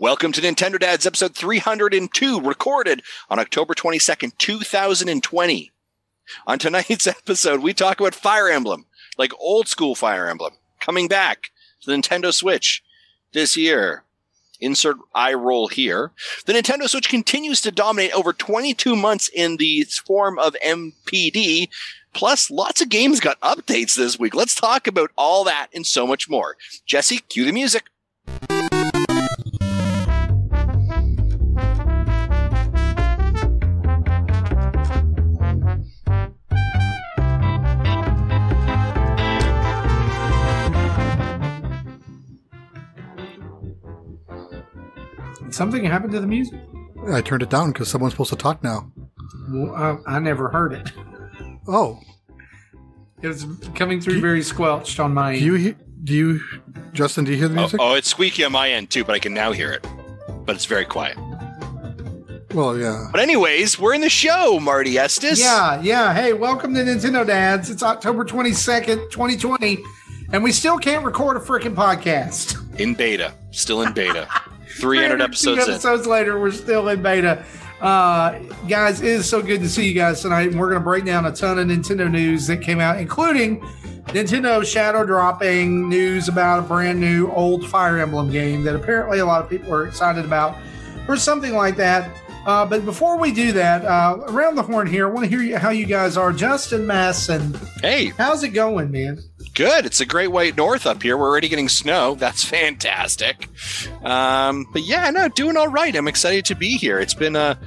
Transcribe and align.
Welcome 0.00 0.30
to 0.30 0.40
Nintendo 0.40 0.78
Dads 0.78 1.08
episode 1.08 1.34
302, 1.34 2.40
recorded 2.40 3.02
on 3.28 3.40
October 3.40 3.74
22nd, 3.74 4.38
2020. 4.38 5.72
On 6.46 6.56
tonight's 6.56 7.06
episode, 7.08 7.62
we 7.62 7.74
talk 7.74 7.98
about 7.98 8.14
Fire 8.14 8.48
Emblem, 8.48 8.86
like 9.18 9.32
old 9.40 9.66
school 9.66 9.96
Fire 9.96 10.28
Emblem, 10.28 10.52
coming 10.78 11.08
back 11.08 11.50
to 11.80 11.90
the 11.90 11.96
Nintendo 11.96 12.32
Switch 12.32 12.84
this 13.32 13.56
year. 13.56 14.04
Insert 14.60 14.98
eye 15.16 15.34
roll 15.34 15.66
here. 15.66 16.12
The 16.46 16.52
Nintendo 16.52 16.88
Switch 16.88 17.08
continues 17.08 17.60
to 17.62 17.72
dominate 17.72 18.14
over 18.14 18.32
22 18.32 18.94
months 18.94 19.28
in 19.28 19.56
the 19.56 19.84
form 20.06 20.38
of 20.38 20.54
NPD. 20.64 21.70
Plus, 22.14 22.52
lots 22.52 22.80
of 22.80 22.88
games 22.88 23.18
got 23.18 23.40
updates 23.40 23.96
this 23.96 24.16
week. 24.16 24.36
Let's 24.36 24.54
talk 24.54 24.86
about 24.86 25.10
all 25.18 25.42
that 25.42 25.70
and 25.74 25.84
so 25.84 26.06
much 26.06 26.28
more. 26.28 26.56
Jesse, 26.86 27.18
cue 27.18 27.44
the 27.44 27.50
music. 27.50 27.86
Something 45.58 45.84
happened 45.84 46.12
to 46.12 46.20
the 46.20 46.26
music. 46.28 46.60
I 47.10 47.20
turned 47.20 47.42
it 47.42 47.50
down 47.50 47.72
because 47.72 47.88
someone's 47.88 48.12
supposed 48.12 48.30
to 48.30 48.36
talk 48.36 48.62
now. 48.62 48.92
Well, 49.50 49.74
I, 50.06 50.14
I 50.16 50.18
never 50.20 50.48
heard 50.50 50.72
it. 50.72 50.92
Oh, 51.66 51.98
It 53.22 53.26
was 53.26 53.44
coming 53.74 54.00
through 54.00 54.20
very 54.20 54.40
squelched 54.44 55.00
on 55.00 55.12
my. 55.12 55.36
do 55.36 55.44
you 55.44 55.54
he- 55.54 55.74
do 56.04 56.14
you 56.14 56.40
Justin? 56.92 57.24
Do 57.24 57.32
you 57.32 57.38
hear 57.38 57.48
the 57.48 57.54
Oh, 57.56 57.62
music? 57.62 57.80
oh, 57.82 57.94
it's 57.96 58.06
squeaky 58.08 58.44
on 58.44 58.52
my 58.52 58.70
end 58.70 58.90
too, 58.90 59.02
but 59.02 59.16
I 59.16 59.18
can 59.18 59.34
now 59.34 59.50
hear 59.50 59.72
it. 59.72 59.84
But 60.46 60.54
it's 60.54 60.64
very 60.66 60.84
quiet. 60.84 61.18
Well, 62.54 62.78
yeah. 62.78 63.08
But 63.10 63.20
anyways, 63.20 63.80
we're 63.80 63.94
in 63.94 64.00
the 64.02 64.08
show, 64.08 64.60
Marty 64.60 64.96
Estes. 64.96 65.40
yeah, 65.40 65.80
yeah. 65.82 66.14
Hey, 66.14 66.34
welcome 66.34 66.72
to 66.74 66.80
Nintendo 66.82 67.26
Dads. 67.26 67.68
It's 67.68 67.82
October 67.82 68.22
twenty 68.24 68.52
second, 68.52 69.10
twenty 69.10 69.36
twenty, 69.36 69.78
and 70.32 70.44
we 70.44 70.52
still 70.52 70.78
can't 70.78 71.04
record 71.04 71.36
a 71.36 71.40
freaking 71.40 71.74
podcast. 71.74 72.78
In 72.78 72.94
beta. 72.94 73.34
Still 73.50 73.82
in 73.82 73.92
beta. 73.92 74.28
300 74.80 75.20
episodes 75.20 75.66
in. 75.66 75.74
episodes 75.74 76.06
later, 76.06 76.40
we're 76.40 76.50
still 76.50 76.88
in 76.88 77.02
beta. 77.02 77.44
Uh, 77.80 78.38
guys, 78.68 79.00
it 79.00 79.08
is 79.08 79.28
so 79.28 79.40
good 79.40 79.60
to 79.60 79.68
see 79.68 79.86
you 79.86 79.94
guys 79.94 80.20
tonight. 80.20 80.50
And 80.50 80.58
we're 80.58 80.68
going 80.68 80.80
to 80.80 80.84
break 80.84 81.04
down 81.04 81.26
a 81.26 81.32
ton 81.32 81.58
of 81.58 81.66
Nintendo 81.66 82.10
news 82.10 82.46
that 82.48 82.60
came 82.60 82.80
out, 82.80 82.98
including 82.98 83.60
Nintendo 84.08 84.64
shadow 84.64 85.04
dropping 85.04 85.88
news 85.88 86.28
about 86.28 86.60
a 86.60 86.62
brand 86.62 86.98
new 86.98 87.30
old 87.30 87.68
Fire 87.68 87.98
Emblem 87.98 88.30
game 88.30 88.64
that 88.64 88.74
apparently 88.74 89.18
a 89.18 89.26
lot 89.26 89.42
of 89.42 89.50
people 89.50 89.72
are 89.72 89.86
excited 89.86 90.24
about, 90.24 90.56
or 91.06 91.16
something 91.16 91.54
like 91.54 91.76
that. 91.76 92.10
Uh, 92.48 92.64
but 92.64 92.82
before 92.86 93.18
we 93.18 93.30
do 93.30 93.52
that, 93.52 93.84
uh, 93.84 94.16
around 94.28 94.54
the 94.54 94.62
horn 94.62 94.86
here, 94.86 95.06
I 95.06 95.10
want 95.10 95.24
to 95.24 95.28
hear 95.28 95.42
you, 95.42 95.58
how 95.58 95.68
you 95.68 95.84
guys 95.84 96.16
are. 96.16 96.32
Justin 96.32 96.86
Masson, 96.86 97.54
Hey, 97.82 98.06
how's 98.16 98.42
it 98.42 98.48
going, 98.50 98.90
man? 98.90 99.18
good. 99.54 99.84
It's 99.84 100.00
a 100.00 100.06
great 100.06 100.28
way 100.28 100.50
north 100.52 100.86
up 100.86 101.02
here. 101.02 101.18
We're 101.18 101.28
already 101.28 101.48
getting 101.48 101.68
snow. 101.68 102.14
That's 102.14 102.44
fantastic. 102.44 103.48
Um, 104.02 104.66
but 104.72 104.82
yeah, 104.82 105.10
no, 105.10 105.28
doing 105.28 105.56
all 105.58 105.68
right. 105.68 105.94
I'm 105.94 106.08
excited 106.08 106.46
to 106.46 106.54
be 106.54 106.78
here. 106.78 106.98
It's 107.00 107.12
been 107.12 107.36
a 107.36 107.58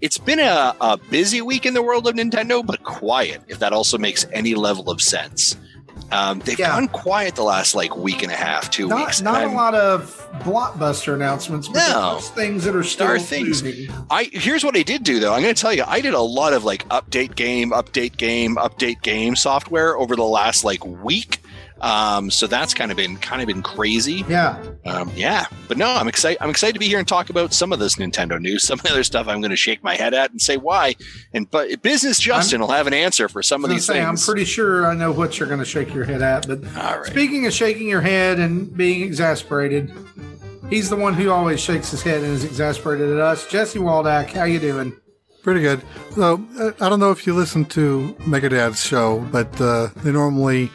it's 0.00 0.18
been 0.18 0.38
a, 0.38 0.76
a 0.80 0.98
busy 1.10 1.40
week 1.42 1.66
in 1.66 1.74
the 1.74 1.82
world 1.82 2.06
of 2.06 2.14
Nintendo, 2.14 2.64
but 2.64 2.84
quiet, 2.84 3.42
if 3.48 3.58
that 3.58 3.72
also 3.72 3.98
makes 3.98 4.24
any 4.32 4.54
level 4.54 4.88
of 4.90 5.00
sense. 5.02 5.56
Um, 6.10 6.40
they've 6.44 6.58
Yeah. 6.58 6.68
gone 6.74 6.88
quiet 6.88 7.34
the 7.34 7.42
last 7.42 7.74
like 7.74 7.96
week 7.96 8.22
and 8.22 8.32
a 8.32 8.36
half, 8.36 8.70
two 8.70 8.88
Not, 8.88 8.98
weeks. 9.06 9.20
not 9.20 9.44
a 9.44 9.48
lot 9.48 9.74
of 9.74 10.26
blockbuster 10.40 11.14
announcements, 11.14 11.68
but 11.68 11.86
No. 11.88 12.18
things 12.20 12.64
that 12.64 12.74
are 12.74 12.82
still 12.82 13.06
are 13.08 13.18
things. 13.18 13.62
moving. 13.62 13.88
I 14.10 14.30
here's 14.32 14.64
what 14.64 14.76
I 14.76 14.82
did 14.82 15.04
do 15.04 15.20
though. 15.20 15.34
I'm 15.34 15.42
going 15.42 15.54
to 15.54 15.60
tell 15.60 15.72
you, 15.72 15.84
I 15.86 16.00
did 16.00 16.14
a 16.14 16.20
lot 16.20 16.52
of 16.54 16.64
like 16.64 16.88
update 16.88 17.34
game, 17.36 17.70
update 17.72 18.16
game, 18.16 18.56
update 18.56 19.02
game 19.02 19.36
software 19.36 19.96
over 19.98 20.16
the 20.16 20.24
last 20.24 20.64
like 20.64 20.84
week. 20.84 21.40
Um, 21.80 22.30
so 22.30 22.46
that's 22.46 22.74
kind 22.74 22.90
of 22.90 22.96
been 22.96 23.16
kind 23.18 23.40
of 23.40 23.46
been 23.46 23.62
crazy. 23.62 24.24
Yeah. 24.28 24.62
Um, 24.84 25.10
yeah, 25.14 25.46
but 25.68 25.76
no, 25.76 25.86
I'm 25.86 26.08
excited. 26.08 26.42
I'm 26.42 26.50
excited 26.50 26.72
to 26.72 26.78
be 26.80 26.88
here 26.88 26.98
and 26.98 27.06
talk 27.06 27.30
about 27.30 27.52
some 27.52 27.72
of 27.72 27.78
this 27.78 27.96
Nintendo 27.96 28.40
news. 28.40 28.62
Some 28.68 28.78
of 28.78 28.84
the 28.84 28.90
other 28.90 29.04
stuff 29.04 29.28
I'm 29.28 29.40
going 29.40 29.50
to 29.50 29.56
shake 29.56 29.82
my 29.82 29.94
head 29.94 30.12
at 30.12 30.30
and 30.30 30.42
say 30.42 30.56
why. 30.56 30.96
And 31.32 31.50
but 31.50 31.80
business 31.82 32.18
Justin 32.18 32.60
will 32.60 32.70
have 32.70 32.86
an 32.86 32.92
answer 32.92 33.28
for 33.28 33.42
some 33.42 33.64
of 33.64 33.70
these 33.70 33.86
gonna 33.86 34.00
say, 34.00 34.04
I'm 34.04 34.16
pretty 34.16 34.44
sure 34.44 34.86
I 34.86 34.94
know 34.94 35.10
what 35.12 35.38
you're 35.38 35.48
going 35.48 35.60
to 35.60 35.64
shake 35.64 35.94
your 35.94 36.04
head 36.04 36.20
at. 36.20 36.46
But 36.46 36.64
All 36.76 36.98
right. 36.98 37.06
speaking 37.06 37.46
of 37.46 37.52
shaking 37.52 37.88
your 37.88 38.00
head 38.00 38.38
and 38.38 38.76
being 38.76 39.02
exasperated, 39.02 39.90
he's 40.68 40.90
the 40.90 40.96
one 40.96 41.14
who 41.14 41.30
always 41.30 41.60
shakes 41.60 41.90
his 41.90 42.02
head 42.02 42.22
and 42.22 42.32
is 42.32 42.44
exasperated 42.44 43.10
at 43.10 43.20
us. 43.20 43.46
Jesse 43.48 43.78
Waldack, 43.78 44.30
how 44.30 44.44
you 44.44 44.58
doing? 44.58 44.94
Pretty 45.42 45.60
good. 45.60 45.82
So 46.14 46.44
uh, 46.58 46.72
I 46.80 46.88
don't 46.88 47.00
know 47.00 47.10
if 47.10 47.26
you 47.26 47.34
listen 47.34 47.64
to 47.66 48.14
Megadad's 48.20 48.84
show, 48.84 49.20
but 49.32 49.58
uh, 49.60 49.88
they 49.98 50.12
normally 50.12 50.70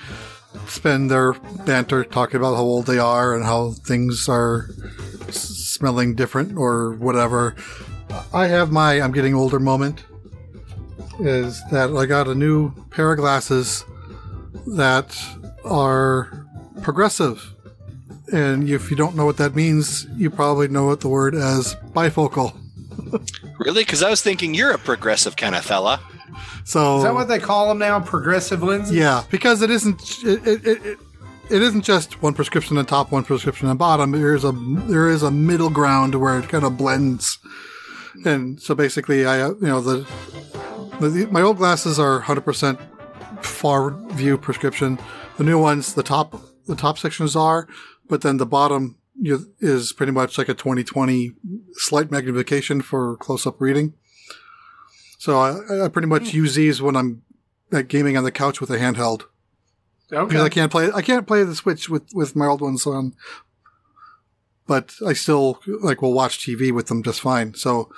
spend 0.68 1.10
their 1.10 1.34
banter 1.66 2.04
talking 2.04 2.38
about 2.38 2.56
how 2.56 2.62
old 2.62 2.86
they 2.86 3.00
are 3.00 3.36
and 3.36 3.44
how 3.44 3.72
things 3.72 4.28
are 4.30 4.70
smelling 5.30 6.16
different 6.16 6.58
or 6.58 6.94
whatever. 6.94 7.56
I 8.34 8.48
have 8.48 8.72
my 8.72 9.02
I'm 9.02 9.12
getting 9.12 9.34
older 9.34 9.60
moment. 9.60 10.04
Is 11.20 11.62
that 11.70 11.96
I 11.96 12.06
got 12.06 12.28
a 12.28 12.36
new 12.36 12.72
pair 12.90 13.12
of 13.12 13.20
glasses 13.20 13.86
that 14.66 15.20
are 15.64 16.48
progressive. 16.82 17.54
And 18.32 18.68
if 18.68 18.90
you 18.90 18.98
don't 18.98 19.16
know 19.16 19.26
what 19.26 19.38
that 19.38 19.56
means, 19.56 20.08
you 20.16 20.30
probably 20.30 20.68
know 20.68 20.86
what 20.86 21.02
the 21.02 21.10
word 21.10 21.36
as 21.36 21.76
bifocal. 21.94 22.63
Really? 23.60 23.84
Because 23.84 24.04
I 24.04 24.10
was 24.10 24.22
thinking 24.22 24.54
you're 24.54 24.72
a 24.72 24.78
progressive 24.78 25.36
kind 25.36 25.56
of 25.56 25.64
fella. 25.64 26.00
So 26.66 26.98
Is 26.98 27.04
that 27.04 27.14
what 27.14 27.28
they 27.28 27.40
call 27.40 27.68
them 27.68 27.78
now? 27.78 28.00
Progressive 28.00 28.64
lenses? 28.64 28.96
Yeah, 28.96 29.24
because 29.30 29.62
it 29.62 29.70
isn't 29.70 30.02
it, 30.24 30.48
it, 30.48 30.66
it, 30.66 31.00
it 31.50 31.62
isn't 31.62 31.84
just 31.84 32.22
one 32.22 32.34
prescription 32.34 32.78
on 32.78 32.86
top, 32.86 33.12
one 33.12 33.24
prescription 33.24 33.68
on 33.68 33.78
bottom. 33.78 34.12
There 34.12 34.34
is 34.34 34.44
a 34.44 34.52
there 34.52 35.10
is 35.10 35.24
a 35.24 35.32
middle 35.32 35.70
ground 35.70 36.16
where 36.16 36.40
it 36.40 36.50
kind 36.50 36.64
of 36.64 36.78
blends, 36.78 37.38
and 38.26 38.62
so 38.62 38.76
basically, 38.76 39.26
I 39.26 39.42
uh, 39.42 39.50
you 39.50 39.68
know 39.68 39.82
the, 39.82 40.08
the 41.00 41.28
my 41.32 41.42
old 41.42 41.58
glasses 41.58 42.00
are 42.00 42.16
100 42.16 42.42
percent 42.42 42.80
far 43.42 43.92
view 44.14 44.38
prescription. 44.38 44.98
The 45.38 45.44
new 45.44 45.60
ones, 45.60 45.94
the 45.94 46.04
top 46.04 46.42
the 46.66 46.76
top 46.76 46.98
sections 46.98 47.36
are, 47.36 47.68
but 48.08 48.22
then 48.22 48.38
the 48.38 48.46
bottom 48.46 48.84
you, 48.86 49.03
is 49.60 49.94
pretty 49.94 50.12
much 50.12 50.38
like 50.38 50.50
a 50.50 50.54
2020 50.54 51.34
slight 51.74 52.12
magnification 52.12 52.82
for 52.82 53.16
close 53.18 53.46
up 53.46 53.60
reading. 53.62 53.94
So 55.18 55.38
I, 55.40 55.86
I 55.86 55.88
pretty 55.88 56.08
much 56.08 56.34
use 56.34 56.56
these 56.56 56.82
when 56.82 56.96
I'm 56.96 57.22
like 57.72 57.88
gaming 57.88 58.18
on 58.18 58.24
the 58.24 58.32
couch 58.32 58.60
with 58.60 58.70
a 58.70 58.78
handheld 58.78 59.24
Okay. 60.12 60.28
because 60.28 60.44
I 60.44 60.50
can't 60.50 60.72
play 60.72 60.92
I 60.94 61.02
can't 61.02 61.26
play 61.26 61.44
the 61.44 61.56
Switch 61.56 61.90
with 61.90 62.04
with 62.14 62.36
my 62.36 62.46
old 62.48 62.62
ones 62.62 62.86
on. 62.86 63.14
But 64.68 64.96
I 65.06 65.14
still 65.14 65.60
like 65.82 66.02
will 66.02 66.14
watch 66.14 66.40
TV 66.40 66.72
with 66.74 66.88
them 66.88 67.04
just 67.04 67.22
fine. 67.22 67.54
So 67.54 67.92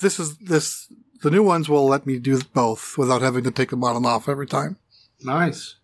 this 0.00 0.18
is 0.18 0.36
this 0.38 0.92
the 1.22 1.30
new 1.30 1.42
ones 1.42 1.68
will 1.68 1.86
let 1.86 2.06
me 2.06 2.18
do 2.18 2.40
both 2.52 2.96
without 2.96 3.22
having 3.22 3.44
to 3.44 3.50
take 3.50 3.70
the 3.70 3.76
bottom 3.76 4.06
off 4.06 4.28
every 4.28 4.46
time. 4.46 4.76
Nice. 5.22 5.76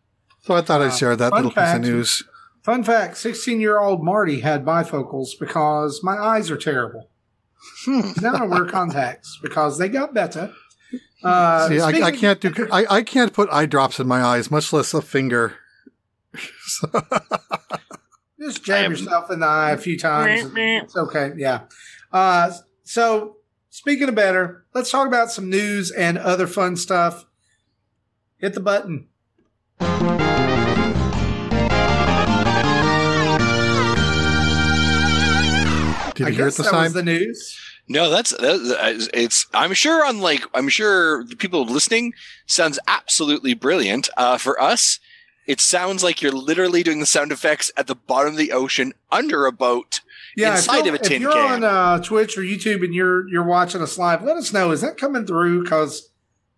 So 0.43 0.55
I 0.55 0.61
thought 0.61 0.81
Uh, 0.81 0.85
I'd 0.87 0.95
share 0.95 1.17
that 1.17 1.33
little 1.33 1.51
piece 1.51 1.75
of 1.75 1.81
news. 1.83 2.23
Fun 2.65 2.83
fact 2.83 3.19
16 3.19 3.61
year 3.61 3.79
old 3.79 4.03
Marty 4.03 4.41
had 4.41 4.65
bifocals 4.65 5.29
because 5.39 6.03
my 6.03 6.17
eyes 6.17 6.51
are 6.51 6.57
terrible. 6.57 7.11
Hmm. 7.85 8.11
now 8.21 8.35
I 8.35 8.45
wear 8.47 8.65
contacts 8.65 9.39
because 9.43 9.79
they 9.79 9.89
got 9.89 10.15
better. 10.15 10.53
Uh, 11.23 11.69
See, 11.69 11.81
I, 11.81 11.89
I 11.89 12.11
can't 12.11 12.41
do 12.41 12.69
I, 12.73 12.87
I 12.89 13.03
can't 13.03 13.33
put 13.35 13.51
eye 13.51 13.67
drops 13.67 14.01
in 14.01 14.07
my 14.07 14.23
eyes, 14.23 14.51
much 14.51 14.73
less 14.73 14.95
a 14.95 15.03
finger. 15.03 15.57
So- 16.67 16.91
Just 18.41 18.65
jab 18.65 18.91
yourself 18.91 19.31
in 19.31 19.41
the 19.41 19.47
eye 19.47 19.71
a 19.71 19.79
few 19.79 19.99
times. 19.99 20.51
It's 20.55 20.97
okay. 20.97 21.33
Yeah. 21.37 21.63
Uh, 22.13 22.51
so, 22.83 23.37
speaking 23.71 24.09
of 24.09 24.15
better, 24.15 24.67
let's 24.75 24.91
talk 24.91 25.07
about 25.07 25.31
some 25.31 25.49
news 25.49 25.91
and 25.91 26.19
other 26.19 26.47
fun 26.47 26.77
stuff. 26.77 27.25
Hit 28.39 28.53
the 28.53 28.61
button. 28.61 29.09
Did 36.15 36.27
I 36.27 36.31
you 36.31 36.37
hear 36.37 36.45
it 36.45 36.49
guess 36.49 36.57
this 36.59 36.67
that 36.67 36.73
time? 36.73 36.83
was 36.85 36.93
the 36.95 37.03
news. 37.03 37.61
No, 37.87 38.09
that's, 38.09 38.31
that's 38.39 39.09
it's. 39.13 39.47
I'm 39.53 39.75
sure 39.75 40.07
on 40.07 40.21
like 40.21 40.43
I'm 40.55 40.69
sure 40.71 41.25
the 41.25 41.37
people 41.37 41.65
listening 41.67 42.15
sounds 42.47 42.79
absolutely 42.87 43.53
brilliant. 43.55 44.09
Uh, 44.17 44.39
for 44.39 44.61
us, 44.61 45.01
it 45.47 45.61
sounds 45.61 46.03
like 46.03 46.23
you're 46.23 46.33
literally 46.33 46.83
doing 46.83 47.01
the 47.01 47.07
sound 47.07 47.31
effects 47.31 47.71
at 47.77 47.87
the 47.87 47.95
bottom 47.95 48.33
of 48.33 48.39
the 48.39 48.53
ocean 48.53 48.95
under 49.13 49.45
a 49.45 49.53
boat. 49.53 50.01
Yeah, 50.37 50.57
Inside 50.57 50.87
of 50.87 50.95
a 50.95 50.99
tin 50.99 51.07
can. 51.09 51.15
if 51.17 51.21
you're 51.23 51.33
can. 51.33 51.63
on 51.63 51.65
uh, 51.65 52.03
Twitch 52.03 52.39
or 52.39 52.41
YouTube 52.41 52.83
and 52.83 52.95
you're 52.95 53.29
you're 53.29 53.45
watching 53.45 53.83
us 53.83 53.99
live, 53.99 54.23
let 54.25 54.37
us 54.39 54.53
know. 54.53 54.71
Is 54.71 54.81
that 54.81 54.97
coming 54.97 55.27
through? 55.27 55.63
Because 55.65 56.09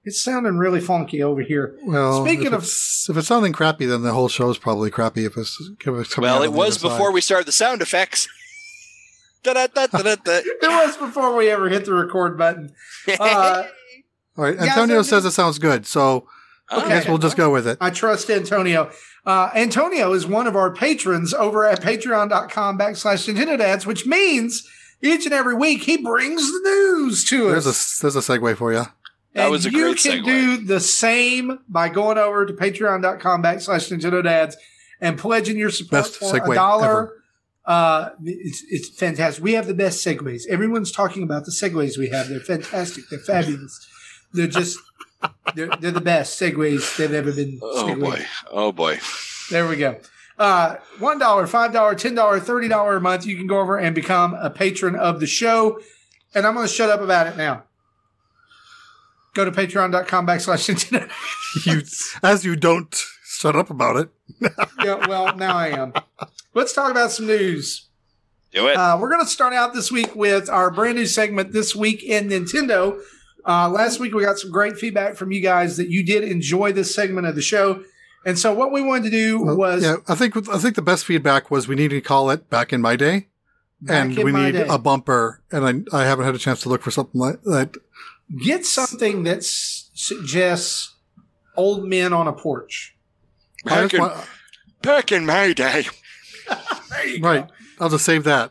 it's 0.04 0.22
sounding 0.22 0.56
really 0.58 0.80
funky 0.80 1.20
over 1.24 1.42
here. 1.42 1.76
well, 1.84 2.24
Speaking 2.24 2.46
if 2.46 2.52
of- 2.52 2.62
it's, 2.62 3.08
if 3.10 3.16
it's 3.16 3.26
sounding 3.26 3.52
crappy, 3.52 3.84
then 3.86 4.02
the 4.02 4.12
whole 4.12 4.28
show's 4.28 4.56
probably 4.58 4.88
crappy. 4.92 5.24
If 5.26 5.36
it's, 5.36 5.60
if 5.60 5.86
it's 5.88 6.14
coming 6.14 6.30
Well, 6.30 6.38
out 6.38 6.44
it 6.44 6.52
was 6.52 6.76
other 6.76 6.88
side. 6.90 6.96
before 6.96 7.10
we 7.12 7.20
started 7.20 7.46
the 7.48 7.52
sound 7.52 7.82
effects. 7.82 8.28
It 10.26 10.62
was 10.62 10.96
before 10.96 11.34
we 11.36 11.48
ever 11.50 11.68
hit 11.68 11.84
the 11.84 11.94
record 11.94 12.36
button. 12.38 12.74
Uh, 13.20 13.64
All 14.36 14.44
right. 14.44 14.58
Antonio 14.58 14.98
I 14.98 15.02
says 15.02 15.24
it 15.24 15.30
sounds 15.30 15.58
good, 15.58 15.86
so 15.86 16.28
I 16.68 16.88
guess 16.88 17.08
we'll 17.08 17.18
just 17.18 17.36
go 17.36 17.50
with 17.50 17.66
it. 17.66 17.78
I 17.80 17.90
trust 17.90 18.28
Antonio. 18.28 18.90
Uh, 19.24 19.50
Antonio 19.54 20.12
is 20.12 20.26
one 20.26 20.46
of 20.46 20.54
our 20.56 20.72
patrons 20.72 21.32
over 21.32 21.64
at 21.64 21.80
patreon.com 21.80 22.78
backslash 22.78 23.32
Nintendo 23.32 23.56
Dads, 23.58 23.86
which 23.86 24.06
means 24.06 24.68
each 25.02 25.24
and 25.24 25.32
every 25.34 25.54
week 25.54 25.82
he 25.84 25.96
brings 25.96 26.42
the 26.52 26.60
news 26.64 27.24
to 27.26 27.48
There's 27.48 27.66
us. 27.66 27.98
a 27.98 28.02
there's 28.02 28.16
a 28.16 28.20
segue 28.20 28.56
for 28.56 28.72
you. 28.72 28.84
That 29.34 29.44
and 29.44 29.50
was 29.50 29.66
a 29.66 29.70
you 29.70 29.82
great 29.84 29.98
can 29.98 30.22
segue. 30.22 30.24
do 30.24 30.56
the 30.58 30.80
same 30.80 31.58
by 31.68 31.88
going 31.88 32.18
over 32.18 32.44
to 32.46 32.52
patreon.com 32.52 33.42
backslash 33.42 33.90
Nintendo 33.96 34.22
Dads 34.22 34.56
and 35.00 35.18
pledging 35.18 35.58
your 35.58 35.70
support 35.70 36.04
Best 36.04 36.16
for 36.16 36.32
segue 36.32 36.52
a 36.52 36.54
dollar. 36.54 36.84
ever. 36.86 37.22
Uh, 37.66 38.10
it's, 38.22 38.64
it's 38.68 38.88
fantastic. 38.90 39.42
We 39.42 39.54
have 39.54 39.66
the 39.66 39.74
best 39.74 40.04
segues. 40.04 40.46
Everyone's 40.48 40.92
talking 40.92 41.22
about 41.22 41.44
the 41.44 41.50
segues 41.50 41.98
we 41.98 42.08
have. 42.10 42.28
They're 42.28 42.40
fantastic. 42.40 43.04
They're 43.10 43.18
fabulous. 43.18 43.86
They're 44.32 44.46
just, 44.46 44.78
they're, 45.54 45.68
they're 45.80 45.90
the 45.90 46.00
best 46.00 46.40
segues 46.40 46.96
they've 46.96 47.12
ever 47.12 47.32
been. 47.32 47.58
Oh 47.62 47.88
segued. 47.88 48.00
boy. 48.00 48.24
Oh 48.50 48.72
boy. 48.72 49.00
There 49.50 49.68
we 49.68 49.76
go. 49.76 49.98
Uh, 50.38 50.76
$1, 50.98 51.18
$5, 51.18 51.48
$10, 51.48 52.40
$30 52.40 52.96
a 52.96 53.00
month. 53.00 53.26
You 53.26 53.36
can 53.36 53.46
go 53.46 53.58
over 53.58 53.78
and 53.78 53.94
become 53.94 54.34
a 54.34 54.50
patron 54.50 54.94
of 54.94 55.18
the 55.18 55.26
show. 55.26 55.80
And 56.34 56.46
I'm 56.46 56.54
going 56.54 56.66
to 56.66 56.72
shut 56.72 56.90
up 56.90 57.00
about 57.00 57.26
it 57.26 57.36
now. 57.36 57.64
Go 59.34 59.44
to 59.44 59.50
patreon.com 59.50 60.26
backslash 60.26 60.68
Nintendo. 60.74 61.10
You 61.66 61.82
as 62.22 62.44
you 62.44 62.56
don't 62.56 62.94
shut 63.24 63.56
up 63.56 63.70
about 63.70 63.96
it. 63.96 64.08
yeah, 64.84 65.06
well, 65.06 65.36
now 65.36 65.56
I 65.56 65.68
am. 65.68 65.92
Let's 66.56 66.72
talk 66.72 66.90
about 66.90 67.12
some 67.12 67.26
news. 67.26 67.86
Do 68.50 68.66
it. 68.68 68.76
Uh, 68.78 68.96
we're 68.98 69.10
going 69.10 69.22
to 69.22 69.30
start 69.30 69.52
out 69.52 69.74
this 69.74 69.92
week 69.92 70.16
with 70.16 70.48
our 70.48 70.70
brand 70.70 70.96
new 70.96 71.04
segment, 71.04 71.52
This 71.52 71.76
Week 71.76 72.02
in 72.02 72.30
Nintendo. 72.30 72.98
Uh, 73.46 73.68
last 73.68 74.00
week, 74.00 74.14
we 74.14 74.24
got 74.24 74.38
some 74.38 74.50
great 74.50 74.78
feedback 74.78 75.16
from 75.16 75.32
you 75.32 75.42
guys 75.42 75.76
that 75.76 75.90
you 75.90 76.02
did 76.02 76.24
enjoy 76.24 76.72
this 76.72 76.94
segment 76.94 77.26
of 77.26 77.34
the 77.34 77.42
show. 77.42 77.84
And 78.24 78.38
so, 78.38 78.54
what 78.54 78.72
we 78.72 78.80
wanted 78.80 79.04
to 79.04 79.10
do 79.10 79.42
Well, 79.44 79.56
was 79.58 79.82
yeah, 79.84 79.96
I 80.08 80.14
think 80.14 80.34
I 80.48 80.56
think 80.56 80.76
the 80.76 80.82
best 80.82 81.04
feedback 81.04 81.50
was 81.50 81.68
we 81.68 81.74
need 81.74 81.90
to 81.90 82.00
call 82.00 82.30
it 82.30 82.48
back 82.48 82.72
in 82.72 82.80
my 82.80 82.96
day, 82.96 83.28
back 83.82 84.06
and 84.06 84.18
in 84.18 84.24
we 84.24 84.32
my 84.32 84.46
need 84.46 84.52
day, 84.52 84.66
a 84.66 84.78
bumper. 84.78 85.42
And 85.52 85.86
I, 85.92 85.98
I 86.00 86.04
haven't 86.06 86.24
had 86.24 86.34
a 86.34 86.38
chance 86.38 86.62
to 86.62 86.70
look 86.70 86.80
for 86.80 86.90
something 86.90 87.20
like 87.20 87.42
that. 87.42 87.76
get 88.42 88.64
something 88.64 89.24
that 89.24 89.38
s- 89.38 89.90
suggests 89.94 90.94
old 91.54 91.86
men 91.86 92.14
on 92.14 92.26
a 92.26 92.32
porch. 92.32 92.96
Back 93.66 93.92
in, 93.92 94.00
want- 94.00 94.26
back 94.80 95.12
in 95.12 95.26
my 95.26 95.52
day. 95.52 95.84
There 96.96 97.06
you 97.06 97.20
right, 97.22 97.46
go. 97.48 97.54
I'll 97.80 97.88
just 97.90 98.04
save 98.04 98.24
that. 98.24 98.50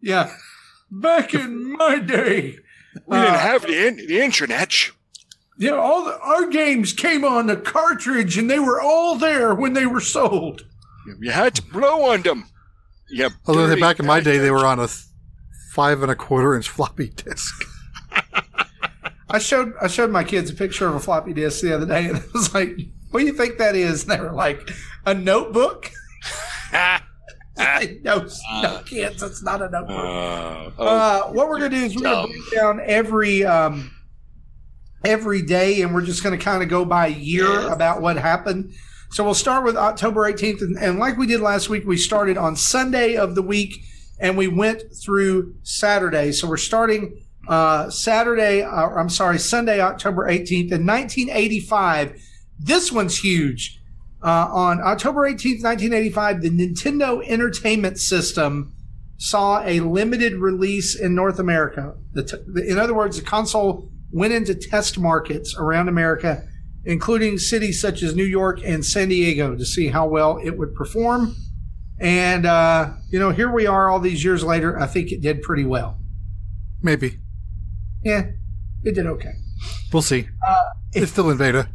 Yeah. 0.00 0.32
Back 0.90 1.34
in 1.34 1.76
my 1.76 1.98
day, 1.98 2.58
We 3.06 3.16
Uh, 3.16 3.22
didn't 3.24 3.40
have 3.40 3.62
the, 3.62 3.86
in, 3.86 3.96
the 4.06 4.20
internet. 4.20 4.72
yeah, 5.58 5.72
all 5.72 6.04
the, 6.04 6.18
our 6.20 6.46
games 6.48 6.92
came 6.92 7.24
on 7.24 7.46
the 7.46 7.56
cartridge, 7.56 8.38
and 8.38 8.50
they 8.50 8.58
were 8.58 8.80
all 8.80 9.16
there 9.16 9.54
when 9.54 9.72
they 9.74 9.86
were 9.86 10.00
sold. 10.00 10.64
You 11.20 11.30
had 11.30 11.54
to 11.56 11.62
blow 11.62 12.10
on 12.12 12.22
them. 12.22 12.44
Yeah. 13.10 13.30
Although 13.46 13.66
they, 13.66 13.80
back 13.80 13.98
in 13.98 14.06
my 14.06 14.20
day, 14.20 14.38
they 14.38 14.50
were 14.50 14.66
on 14.66 14.78
a 14.78 14.88
five 15.72 16.02
and 16.02 16.10
a 16.10 16.14
quarter 16.14 16.54
inch 16.54 16.68
floppy 16.68 17.08
disk. 17.08 17.64
I 19.30 19.38
showed 19.38 19.74
I 19.80 19.88
showed 19.88 20.10
my 20.10 20.24
kids 20.24 20.50
a 20.50 20.54
picture 20.54 20.86
of 20.88 20.94
a 20.94 21.00
floppy 21.00 21.32
disk 21.34 21.60
the 21.62 21.74
other 21.74 21.86
day, 21.86 22.06
and 22.08 22.16
I 22.16 22.22
was 22.34 22.54
like, 22.54 22.76
"What 23.10 23.20
do 23.20 23.26
you 23.26 23.32
think 23.34 23.58
that 23.58 23.76
is?" 23.76 24.02
And 24.02 24.12
they 24.12 24.20
were 24.20 24.32
like, 24.32 24.70
"A 25.06 25.12
notebook." 25.14 25.90
no, 28.02 28.26
no, 28.62 28.82
kids, 28.84 29.22
it's 29.22 29.42
not 29.42 29.60
a 29.62 29.68
notebook. 29.68 29.96
Uh, 29.98 30.70
oh, 30.78 30.86
Uh, 30.86 31.22
what 31.32 31.48
we're 31.48 31.58
going 31.58 31.70
to 31.70 31.76
do 31.78 31.84
is 31.84 31.94
we're 31.96 32.02
gonna 32.02 32.26
break 32.28 32.50
down 32.54 32.80
every 32.84 33.44
um, 33.44 33.90
every 35.04 35.42
day, 35.42 35.82
and 35.82 35.94
we're 35.94 36.02
just 36.02 36.22
going 36.22 36.36
to 36.38 36.42
kind 36.44 36.62
of 36.62 36.68
go 36.68 36.84
by 36.84 37.06
year 37.06 37.44
Yes. 37.46 37.72
about 37.72 38.00
what 38.02 38.16
happened. 38.16 38.72
So 39.10 39.24
we'll 39.24 39.34
start 39.34 39.64
with 39.64 39.76
October 39.76 40.30
18th, 40.30 40.60
and, 40.60 40.76
and 40.78 40.98
like 40.98 41.16
we 41.16 41.26
did 41.26 41.40
last 41.40 41.68
week, 41.68 41.86
we 41.86 41.96
started 41.96 42.36
on 42.36 42.56
Sunday 42.56 43.16
of 43.16 43.34
the 43.34 43.42
week, 43.42 43.82
and 44.20 44.36
we 44.36 44.48
went 44.48 44.82
through 44.94 45.54
Saturday. 45.62 46.32
So 46.32 46.48
we're 46.48 46.56
starting 46.58 47.22
uh, 47.48 47.88
Saturday. 47.90 48.62
Uh, 48.62 48.88
I'm 48.90 49.08
sorry, 49.08 49.38
Sunday, 49.38 49.80
October 49.80 50.28
18th, 50.28 50.72
in 50.72 50.84
1985. 50.84 52.20
This 52.58 52.90
one's 52.92 53.18
huge. 53.18 53.77
Uh, 54.22 54.48
on 54.50 54.80
October 54.80 55.30
18th, 55.30 55.62
1985, 55.62 56.42
the 56.42 56.50
Nintendo 56.50 57.24
Entertainment 57.26 57.98
System 57.98 58.74
saw 59.16 59.62
a 59.64 59.80
limited 59.80 60.34
release 60.34 60.98
in 60.98 61.14
North 61.14 61.38
America. 61.38 61.94
The 62.12 62.24
t- 62.24 62.36
the, 62.46 62.68
in 62.68 62.78
other 62.78 62.94
words, 62.94 63.18
the 63.18 63.24
console 63.24 63.90
went 64.10 64.32
into 64.32 64.54
test 64.54 64.98
markets 64.98 65.54
around 65.56 65.88
America, 65.88 66.46
including 66.84 67.38
cities 67.38 67.80
such 67.80 68.02
as 68.02 68.16
New 68.16 68.24
York 68.24 68.60
and 68.64 68.84
San 68.84 69.08
Diego, 69.08 69.54
to 69.54 69.64
see 69.64 69.88
how 69.88 70.06
well 70.06 70.38
it 70.42 70.56
would 70.58 70.74
perform. 70.74 71.36
And 72.00 72.46
uh, 72.46 72.92
you 73.10 73.18
know, 73.18 73.30
here 73.30 73.52
we 73.52 73.66
are, 73.66 73.88
all 73.88 74.00
these 74.00 74.24
years 74.24 74.42
later. 74.42 74.78
I 74.78 74.86
think 74.86 75.12
it 75.12 75.20
did 75.20 75.42
pretty 75.42 75.64
well. 75.64 75.98
Maybe 76.82 77.18
Yeah, 78.04 78.30
it 78.84 78.94
did 78.94 79.06
okay. 79.06 79.32
we'll 79.92 80.02
see. 80.02 80.28
Uh, 80.46 80.64
it's 80.92 81.10
still 81.10 81.30
in 81.30 81.36
beta. 81.36 81.68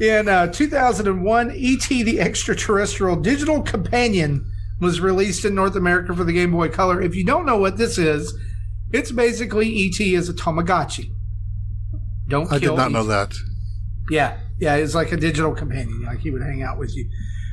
In 0.00 0.28
uh, 0.28 0.48
2001, 0.48 1.52
E.T. 1.54 2.02
the 2.02 2.20
Extraterrestrial 2.20 3.16
Digital 3.16 3.62
Companion 3.62 4.50
was 4.80 5.00
released 5.00 5.44
in 5.44 5.54
North 5.54 5.76
America 5.76 6.14
for 6.14 6.24
the 6.24 6.32
Game 6.32 6.50
Boy 6.50 6.68
Color. 6.68 7.00
If 7.00 7.14
you 7.14 7.24
don't 7.24 7.46
know 7.46 7.56
what 7.56 7.76
this 7.76 7.96
is, 7.96 8.36
it's 8.92 9.12
basically 9.12 9.68
E.T. 9.68 10.14
as 10.16 10.28
a 10.28 10.34
Tamagotchi. 10.34 11.12
Don't 12.26 12.50
I 12.52 12.58
did 12.58 12.74
not 12.74 12.90
know 12.90 13.04
that. 13.04 13.34
Yeah, 14.10 14.38
yeah, 14.58 14.74
it's 14.76 14.94
like 14.94 15.12
a 15.12 15.16
digital 15.16 15.54
companion. 15.54 16.02
Like 16.02 16.20
he 16.20 16.30
would 16.30 16.42
hang 16.42 16.62
out 16.62 16.78
with 16.78 16.94
you. 16.96 17.08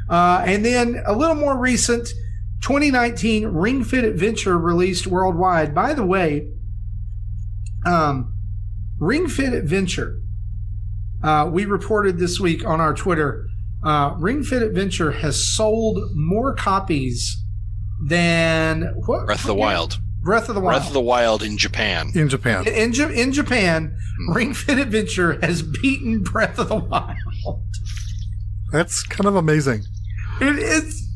Uh, 0.09 0.43
and 0.45 0.65
then 0.65 1.01
a 1.05 1.13
little 1.13 1.35
more 1.35 1.57
recent, 1.57 2.09
2019 2.61 3.47
Ring 3.47 3.83
Fit 3.83 4.03
Adventure 4.03 4.57
released 4.57 5.07
worldwide. 5.07 5.73
By 5.73 5.93
the 5.93 6.05
way, 6.05 6.51
um, 7.85 8.33
Ring 8.99 9.27
Fit 9.27 9.53
Adventure, 9.53 10.20
uh, 11.23 11.49
we 11.51 11.65
reported 11.65 12.17
this 12.17 12.39
week 12.39 12.65
on 12.65 12.79
our 12.81 12.93
Twitter. 12.93 13.47
Uh, 13.83 14.15
Ring 14.17 14.43
Fit 14.43 14.61
Adventure 14.61 15.11
has 15.11 15.43
sold 15.55 15.99
more 16.13 16.53
copies 16.53 17.37
than 18.07 18.93
what? 19.05 19.25
Breath 19.25 19.41
of 19.41 19.47
the 19.47 19.55
Wild. 19.55 19.99
Breath 20.21 20.49
of 20.49 20.55
the 20.55 20.61
Wild. 20.61 20.79
Breath 20.79 20.87
of 20.87 20.93
the 20.93 21.01
Wild 21.01 21.41
in 21.43 21.57
Japan. 21.57 22.11
In 22.13 22.29
Japan, 22.29 22.67
in, 22.67 22.93
Ja- 22.93 23.09
in 23.09 23.31
Japan, 23.31 23.95
Ring 24.29 24.53
Fit 24.53 24.77
Adventure 24.77 25.39
has 25.41 25.61
beaten 25.63 26.21
Breath 26.21 26.59
of 26.59 26.69
the 26.69 26.75
Wild. 26.75 27.63
that's 28.71 29.03
kind 29.03 29.25
of 29.27 29.35
amazing. 29.35 29.83
It 30.39 30.57
is, 30.59 31.07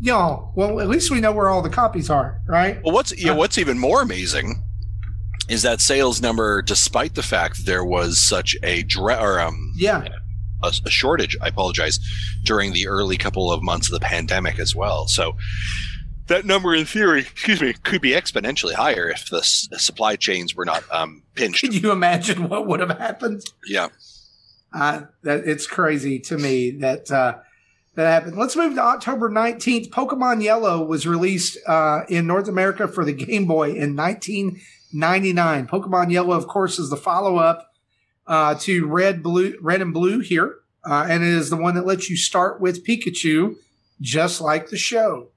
y'all. 0.00 0.52
Well, 0.56 0.80
at 0.80 0.88
least 0.88 1.10
we 1.10 1.20
know 1.20 1.32
where 1.32 1.48
all 1.48 1.62
the 1.62 1.70
copies 1.70 2.10
are, 2.10 2.40
right? 2.46 2.80
Well, 2.84 2.94
what's 2.94 3.16
yeah, 3.20 3.32
what's 3.32 3.58
even 3.58 3.78
more 3.78 4.02
amazing 4.02 4.62
is 5.48 5.62
that 5.62 5.80
sales 5.80 6.20
number, 6.20 6.62
despite 6.62 7.14
the 7.14 7.22
fact 7.22 7.66
there 7.66 7.84
was 7.84 8.18
such 8.18 8.56
a 8.62 8.84
or 8.98 9.40
um 9.40 9.72
Yeah, 9.76 10.08
a, 10.62 10.72
a 10.84 10.90
shortage. 10.90 11.36
I 11.40 11.48
apologize 11.48 11.98
during 12.44 12.72
the 12.72 12.88
early 12.88 13.16
couple 13.16 13.50
of 13.52 13.62
months 13.62 13.88
of 13.88 13.98
the 13.98 14.06
pandemic 14.06 14.58
as 14.58 14.74
well. 14.74 15.06
So 15.06 15.36
that 16.26 16.44
number, 16.44 16.74
in 16.74 16.84
theory, 16.84 17.20
excuse 17.20 17.60
me, 17.60 17.72
could 17.72 18.02
be 18.02 18.10
exponentially 18.10 18.74
higher 18.74 19.08
if 19.08 19.30
the 19.30 19.38
s- 19.38 19.68
supply 19.78 20.16
chains 20.16 20.54
were 20.54 20.66
not 20.66 20.84
um, 20.92 21.22
pinched. 21.34 21.64
can 21.64 21.72
you 21.72 21.90
imagine 21.90 22.48
what 22.48 22.66
would 22.66 22.80
have 22.80 22.98
happened? 22.98 23.42
Yeah. 23.66 23.88
Uh, 24.72 25.02
that 25.22 25.44
it's 25.46 25.66
crazy 25.66 26.18
to 26.18 26.36
me 26.36 26.70
that 26.72 27.10
uh, 27.10 27.38
that 27.94 28.06
happened. 28.06 28.36
Let's 28.36 28.54
move 28.54 28.74
to 28.74 28.82
October 28.82 29.30
nineteenth. 29.30 29.90
Pokemon 29.90 30.42
Yellow 30.42 30.84
was 30.84 31.06
released 31.06 31.56
uh, 31.66 32.02
in 32.10 32.26
North 32.26 32.48
America 32.48 32.86
for 32.86 33.06
the 33.06 33.14
Game 33.14 33.46
Boy 33.46 33.72
in 33.72 33.94
nineteen 33.94 34.60
ninety 34.92 35.32
nine. 35.32 35.66
Pokemon 35.66 36.10
Yellow, 36.10 36.36
of 36.36 36.46
course, 36.46 36.78
is 36.78 36.90
the 36.90 36.96
follow 36.96 37.36
up 37.36 37.72
uh, 38.26 38.54
to 38.60 38.86
Red, 38.86 39.22
Blue, 39.22 39.56
Red 39.60 39.80
and 39.80 39.92
Blue 39.92 40.20
here, 40.20 40.56
uh, 40.84 41.06
and 41.08 41.22
it 41.22 41.28
is 41.30 41.50
the 41.50 41.56
one 41.56 41.74
that 41.74 41.86
lets 41.86 42.08
you 42.10 42.16
start 42.16 42.60
with 42.60 42.84
Pikachu, 42.86 43.56
just 44.00 44.40
like 44.40 44.68
the 44.70 44.76
show, 44.76 45.28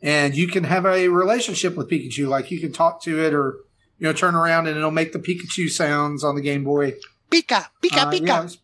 and 0.00 0.34
you 0.36 0.48
can 0.48 0.64
have 0.64 0.86
a 0.86 1.08
relationship 1.08 1.76
with 1.76 1.90
Pikachu, 1.90 2.26
like 2.28 2.50
you 2.50 2.60
can 2.60 2.72
talk 2.72 3.02
to 3.02 3.22
it 3.22 3.34
or 3.34 3.56
you 3.98 4.06
know 4.06 4.12
turn 4.12 4.34
around 4.34 4.66
and 4.66 4.76
it'll 4.76 4.90
make 4.90 5.12
the 5.12 5.18
Pikachu 5.18 5.68
sounds 5.68 6.24
on 6.24 6.34
the 6.34 6.42
Game 6.42 6.64
Boy. 6.64 6.94
Pika, 7.30 7.66
Pika, 7.82 7.98
Uh, 7.98 8.10
Pika. 8.10 8.26
yeah, 8.26 8.44
it's, 8.44 8.58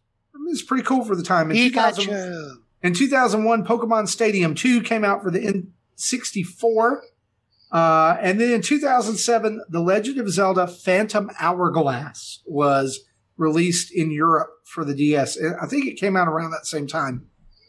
it's 0.48 0.62
pretty 0.62 0.84
cool 0.84 1.04
for 1.04 1.14
the 1.16 1.22
time. 1.22 1.50
In, 1.50 1.56
2000, 1.56 2.04
Pikachu. 2.06 2.56
in 2.82 2.92
2001, 2.94 3.64
Pokemon 3.64 4.08
Stadium 4.08 4.54
2 4.54 4.82
came 4.82 5.04
out 5.04 5.22
for 5.22 5.30
the 5.30 5.40
N64. 5.96 7.00
Uh, 7.70 8.16
and 8.20 8.40
then 8.40 8.50
in 8.50 8.62
2007, 8.62 9.62
The 9.68 9.80
Legend 9.80 10.18
of 10.18 10.30
Zelda 10.30 10.66
Phantom 10.66 11.30
Hourglass 11.38 12.42
was 12.46 13.00
released 13.36 13.92
in 13.92 14.10
Europe 14.10 14.50
for 14.64 14.84
the 14.84 14.94
DS. 14.94 15.36
And 15.36 15.54
I 15.60 15.66
think 15.66 15.86
it 15.86 15.94
came 15.94 16.16
out 16.16 16.28
around 16.28 16.50
that 16.50 16.66
same 16.66 16.86
time 16.86 17.26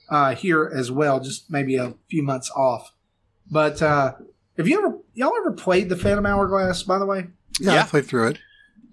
uh, 0.09 0.35
here 0.35 0.71
as 0.73 0.91
well, 0.91 1.19
just 1.19 1.49
maybe 1.49 1.75
a 1.75 1.93
few 2.09 2.23
months 2.23 2.51
off. 2.55 2.91
But 3.49 3.81
uh, 3.81 4.13
Have 4.57 4.67
you 4.67 4.77
ever 4.77 4.97
y'all 5.13 5.35
ever 5.37 5.51
played 5.51 5.89
the 5.89 5.95
Phantom 5.95 6.25
Hourglass? 6.25 6.83
By 6.83 6.99
the 6.99 7.05
way, 7.05 7.27
Yeah, 7.59 7.73
Yeah. 7.73 7.81
I 7.81 7.85
played 7.85 8.05
through 8.05 8.27
it. 8.29 8.39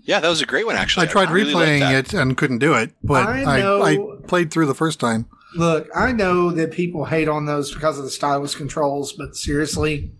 Yeah, 0.02 0.20
that 0.20 0.28
was 0.28 0.40
a 0.40 0.46
great 0.46 0.66
one 0.66 0.76
actually. 0.76 1.08
I 1.08 1.10
tried 1.10 1.30
really 1.30 1.52
replaying 1.52 1.98
it 1.98 2.14
and 2.14 2.36
couldn't 2.36 2.58
do 2.58 2.74
it, 2.74 2.92
but 3.02 3.26
I 3.26 3.42
I, 3.42 3.92
I, 3.92 3.98
played 4.28 4.52
through 4.52 4.66
the 4.66 4.74
first 4.74 5.00
time. 5.00 5.26
look, 5.56 5.88
I 5.94 6.12
know 6.12 6.52
that 6.52 6.70
people 6.70 7.06
hate 7.06 7.28
on 7.28 7.46
those 7.46 7.74
because 7.74 7.98
of 7.98 8.04
the 8.04 8.10
stylus 8.10 8.54
controls, 8.54 9.12
but 9.12 9.34
seriously, 9.34 10.12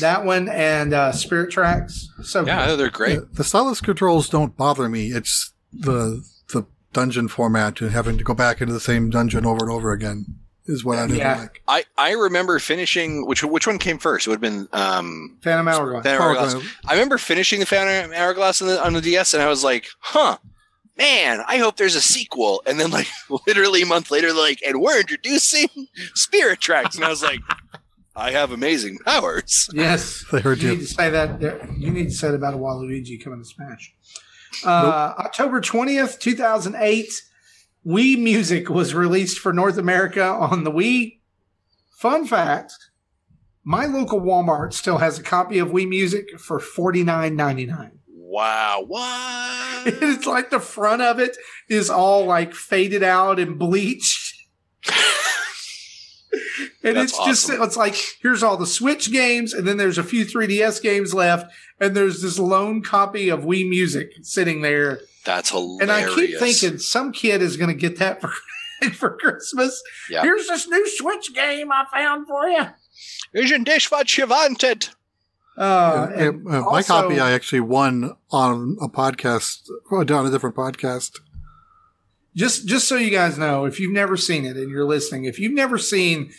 that 0.00 0.24
one 0.24 0.48
and 0.48 0.92
uh, 0.92 1.12
Spirit 1.12 1.50
Tracks, 1.50 2.08
so 2.22 2.44
Yeah, 2.46 2.66
good. 2.66 2.78
they're 2.80 2.90
great. 2.90 3.20
The, 3.20 3.26
the 3.36 3.44
stylus 3.44 3.80
controls 3.80 4.28
don't 4.28 4.56
bother 4.56 4.88
me. 4.88 5.08
It's 5.08 5.52
the 5.72 6.24
the 6.52 6.66
dungeon 6.92 7.28
format 7.28 7.80
and 7.80 7.90
having 7.92 8.18
to 8.18 8.24
go 8.24 8.34
back 8.34 8.60
into 8.60 8.72
the 8.72 8.80
same 8.80 9.10
dungeon 9.10 9.46
over 9.46 9.64
and 9.64 9.70
over 9.70 9.92
again 9.92 10.26
is 10.66 10.84
what 10.84 10.98
I 10.98 11.06
didn't 11.06 11.18
Yeah. 11.18 11.38
like. 11.38 11.62
I, 11.68 11.84
I 11.96 12.12
remember 12.12 12.58
finishing 12.58 13.26
which 13.26 13.42
which 13.44 13.66
one 13.66 13.78
came 13.78 13.98
first? 13.98 14.26
It 14.26 14.30
would 14.30 14.42
have 14.42 14.52
been 14.52 14.68
um 14.72 15.38
Phantom 15.42 15.66
Hourglass. 15.68 16.02
Phantom 16.04 16.22
Hourglass. 16.22 16.54
Hourglass. 16.54 16.72
I 16.86 16.92
remember 16.92 17.18
finishing 17.18 17.60
the 17.60 17.66
Phantom 17.66 18.12
Hourglass 18.12 18.60
on 18.62 18.68
the 18.68 18.84
on 18.84 18.92
the 18.92 19.00
DS 19.00 19.34
and 19.34 19.42
I 19.42 19.48
was 19.48 19.62
like, 19.64 19.86
huh. 20.00 20.38
Man, 20.98 21.40
I 21.48 21.56
hope 21.56 21.76
there's 21.78 21.94
a 21.94 22.00
sequel. 22.02 22.62
And 22.66 22.78
then 22.78 22.90
like 22.90 23.06
literally 23.46 23.80
a 23.82 23.86
month 23.86 24.10
later, 24.10 24.34
like, 24.34 24.60
and 24.66 24.82
we're 24.82 25.00
introducing 25.00 25.68
Spirit 26.14 26.60
Tracks. 26.60 26.94
And 26.96 27.04
I 27.06 27.08
was 27.08 27.22
like, 27.22 27.40
I 28.20 28.30
have 28.32 28.52
amazing 28.52 28.98
powers. 29.06 29.68
Yes, 29.72 30.24
They 30.30 30.40
heard 30.40 30.58
you 30.58 30.70
you. 30.70 30.74
need 30.76 30.86
to 30.86 30.94
say 30.94 31.10
that. 31.10 31.40
there- 31.40 31.66
You 31.76 31.90
need 31.90 32.04
to 32.10 32.14
say 32.14 32.28
that 32.28 32.34
about 32.34 32.54
a 32.54 32.58
Waluigi 32.58 33.22
coming 33.22 33.40
to 33.42 33.44
Smash. 33.48 33.94
Uh, 34.64 35.14
October 35.18 35.60
twentieth, 35.60 36.18
two 36.18 36.34
thousand 36.34 36.74
eight. 36.78 37.10
Wii 37.86 38.18
Music 38.18 38.68
was 38.68 38.94
released 38.94 39.38
for 39.38 39.52
North 39.54 39.78
America 39.78 40.22
on 40.24 40.64
the 40.64 40.70
Wii. 40.72 41.20
Fun 41.96 42.26
fact: 42.26 42.72
My 43.64 43.86
local 43.86 44.20
Walmart 44.20 44.72
still 44.74 44.98
has 44.98 45.18
a 45.18 45.22
copy 45.22 45.58
of 45.58 45.68
Wii 45.68 45.88
Music 45.88 46.38
for 46.38 46.58
forty 46.60 47.02
nine 47.04 47.36
ninety 47.36 47.64
nine. 47.64 47.92
Wow. 48.08 48.84
What? 48.86 49.86
It's 50.02 50.26
like 50.26 50.50
the 50.50 50.60
front 50.60 51.00
of 51.00 51.18
it 51.18 51.36
is 51.70 51.88
all 51.88 52.26
like 52.26 52.52
faded 52.54 53.02
out 53.02 53.38
and 53.38 53.58
bleached. 53.58 54.34
and 56.82 56.96
That's 56.96 57.12
it's 57.12 57.24
just 57.26 57.50
it's 57.50 57.76
like 57.76 57.96
here's 58.22 58.42
all 58.42 58.56
the 58.56 58.66
Switch 58.66 59.10
games, 59.10 59.52
and 59.52 59.66
then 59.66 59.76
there's 59.76 59.98
a 59.98 60.04
few 60.04 60.24
3DS 60.24 60.82
games 60.82 61.12
left, 61.12 61.52
and 61.80 61.96
there's 61.96 62.22
this 62.22 62.38
lone 62.38 62.82
copy 62.82 63.28
of 63.28 63.40
Wii 63.40 63.68
Music 63.68 64.12
sitting 64.22 64.62
there. 64.62 65.00
That's 65.24 65.50
hilarious. 65.50 65.80
And 65.82 65.90
I 65.90 66.14
keep 66.14 66.38
thinking 66.38 66.78
some 66.78 67.12
kid 67.12 67.42
is 67.42 67.56
going 67.56 67.68
to 67.68 67.74
get 67.74 67.98
that 67.98 68.20
for 68.20 68.32
for 68.94 69.16
Christmas. 69.16 69.82
Yeah. 70.08 70.22
Here's 70.22 70.46
this 70.46 70.68
new 70.68 70.88
Switch 70.88 71.34
game 71.34 71.70
I 71.72 71.84
found 71.92 72.26
for 72.26 72.48
you. 72.48 72.66
Isn't 73.32 73.64
this 73.64 73.90
what 73.90 74.16
you 74.16 74.26
wanted? 74.26 74.88
Uh, 75.56 76.08
Yeah, 76.10 76.22
and 76.24 76.48
uh, 76.48 76.62
my 76.62 76.82
copy 76.82 77.20
I 77.20 77.32
actually 77.32 77.60
won 77.60 78.16
on 78.30 78.76
a 78.80 78.88
podcast, 78.88 79.68
well, 79.90 80.00
on 80.00 80.26
a 80.26 80.30
different 80.30 80.56
podcast. 80.56 81.18
Just 82.34 82.66
just 82.66 82.88
so 82.88 82.96
you 82.96 83.10
guys 83.10 83.38
know, 83.38 83.64
if 83.64 83.80
you've 83.80 83.92
never 83.92 84.16
seen 84.16 84.44
it 84.44 84.56
and 84.56 84.70
you're 84.70 84.84
listening, 84.84 85.24
if 85.24 85.38
you've 85.38 85.52
never 85.52 85.78
seen 85.78 86.32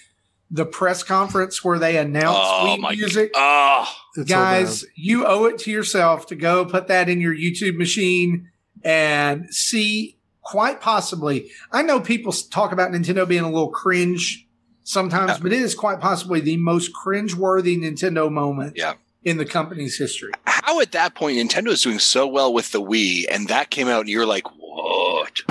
the 0.50 0.66
press 0.66 1.02
conference 1.04 1.64
where 1.64 1.80
they 1.80 1.98
announce 1.98 2.38
Oh 2.40 2.76
Wii 2.78 2.80
my 2.82 2.92
music, 2.96 3.32
Oh, 3.36 3.86
It's 4.18 4.30
so 4.30 4.36
guys, 4.36 4.86
you 4.96 5.26
owe 5.26 5.46
it 5.46 5.58
to 5.60 5.72
yourself 5.72 6.28
to 6.28 6.36
go 6.36 6.66
put 6.66 6.88
that 6.88 7.08
in 7.10 7.22
your 7.22 7.34
YouTube 7.36 7.78
machine 7.78 8.50
and 8.84 9.54
see. 9.54 10.18
Quite 10.44 10.82
possibly, 10.82 11.52
I 11.72 11.84
know 11.84 12.02
people 12.02 12.32
talk 12.34 12.72
about 12.72 12.90
Nintendo 12.92 13.28
being 13.28 13.44
a 13.44 13.50
little 13.50 13.70
cringe 13.70 14.48
sometimes, 14.84 15.34
Yeah. 15.34 15.38
but 15.44 15.54
it 15.54 15.62
is 15.62 15.76
quite 15.76 16.00
possibly 16.00 16.40
the 16.42 16.58
most 16.58 16.92
cringe-worthy 16.94 17.78
Nintendo 17.78 18.30
moment 18.30 18.74
Yeah. 18.76 18.94
in 19.24 19.38
the 19.38 19.46
company's 19.46 19.98
history. 20.00 20.32
how 20.48 20.80
at 20.82 20.92
that 20.94 21.14
point 21.14 21.38
Nintendo 21.38 21.68
is 21.70 21.84
doing 21.84 22.00
so 22.00 22.26
well 22.26 22.52
with 22.52 22.72
the 22.72 22.82
Wii, 22.82 23.26
and 23.32 23.48
that 23.50 23.70
came 23.70 23.88
out, 23.88 24.02
and 24.02 24.10
you're 24.10 24.26
like, 24.26 24.48
what? 24.58 25.42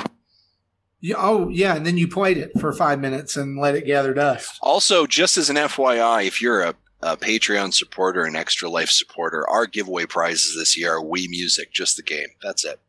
Yeah, 1.00 1.16
oh, 1.19 1.49
yeah, 1.49 1.75
and 1.76 1.87
then 1.87 1.97
you 1.97 2.07
played 2.09 2.37
it 2.37 2.52
for 2.61 2.73
five 2.73 3.00
minutes 3.00 3.37
and 3.37 3.59
let 3.59 3.75
it 3.75 3.87
gather 3.87 4.12
dust. 4.12 4.59
Also, 4.61 5.07
just 5.07 5.37
as 5.38 5.49
an 5.49 5.57
FYI, 5.57 6.26
if 6.26 6.42
you're 6.42 6.61
a, 6.62 6.75
a 7.02 7.16
Patreon 7.16 7.73
supporter 7.73 8.25
and 8.25 8.37
Extra 8.37 8.69
Life 8.69 8.90
supporter, 8.90 9.49
our 9.49 9.66
giveaway 9.66 10.04
prizes 10.04 10.54
this 10.59 10.76
year 10.76 10.97
are 10.97 11.02
Wii 11.02 11.28
Music, 11.30 11.73
just 11.73 11.97
the 11.97 12.02
game. 12.02 12.28
That's 12.42 12.64
it. 12.64 12.80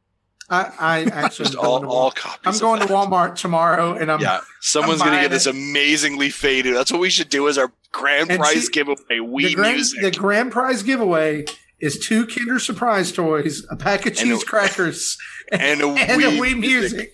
I, 0.50 0.74
I 0.78 1.00
actually 1.14 1.46
Just 1.46 1.58
all, 1.58 1.86
all 1.86 2.12
copies. 2.12 2.56
I'm 2.56 2.60
going 2.60 2.82
to. 2.82 2.88
Walmart 2.94 3.36
tomorrow, 3.36 3.94
and 3.94 4.12
I'm 4.12 4.20
Yeah, 4.20 4.42
someone's 4.60 5.02
I'm 5.02 5.14
to 5.14 5.22
get 5.22 5.32
this 5.32 5.48
it. 5.48 5.56
amazingly 5.56 6.30
faded. 6.30 6.76
That's 6.76 6.92
what 6.92 7.00
we 7.00 7.10
should 7.10 7.30
do 7.30 7.48
as 7.48 7.58
our 7.58 7.72
grand 7.94 8.30
And 8.30 8.40
prize 8.42 8.66
see, 8.66 8.72
giveaway. 8.74 8.98
the 9.08 9.16
Wii 9.20 9.56
grand, 9.56 9.76
Music. 9.76 10.02
the 10.02 10.12
grand 10.12 10.52
prize 10.52 10.84
giveaway 10.84 11.46
is 11.82 11.98
two 12.00 12.26
Kinder 12.28 12.60
Surprise 12.60 13.12
toys, 13.12 13.66
a 13.70 13.76
pack 13.76 14.02
of 14.02 14.08
And 14.08 14.18
a- 14.18 14.22
cheese 14.22 14.44
crackers, 14.44 15.18
and 15.52 15.82
a 15.82 15.88
and 15.90 16.22
Wii, 16.22 16.38
a 16.38 16.42
Wii 16.42 16.60
music. 16.60 17.14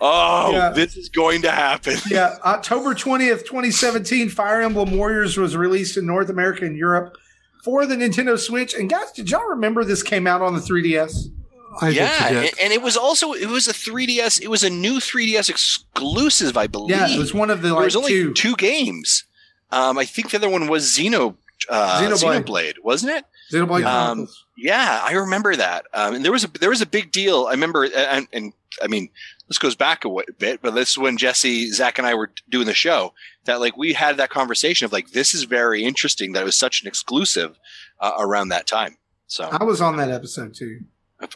Oh, 0.00 0.52
Yeah. 0.52 0.70
this 0.70 0.96
is 0.96 1.08
going 1.08 1.42
to 1.42 1.50
happen. 1.50 1.96
yeah, 2.10 2.36
October 2.44 2.94
20th, 2.94 3.44
2017, 3.46 4.28
Fire 4.28 4.60
Emblem 4.62 4.96
Warriors 4.96 5.36
was 5.36 5.56
released 5.56 5.96
in 5.96 6.06
North 6.06 6.28
America 6.28 6.64
and 6.64 6.76
Europe 6.76 7.16
for 7.64 7.86
the 7.86 7.96
Nintendo 7.96 8.38
Switch. 8.38 8.74
And 8.74 8.88
guys, 8.90 9.10
did 9.12 9.30
y'all 9.30 9.46
remember 9.48 9.82
this 9.84 10.02
came 10.02 10.26
out 10.26 10.42
on 10.42 10.54
the 10.54 10.60
3DS? 10.60 11.28
I 11.80 11.90
yeah, 11.90 12.28
and, 12.28 12.50
and 12.62 12.72
it 12.72 12.80
was 12.80 12.96
also 12.96 13.32
it 13.34 13.48
was 13.50 13.68
a 13.68 13.72
3DS. 13.72 14.40
It 14.40 14.48
was 14.48 14.64
a 14.64 14.70
new 14.70 14.94
3DS 14.94 15.50
exclusive, 15.50 16.56
I 16.56 16.66
believe. 16.68 16.96
Yeah, 16.96 17.06
it 17.10 17.18
was 17.18 17.34
one 17.34 17.50
of 17.50 17.60
the 17.60 17.68
there 17.68 17.76
was 17.84 17.94
only 17.96 18.12
two. 18.12 18.32
two, 18.32 18.56
games. 18.56 19.24
Um, 19.70 19.98
I 19.98 20.06
think 20.06 20.30
the 20.30 20.38
other 20.38 20.48
one 20.48 20.68
was 20.68 20.84
Xeno, 20.86 21.36
uh, 21.68 22.00
Xenoblade. 22.00 22.44
Xenoblade. 22.44 22.74
wasn't 22.82 23.12
it? 23.18 23.24
Xenoblade 23.52 23.84
Um, 23.84 24.28
Yeah, 24.56 25.00
I 25.04 25.12
remember 25.12 25.54
that. 25.56 25.86
Um, 25.92 26.14
and 26.14 26.24
there 26.24 26.32
was 26.32 26.44
a 26.44 26.48
there 26.48 26.70
was 26.70 26.80
a 26.80 26.86
big 26.86 27.12
deal. 27.12 27.46
I 27.46 27.52
remember, 27.52 27.84
and, 27.84 28.26
and 28.32 28.52
I 28.82 28.86
mean, 28.88 29.10
this 29.48 29.58
goes 29.58 29.74
back 29.74 30.04
a 30.04 30.10
bit, 30.38 30.60
but 30.62 30.74
this 30.74 30.90
is 30.92 30.98
when 30.98 31.16
Jesse, 31.16 31.70
Zach, 31.70 31.98
and 31.98 32.06
I 32.06 32.14
were 32.14 32.30
doing 32.48 32.66
the 32.66 32.74
show. 32.74 33.12
That 33.44 33.60
like 33.60 33.76
we 33.76 33.92
had 33.92 34.16
that 34.16 34.30
conversation 34.30 34.84
of 34.84 34.92
like 34.92 35.10
this 35.12 35.34
is 35.34 35.44
very 35.44 35.84
interesting 35.84 36.32
that 36.32 36.42
it 36.42 36.44
was 36.46 36.58
such 36.58 36.82
an 36.82 36.88
exclusive 36.88 37.58
uh, 38.00 38.12
around 38.18 38.48
that 38.48 38.66
time. 38.66 38.96
So 39.28 39.48
I 39.50 39.62
was 39.64 39.80
on 39.80 39.96
that 39.98 40.10
episode 40.10 40.54
too. 40.54 40.80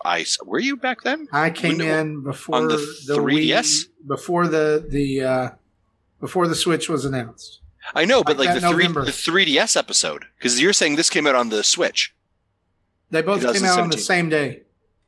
I 0.04 0.26
were 0.44 0.58
you 0.58 0.76
back 0.76 1.02
then? 1.02 1.28
I 1.32 1.50
came 1.50 1.78
When- 1.78 1.86
in 1.88 2.22
before 2.22 2.56
on 2.56 2.68
the 2.68 2.76
the 3.06 3.16
3DS? 3.16 3.84
Wii, 3.86 4.08
before 4.08 4.46
the 4.48 4.84
the 4.88 5.22
uh, 5.22 5.50
before 6.20 6.48
the 6.48 6.54
Switch 6.54 6.88
was 6.88 7.04
announced. 7.04 7.59
I 7.94 8.04
know, 8.04 8.22
but 8.22 8.38
Like 8.38 8.48
like, 8.50 8.60
the 8.60 8.68
three 8.68 8.86
the 8.86 9.10
3DS 9.10 9.76
episode 9.76 10.26
because 10.38 10.60
you're 10.60 10.72
saying 10.72 10.96
this 10.96 11.10
came 11.10 11.26
out 11.26 11.34
on 11.34 11.48
the 11.48 11.64
Switch. 11.64 12.14
They 13.10 13.22
both 13.22 13.40
came 13.52 13.64
out 13.64 13.80
on 13.80 13.90
the 13.90 13.98
same 13.98 14.28
day. 14.28 14.62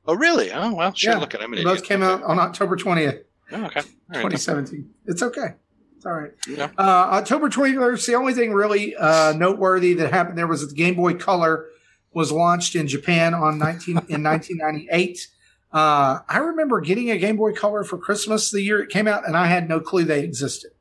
Oh, 0.07 0.15
really? 0.15 0.51
Oh, 0.51 0.75
well, 0.75 0.93
sure. 0.95 1.13
Yeah, 1.13 1.19
Look 1.19 1.35
at 1.35 1.43
I'm 1.43 1.53
an 1.53 1.59
They 1.59 1.65
both 1.65 1.75
idiot. 1.79 1.89
came 1.89 2.03
out 2.03 2.23
on 2.25 2.41
October 2.41 2.75
twentieth, 2.77 3.23
Oh, 3.53 3.65
okay. 3.67 3.81
All 4.15 4.23
right. 4.23 4.31
2017. 4.31 4.91
It's 5.07 5.23
okay. 5.23 5.55
It's 5.97 6.05
all 6.07 6.13
right. 6.15 6.33
Yeah. 6.49 6.71
Uh, 6.77 6.83
October 6.83 7.49
23rd, 7.49 8.05
the 8.07 8.15
only 8.15 8.35
thing 8.35 8.53
really 8.53 8.97
uh, 8.97 9.33
noteworthy 9.35 9.95
that 9.95 10.13
happened 10.13 10.37
there 10.37 10.49
was 10.49 10.63
that 10.63 10.69
the 10.69 10.75
Game 10.75 10.97
Boy 10.97 11.15
Color 11.15 11.67
was 12.13 12.33
launched 12.33 12.75
in 12.75 12.89
Japan 12.89 13.35
on 13.35 13.59
19 13.59 13.99
in 14.09 14.23
1998. 14.25 15.29
Uh, 15.73 16.19
I 16.29 16.39
remember 16.39 16.81
getting 16.81 17.11
a 17.11 17.19
Game 17.19 17.37
Boy 17.37 17.53
Color 17.53 17.85
for 17.85 17.97
Christmas 17.99 18.51
the 18.51 18.61
year 18.63 18.83
it 18.83 18.89
came 18.91 19.07
out, 19.07 19.27
and 19.29 19.37
I 19.37 19.47
had 19.47 19.69
no 19.69 19.79
clue 19.79 20.03
they 20.05 20.25
existed. 20.25 20.72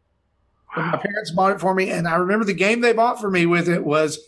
But 0.75 0.85
my 0.85 0.97
parents 0.97 1.31
bought 1.31 1.51
it 1.53 1.59
for 1.59 1.73
me, 1.75 1.89
and 1.89 2.07
I 2.07 2.15
remember 2.15 2.45
the 2.45 2.53
game 2.53 2.81
they 2.81 2.93
bought 2.93 3.19
for 3.19 3.29
me 3.29 3.45
with 3.45 3.67
it 3.67 3.83
was 3.83 4.19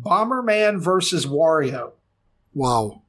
Bomberman 0.00 0.80
versus 0.80 1.26
Wario. 1.26 1.92
wow. 2.54 3.02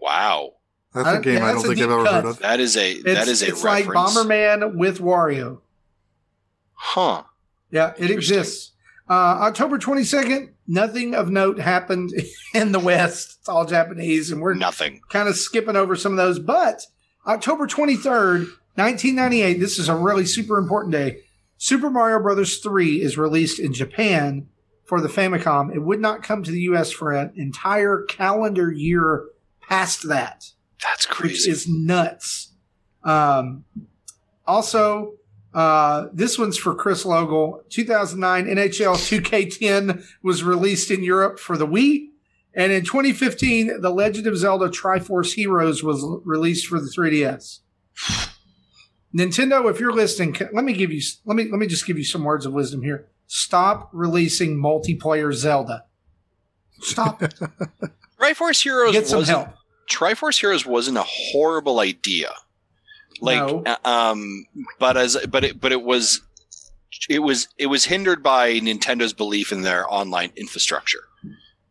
Wow. 0.00 0.52
That's 0.94 1.18
a 1.18 1.20
game 1.20 1.34
yeah, 1.38 1.44
I 1.44 1.52
that's 1.52 1.62
don't 1.64 1.74
think 1.74 1.84
I've 1.86 1.90
ever 1.92 2.04
cut. 2.04 2.14
heard 2.24 2.24
of. 2.30 2.38
That 2.38 2.60
is 2.60 2.76
a 2.76 2.92
It's, 2.92 3.02
that 3.04 3.28
is 3.28 3.42
a 3.42 3.48
it's 3.48 3.62
like. 3.64 3.84
Bomberman 3.84 4.74
with 4.76 5.00
Wario. 5.00 5.60
Huh. 6.72 7.24
Yeah, 7.70 7.92
it 7.98 8.10
exists. 8.10 8.72
Uh, 9.10 9.12
October 9.42 9.78
22nd, 9.78 10.50
nothing 10.66 11.14
of 11.14 11.30
note 11.30 11.58
happened 11.58 12.12
in 12.54 12.72
the 12.72 12.78
West. 12.78 13.38
It's 13.40 13.48
all 13.48 13.66
Japanese, 13.66 14.30
and 14.30 14.40
we're 14.40 14.54
Nothing. 14.54 15.00
kind 15.10 15.28
of 15.28 15.36
skipping 15.36 15.76
over 15.76 15.96
some 15.96 16.12
of 16.12 16.18
those. 16.18 16.38
But 16.38 16.82
October 17.26 17.66
23rd, 17.66 18.46
1998, 18.76 19.54
this 19.60 19.78
is 19.78 19.88
a 19.88 19.94
really 19.96 20.24
super 20.26 20.58
important 20.58 20.92
day. 20.92 21.18
Super 21.58 21.90
Mario 21.90 22.20
Brothers 22.22 22.58
3 22.58 23.02
is 23.02 23.18
released 23.18 23.58
in 23.58 23.72
Japan 23.72 24.48
for 24.84 25.00
the 25.00 25.08
Famicom. 25.08 25.74
It 25.74 25.80
would 25.80 26.00
not 26.00 26.22
come 26.22 26.42
to 26.44 26.50
the 26.50 26.60
US 26.62 26.90
for 26.90 27.12
an 27.12 27.32
entire 27.36 28.02
calendar 28.02 28.70
year 28.72 29.26
past 29.60 30.08
that 30.08 30.46
That's 30.82 31.06
which 31.08 31.16
crazy. 31.16 31.50
is 31.50 31.68
nuts. 31.68 32.52
Um, 33.04 33.64
also, 34.46 35.14
uh, 35.52 36.06
this 36.12 36.38
one's 36.38 36.56
for 36.56 36.74
Chris 36.74 37.04
Logal. 37.04 37.68
2009 37.70 38.46
NHL 38.46 38.94
2K10 38.96 40.04
was 40.22 40.42
released 40.42 40.90
in 40.90 41.02
Europe 41.02 41.38
for 41.38 41.56
the 41.58 41.66
Wii. 41.66 42.06
And 42.54 42.72
in 42.72 42.84
2015, 42.84 43.80
The 43.82 43.90
Legend 43.90 44.26
of 44.26 44.36
Zelda 44.36 44.68
Triforce 44.68 45.34
Heroes 45.34 45.82
was 45.82 46.02
released 46.24 46.66
for 46.66 46.80
the 46.80 46.88
3DS. 46.88 47.60
Nintendo, 49.18 49.68
if 49.70 49.80
you're 49.80 49.92
listening, 49.92 50.36
let 50.52 50.64
me 50.64 50.72
give 50.72 50.92
you 50.92 51.00
let 51.24 51.36
me 51.36 51.44
let 51.50 51.58
me 51.58 51.66
just 51.66 51.86
give 51.86 51.98
you 51.98 52.04
some 52.04 52.22
words 52.24 52.46
of 52.46 52.52
wisdom 52.52 52.82
here. 52.82 53.08
Stop 53.26 53.90
releasing 53.92 54.56
multiplayer 54.56 55.32
Zelda. 55.34 55.84
Stop. 56.80 57.20
Triforce 58.20 58.62
Heroes 58.62 58.92
Get 58.92 59.06
some 59.06 59.20
wasn't 59.20 59.38
help. 59.38 59.48
Triforce 59.90 60.40
Heroes 60.40 60.64
wasn't 60.66 60.98
a 60.98 61.04
horrible 61.06 61.80
idea. 61.80 62.32
Like 63.20 63.40
No. 63.40 63.62
uh, 63.66 63.76
um 63.88 64.46
but 64.78 64.96
as 64.96 65.16
but 65.28 65.44
it 65.44 65.60
but 65.60 65.72
it 65.72 65.82
was 65.82 66.22
it 67.10 67.18
was 67.20 67.48
it 67.58 67.66
was 67.66 67.86
hindered 67.86 68.22
by 68.22 68.54
Nintendo's 68.60 69.12
belief 69.12 69.50
in 69.52 69.62
their 69.62 69.92
online 69.92 70.30
infrastructure. 70.36 71.04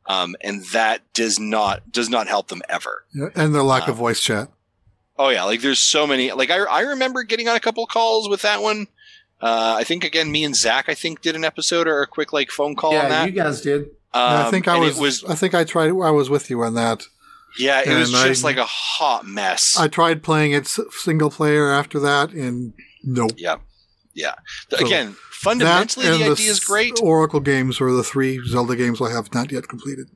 Um 0.08 0.36
and 0.42 0.64
that 0.74 1.02
does 1.14 1.40
not 1.40 1.92
does 1.92 2.10
not 2.10 2.28
help 2.28 2.50
them 2.50 2.62
ever. 2.68 3.06
Yeah, 3.14 3.30
and 3.36 3.56
their 3.56 3.64
lack 3.64 3.84
Wow. 3.88 3.94
of 3.94 3.98
voice 3.98 4.22
chat. 4.22 4.50
Oh 5.20 5.30
yeah, 5.30 5.44
like 5.46 5.62
there's 5.62 5.80
so 5.80 6.06
many 6.08 6.32
like 6.32 6.50
I 6.52 6.58
I 6.58 6.82
remember 6.82 7.24
getting 7.24 7.48
on 7.48 7.56
a 7.56 7.60
couple 7.60 7.86
calls 7.88 8.30
with 8.30 8.42
that 8.44 8.62
one. 8.62 8.88
Uh 9.42 9.76
I 9.78 9.84
think 9.84 10.04
again 10.04 10.32
me 10.32 10.44
and 10.44 10.56
Zach 10.56 10.90
I 10.90 10.94
think 10.96 11.22
did 11.22 11.36
an 11.36 11.44
episode 11.44 11.88
or 11.88 12.02
a 12.02 12.08
quick 12.08 12.34
like 12.34 12.52
phone 12.52 12.76
call 12.76 12.96
on 12.96 13.10
that. 13.10 13.26
you 13.28 13.32
guys 13.34 13.62
did. 13.62 13.82
And 13.82 13.90
I 14.14 14.46
Um, 14.46 14.52
think 14.52 14.68
I 14.68 14.78
was, 14.80 14.98
it 14.98 15.02
was 15.02 15.24
I 15.26 15.36
think 15.36 15.54
I 15.54 15.64
tried. 15.64 15.90
I 15.90 16.12
was 16.12 16.30
with 16.30 16.50
you 16.50 16.64
on 16.64 16.74
that. 16.76 17.04
yeah, 17.60 17.82
it 17.86 17.94
was 17.98 18.10
and 18.14 18.18
I- 18.24 18.28
just 18.28 18.44
like 18.44 18.58
a 18.58 18.66
hot 18.66 19.26
mess. 19.28 19.76
I 19.78 19.88
tried 19.88 20.24
playing 20.24 20.54
it 20.54 20.68
single 20.92 21.30
player 21.30 21.70
after 21.72 22.00
that, 22.00 22.32
and 22.32 22.74
nope. 23.04 23.32
yeah. 23.38 23.58
Yeah. 24.16 24.34
So 24.72 24.78
Again, 24.84 25.08
That 25.10 25.16
fundamentally 25.32 26.08
the 26.08 26.32
idea 26.32 26.50
is 26.52 26.60
great. 26.60 27.00
Oracle 27.02 27.40
games 27.40 27.80
are 27.80 27.92
the 27.92 28.04
three 28.04 28.40
Zelda 28.48 28.76
games 28.76 29.00
I 29.00 29.12
have 29.12 29.32
not 29.34 29.52
yet 29.52 29.68
completed. 29.68 30.08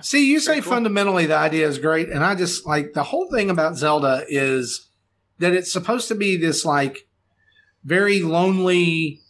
See, 0.00 0.30
you 0.30 0.40
say 0.40 0.60
cool. 0.60 0.72
fundamentally 0.72 1.26
the 1.26 1.36
idea 1.36 1.66
is 1.66 1.78
great, 1.78 2.08
and 2.10 2.22
I 2.22 2.34
just 2.34 2.66
like 2.66 2.92
the 2.92 3.02
whole 3.02 3.30
thing 3.30 3.50
about 3.50 3.76
Zelda 3.76 4.24
is 4.28 4.88
that 5.38 5.52
it's 5.52 5.72
supposed 5.72 6.08
to 6.08 6.14
be 6.14 6.36
this 6.36 6.64
like 6.64 7.06
very 7.84 8.20
lonely 8.20 9.20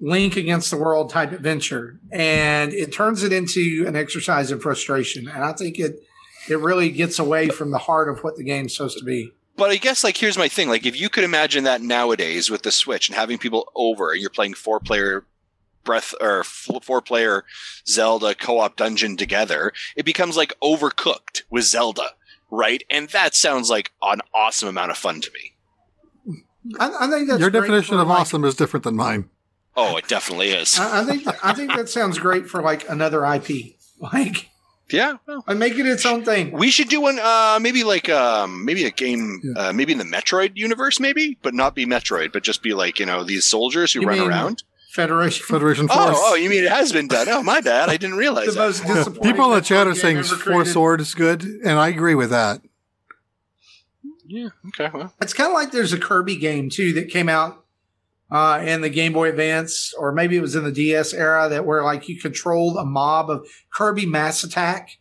link 0.00 0.36
against 0.36 0.70
the 0.70 0.78
world 0.78 1.10
type 1.10 1.32
adventure, 1.32 2.00
and 2.10 2.72
it 2.72 2.92
turns 2.92 3.22
it 3.22 3.32
into 3.32 3.84
an 3.86 3.96
exercise 3.96 4.50
in 4.50 4.60
frustration. 4.60 5.28
And 5.28 5.44
I 5.44 5.52
think 5.52 5.78
it 5.78 6.02
it 6.48 6.58
really 6.58 6.90
gets 6.90 7.18
away 7.18 7.48
from 7.50 7.70
the 7.70 7.78
heart 7.78 8.08
of 8.08 8.24
what 8.24 8.36
the 8.36 8.44
game's 8.44 8.74
supposed 8.74 8.98
to 8.98 9.04
be. 9.04 9.32
But 9.56 9.70
I 9.70 9.76
guess 9.76 10.02
like 10.02 10.16
here's 10.16 10.38
my 10.38 10.48
thing: 10.48 10.70
like 10.70 10.86
if 10.86 10.98
you 10.98 11.10
could 11.10 11.24
imagine 11.24 11.64
that 11.64 11.82
nowadays 11.82 12.50
with 12.50 12.62
the 12.62 12.72
Switch 12.72 13.08
and 13.08 13.16
having 13.16 13.36
people 13.36 13.70
over, 13.74 14.12
and 14.12 14.20
you're 14.20 14.30
playing 14.30 14.54
four 14.54 14.80
player 14.80 15.24
breath 15.84 16.14
or 16.20 16.44
four 16.44 17.00
player 17.00 17.44
Zelda 17.86 18.34
co-op 18.34 18.76
dungeon 18.76 19.16
together, 19.16 19.72
it 19.96 20.04
becomes 20.04 20.36
like 20.36 20.54
overcooked 20.62 21.42
with 21.50 21.64
Zelda, 21.64 22.10
right? 22.50 22.82
And 22.90 23.08
that 23.10 23.34
sounds 23.34 23.70
like 23.70 23.92
an 24.02 24.20
awesome 24.34 24.68
amount 24.68 24.90
of 24.90 24.98
fun 24.98 25.20
to 25.20 25.30
me. 25.32 25.56
I, 26.78 27.06
I 27.06 27.10
think 27.10 27.28
that's 27.28 27.40
Your 27.40 27.50
definition 27.50 27.98
of 27.98 28.08
like, 28.08 28.20
awesome 28.20 28.44
is 28.44 28.54
different 28.54 28.84
than 28.84 28.96
mine. 28.96 29.30
Oh, 29.76 29.96
it 29.96 30.08
definitely 30.08 30.50
is. 30.50 30.78
I, 30.78 31.00
I 31.00 31.04
think 31.04 31.44
I 31.44 31.52
think 31.54 31.74
that 31.74 31.88
sounds 31.88 32.18
great 32.18 32.46
for 32.46 32.60
like 32.60 32.88
another 32.88 33.24
IP, 33.24 33.76
like 33.98 34.50
yeah. 34.92 35.14
Well, 35.26 35.44
and 35.46 35.58
make 35.58 35.78
it 35.78 35.86
its 35.86 36.04
own 36.04 36.24
thing. 36.24 36.52
we 36.52 36.70
should 36.70 36.88
do 36.88 37.00
one. 37.00 37.18
Uh, 37.18 37.58
maybe 37.60 37.84
like 37.84 38.08
um, 38.08 38.64
maybe 38.64 38.84
a 38.84 38.90
game. 38.90 39.40
Yeah. 39.42 39.68
Uh, 39.68 39.72
maybe 39.72 39.92
in 39.92 39.98
the 39.98 40.04
Metroid 40.04 40.52
universe, 40.56 41.00
maybe, 41.00 41.38
but 41.42 41.54
not 41.54 41.74
be 41.74 41.86
Metroid, 41.86 42.32
but 42.32 42.42
just 42.42 42.62
be 42.62 42.74
like 42.74 42.98
you 42.98 43.06
know 43.06 43.24
these 43.24 43.46
soldiers 43.46 43.92
who 43.92 44.02
You 44.02 44.08
run 44.08 44.18
mean 44.18 44.28
around. 44.28 44.62
Federation. 44.92 45.46
Federation 45.46 45.86
Force. 45.88 45.98
Oh, 46.00 46.30
oh, 46.32 46.34
you 46.34 46.50
mean 46.50 46.64
it 46.64 46.70
has 46.70 46.92
been 46.92 47.06
done? 47.06 47.28
Oh, 47.28 47.42
my 47.42 47.60
bad. 47.60 47.88
I 47.88 47.96
didn't 47.96 48.16
realize 48.16 48.46
the 48.48 48.52
that. 48.52 48.58
most 48.58 48.84
disappointing. 48.86 49.22
People 49.22 49.44
in 49.52 49.58
the 49.58 49.60
chat 49.64 49.86
are 49.86 49.94
saying 49.94 50.22
Four 50.24 50.36
created. 50.38 50.72
Sword 50.72 51.00
is 51.00 51.14
good, 51.14 51.42
and 51.42 51.78
I 51.78 51.88
agree 51.88 52.14
with 52.16 52.30
that. 52.30 52.60
Yeah. 54.26 54.48
Okay. 54.68 54.90
Well. 54.92 55.12
It's 55.20 55.32
kind 55.32 55.48
of 55.48 55.54
like 55.54 55.72
there's 55.72 55.92
a 55.92 55.98
Kirby 55.98 56.36
game 56.36 56.70
too 56.70 56.92
that 56.94 57.08
came 57.08 57.28
out 57.28 57.64
uh, 58.30 58.62
in 58.64 58.80
the 58.80 58.88
Game 58.88 59.12
Boy 59.12 59.28
Advance, 59.28 59.92
or 59.98 60.12
maybe 60.12 60.36
it 60.36 60.40
was 60.40 60.54
in 60.54 60.64
the 60.64 60.72
DS 60.72 61.12
era 61.12 61.48
that 61.48 61.64
where 61.66 61.82
like 61.82 62.08
you 62.08 62.20
controlled 62.20 62.76
a 62.76 62.84
mob 62.84 63.30
of 63.30 63.46
Kirby 63.72 64.06
Mass 64.06 64.44
Attack, 64.44 64.98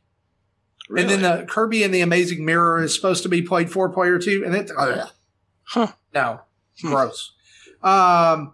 and 0.89 1.09
then 1.09 1.21
the 1.21 1.45
Kirby 1.47 1.83
and 1.83 1.93
the 1.93 2.01
Amazing 2.01 2.43
Mirror 2.45 2.83
is 2.83 2.95
supposed 2.95 3.21
to 3.23 3.29
be 3.29 3.41
played 3.41 3.71
four 3.71 3.89
player 3.89 4.17
too, 4.19 4.43
and 4.45 4.55
it 4.55 4.71
ugh. 4.77 5.09
Huh. 5.63 5.87
no 6.13 6.41
Hmm. 6.81 6.87
gross. 6.87 7.33
Um. 7.83 8.53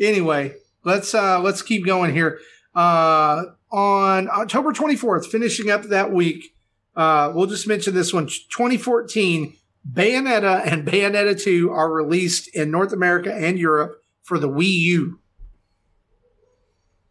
Anyway, 0.00 0.56
let's 0.84 1.14
uh 1.14 1.40
let's 1.40 1.62
keep 1.62 1.84
going 1.86 2.12
here. 2.12 2.38
Uh, 2.74 3.44
on 3.70 4.28
October 4.30 4.72
24th, 4.72 5.26
finishing 5.26 5.70
up 5.70 5.84
that 5.84 6.12
week, 6.12 6.54
uh, 6.96 7.32
we'll 7.34 7.46
just 7.46 7.66
mention 7.66 7.94
this 7.94 8.12
one. 8.12 8.26
2014, 8.26 9.56
Bayonetta 9.90 10.64
and 10.64 10.86
Bayonetta 10.86 11.40
2 11.40 11.70
are 11.70 11.90
released 11.90 12.48
in 12.54 12.70
North 12.70 12.92
America 12.92 13.32
and 13.32 13.58
Europe 13.58 14.02
for 14.22 14.38
the 14.38 14.48
Wii 14.48 14.70
U. 14.70 15.20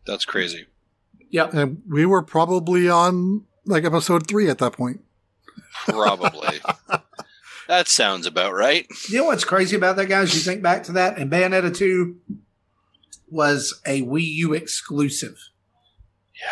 That's 0.06 0.26
crazy. 0.26 0.66
Yep. 1.30 1.54
And 1.54 1.82
we 1.90 2.06
were 2.06 2.22
probably 2.22 2.90
on 2.90 3.46
like 3.66 3.86
episode 3.86 4.28
three 4.28 4.50
at 4.50 4.58
that 4.60 4.74
point. 4.74 5.02
Probably. 5.86 6.60
that 7.68 7.88
sounds 7.88 8.26
about 8.26 8.54
right. 8.54 8.86
You 9.10 9.20
know 9.20 9.26
what's 9.26 9.46
crazy 9.46 9.76
about 9.76 9.96
that, 9.96 10.08
guys? 10.08 10.34
You 10.36 10.42
think 10.42 10.62
back 10.62 10.84
to 10.84 10.94
that, 10.94 11.18
and 11.18 11.32
Bayonetta 11.32 11.76
2 11.76 12.18
was 13.30 13.80
a 13.86 14.02
Wii 14.04 14.26
U 14.36 14.54
exclusive. 14.54 15.38
Yeah. 16.36 16.48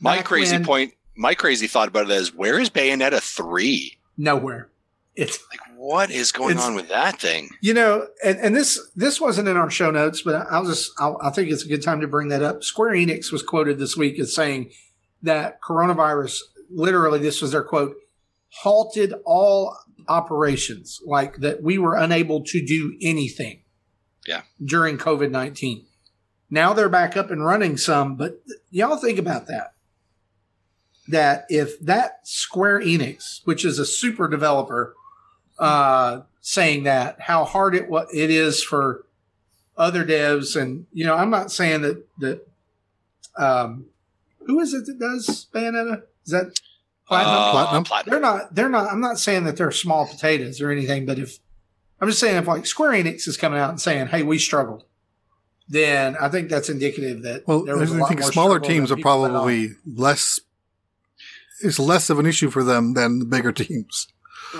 My 0.00 0.16
Back 0.16 0.24
crazy 0.26 0.56
when- 0.56 0.64
point, 0.64 0.94
my 1.16 1.34
crazy 1.34 1.66
thought 1.66 1.88
about 1.88 2.04
it 2.10 2.12
is 2.12 2.34
where 2.34 2.58
is 2.58 2.70
Bayonetta 2.70 3.20
3? 3.20 3.98
Nowhere. 4.16 4.68
It's 5.16 5.38
Like, 5.50 5.60
what 5.76 6.10
is 6.10 6.30
going 6.32 6.56
on 6.58 6.74
with 6.74 6.88
that 6.88 7.20
thing? 7.20 7.50
You 7.60 7.74
know, 7.74 8.06
and, 8.24 8.38
and 8.38 8.56
this 8.56 8.78
this 8.94 9.20
wasn't 9.20 9.48
in 9.48 9.56
our 9.56 9.68
show 9.70 9.90
notes, 9.90 10.22
but 10.22 10.46
I'll 10.50 10.64
just 10.64 10.92
I'll, 10.98 11.18
I 11.20 11.30
think 11.30 11.50
it's 11.50 11.64
a 11.64 11.68
good 11.68 11.82
time 11.82 12.00
to 12.00 12.06
bring 12.08 12.28
that 12.28 12.42
up. 12.42 12.62
Square 12.62 12.92
Enix 12.94 13.30
was 13.32 13.42
quoted 13.42 13.78
this 13.78 13.96
week 13.96 14.18
as 14.20 14.34
saying 14.34 14.70
that 15.22 15.60
coronavirus, 15.60 16.38
literally, 16.70 17.18
this 17.18 17.42
was 17.42 17.50
their 17.52 17.64
quote, 17.64 17.96
halted 18.50 19.12
all 19.26 19.76
operations, 20.08 21.00
like 21.04 21.38
that 21.38 21.62
we 21.62 21.76
were 21.76 21.96
unable 21.96 22.42
to 22.44 22.64
do 22.64 22.96
anything. 23.02 23.62
Yeah. 24.26 24.42
During 24.64 24.96
COVID 24.96 25.30
nineteen, 25.30 25.86
now 26.50 26.72
they're 26.72 26.88
back 26.88 27.16
up 27.16 27.30
and 27.30 27.44
running 27.44 27.76
some, 27.76 28.16
but 28.16 28.42
y'all 28.70 28.96
think 28.96 29.18
about 29.18 29.46
that. 29.46 29.74
That 31.08 31.46
if 31.48 31.78
that 31.80 32.20
Square 32.26 32.80
Enix, 32.80 33.40
which 33.44 33.64
is 33.64 33.78
a 33.78 33.86
super 33.86 34.28
developer, 34.28 34.94
uh, 35.58 36.22
saying 36.40 36.84
that 36.84 37.20
how 37.20 37.44
hard 37.44 37.74
it 37.74 37.88
what 37.88 38.08
it 38.14 38.30
is 38.30 38.62
for 38.62 39.04
other 39.76 40.04
devs, 40.04 40.60
and 40.60 40.86
you 40.92 41.04
know, 41.04 41.16
I'm 41.16 41.30
not 41.30 41.50
saying 41.50 41.82
that 41.82 42.06
that 42.18 42.48
um, 43.36 43.86
who 44.46 44.60
is 44.60 44.74
it 44.74 44.86
that 44.86 44.98
does 44.98 45.46
Bayonetta? 45.52 46.02
Is 46.24 46.32
that 46.32 46.60
Platinum? 47.06 47.34
Uh, 47.34 47.50
Platinum? 47.50 47.84
Platinum. 47.84 48.10
they're 48.10 48.20
not. 48.20 48.54
They're 48.54 48.68
not. 48.68 48.92
I'm 48.92 49.00
not 49.00 49.18
saying 49.18 49.44
that 49.44 49.56
they're 49.56 49.72
small 49.72 50.06
potatoes 50.06 50.60
or 50.60 50.70
anything, 50.70 51.06
but 51.06 51.18
if 51.18 51.38
I'm 52.00 52.08
just 52.08 52.20
saying 52.20 52.36
if 52.36 52.46
like 52.46 52.66
Square 52.66 52.92
Enix 52.92 53.26
is 53.26 53.36
coming 53.36 53.58
out 53.58 53.70
and 53.70 53.80
saying, 53.80 54.08
"Hey, 54.08 54.22
we 54.22 54.38
struggled," 54.38 54.84
then 55.70 56.16
I 56.20 56.28
think 56.28 56.50
that's 56.50 56.68
indicative 56.68 57.22
that 57.22 57.46
Well, 57.48 57.64
there 57.64 57.76
I 57.76 57.80
was 57.80 57.92
a 57.92 57.96
lot 57.96 58.08
think 58.08 58.20
more 58.20 58.32
smaller 58.32 58.58
teams 58.60 58.90
are 58.92 58.96
people 58.96 59.18
let 59.20 59.30
on. 59.30 59.36
probably 59.36 59.70
less. 59.86 60.40
It's 61.62 61.78
less 61.78 62.10
of 62.10 62.18
an 62.18 62.26
issue 62.26 62.50
for 62.50 62.62
them 62.64 62.94
than 62.94 63.18
the 63.20 63.24
bigger 63.24 63.52
teams. 63.62 64.08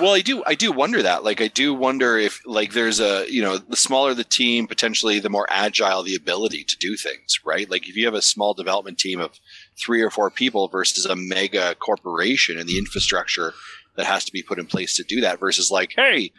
Well, 0.01 0.15
I 0.15 0.21
do. 0.21 0.45
I 0.47 0.55
do 0.55 0.71
wonder 0.71 1.03
that. 1.03 1.25
Like, 1.25 1.41
I 1.41 1.49
do 1.49 1.75
wonder 1.75 2.17
if, 2.17 2.41
like, 2.47 2.75
there's 2.75 3.01
a, 3.01 3.27
you 3.29 3.43
know, 3.43 3.59
the 3.59 3.75
smaller 3.75 4.15
the 4.15 4.23
team, 4.23 4.69
potentially 4.69 5.19
the 5.19 5.29
more 5.31 5.49
agile 5.51 6.05
the 6.05 6.15
ability 6.15 6.63
to 6.63 6.77
do 6.79 6.97
things, 6.97 7.41
right? 7.45 7.69
Like, 7.69 7.89
if 7.89 7.97
you 7.97 8.05
have 8.05 8.15
a 8.15 8.23
small 8.23 8.55
development 8.55 8.99
team 9.01 9.19
of 9.19 9.41
three 9.77 10.01
or 10.01 10.11
four 10.11 10.31
people 10.31 10.69
versus 10.69 11.07
a 11.07 11.17
mega 11.17 11.75
corporation 11.75 12.57
and 12.57 12.69
the 12.69 12.79
infrastructure 12.79 13.53
that 13.97 14.07
has 14.07 14.25
to 14.27 14.33
be 14.33 14.45
put 14.45 14.61
in 14.61 14.67
place 14.67 14.95
to 14.95 15.03
do 15.03 15.21
that, 15.23 15.41
versus 15.41 15.73
like, 15.73 15.93
hey, 15.97 16.31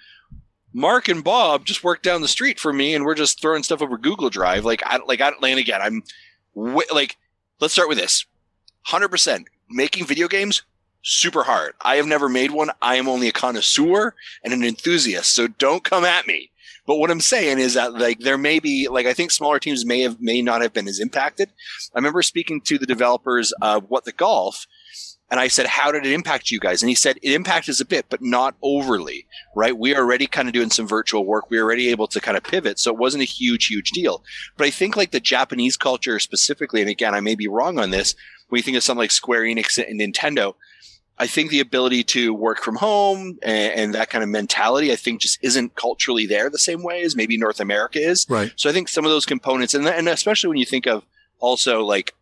Mark 0.74 1.08
and 1.08 1.24
Bob 1.24 1.66
just 1.66 1.84
worked 1.84 2.04
down 2.04 2.22
the 2.22 2.28
street 2.28 2.60
for 2.60 2.72
me, 2.72 2.96
and 2.96 3.06
we're 3.06 3.16
just 3.16 3.42
throwing 3.42 3.64
stuff 3.64 3.82
over 3.82 3.98
Google 3.98 4.30
Drive. 4.30 4.66
Like, 4.66 4.82
I, 4.86 5.00
like, 5.06 5.22
I, 5.22 5.32
and 5.44 5.60
again, 5.60 5.82
I'm, 5.82 6.04
like, 6.56 7.18
let's 7.60 7.74
start 7.74 7.90
with 7.90 7.98
this. 7.98 8.26
Hundred 8.84 9.10
percent 9.10 9.48
making 9.70 10.06
video 10.06 10.28
games 10.28 10.64
super 11.04 11.44
hard. 11.44 11.74
I 11.82 11.96
have 11.96 12.08
never 12.08 12.30
made 12.30 12.52
one. 12.52 12.72
I 12.82 12.96
am 12.96 13.08
only 13.08 13.28
a 13.28 13.34
connoisseur 13.34 14.14
and 14.44 14.54
an 14.54 14.64
enthusiast. 14.64 15.34
So 15.34 15.48
don't 15.48 15.84
come 15.84 16.06
at 16.06 16.28
me. 16.28 16.52
But 16.86 16.98
what 16.98 17.12
I'm 17.12 17.22
saying 17.22 17.60
is 17.60 17.76
that 17.76 17.94
like 17.94 18.20
there 18.20 18.38
may 18.38 18.60
be 18.60 18.88
like 18.90 19.06
I 19.06 19.14
think 19.14 19.32
smaller 19.32 19.60
teams 19.60 19.86
may 19.86 20.02
have 20.02 20.20
may 20.20 20.42
not 20.42 20.62
have 20.62 20.74
been 20.74 20.88
as 20.88 21.00
impacted. 21.00 21.50
I 21.94 22.00
remember 22.00 22.22
speaking 22.22 22.60
to 22.62 22.78
the 22.78 22.88
developers 22.88 23.54
of 23.62 23.90
What 23.90 24.06
the 24.06 24.12
Golf 24.12 24.66
and 25.32 25.40
I 25.40 25.48
said, 25.48 25.66
How 25.66 25.92
did 25.92 26.06
it 26.06 26.12
impact 26.12 26.52
you 26.52 26.60
guys? 26.60 26.84
And 26.84 26.90
he 26.90 26.96
said, 26.96 27.18
It 27.24 27.34
impacted 27.34 27.72
us 27.72 27.80
a 27.80 27.86
bit, 27.86 28.06
but 28.10 28.22
not 28.22 28.56
overly, 28.62 29.26
right? 29.56 29.76
We 29.76 29.96
are 29.96 30.04
already 30.04 30.28
kind 30.28 30.50
of 30.50 30.54
doing 30.54 30.70
some 30.70 30.88
virtual 30.88 31.26
work. 31.26 31.50
We 31.50 31.58
are 31.58 31.64
already 31.64 31.88
able 31.90 32.08
to 32.10 32.20
kind 32.20 32.36
of 32.36 32.44
pivot. 32.44 32.78
So 32.78 32.92
it 32.92 33.00
wasn't 33.00 33.24
a 33.24 33.26
huge, 33.26 33.68
huge 33.68 33.92
deal. 33.92 34.24
But 34.58 34.68
I 34.68 34.70
think 34.70 34.98
like 34.98 35.12
the 35.12 35.22
Japanese 35.22 35.78
culture 35.78 36.20
specifically, 36.20 36.82
and 36.82 36.90
again, 36.90 37.16
I 37.16 37.22
may 37.22 37.36
be 37.36 37.48
wrong 37.48 37.80
on 37.80 37.92
this, 37.92 38.14
when 38.50 38.60
you 38.60 38.64
think 38.64 38.78
of 38.78 38.84
something 38.84 39.00
like 39.00 39.12
Square 39.12 39.44
Enix 39.44 39.82
and 39.82 40.00
Nintendo, 40.00 40.56
I 41.18 41.28
think 41.28 41.52
the 41.52 41.60
ability 41.60 42.04
to 42.06 42.34
work 42.34 42.62
from 42.62 42.76
home 42.76 43.38
and, 43.44 43.74
and, 43.74 43.94
that 43.94 44.10
kind 44.10 44.24
of 44.24 44.30
mentality, 44.30 44.92
I 44.92 44.96
think 44.96 45.22
just 45.22 45.38
isn't 45.44 45.76
culturally 45.76 46.26
there 46.26 46.50
the 46.50 46.58
same 46.58 46.82
way 46.82 47.04
as 47.04 47.16
maybe 47.16 47.38
North 47.38 47.60
America 47.60 48.00
is. 48.00 48.26
Right. 48.28 48.52
So 48.56 48.70
I 48.70 48.74
think 48.74 48.90
some 48.90 49.06
of 49.06 49.12
those 49.12 49.26
components, 49.26 49.76
and, 49.76 49.88
and 49.88 50.10
especially 50.10 50.48
when 50.48 50.58
you 50.58 50.66
think 50.66 50.88
of 50.88 51.06
also 51.40 51.84
like 51.84 52.16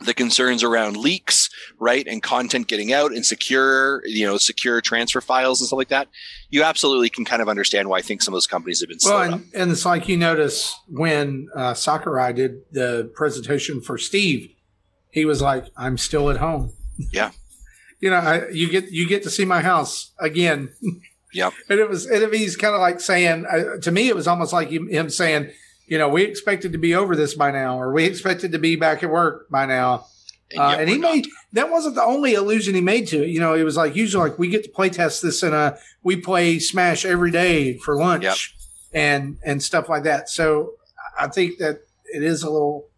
the 0.00 0.12
concerns 0.14 0.62
around 0.64 0.96
leaks, 0.96 1.48
right, 1.78 2.06
and 2.06 2.22
content 2.22 2.66
getting 2.66 2.92
out 2.92 3.12
and 3.12 3.24
secure, 3.24 4.02
you 4.06 4.26
know, 4.26 4.36
secure 4.36 4.80
transfer 4.80 5.20
files 5.20 5.60
and 5.60 5.68
stuff 5.68 5.76
like 5.76 5.88
that, 5.88 6.08
you 6.50 6.62
absolutely 6.64 7.08
can 7.08 7.24
kind 7.24 7.40
of 7.40 7.48
understand 7.48 7.88
why 7.88 7.98
I 7.98 8.02
think 8.02 8.20
some 8.20 8.34
of 8.34 8.36
those 8.36 8.46
companies 8.48 8.80
have 8.80 8.88
been 8.88 8.98
Well, 9.04 9.22
slowed 9.24 9.34
up. 9.34 9.40
and, 9.40 9.62
and 9.62 9.70
it's 9.72 9.86
like 9.86 10.08
you 10.08 10.16
notice 10.16 10.74
when 10.88 11.48
uh, 11.54 11.74
Sakurai 11.74 12.32
did 12.32 12.62
the 12.72 13.10
presentation 13.14 13.80
for 13.80 13.96
Steve, 13.96 14.50
he 15.12 15.24
was 15.24 15.40
like, 15.40 15.66
"I'm 15.76 15.96
still 15.96 16.28
at 16.28 16.38
home." 16.38 16.72
Yeah. 17.12 17.30
you 18.00 18.10
know, 18.10 18.16
I, 18.16 18.48
you 18.48 18.68
get 18.68 18.90
you 18.90 19.06
get 19.08 19.22
to 19.22 19.30
see 19.30 19.44
my 19.44 19.62
house 19.62 20.12
again. 20.18 20.70
Yep. 21.32 21.52
and 21.70 21.78
it 21.78 21.88
was, 21.88 22.06
and 22.06 22.34
he's 22.34 22.56
kind 22.56 22.74
of 22.74 22.80
like 22.80 23.00
saying 23.00 23.46
uh, 23.46 23.80
to 23.80 23.92
me, 23.92 24.08
it 24.08 24.16
was 24.16 24.26
almost 24.26 24.52
like 24.52 24.70
him 24.70 25.08
saying, 25.08 25.50
"You 25.86 25.98
know, 25.98 26.08
we 26.08 26.22
expected 26.22 26.72
to 26.72 26.78
be 26.78 26.94
over 26.94 27.14
this 27.16 27.34
by 27.34 27.50
now, 27.50 27.80
or 27.80 27.92
we 27.92 28.04
expected 28.04 28.52
to 28.52 28.58
be 28.58 28.76
back 28.76 29.02
at 29.02 29.10
work 29.10 29.48
by 29.50 29.66
now." 29.66 30.06
Uh, 30.56 30.76
and 30.78 30.88
he 30.88 30.98
not. 30.98 31.14
made 31.14 31.26
that 31.52 31.70
wasn't 31.70 31.94
the 31.94 32.02
only 32.04 32.34
allusion 32.34 32.74
he 32.74 32.80
made 32.80 33.08
to 33.08 33.22
it. 33.24 33.28
You 33.28 33.40
know, 33.40 33.54
it 33.54 33.64
was 33.64 33.76
like 33.76 33.96
usually 33.96 34.28
like 34.28 34.38
we 34.38 34.48
get 34.48 34.62
to 34.64 34.70
play 34.70 34.88
test 34.88 35.22
this 35.22 35.42
in 35.42 35.52
a 35.52 35.76
we 36.02 36.16
play 36.16 36.58
Smash 36.58 37.04
every 37.04 37.30
day 37.30 37.76
for 37.78 37.96
lunch 37.96 38.22
Yep. 38.24 38.36
and 39.02 39.38
and 39.44 39.62
stuff 39.62 39.88
like 39.88 40.04
that. 40.04 40.28
So 40.28 40.74
I 41.18 41.28
think 41.28 41.58
that 41.58 41.80
it 42.04 42.22
is 42.22 42.42
a 42.42 42.50
little 42.50 42.88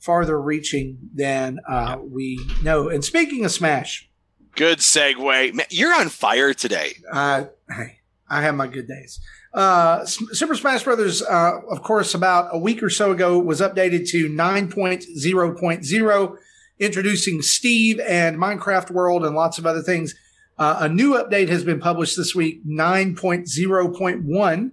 farther 0.00 0.40
reaching 0.40 0.98
than 1.14 1.58
uh, 1.66 1.96
we 2.02 2.38
know. 2.62 2.88
And 2.88 3.04
speaking 3.04 3.44
of 3.44 3.52
Smash, 3.52 4.08
Good 4.54 4.78
segue. 4.78 5.54
Man, 5.54 5.66
you're 5.70 5.94
on 5.94 6.08
fire 6.08 6.52
today. 6.54 6.94
uh, 7.12 7.44
hey, 7.70 7.98
I 8.28 8.42
have 8.42 8.54
my 8.56 8.66
good 8.66 8.88
days. 8.88 9.20
Uh, 9.56 10.04
Super 10.04 10.54
Smash 10.54 10.84
Brothers, 10.84 11.22
uh, 11.22 11.60
of 11.70 11.82
course, 11.82 12.12
about 12.14 12.50
a 12.52 12.58
week 12.58 12.82
or 12.82 12.90
so 12.90 13.10
ago 13.12 13.38
was 13.38 13.62
updated 13.62 14.06
to 14.10 14.28
9.0.0, 14.28 16.36
introducing 16.78 17.40
Steve 17.40 17.98
and 18.00 18.36
Minecraft 18.36 18.90
World 18.90 19.24
and 19.24 19.34
lots 19.34 19.56
of 19.58 19.64
other 19.64 19.80
things. 19.80 20.14
Uh, 20.58 20.76
a 20.80 20.88
new 20.90 21.14
update 21.14 21.48
has 21.48 21.64
been 21.64 21.80
published 21.80 22.18
this 22.18 22.34
week, 22.34 22.62
9.0.1. 22.66 24.70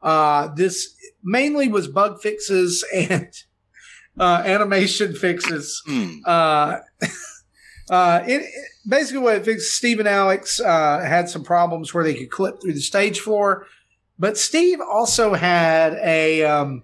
Uh, 0.00 0.48
this 0.54 0.96
mainly 1.22 1.68
was 1.68 1.86
bug 1.88 2.18
fixes 2.20 2.82
and 2.94 3.28
uh, 4.18 4.42
animation 4.46 5.14
fixes. 5.14 5.82
Uh, 6.26 6.78
uh, 7.90 8.22
it, 8.26 8.40
it- 8.42 8.68
basically, 8.88 9.20
what 9.22 9.36
it 9.36 9.44
fixed, 9.44 9.74
Steve 9.74 9.98
and 10.00 10.08
Alex 10.08 10.58
uh, 10.60 11.00
had 11.00 11.28
some 11.28 11.44
problems 11.44 11.92
where 11.94 12.02
they 12.04 12.14
could 12.14 12.30
clip 12.30 12.60
through 12.62 12.72
the 12.72 12.80
stage 12.80 13.20
floor, 13.20 13.66
but 14.22 14.38
Steve 14.38 14.80
also 14.80 15.34
had 15.34 15.94
a 16.02 16.44
um, 16.44 16.82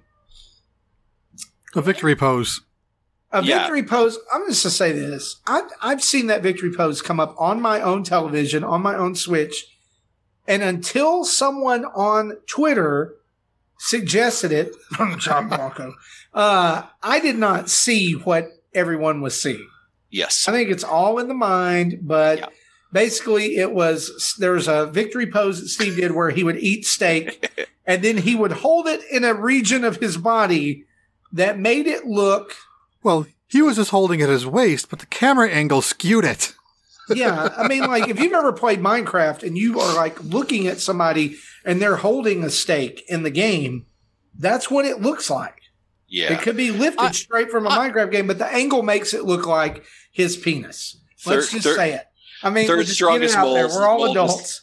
A 1.74 1.80
victory 1.80 2.16
pose. 2.16 2.60
a 3.32 3.42
Yeah. 3.42 3.58
victory 3.60 3.82
pose. 3.84 4.18
I'm 4.34 4.46
just 4.48 4.62
to 4.62 4.70
say 4.70 4.90
this: 4.92 5.36
I've 5.46 5.70
I've 5.80 6.02
seen 6.02 6.26
that 6.26 6.42
victory 6.42 6.72
pose 6.72 7.00
come 7.00 7.20
up 7.20 7.34
on 7.38 7.60
my 7.62 7.80
own 7.80 8.02
television, 8.02 8.64
on 8.64 8.82
my 8.82 8.94
own 8.96 9.14
Switch, 9.14 9.66
and 10.46 10.62
until 10.62 11.24
someone 11.24 11.84
on 11.86 12.38
Twitter 12.46 13.14
suggested 13.78 14.50
it, 14.50 14.72
John 15.18 15.48
Blanco, 15.48 15.94
uh, 16.34 16.82
I 17.02 17.20
did 17.20 17.38
not 17.38 17.70
see 17.70 18.12
what 18.14 18.48
everyone 18.74 19.20
was 19.20 19.40
seeing. 19.40 19.68
Yes. 20.10 20.48
I 20.48 20.52
think 20.52 20.70
it's 20.70 20.82
all 20.84 21.18
in 21.18 21.28
the 21.28 21.34
mind, 21.34 22.00
but 22.02 22.38
Yeah. 22.38 22.46
Basically 22.92 23.56
it 23.56 23.72
was 23.72 24.34
there 24.38 24.52
was 24.52 24.68
a 24.68 24.86
victory 24.86 25.26
pose 25.30 25.60
that 25.60 25.68
Steve 25.68 25.96
did 25.96 26.12
where 26.12 26.30
he 26.30 26.44
would 26.44 26.58
eat 26.58 26.84
steak 26.86 27.68
and 27.86 28.02
then 28.02 28.18
he 28.18 28.34
would 28.34 28.52
hold 28.52 28.86
it 28.86 29.00
in 29.10 29.24
a 29.24 29.34
region 29.34 29.84
of 29.84 29.96
his 29.96 30.16
body 30.16 30.84
that 31.32 31.58
made 31.58 31.86
it 31.86 32.06
look 32.06 32.54
Well, 33.02 33.26
he 33.48 33.62
was 33.62 33.76
just 33.76 33.90
holding 33.90 34.20
it 34.20 34.24
at 34.24 34.28
his 34.30 34.46
waist, 34.46 34.90
but 34.90 34.98
the 34.98 35.06
camera 35.06 35.48
angle 35.50 35.80
skewed 35.82 36.24
it. 36.24 36.54
yeah, 37.14 37.54
I 37.56 37.66
mean 37.68 37.84
like 37.86 38.08
if 38.08 38.18
you've 38.20 38.32
ever 38.32 38.52
played 38.52 38.80
Minecraft 38.80 39.42
and 39.42 39.56
you 39.56 39.80
are 39.80 39.94
like 39.94 40.22
looking 40.22 40.66
at 40.66 40.80
somebody 40.80 41.36
and 41.64 41.80
they're 41.80 41.96
holding 41.96 42.44
a 42.44 42.50
steak 42.50 43.04
in 43.08 43.22
the 43.22 43.30
game, 43.30 43.86
that's 44.38 44.70
what 44.70 44.84
it 44.84 45.00
looks 45.00 45.30
like. 45.30 45.54
Yeah. 46.06 46.32
It 46.32 46.40
could 46.40 46.56
be 46.56 46.70
lifted 46.70 47.00
I- 47.04 47.10
straight 47.12 47.50
from 47.50 47.66
a 47.66 47.70
Minecraft 47.70 48.10
game, 48.12 48.26
but 48.26 48.38
the 48.38 48.46
angle 48.46 48.82
makes 48.82 49.12
it 49.14 49.24
look 49.24 49.46
like 49.46 49.84
his 50.12 50.36
penis. 50.36 50.96
Let's 51.26 51.46
Third- 51.50 51.52
just 51.56 51.64
third- 51.66 51.76
say 51.76 51.92
it. 51.94 52.07
I 52.42 52.50
mean, 52.50 52.66
third 52.66 52.78
we're 52.78 52.84
just 52.84 53.00
getting 53.00 53.22
it 53.22 53.28
strongest 53.30 53.34
there. 53.54 53.68
We're 53.68 53.86
all 53.88 54.10
adults. 54.10 54.62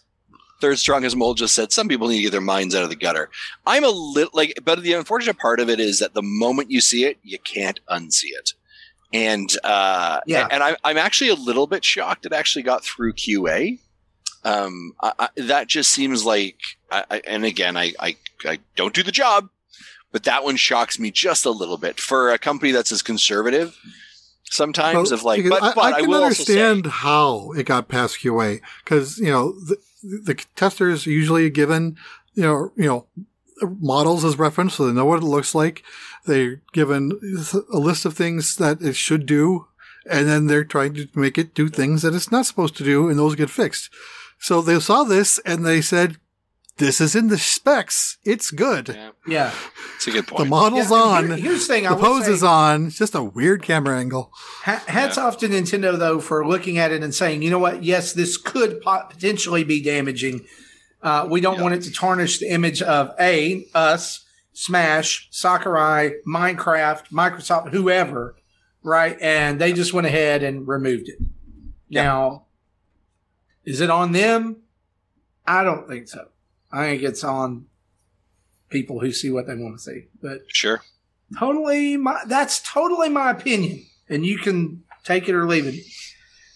third 0.61 0.79
strongest 0.79 1.15
mold 1.15 1.37
just 1.37 1.53
said 1.55 1.71
some 1.71 1.87
people 1.87 2.07
need 2.07 2.17
to 2.17 2.23
get 2.23 2.31
their 2.31 2.41
minds 2.41 2.73
out 2.75 2.83
of 2.83 2.89
the 2.89 2.95
gutter. 2.95 3.29
I'm 3.65 3.83
a 3.83 3.89
little 3.89 4.31
like, 4.33 4.59
but 4.63 4.81
the 4.81 4.93
unfortunate 4.93 5.37
part 5.37 5.59
of 5.59 5.69
it 5.69 5.79
is 5.79 5.99
that 5.99 6.13
the 6.13 6.21
moment 6.21 6.71
you 6.71 6.81
see 6.81 7.05
it, 7.05 7.17
you 7.23 7.37
can't 7.39 7.79
unsee 7.89 8.31
it. 8.37 8.53
And 9.13 9.49
uh, 9.63 10.19
Yeah. 10.25 10.47
and 10.51 10.63
I'm 10.63 10.75
I'm 10.83 10.97
actually 10.97 11.29
a 11.29 11.35
little 11.35 11.67
bit 11.67 11.83
shocked 11.85 12.25
it 12.25 12.33
actually 12.33 12.63
got 12.63 12.83
through 12.83 13.13
QA. 13.13 13.79
Um, 14.43 14.93
I, 15.01 15.11
I, 15.19 15.29
that 15.37 15.67
just 15.67 15.91
seems 15.91 16.23
like, 16.23 16.57
I, 16.91 17.03
I, 17.09 17.21
and 17.25 17.43
again, 17.45 17.75
I, 17.75 17.93
I 17.99 18.15
I 18.45 18.59
don't 18.75 18.93
do 18.93 19.01
the 19.03 19.11
job, 19.11 19.49
but 20.11 20.23
that 20.25 20.43
one 20.43 20.55
shocks 20.55 20.99
me 20.99 21.09
just 21.11 21.45
a 21.45 21.51
little 21.51 21.77
bit 21.77 21.99
for 21.99 22.31
a 22.31 22.37
company 22.37 22.71
that's 22.71 22.91
as 22.91 23.01
conservative. 23.01 23.75
Sometimes 24.55 25.11
of 25.11 25.23
like, 25.23 25.47
but, 25.49 25.75
but 25.75 25.77
I, 25.77 25.99
can 25.99 26.09
will 26.09 26.23
also 26.23 26.43
say, 26.43 26.53
understand 26.53 26.85
how 26.87 27.51
it 27.51 27.65
got 27.65 27.89
past 27.89 28.19
QA 28.19 28.61
because 28.83 29.17
you 29.17 29.29
know 29.29 29.51
the, 29.51 29.77
the 30.01 30.45
testers 30.55 31.05
usually 31.05 31.49
given 31.49 31.97
you 32.35 32.43
know 32.43 32.71
you 32.77 32.85
know 32.85 33.07
models 33.61 34.23
as 34.23 34.39
reference, 34.39 34.75
so 34.75 34.87
they 34.87 34.93
know 34.93 35.05
what 35.05 35.21
it 35.21 35.25
looks 35.25 35.53
like. 35.53 35.83
They're 36.25 36.61
given 36.71 37.19
a 37.73 37.77
list 37.77 38.05
of 38.05 38.15
things 38.15 38.55
that 38.55 38.81
it 38.81 38.95
should 38.95 39.25
do, 39.25 39.67
and 40.09 40.27
then 40.27 40.47
they're 40.47 40.63
trying 40.63 40.93
to 40.93 41.09
make 41.15 41.37
it 41.37 41.53
do 41.53 41.67
things 41.67 42.01
that 42.01 42.15
it's 42.15 42.31
not 42.31 42.45
supposed 42.45 42.77
to 42.77 42.83
do, 42.83 43.09
and 43.09 43.19
those 43.19 43.35
get 43.35 43.49
fixed. 43.49 43.89
So 44.39 44.61
they 44.61 44.79
saw 44.79 45.03
this 45.03 45.39
and 45.39 45.65
they 45.65 45.81
said, 45.81 46.17
"This 46.77 46.99
is 46.99 47.15
in 47.15 47.27
the 47.29 47.37
specs. 47.37 48.17
It's 48.25 48.51
good. 48.51 48.89
yeah, 48.89 49.11
Yeah. 49.27 49.51
it's 49.95 50.07
a 50.07 50.11
good 50.11 50.27
point. 50.27 50.43
The 50.43 50.49
model's 50.49 50.89
Yeah, 50.91 50.97
on." 50.97 51.27
here- 51.27 51.37
here's 51.37 51.67
the 51.67 51.73
thing. 51.73 51.83
The 51.83 51.95
will 51.95 52.01
pose 52.01 52.25
say, 52.25 52.33
is 52.33 52.43
on. 52.43 52.87
It's 52.87 52.97
just 52.97 53.15
a 53.15 53.23
weird 53.23 53.63
camera 53.63 53.97
angle. 53.97 54.31
ha- 54.63 54.83
hats 54.87 55.17
off 55.17 55.37
to 55.39 55.47
Nintendo 55.47 55.97
though 55.97 56.19
for 56.19 56.45
looking 56.47 56.77
at 56.77 56.91
it 56.91 57.01
and 57.03 57.13
saying, 57.15 57.41
you 57.41 57.49
know 57.49 57.59
what? 57.59 57.83
Yes, 57.83 58.13
this 58.13 58.37
could 58.37 58.81
pot- 58.81 59.09
potentially 59.09 59.63
be 59.63 59.81
damaging. 59.81 60.45
Uh, 61.01 61.27
we 61.29 61.39
don't 61.39 61.57
Yeah. 61.57 61.61
want 61.63 61.75
it 61.75 61.81
to 61.83 61.91
tarnish 61.91 62.39
the 62.39 62.49
image 62.51 62.81
of 62.81 63.11
a 63.19 63.67
us, 63.75 64.21
Smash, 64.53 65.27
Sakurai, 65.31 66.13
Minecraft, 66.27 67.09
Microsoft, 67.11 67.71
whoever, 67.71 68.35
right? 68.83 69.17
And 69.21 69.59
they 69.61 69.71
just 69.73 69.93
went 69.93 70.07
ahead 70.07 70.43
and 70.43 70.67
removed 70.67 71.09
it. 71.09 71.19
Yeah. 71.89 72.03
Now, 72.03 72.45
is 73.65 73.81
it 73.81 73.89
on 73.89 74.11
them? 74.13 74.57
I 75.45 75.63
don't 75.63 75.87
think 75.87 76.07
so. 76.07 76.29
I 76.71 76.85
think 76.85 77.03
it's 77.03 77.23
on 77.23 77.65
people 78.69 78.99
who 78.99 79.11
see 79.11 79.29
what 79.29 79.47
they 79.47 79.55
want 79.55 79.77
to 79.77 79.83
see, 79.83 80.07
but. 80.21 80.41
Sure. 80.47 80.81
totally 81.39 81.97
my 81.97 82.21
that's 82.27 82.61
totally 82.61 83.09
my 83.09 83.31
opinion 83.31 83.83
and 84.07 84.23
you 84.23 84.37
can 84.37 84.83
take 85.03 85.27
it 85.27 85.33
or 85.33 85.47
leave 85.47 85.65
it 85.65 85.83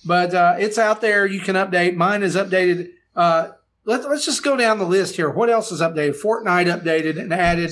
but 0.05 0.31
uh, 0.33 0.55
it's 0.59 0.77
out 0.77 1.01
there 1.01 1.25
you 1.25 1.39
can 1.41 1.55
update 1.55 1.95
mine 1.95 2.21
is 2.21 2.35
updated 2.35 2.89
uh, 3.15 3.49
let, 3.85 4.07
let's 4.07 4.25
just 4.25 4.43
go 4.43 4.55
down 4.55 4.77
the 4.77 4.85
list 4.85 5.15
here 5.15 5.27
what 5.27 5.49
else 5.49 5.71
is 5.71 5.81
updated 5.81 6.15
fortnite 6.21 6.67
updated 6.67 7.19
and 7.19 7.33
added 7.33 7.71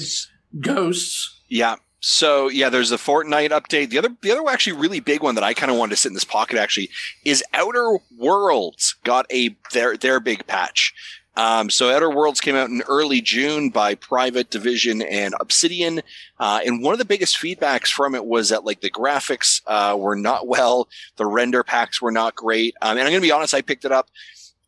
ghosts 0.60 1.40
Yeah. 1.50 1.76
So 2.00 2.48
yeah, 2.48 2.70
there's 2.70 2.92
a 2.92 2.98
Fortnite 2.98 3.50
update. 3.50 3.90
The 3.90 3.98
other, 3.98 4.10
the 4.22 4.32
other 4.32 4.48
actually 4.50 4.78
really 4.80 5.00
big 5.00 5.24
one 5.24 5.36
that 5.36 5.44
I 5.44 5.54
kind 5.54 5.72
of 5.72 5.78
wanted 5.78 5.92
to 5.92 5.96
sit 5.98 6.10
in 6.10 6.14
this 6.14 6.24
pocket 6.24 6.58
actually 6.58 6.90
is 7.26 7.44
Outer 7.54 7.98
Worlds 8.16 8.96
got 9.04 9.26
a 9.32 9.58
their 9.74 9.98
their 9.98 10.20
big 10.20 10.46
patch. 10.46 10.94
Um, 11.38 11.70
so 11.70 11.92
Outer 11.96 12.10
Worlds 12.10 12.42
came 12.42 12.56
out 12.56 12.70
in 12.70 12.82
early 12.90 13.22
June 13.22 13.70
by 13.70 13.94
Private 13.94 14.50
Division 14.50 15.04
and 15.04 15.36
Obsidian, 15.40 16.02
uh, 16.40 16.62
and 16.66 16.82
one 16.82 16.94
of 16.94 17.00
the 17.00 17.06
biggest 17.06 17.38
feedbacks 17.38 17.90
from 17.90 18.16
it 18.16 18.26
was 18.26 18.50
that 18.50 18.66
like 18.66 18.82
the 18.82 18.90
graphics 18.90 19.62
uh, 19.68 19.96
were 19.96 20.16
not 20.16 20.48
well, 20.48 20.90
the 21.16 21.28
render 21.28 21.64
packs 21.64 22.02
were 22.02 22.12
not 22.12 22.36
great. 22.36 22.76
Um, 22.82 22.98
and 22.98 23.02
I'm 23.02 23.12
going 23.12 23.22
to 23.22 23.28
be 23.28 23.32
honest, 23.32 23.54
I 23.54 23.62
picked 23.62 23.86
it 23.86 23.92
up. 23.92 24.10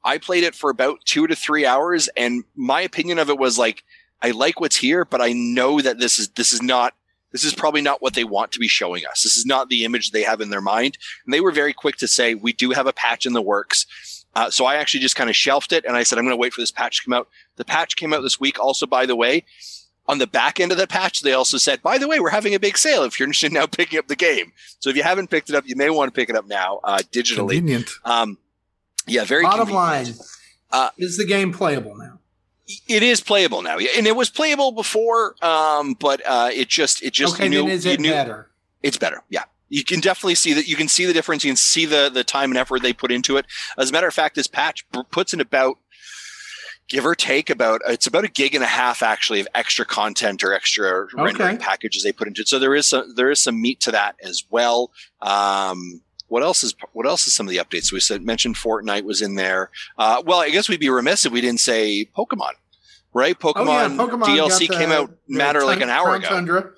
I 0.03 0.19
played 0.19 0.43
it 0.43 0.53
for 0.53 0.69
about 0.69 0.99
two 1.05 1.25
to 1.25 1.35
three 1.35 1.65
hours, 1.65 2.07
and 2.15 2.43
my 2.55 2.81
opinion 2.81 3.17
of 3.17 3.29
it 3.29 3.39
was 3.39 3.57
like, 3.57 3.83
I 4.21 4.31
like 4.31 4.59
what's 4.59 4.77
here, 4.77 5.05
but 5.05 5.21
I 5.21 5.33
know 5.33 5.81
that 5.81 5.97
this 5.97 6.19
is 6.19 6.29
this 6.29 6.53
is 6.53 6.61
not 6.61 6.93
this 7.31 7.43
is 7.43 7.53
probably 7.53 7.81
not 7.81 8.01
what 8.01 8.13
they 8.13 8.23
want 8.23 8.51
to 8.51 8.59
be 8.59 8.67
showing 8.67 9.03
us. 9.05 9.23
This 9.23 9.37
is 9.37 9.45
not 9.45 9.69
the 9.69 9.85
image 9.85 10.11
they 10.11 10.23
have 10.23 10.41
in 10.41 10.49
their 10.49 10.61
mind. 10.61 10.97
And 11.25 11.33
they 11.33 11.41
were 11.41 11.51
very 11.51 11.73
quick 11.73 11.97
to 11.97 12.07
say, 12.07 12.33
we 12.33 12.53
do 12.53 12.71
have 12.71 12.87
a 12.87 12.93
patch 12.93 13.25
in 13.25 13.33
the 13.33 13.41
works. 13.41 13.85
Uh, 14.39 14.49
so 14.49 14.63
I 14.63 14.75
actually 14.75 15.01
just 15.01 15.17
kind 15.17 15.29
of 15.29 15.35
shelved 15.35 15.73
it 15.73 15.83
and 15.83 15.97
I 15.97 16.03
said, 16.03 16.17
I'm 16.17 16.23
going 16.23 16.31
to 16.31 16.39
wait 16.39 16.53
for 16.53 16.61
this 16.61 16.71
patch 16.71 16.99
to 16.99 17.03
come 17.03 17.13
out. 17.13 17.27
The 17.57 17.65
patch 17.65 17.97
came 17.97 18.13
out 18.13 18.21
this 18.21 18.39
week. 18.39 18.57
Also, 18.57 18.85
by 18.85 19.05
the 19.05 19.15
way, 19.15 19.43
on 20.07 20.17
the 20.19 20.27
back 20.27 20.61
end 20.61 20.71
of 20.71 20.77
the 20.77 20.87
patch, 20.87 21.23
they 21.23 21.33
also 21.33 21.57
said, 21.57 21.81
by 21.81 21.97
the 21.97 22.07
way, 22.07 22.21
we're 22.21 22.29
having 22.29 22.55
a 22.55 22.59
big 22.59 22.77
sale 22.77 23.03
if 23.03 23.19
you're 23.19 23.27
interested 23.27 23.47
in 23.47 23.55
now 23.55 23.65
picking 23.79 23.99
up 23.99 24.07
the 24.07 24.15
game. 24.15 24.53
So 24.79 24.89
if 24.89 24.95
you 24.95 25.03
haven't 25.03 25.29
picked 25.29 25.49
it 25.49 25.55
up, 25.55 25.67
you 25.67 25.75
may 25.75 25.89
want 25.89 26.07
to 26.07 26.17
pick 26.17 26.29
it 26.29 26.37
up 26.37 26.47
now 26.47 26.79
uh, 26.85 26.99
digitally. 27.11 27.57
Convenient. 27.57 27.91
Um, 28.05 28.37
yeah, 29.07 29.25
very 29.25 29.43
bottom 29.43 29.67
convenient. 29.67 30.07
line 30.07 30.15
Uh, 30.71 30.89
is 30.97 31.17
the 31.17 31.25
game 31.25 31.51
playable 31.51 31.97
now 31.97 32.19
It 32.87 33.03
is 33.03 33.19
playable 33.19 33.61
now, 33.61 33.77
and 33.77 34.07
it 34.07 34.15
was 34.15 34.29
playable 34.29 34.71
before, 34.71 35.35
um, 35.43 35.95
but 35.95 36.21
uh, 36.25 36.49
it 36.53 36.69
just 36.69 37.03
it 37.03 37.11
just 37.11 37.33
okay 37.35 37.43
you 37.43 37.49
knew, 37.49 37.63
then 37.63 37.71
is 37.71 37.85
you 37.85 37.91
it 37.91 37.99
knew 37.99 38.11
better 38.11 38.49
it's 38.81 38.97
better. 38.97 39.21
Yeah, 39.29 39.43
you 39.69 39.83
can 39.83 39.99
definitely 39.99 40.35
see 40.35 40.53
that 40.53 40.67
you 40.67 40.75
can 40.75 40.87
see 40.87 41.05
the 41.05 41.13
difference. 41.13 41.43
You 41.43 41.51
can 41.51 41.57
see 41.57 41.85
the 41.85 42.09
the 42.11 42.23
time 42.23 42.51
and 42.51 42.57
effort 42.57 42.81
they 42.81 42.93
put 42.93 43.11
into 43.11 43.37
it. 43.37 43.45
As 43.77 43.89
a 43.89 43.93
matter 43.93 44.07
of 44.07 44.13
fact, 44.13 44.35
this 44.35 44.47
patch 44.47 44.85
puts 45.11 45.33
in 45.33 45.39
about 45.39 45.77
give 46.89 47.05
or 47.05 47.15
take 47.15 47.49
about 47.49 47.81
it's 47.87 48.07
about 48.07 48.25
a 48.25 48.27
gig 48.27 48.55
and 48.55 48.63
a 48.63 48.67
half 48.67 49.01
actually 49.01 49.39
of 49.39 49.47
extra 49.55 49.85
content 49.85 50.43
or 50.43 50.53
extra 50.53 51.03
okay. 51.03 51.21
rendering 51.21 51.57
packages 51.57 52.03
they 52.03 52.11
put 52.11 52.27
into 52.27 52.41
it. 52.41 52.47
So 52.47 52.59
there 52.59 52.75
is 52.75 52.87
some 52.87 53.15
there 53.15 53.31
is 53.31 53.39
some 53.39 53.61
meat 53.61 53.79
to 53.81 53.91
that 53.91 54.15
as 54.21 54.43
well. 54.49 54.91
Um, 55.21 56.01
what 56.27 56.43
else 56.43 56.63
is 56.63 56.75
what 56.93 57.05
else 57.05 57.27
is 57.27 57.33
some 57.33 57.47
of 57.47 57.51
the 57.51 57.57
updates 57.57 57.91
we 57.91 57.99
said 57.99 58.23
mentioned 58.23 58.55
Fortnite 58.55 59.03
was 59.03 59.21
in 59.21 59.35
there. 59.35 59.69
Uh, 59.97 60.21
well, 60.25 60.39
I 60.39 60.49
guess 60.49 60.67
we'd 60.67 60.79
be 60.79 60.89
remiss 60.89 61.25
if 61.25 61.31
we 61.31 61.41
didn't 61.41 61.59
say 61.59 62.05
Pokemon, 62.17 62.53
right? 63.13 63.37
Pokemon, 63.37 63.57
oh, 63.57 63.65
yeah. 63.65 63.89
Pokemon 63.89 64.23
DLC 64.23 64.67
the, 64.67 64.75
came 64.75 64.91
out 64.91 65.11
matter 65.27 65.63
like 65.63 65.81
an 65.81 65.89
hour 65.89 66.15
ago. 66.15 66.27
Tundra. 66.27 66.71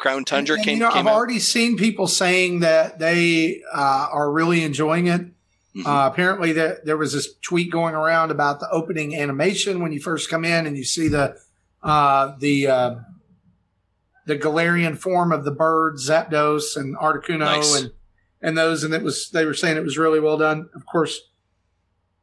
Crown 0.00 0.24
Tundra 0.24 0.54
and, 0.54 0.60
and, 0.60 0.64
came. 0.64 0.78
You 0.78 0.84
know, 0.84 0.90
I've 0.90 1.06
out. 1.06 1.14
already 1.14 1.38
seen 1.38 1.76
people 1.76 2.06
saying 2.06 2.60
that 2.60 2.98
they 2.98 3.62
uh, 3.72 4.08
are 4.12 4.30
really 4.30 4.62
enjoying 4.62 5.06
it. 5.08 5.20
Mm-hmm. 5.20 5.86
Uh, 5.86 6.06
apparently, 6.06 6.52
there, 6.52 6.80
there 6.84 6.96
was 6.96 7.12
this 7.12 7.34
tweet 7.42 7.72
going 7.72 7.94
around 7.94 8.30
about 8.30 8.60
the 8.60 8.70
opening 8.70 9.16
animation 9.16 9.82
when 9.82 9.92
you 9.92 10.00
first 10.00 10.30
come 10.30 10.44
in 10.44 10.66
and 10.66 10.76
you 10.76 10.84
see 10.84 11.08
the 11.08 11.36
uh, 11.82 12.34
the 12.38 12.68
uh, 12.68 12.94
the 14.26 14.38
Galarian 14.38 14.96
form 14.96 15.32
of 15.32 15.44
the 15.44 15.50
bird 15.50 15.96
Zapdos 15.96 16.76
and 16.76 16.96
Articuno 16.96 17.40
nice. 17.40 17.80
and 17.80 17.92
and 18.40 18.58
those, 18.58 18.84
and 18.84 18.94
it 18.94 19.02
was 19.02 19.30
they 19.30 19.44
were 19.44 19.54
saying 19.54 19.76
it 19.76 19.82
was 19.82 19.98
really 19.98 20.20
well 20.20 20.36
done. 20.36 20.68
Of 20.74 20.86
course, 20.86 21.20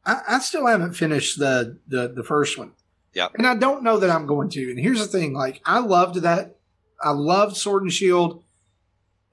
I, 0.06 0.20
I 0.28 0.38
still 0.38 0.66
haven't 0.66 0.94
finished 0.94 1.38
the, 1.38 1.78
the 1.86 2.08
the 2.08 2.22
first 2.22 2.56
one. 2.56 2.72
Yeah, 3.12 3.28
and 3.34 3.46
I 3.46 3.54
don't 3.56 3.82
know 3.82 3.98
that 3.98 4.08
I'm 4.08 4.26
going 4.26 4.48
to. 4.50 4.70
And 4.70 4.78
here's 4.78 5.00
the 5.00 5.06
thing: 5.06 5.34
like 5.34 5.60
I 5.66 5.80
loved 5.80 6.16
that, 6.22 6.56
I 7.02 7.10
loved 7.10 7.56
Sword 7.56 7.82
and 7.82 7.92
Shield 7.92 8.44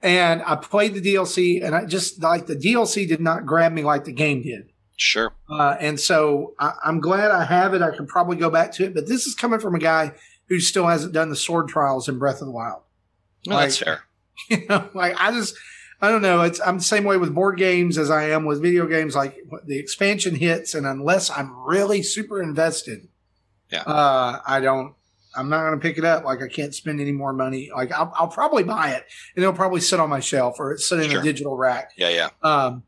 and 0.02 0.42
I 0.46 0.56
played 0.56 0.94
the 0.94 1.00
DLC, 1.00 1.64
and 1.64 1.74
I 1.74 1.84
just 1.84 2.22
like 2.22 2.46
the 2.46 2.56
DLC 2.56 3.06
did 3.06 3.20
not 3.20 3.44
grab 3.44 3.72
me 3.72 3.82
like 3.82 4.04
the 4.04 4.12
game 4.12 4.42
did. 4.42 4.72
Sure. 4.96 5.32
Uh, 5.48 5.76
and 5.80 5.98
so 5.98 6.54
I, 6.58 6.72
am 6.84 7.00
glad 7.00 7.30
I 7.30 7.44
have 7.44 7.74
it. 7.74 7.82
I 7.82 7.94
can 7.94 8.06
probably 8.06 8.36
go 8.36 8.50
back 8.50 8.72
to 8.72 8.84
it, 8.84 8.94
but 8.94 9.08
this 9.08 9.26
is 9.26 9.34
coming 9.34 9.60
from 9.60 9.74
a 9.74 9.78
guy 9.78 10.12
who 10.48 10.60
still 10.60 10.86
hasn't 10.86 11.12
done 11.12 11.30
the 11.30 11.36
sword 11.36 11.68
trials 11.68 12.08
in 12.08 12.18
Breath 12.18 12.40
of 12.40 12.46
the 12.46 12.52
Wild. 12.52 12.82
Well, 13.46 13.56
like, 13.56 13.66
that's 13.66 13.78
fair. 13.78 14.02
You 14.48 14.66
know, 14.68 14.88
like 14.94 15.14
I 15.18 15.32
just, 15.32 15.54
I 16.00 16.10
don't 16.10 16.22
know. 16.22 16.40
It's 16.40 16.60
I'm 16.60 16.78
the 16.78 16.84
same 16.84 17.04
way 17.04 17.18
with 17.18 17.34
board 17.34 17.58
games 17.58 17.98
as 17.98 18.10
I 18.10 18.30
am 18.30 18.46
with 18.46 18.62
video 18.62 18.86
games. 18.86 19.14
Like 19.14 19.36
the 19.66 19.78
expansion 19.78 20.34
hits, 20.34 20.74
and 20.74 20.86
unless 20.86 21.30
I'm 21.30 21.54
really 21.66 22.02
super 22.02 22.42
invested, 22.42 23.08
yeah, 23.70 23.82
uh, 23.82 24.40
I 24.46 24.60
don't 24.60 24.94
I'm 25.34 25.48
not 25.48 25.60
going 25.60 25.78
to 25.78 25.82
pick 25.82 25.98
it 25.98 26.04
up. 26.04 26.24
Like 26.24 26.42
I 26.42 26.48
can't 26.48 26.74
spend 26.74 27.00
any 27.00 27.12
more 27.12 27.32
money. 27.32 27.70
Like 27.74 27.92
I'll, 27.92 28.12
I'll 28.16 28.28
probably 28.28 28.62
buy 28.62 28.90
it 28.90 29.04
and 29.34 29.42
it'll 29.42 29.54
probably 29.54 29.80
sit 29.80 30.00
on 30.00 30.10
my 30.10 30.20
shelf 30.20 30.58
or 30.58 30.72
it's 30.72 30.88
sit 30.88 31.00
in 31.00 31.10
sure. 31.10 31.20
a 31.20 31.22
digital 31.22 31.56
rack. 31.56 31.92
Yeah, 31.96 32.08
yeah. 32.08 32.28
Um, 32.42 32.84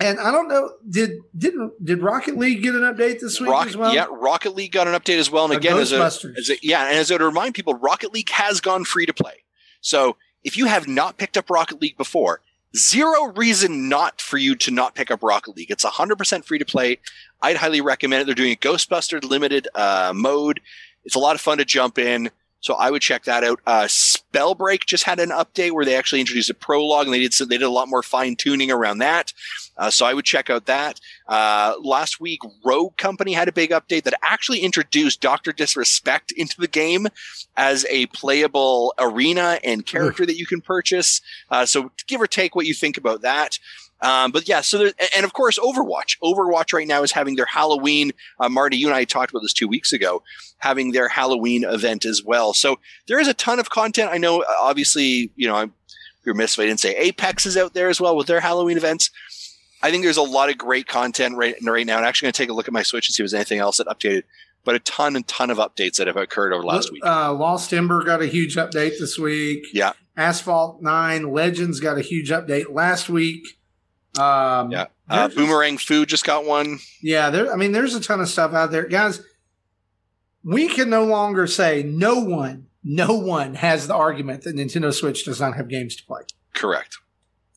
and 0.00 0.20
I 0.20 0.30
don't 0.30 0.48
know, 0.48 0.74
did 0.88 1.18
didn't 1.36 1.84
did 1.84 2.02
Rocket 2.02 2.36
League 2.36 2.62
get 2.62 2.74
an 2.74 2.82
update 2.82 3.20
this 3.20 3.40
week 3.40 3.50
Rock, 3.50 3.66
as 3.66 3.76
well? 3.76 3.92
Yeah, 3.92 4.06
Rocket 4.10 4.54
League 4.54 4.70
got 4.70 4.86
an 4.86 4.94
update 4.94 5.18
as 5.18 5.28
well. 5.28 5.46
And 5.46 5.54
again, 5.54 5.76
as 5.76 5.92
a, 5.92 6.00
as 6.04 6.50
a, 6.50 6.54
yeah, 6.62 6.86
and 6.86 6.96
as 6.96 7.10
a 7.10 7.18
to 7.18 7.24
remind 7.26 7.54
people, 7.54 7.74
Rocket 7.74 8.12
League 8.12 8.30
has 8.30 8.60
gone 8.60 8.84
free 8.84 9.06
to 9.06 9.12
play. 9.12 9.42
So 9.80 10.16
if 10.44 10.56
you 10.56 10.66
have 10.66 10.86
not 10.86 11.18
picked 11.18 11.36
up 11.36 11.50
Rocket 11.50 11.80
League 11.80 11.96
before, 11.96 12.42
zero 12.76 13.32
reason 13.32 13.88
not 13.88 14.20
for 14.20 14.38
you 14.38 14.54
to 14.56 14.70
not 14.70 14.94
pick 14.94 15.10
up 15.10 15.22
Rocket 15.22 15.56
League. 15.56 15.70
It's 15.70 15.84
100% 15.84 16.44
free 16.44 16.58
to 16.58 16.64
play. 16.64 16.98
I'd 17.42 17.56
highly 17.56 17.80
recommend 17.80 18.22
it. 18.22 18.26
They're 18.26 18.34
doing 18.34 18.52
a 18.52 18.56
Ghostbuster 18.56 19.22
limited 19.22 19.68
uh, 19.74 20.12
mode. 20.14 20.60
It's 21.08 21.16
a 21.16 21.20
lot 21.20 21.34
of 21.34 21.40
fun 21.40 21.56
to 21.56 21.64
jump 21.64 21.98
in. 21.98 22.30
So 22.60 22.74
I 22.74 22.90
would 22.90 23.00
check 23.00 23.24
that 23.24 23.44
out. 23.44 23.60
Uh, 23.66 23.84
Spellbreak 23.84 24.84
just 24.84 25.04
had 25.04 25.20
an 25.20 25.30
update 25.30 25.70
where 25.70 25.86
they 25.86 25.94
actually 25.94 26.20
introduced 26.20 26.50
a 26.50 26.54
prologue 26.54 27.06
and 27.06 27.14
they 27.14 27.20
did 27.20 27.32
they 27.48 27.56
did 27.56 27.62
a 27.62 27.70
lot 27.70 27.88
more 27.88 28.02
fine 28.02 28.36
tuning 28.36 28.70
around 28.70 28.98
that. 28.98 29.32
Uh, 29.78 29.88
so 29.88 30.04
I 30.04 30.12
would 30.12 30.26
check 30.26 30.50
out 30.50 30.66
that. 30.66 31.00
Uh, 31.26 31.76
last 31.80 32.20
week, 32.20 32.40
Rogue 32.62 32.98
Company 32.98 33.32
had 33.32 33.48
a 33.48 33.52
big 33.52 33.70
update 33.70 34.02
that 34.02 34.20
actually 34.22 34.60
introduced 34.60 35.22
Doctor 35.22 35.50
Disrespect 35.50 36.30
into 36.32 36.60
the 36.60 36.68
game 36.68 37.06
as 37.56 37.86
a 37.88 38.04
playable 38.06 38.92
arena 38.98 39.60
and 39.64 39.86
character 39.86 40.26
that 40.26 40.36
you 40.36 40.44
can 40.44 40.60
purchase. 40.60 41.22
Uh, 41.50 41.64
so 41.64 41.90
give 42.06 42.20
or 42.20 42.26
take 42.26 42.54
what 42.54 42.66
you 42.66 42.74
think 42.74 42.98
about 42.98 43.22
that. 43.22 43.58
Um, 44.00 44.30
but 44.30 44.48
yeah, 44.48 44.60
so 44.60 44.78
there, 44.78 44.92
and 45.16 45.24
of 45.24 45.32
course, 45.32 45.58
Overwatch. 45.58 46.18
Overwatch 46.22 46.72
right 46.72 46.86
now 46.86 47.02
is 47.02 47.12
having 47.12 47.36
their 47.36 47.46
Halloween. 47.46 48.12
Uh, 48.38 48.48
Marty, 48.48 48.76
you 48.76 48.86
and 48.86 48.94
I 48.94 49.04
talked 49.04 49.30
about 49.30 49.40
this 49.40 49.52
two 49.52 49.68
weeks 49.68 49.92
ago, 49.92 50.22
having 50.58 50.92
their 50.92 51.08
Halloween 51.08 51.64
event 51.64 52.04
as 52.04 52.22
well. 52.22 52.54
So 52.54 52.78
there 53.08 53.18
is 53.18 53.28
a 53.28 53.34
ton 53.34 53.58
of 53.58 53.70
content. 53.70 54.10
I 54.12 54.18
know, 54.18 54.42
uh, 54.42 54.46
obviously, 54.60 55.32
you 55.34 55.48
know, 55.48 55.56
I'm 55.56 55.72
remiss 56.28 56.54
if 56.54 56.60
I 56.60 56.66
didn't 56.66 56.80
say 56.80 56.94
Apex 56.94 57.46
is 57.46 57.56
out 57.56 57.74
there 57.74 57.88
as 57.88 58.00
well 58.00 58.14
with 58.16 58.26
their 58.26 58.40
Halloween 58.40 58.76
events. 58.76 59.10
I 59.82 59.90
think 59.90 60.04
there's 60.04 60.16
a 60.16 60.22
lot 60.22 60.50
of 60.50 60.58
great 60.58 60.86
content 60.86 61.36
right, 61.36 61.54
right 61.62 61.86
now. 61.86 61.98
I'm 61.98 62.04
actually 62.04 62.26
going 62.26 62.32
to 62.34 62.42
take 62.42 62.50
a 62.50 62.52
look 62.52 62.68
at 62.68 62.74
my 62.74 62.82
Switch 62.82 63.08
and 63.08 63.14
see 63.14 63.22
if 63.22 63.30
there's 63.30 63.34
anything 63.34 63.60
else 63.60 63.78
that 63.78 63.86
updated. 63.86 64.24
But 64.64 64.74
a 64.74 64.80
ton 64.80 65.16
and 65.16 65.26
ton 65.26 65.50
of 65.50 65.58
updates 65.58 65.96
that 65.96 66.08
have 66.08 66.16
occurred 66.16 66.52
over 66.52 66.64
last 66.64 66.92
week. 66.92 67.04
Uh, 67.04 67.32
Lost 67.32 67.72
Ember 67.72 68.02
got 68.04 68.20
a 68.20 68.26
huge 68.26 68.56
update 68.56 68.98
this 68.98 69.18
week. 69.18 69.64
Yeah. 69.72 69.92
Asphalt 70.16 70.82
9 70.82 71.32
Legends 71.32 71.80
got 71.80 71.96
a 71.96 72.02
huge 72.02 72.28
update 72.28 72.74
last 72.74 73.08
week. 73.08 73.57
Um, 74.18 74.70
yeah, 74.70 74.86
uh, 75.08 75.28
Boomerang 75.28 75.78
Fu 75.78 76.04
just 76.04 76.24
got 76.24 76.44
one. 76.44 76.78
Yeah, 77.02 77.30
there. 77.30 77.52
I 77.52 77.56
mean, 77.56 77.72
there's 77.72 77.94
a 77.94 78.00
ton 78.00 78.20
of 78.20 78.28
stuff 78.28 78.52
out 78.52 78.70
there, 78.70 78.86
guys. 78.86 79.22
We 80.44 80.68
can 80.68 80.90
no 80.90 81.04
longer 81.04 81.46
say 81.46 81.82
no 81.82 82.20
one, 82.20 82.66
no 82.82 83.12
one 83.12 83.54
has 83.54 83.86
the 83.86 83.94
argument 83.94 84.42
that 84.42 84.56
Nintendo 84.56 84.92
Switch 84.92 85.24
does 85.24 85.40
not 85.40 85.56
have 85.56 85.68
games 85.68 85.96
to 85.96 86.04
play. 86.04 86.22
Correct. 86.54 86.98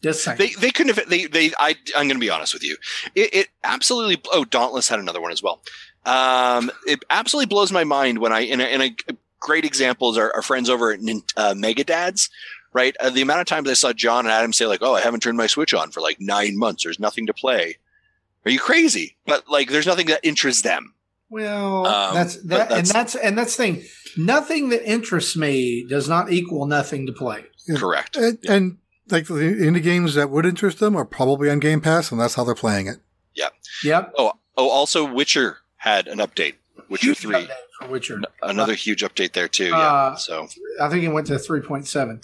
Just 0.04 0.24
saying. 0.24 0.38
They 0.38 0.50
they 0.50 0.72
couldn't 0.72 0.96
have. 0.96 1.10
They 1.10 1.26
they. 1.26 1.52
I 1.60 1.76
I'm 1.96 2.08
going 2.08 2.10
to 2.10 2.20
be 2.20 2.30
honest 2.30 2.54
with 2.54 2.64
you. 2.64 2.78
It, 3.16 3.34
it 3.34 3.48
absolutely. 3.64 4.22
Oh, 4.32 4.46
Dauntless 4.46 4.90
had 4.90 5.00
another 5.00 5.22
one 5.22 5.32
as 5.32 5.44
well. 5.44 5.62
Um, 6.06 6.72
it 6.88 7.04
absolutely 7.10 7.48
blows 7.48 7.72
my 7.72 7.84
mind 7.84 8.18
when 8.18 8.34
I 8.34 8.42
in 8.42 8.60
a, 8.60 8.96
a 9.08 9.16
great 9.40 9.66
examples 9.66 10.18
are 10.18 10.34
our 10.34 10.42
friends 10.42 10.70
over 10.70 10.92
at 10.92 11.00
uh, 11.38 11.54
Mega 11.56 11.84
Dads 11.84 12.30
right? 12.74 12.96
Uh, 13.00 13.10
the 13.10 13.22
amount 13.22 13.42
of 13.42 13.48
times 13.48 13.70
I 13.70 13.74
saw 13.74 13.94
John 13.94 14.26
and 14.26 14.34
Adam 14.34 14.54
say 14.54 14.66
like, 14.66 14.82
"Oh, 14.82 14.96
I 14.96 15.02
haven't 15.02 15.22
turned 15.22 15.38
my 15.38 15.48
Switch 15.48 15.74
on 15.74 15.92
for 15.92 16.02
like 16.02 16.20
nine 16.20 16.58
months. 16.58 16.84
There's 16.84 17.00
nothing 17.00 17.28
to 17.28 17.34
play." 17.34 17.78
Are 18.46 18.52
you 18.52 18.60
crazy? 18.60 19.18
But 19.26 19.48
like, 19.48 19.70
there's 19.70 19.86
nothing 19.86 20.08
that 20.08 20.22
interests 20.24 20.64
them. 20.64 20.96
Well, 21.30 21.86
um, 21.88 22.14
that's 22.14 22.36
that, 22.44 22.70
that's, 22.70 22.74
and 22.74 22.88
that's 22.88 23.16
and 23.16 23.38
that's 23.38 23.56
the 23.56 23.64
thing. 23.64 23.84
Nothing 24.18 24.70
that 24.70 24.84
interests 24.84 25.38
me 25.38 25.86
does 25.88 26.10
not 26.10 26.32
equal 26.32 26.66
nothing 26.66 27.06
to 27.06 27.14
play. 27.14 27.46
Correct. 27.78 28.18
And, 28.18 28.38
yeah. 28.42 28.54
and 28.54 28.78
like 29.10 29.28
the 29.28 29.34
indie 29.36 29.82
games 29.82 30.16
that 30.16 30.30
would 30.30 30.46
interest 30.46 30.80
them 30.80 30.96
are 30.96 31.06
probably 31.06 31.50
on 31.50 31.60
Game 31.60 31.80
Pass, 31.80 32.12
and 32.12 32.20
that's 32.20 32.36
how 32.36 32.44
they're 32.44 32.54
playing 32.54 32.88
it. 32.88 32.98
Yeah. 33.34 33.50
Yep. 33.84 34.14
Oh, 34.18 34.34
oh. 34.58 34.70
Also, 34.70 35.06
Witcher 35.12 35.60
had 35.78 36.08
an 36.08 36.18
update. 36.18 36.56
Witcher 36.90 37.08
huge 37.08 37.20
three. 37.20 37.48
For 37.80 37.88
Witcher. 37.88 38.22
Another 38.42 38.74
uh, 38.74 38.76
huge 38.76 39.02
update 39.02 39.32
there 39.32 39.48
too. 39.48 39.70
Yeah. 39.70 39.78
Uh, 39.78 40.16
so 40.18 40.48
I 40.82 40.90
think 40.90 41.04
it 41.04 41.10
went 41.14 41.28
to 41.28 41.40
three 41.40 41.62
point 41.62 41.88
seven. 41.88 42.22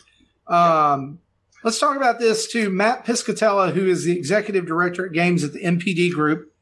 Um, 0.47 1.19
let's 1.63 1.79
talk 1.79 1.97
about 1.97 2.19
this 2.19 2.51
too. 2.51 2.69
Matt 2.69 3.05
Piscatella, 3.05 3.73
who 3.73 3.87
is 3.87 4.03
the 4.03 4.17
executive 4.17 4.65
director 4.65 5.05
at 5.05 5.13
games 5.13 5.43
at 5.43 5.53
the 5.53 5.63
NPD 5.63 6.11
Group, 6.11 6.53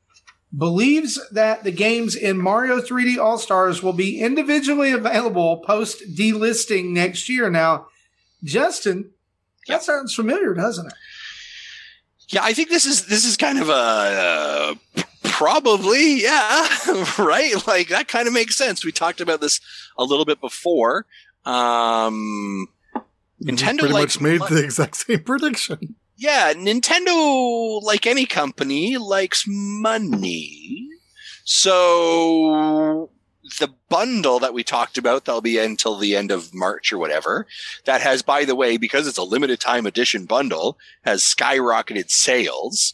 believes 0.56 1.20
that 1.32 1.64
the 1.64 1.72
games 1.72 2.16
in 2.16 2.38
Mario 2.38 2.80
3D 2.80 3.18
All 3.18 3.38
Stars 3.38 3.84
will 3.84 3.94
be 3.94 4.20
individually 4.20 4.92
available 4.92 5.58
post 5.58 6.16
delisting 6.16 6.92
next 6.92 7.28
year. 7.30 7.50
Now, 7.50 7.88
Justin, 8.44 9.12
that 9.68 9.84
sounds 9.84 10.14
familiar, 10.14 10.54
doesn't 10.54 10.88
it? 10.88 10.94
Yeah, 12.30 12.44
I 12.44 12.54
think 12.54 12.70
this 12.70 12.86
is 12.86 13.06
this 13.06 13.26
is 13.26 13.38
kind 13.38 13.60
of 13.60 13.70
a 13.70 13.74
uh, 13.74 14.76
probably 15.24 16.24
yeah, 16.24 16.68
right. 17.20 17.54
Like 17.68 17.90
that 17.90 18.08
kind 18.08 18.28
of 18.28 18.34
makes 18.34 18.56
sense. 18.56 18.84
We 18.84 18.92
talked 18.92 19.22
about 19.22 19.42
this 19.42 19.60
a 19.98 20.04
little 20.04 20.26
bit 20.26 20.42
before. 20.42 21.06
Um, 21.46 22.68
Nintendo 23.44 23.80
pretty 23.80 23.94
much 23.94 24.22
made 24.22 24.42
the 24.42 24.64
exact 24.64 24.98
same 24.98 25.24
prediction. 25.24 25.96
Yeah, 26.18 26.54
Nintendo, 26.54 27.82
like 27.82 28.06
any 28.06 28.26
company, 28.26 28.98
likes 28.98 29.46
money. 29.48 30.88
So 31.44 33.10
the 33.60 33.74
bundle 33.90 34.40
that 34.40 34.54
we 34.54 34.64
talked 34.64 34.98
about, 34.98 35.26
that'll 35.26 35.42
be 35.42 35.58
until 35.58 35.98
the 35.98 36.16
end 36.16 36.32
of 36.32 36.54
March 36.54 36.92
or 36.92 36.98
whatever, 36.98 37.46
that 37.86 38.02
has, 38.02 38.22
by 38.22 38.46
the 38.46 38.56
way, 38.56 38.78
because 38.78 39.08
it's 39.08 39.18
a 39.18 39.24
limited 39.24 39.60
time 39.60 39.86
edition 39.86 40.26
bundle, 40.26 40.78
has 41.04 41.22
skyrocketed 41.22 42.10
sales, 42.10 42.94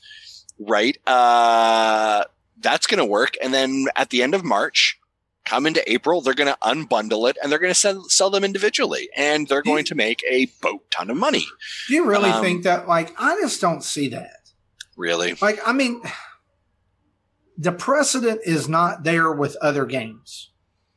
right? 0.60 0.98
Uh, 1.08 2.26
that's 2.60 2.88
going 2.88 2.98
to 2.98 3.06
work. 3.06 3.36
And 3.42 3.54
then 3.54 3.88
at 3.96 4.10
the 4.10 4.22
end 4.24 4.34
of 4.34 4.44
March, 4.44 5.00
come 5.46 5.66
into 5.66 5.92
April, 5.92 6.22
they're 6.22 6.34
going 6.34 6.52
to 6.52 6.58
unbundle 6.62 7.30
it 7.30 7.38
and 7.42 7.52
they're 7.52 7.60
going 7.60 7.72
to 7.72 7.80
sell, 7.80 8.04
sell 8.10 8.30
them 8.30 8.44
individually 8.44 9.10
and 9.16 9.48
they're 9.48 9.62
going 9.62 9.86
to 9.86 9.96
make 9.96 10.24
a 10.30 10.48
boat 10.62 10.90
ton 10.92 11.10
of 11.10 11.18
money. 11.18 11.46
Do 11.88 11.96
you 11.96 12.06
really 12.06 12.30
um, 12.30 12.42
think 12.42 12.64
that? 12.64 12.88
Like, 12.88 13.14
I 13.18 13.36
just 13.42 13.60
don't 13.62 13.84
see 13.84 14.10
that. 14.10 14.52
Really? 14.96 15.36
Like, 15.42 15.60
I 15.66 15.74
mean, 15.74 16.02
the 17.58 17.72
precedent 17.72 18.42
is 18.46 18.68
not 18.70 19.04
there 19.04 19.32
with 19.32 19.56
other 19.58 19.86
games. 19.86 20.52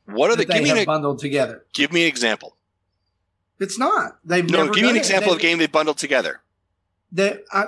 What 0.07 0.31
are 0.31 0.37
the 0.37 0.45
they 0.45 0.67
have 0.69 0.79
an, 0.79 0.85
bundled 0.85 1.19
together? 1.19 1.65
Give 1.73 1.93
me 1.93 2.03
an 2.03 2.09
example. 2.09 2.57
It's 3.59 3.79
not. 3.79 4.19
They've 4.25 4.49
No, 4.49 4.71
give 4.71 4.83
me 4.83 4.91
an 4.91 4.97
example 4.97 5.31
They- 5.31 5.37
of 5.37 5.41
a 5.41 5.43
game 5.43 5.59
they 5.59 5.67
bundled 5.67 5.99
together. 5.99 6.41
that 7.13 7.45
I, 7.53 7.67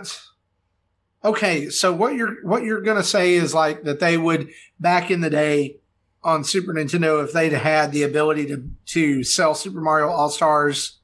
okay 1.25 1.71
so 1.71 1.93
what 1.93 2.15
you're 2.15 2.45
what 2.45 2.65
you're 2.65 2.81
gonna 2.81 3.05
say 3.05 3.35
is 3.35 3.55
like 3.55 3.85
that 3.85 4.01
they 4.01 4.19
would 4.19 4.49
back 4.81 5.11
in 5.11 5.21
the 5.21 5.31
day 5.31 5.77
on 6.25 6.43
super 6.45 6.73
nintendo 6.75 7.23
if 7.25 7.33
they'd 7.33 7.53
had 7.53 7.93
the 7.93 8.03
ability 8.03 8.47
to 8.47 8.69
to 8.87 9.23
sell 9.25 9.55
super 9.55 9.81
mario 9.81 10.09
all 10.09 10.29
stars 10.31 10.99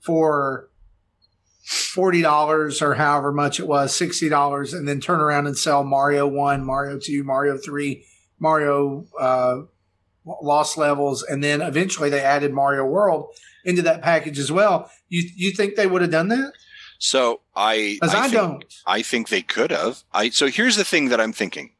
for 0.00 0.68
$40 1.66 2.82
or 2.82 2.94
however 2.94 3.32
much 3.32 3.60
it 3.60 3.66
was 3.66 3.92
$60 3.92 4.74
and 4.74 4.88
then 4.88 5.00
turn 5.00 5.20
around 5.20 5.46
and 5.46 5.56
sell 5.56 5.84
mario 5.84 6.26
1 6.26 6.64
mario 6.64 6.98
2 6.98 7.22
mario 7.22 7.56
3 7.58 8.04
mario 8.38 9.06
uh, 9.20 9.58
lost 10.42 10.76
levels 10.76 11.22
and 11.22 11.44
then 11.44 11.60
eventually 11.60 12.10
they 12.10 12.20
added 12.20 12.52
mario 12.52 12.84
world 12.84 13.28
into 13.64 13.82
that 13.82 14.02
package 14.02 14.38
as 14.38 14.50
well 14.50 14.90
you 15.08 15.28
you 15.36 15.52
think 15.52 15.76
they 15.76 15.86
would 15.86 16.02
have 16.02 16.10
done 16.10 16.28
that 16.28 16.52
So 16.98 17.40
I, 17.54 17.98
because 18.00 18.14
I, 18.14 18.22
think- 18.22 18.32
don't 18.32 18.64
I 18.86 19.02
think 19.02 19.28
they 19.28 19.42
could 19.42 19.70
have. 19.70 20.02
I 20.12 20.30
so 20.30 20.48
here's 20.48 20.76
the 20.76 20.84
thing 20.84 21.08
that 21.10 21.20
I'm 21.20 21.32
thinking. 21.32 21.72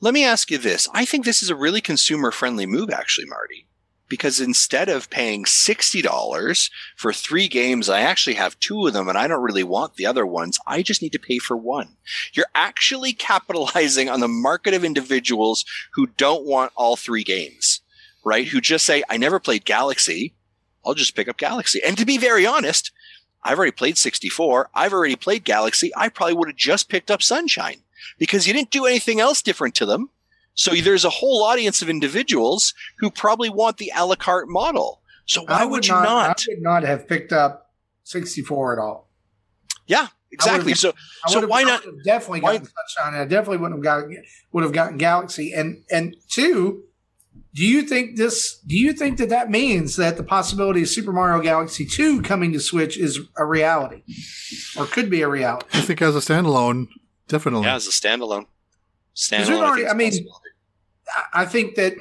Let 0.00 0.12
me 0.12 0.24
ask 0.24 0.50
you 0.50 0.58
this. 0.58 0.88
I 0.92 1.06
think 1.06 1.24
this 1.24 1.42
is 1.42 1.48
a 1.48 1.56
really 1.56 1.80
consumer 1.80 2.30
friendly 2.30 2.66
move 2.66 2.90
actually, 2.90 3.26
Marty. 3.26 3.66
Because 4.08 4.40
instead 4.40 4.88
of 4.88 5.10
paying 5.10 5.44
$60 5.44 6.70
for 6.96 7.12
three 7.12 7.48
games, 7.48 7.88
I 7.88 8.00
actually 8.02 8.34
have 8.34 8.60
two 8.60 8.86
of 8.86 8.92
them 8.92 9.08
and 9.08 9.18
I 9.18 9.26
don't 9.26 9.42
really 9.42 9.64
want 9.64 9.94
the 9.94 10.06
other 10.06 10.24
ones. 10.24 10.58
I 10.66 10.82
just 10.82 11.02
need 11.02 11.12
to 11.12 11.18
pay 11.18 11.38
for 11.38 11.56
one. 11.56 11.96
You're 12.32 12.46
actually 12.54 13.12
capitalizing 13.14 14.08
on 14.08 14.20
the 14.20 14.28
market 14.28 14.74
of 14.74 14.84
individuals 14.84 15.64
who 15.94 16.06
don't 16.06 16.44
want 16.44 16.72
all 16.76 16.94
three 16.94 17.24
games, 17.24 17.80
right? 18.24 18.46
Who 18.46 18.60
just 18.60 18.86
say, 18.86 19.02
I 19.08 19.16
never 19.16 19.40
played 19.40 19.64
Galaxy. 19.64 20.34
I'll 20.84 20.94
just 20.94 21.16
pick 21.16 21.26
up 21.26 21.38
Galaxy. 21.38 21.80
And 21.84 21.98
to 21.98 22.04
be 22.04 22.18
very 22.18 22.46
honest, 22.46 22.92
I've 23.42 23.56
already 23.56 23.72
played 23.72 23.98
64. 23.98 24.70
I've 24.74 24.92
already 24.92 25.16
played 25.16 25.42
Galaxy. 25.42 25.90
I 25.96 26.10
probably 26.10 26.34
would 26.34 26.48
have 26.48 26.56
just 26.56 26.88
picked 26.88 27.10
up 27.10 27.22
Sunshine 27.22 27.80
because 28.18 28.46
you 28.46 28.52
didn't 28.52 28.70
do 28.70 28.86
anything 28.86 29.20
else 29.20 29.42
different 29.42 29.74
to 29.76 29.86
them. 29.86 30.10
So 30.54 30.74
there's 30.74 31.04
a 31.04 31.10
whole 31.10 31.42
audience 31.44 31.82
of 31.82 31.88
individuals 31.90 32.72
who 32.98 33.10
probably 33.10 33.50
want 33.50 33.76
the 33.76 33.92
a 33.94 34.06
la 34.06 34.14
carte 34.16 34.48
model. 34.48 35.02
So 35.26 35.42
why 35.42 35.62
I 35.62 35.64
would, 35.64 35.86
you 35.86 35.92
not? 35.92 36.44
I 36.48 36.52
would 36.54 36.62
not 36.62 36.82
have 36.82 37.06
picked 37.08 37.32
up 37.32 37.70
64 38.04 38.72
at 38.74 38.78
all. 38.78 39.08
Yeah, 39.86 40.08
exactly. 40.32 40.64
would've- 40.72 40.78
So 40.78 40.94
I 41.26 41.30
So 41.30 41.36
would've- 41.38 41.50
why 41.50 41.60
I 41.60 41.64
not- 41.64 41.84
would've 41.84 42.04
Definitely 42.04 42.40
why- 42.40 42.52
gotten 42.58 42.68
Sunshine. 42.96 43.14
and 43.14 43.22
I 43.22 43.24
definitely 43.26 43.58
wouldn't 43.58 43.84
have 43.84 44.08
got 44.08 44.16
would 44.52 44.62
have 44.64 44.72
gotten 44.72 44.96
Galaxy. 44.98 45.52
And 45.52 45.82
and 45.90 46.16
two, 46.28 46.84
do 47.54 47.64
you 47.64 47.82
think 47.82 48.16
this? 48.16 48.58
Do 48.66 48.76
you 48.76 48.92
think 48.92 49.18
that 49.18 49.28
that 49.28 49.50
means 49.50 49.96
that 49.96 50.16
the 50.16 50.22
possibility 50.22 50.82
of 50.82 50.88
Super 50.88 51.12
Mario 51.12 51.40
Galaxy 51.42 51.84
2 51.84 52.22
coming 52.22 52.52
to 52.52 52.60
Switch 52.60 52.96
is 52.96 53.18
a 53.36 53.44
reality, 53.44 54.02
or 54.76 54.86
could 54.86 55.10
be 55.10 55.22
a 55.22 55.28
reality? 55.28 55.66
I 55.72 55.80
think 55.82 56.00
as 56.02 56.14
a 56.16 56.20
standalone, 56.20 56.88
definitely. 57.28 57.66
yeah, 57.66 57.74
as 57.76 57.86
a 57.86 57.90
standalone, 57.90 58.46
standalone. 59.14 59.62
already- 59.62 59.82
think 59.82 59.90
I 59.90 59.94
mean. 59.94 60.28
I, 61.34 61.42
I 61.42 61.44
think 61.46 61.74
that 61.76 61.94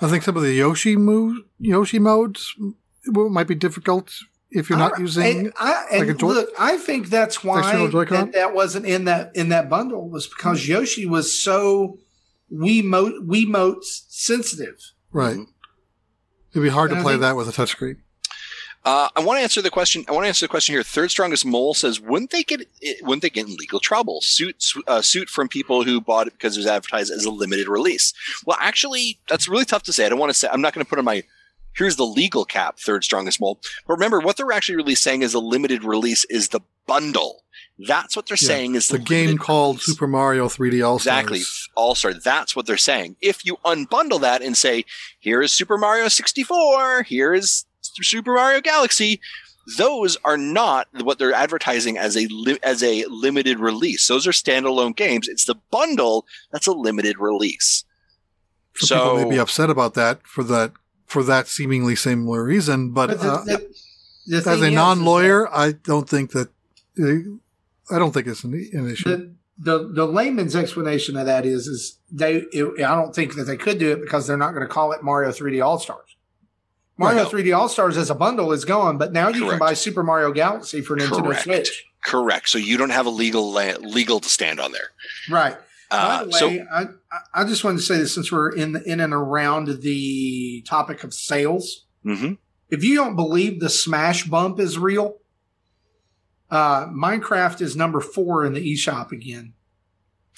I 0.00 0.08
think 0.08 0.22
some 0.24 0.36
of 0.36 0.42
the 0.42 0.52
Yoshi 0.52 0.96
move, 0.96 1.38
Yoshi 1.58 1.98
modes 1.98 2.54
w- 3.06 3.28
might 3.30 3.46
be 3.48 3.54
difficult 3.54 4.12
if 4.50 4.68
you're 4.70 4.78
not 4.78 4.94
I- 4.96 5.00
using. 5.00 5.38
And, 5.38 5.52
I, 5.58 5.84
and 5.90 6.00
like 6.06 6.16
a 6.16 6.18
Joy- 6.18 6.28
look, 6.28 6.50
I 6.58 6.76
think 6.78 7.08
that's 7.08 7.42
why 7.44 7.60
that, 7.62 8.30
that 8.32 8.54
wasn't 8.54 8.86
in 8.86 9.04
that 9.04 9.34
in 9.36 9.48
that 9.50 9.68
bundle 9.70 10.08
was 10.08 10.26
because 10.26 10.66
Yoshi 10.68 11.06
was 11.06 11.38
so 11.38 11.98
Wiimote 12.52 13.26
Wiimote 13.26 13.82
sensitive. 13.84 14.78
right. 15.12 15.38
It'd 16.52 16.62
be 16.62 16.70
hard 16.70 16.90
And 16.90 16.96
to 16.96 17.00
I 17.00 17.02
play 17.02 17.12
think- 17.14 17.20
that 17.22 17.36
with 17.36 17.48
a 17.48 17.52
touchscreen. 17.52 17.96
Uh, 18.86 19.08
I 19.16 19.20
want 19.20 19.38
to 19.38 19.42
answer 19.42 19.60
the 19.60 19.68
question. 19.68 20.04
I 20.08 20.12
want 20.12 20.24
to 20.24 20.28
answer 20.28 20.44
the 20.46 20.48
question 20.48 20.72
here. 20.74 20.82
Third 20.84 21.10
strongest 21.10 21.44
mole 21.44 21.74
says, 21.74 22.00
wouldn't 22.00 22.30
they 22.30 22.44
get 22.44 22.68
wouldn't 23.02 23.22
they 23.22 23.30
get 23.30 23.48
in 23.48 23.56
legal 23.56 23.80
trouble? 23.80 24.20
Suit 24.20 24.64
uh, 24.86 25.02
suit 25.02 25.28
from 25.28 25.48
people 25.48 25.82
who 25.82 26.00
bought 26.00 26.28
it 26.28 26.34
because 26.34 26.56
it 26.56 26.60
was 26.60 26.68
advertised 26.68 27.10
as 27.12 27.24
a 27.24 27.30
limited 27.30 27.66
release. 27.68 28.14
Well, 28.46 28.56
actually, 28.60 29.18
that's 29.28 29.48
really 29.48 29.64
tough 29.64 29.82
to 29.84 29.92
say. 29.92 30.06
I 30.06 30.08
don't 30.08 30.20
want 30.20 30.30
to 30.30 30.38
say. 30.38 30.48
I'm 30.50 30.60
not 30.60 30.72
going 30.72 30.84
to 30.84 30.88
put 30.88 31.00
on 31.00 31.04
my 31.04 31.24
here's 31.74 31.96
the 31.96 32.06
legal 32.06 32.44
cap. 32.44 32.78
Third 32.78 33.02
strongest 33.02 33.40
mole. 33.40 33.58
But 33.88 33.94
remember, 33.94 34.20
what 34.20 34.36
they're 34.36 34.52
actually 34.52 34.76
really 34.76 34.94
saying 34.94 35.22
is 35.22 35.34
a 35.34 35.40
limited 35.40 35.82
release 35.82 36.24
is 36.26 36.48
the 36.50 36.60
bundle. 36.86 37.42
That's 37.78 38.16
what 38.16 38.26
they're 38.26 38.38
Yeah, 38.40 38.46
saying 38.46 38.74
is 38.76 38.86
The 38.88 38.98
the 38.98 39.04
game 39.04 39.36
called 39.36 39.76
release. 39.76 39.86
Super 39.86 40.06
Mario 40.06 40.46
3D 40.46 40.86
All 40.86 40.98
Stars. 40.98 41.24
Exactly. 41.24 41.40
All 41.74 41.94
Star. 41.96 42.14
That's 42.14 42.54
what 42.54 42.66
they're 42.66 42.76
saying. 42.76 43.16
If 43.20 43.44
you 43.44 43.56
unbundle 43.64 44.20
that 44.20 44.42
and 44.42 44.56
say, 44.56 44.84
here 45.18 45.42
is 45.42 45.52
Super 45.52 45.76
Mario 45.76 46.08
64, 46.08 47.02
here 47.02 47.34
is 47.34 47.64
Super 48.02 48.34
Mario 48.34 48.60
Galaxy, 48.60 49.20
those 49.76 50.16
are 50.24 50.36
not 50.36 50.88
what 51.02 51.18
they're 51.18 51.32
advertising 51.32 51.98
as 51.98 52.16
a 52.16 52.26
li- 52.28 52.58
as 52.62 52.82
a 52.82 53.04
limited 53.06 53.58
release. 53.58 54.06
Those 54.06 54.26
are 54.26 54.32
standalone 54.32 54.94
games. 54.94 55.28
It's 55.28 55.44
the 55.44 55.56
bundle 55.70 56.24
that's 56.52 56.66
a 56.66 56.72
limited 56.72 57.18
release. 57.18 57.84
Some 58.76 58.98
people 58.98 59.24
may 59.24 59.30
be 59.30 59.38
upset 59.38 59.70
about 59.70 59.94
that 59.94 60.26
for 60.26 60.44
that 60.44 60.72
for 61.06 61.22
that 61.24 61.48
seemingly 61.48 61.96
similar 61.96 62.44
reason, 62.44 62.90
but, 62.92 63.08
But 63.08 63.20
the, 63.20 63.32
uh, 63.32 63.44
the, 63.44 63.74
the 64.26 64.36
as 64.38 64.46
a 64.46 64.52
is, 64.54 64.62
is 64.62 64.72
non-lawyer, 64.72 65.48
I 65.54 65.72
don't 65.72 66.08
think 66.08 66.32
that. 66.32 66.48
uh, 67.00 67.94
I 67.94 67.98
don't 68.00 68.12
think 68.12 68.26
it's 68.26 68.42
an, 68.42 68.52
an 68.72 68.90
issue. 68.90 69.08
the, 69.08 69.34
the 69.58 69.88
the 69.92 70.06
layman's 70.06 70.56
explanation 70.56 71.16
of 71.16 71.26
that 71.26 71.46
is 71.46 71.66
is 71.66 71.98
they 72.10 72.44
it, 72.52 72.84
I 72.84 72.94
don't 72.94 73.14
think 73.14 73.36
that 73.36 73.44
they 73.44 73.56
could 73.56 73.78
do 73.78 73.92
it 73.92 74.00
because 74.00 74.26
they're 74.26 74.36
not 74.36 74.50
going 74.50 74.66
to 74.66 74.72
call 74.72 74.92
it 74.92 75.02
Mario 75.02 75.30
3D 75.30 75.64
All 75.64 75.78
Stars. 75.78 76.05
Mario 76.98 77.24
Right. 77.24 77.32
3D 77.32 77.56
All 77.56 77.68
Stars 77.68 77.96
as 77.96 78.08
a 78.10 78.14
bundle 78.14 78.52
is 78.52 78.64
gone, 78.64 78.96
but 78.98 79.12
now 79.12 79.28
you 79.28 79.48
can 79.48 79.58
buy 79.58 79.74
Super 79.74 80.02
Mario 80.02 80.32
Galaxy 80.32 80.80
for 80.80 80.96
Nintendo 80.96 81.24
Correct. 81.24 81.42
Switch. 81.42 81.84
Correct. 82.04 82.48
So 82.48 82.58
you 82.58 82.76
don't 82.78 82.90
have 82.90 83.06
a 83.06 83.10
legal 83.10 83.50
la- 83.52 83.76
legal 83.80 84.20
to 84.20 84.28
stand 84.28 84.60
on 84.60 84.72
there. 84.72 84.90
Right. 85.28 85.56
Uh, 85.90 86.18
By 86.18 86.24
the 86.24 86.30
way, 86.30 86.58
so 86.58 86.66
I 86.72 86.86
I- 87.34 87.44
just 87.44 87.62
wanted 87.64 87.78
to 87.78 87.82
say 87.84 87.96
this 87.98 88.14
since 88.14 88.32
we're 88.32 88.50
in 88.50 88.72
the, 88.72 88.82
in 88.90 89.00
and 89.00 89.12
around 89.12 89.82
the 89.82 90.62
topic 90.66 91.04
of 91.04 91.12
sales. 91.14 91.84
mhm. 92.04 92.38
If 92.70 92.82
you 92.82 92.96
don't 92.96 93.14
believe 93.14 93.60
the 93.60 93.68
Smash 93.68 94.24
bump 94.24 94.58
is 94.58 94.76
real, 94.78 95.18
uh, 96.50 96.86
Minecraft 96.86 97.60
is 97.60 97.76
number 97.76 98.00
four 98.00 98.44
in 98.44 98.54
the 98.54 98.72
eShop 98.74 99.12
again. 99.12 99.52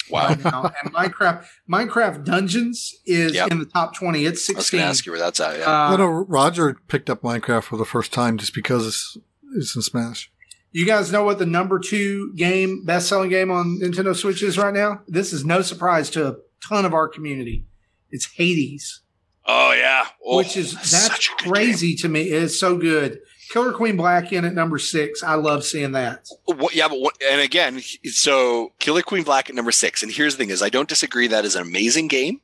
Wow. 0.09 0.27
right 0.29 0.73
and 0.83 0.93
Minecraft 0.93 1.45
Minecraft 1.69 2.23
Dungeons 2.25 2.95
is 3.05 3.33
Yep. 3.33 3.51
in 3.51 3.59
the 3.59 3.65
top 3.65 3.95
twenty. 3.95 4.25
It's 4.25 4.49
I 4.49 4.53
was 4.53 4.55
going 4.55 4.55
sixteen. 4.61 4.79
to 4.81 4.85
ask 4.85 5.05
you 5.05 5.11
where 5.11 5.19
that's 5.19 5.39
at. 5.39 5.59
Yeah. 5.59 5.69
I 5.69 5.93
Uh, 5.93 5.97
know 5.97 6.07
Roger 6.07 6.75
picked 6.87 7.09
up 7.09 7.21
Minecraft 7.21 7.63
for 7.63 7.77
the 7.77 7.85
first 7.85 8.11
time 8.13 8.37
just 8.37 8.53
because 8.53 8.85
it's, 8.87 9.17
it's 9.55 9.75
in 9.75 9.81
Smash. 9.81 10.31
you 10.71 10.85
guys 10.85 11.11
know 11.11 11.23
what 11.23 11.39
the 11.39 11.45
number 11.45 11.79
two 11.79 12.33
game, 12.35 12.83
best 12.85 13.07
selling 13.09 13.29
game 13.29 13.51
on 13.51 13.79
Nintendo 13.81 14.15
Switch 14.15 14.43
is 14.43 14.57
right 14.57 14.73
now? 14.73 15.01
This 15.07 15.33
is 15.33 15.43
no 15.45 15.61
surprise 15.61 16.09
to 16.11 16.27
a 16.27 16.35
ton 16.67 16.85
of 16.85 16.93
our 16.93 17.07
community. 17.07 17.65
It's 18.11 18.25
Hades, 18.33 19.01
oh 19.45 19.73
yeah. 19.73 20.05
Oh, 20.25 20.37
which 20.37 20.57
is 20.57 20.73
that's 20.73 20.89
such 20.89 21.27
a 21.29 21.31
good 21.31 21.43
game. 21.45 21.53
crazy 21.53 21.95
to 21.97 22.09
me. 22.09 22.23
It's 22.23 22.59
so 22.59 22.77
good. 22.77 23.19
Killer 23.49 23.73
Queen 23.73 23.97
Black 23.97 24.31
in 24.31 24.45
at 24.45 24.53
number 24.53 24.77
six. 24.77 25.23
I 25.23 25.33
love 25.35 25.63
seeing 25.63 25.91
that. 25.93 26.27
What, 26.45 26.75
yeah, 26.75 26.87
but 26.87 26.99
what, 26.99 27.15
and 27.31 27.41
again, 27.41 27.81
so 28.05 28.73
Killer 28.79 29.01
Queen 29.01 29.23
Black 29.23 29.49
at 29.49 29.55
number 29.55 29.71
six. 29.71 30.03
And 30.03 30.11
here's 30.11 30.35
the 30.35 30.37
thing: 30.43 30.49
is 30.51 30.61
I 30.61 30.69
don't 30.69 30.87
disagree 30.89 31.27
that 31.27 31.45
is 31.45 31.55
an 31.55 31.61
amazing 31.63 32.07
game, 32.09 32.41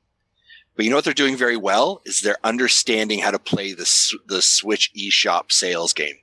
but 0.76 0.84
you 0.84 0.90
know 0.90 0.98
what 0.98 1.06
they're 1.06 1.14
doing 1.14 1.38
very 1.38 1.58
well 1.58 2.02
is 2.06 2.22
they're 2.22 2.38
understanding 2.44 3.20
how 3.20 3.32
to 3.32 3.40
play 3.40 3.74
the 3.74 3.90
the 4.26 4.42
Switch 4.42 4.92
eShop 4.96 5.52
sales 5.52 5.94
game, 5.94 6.16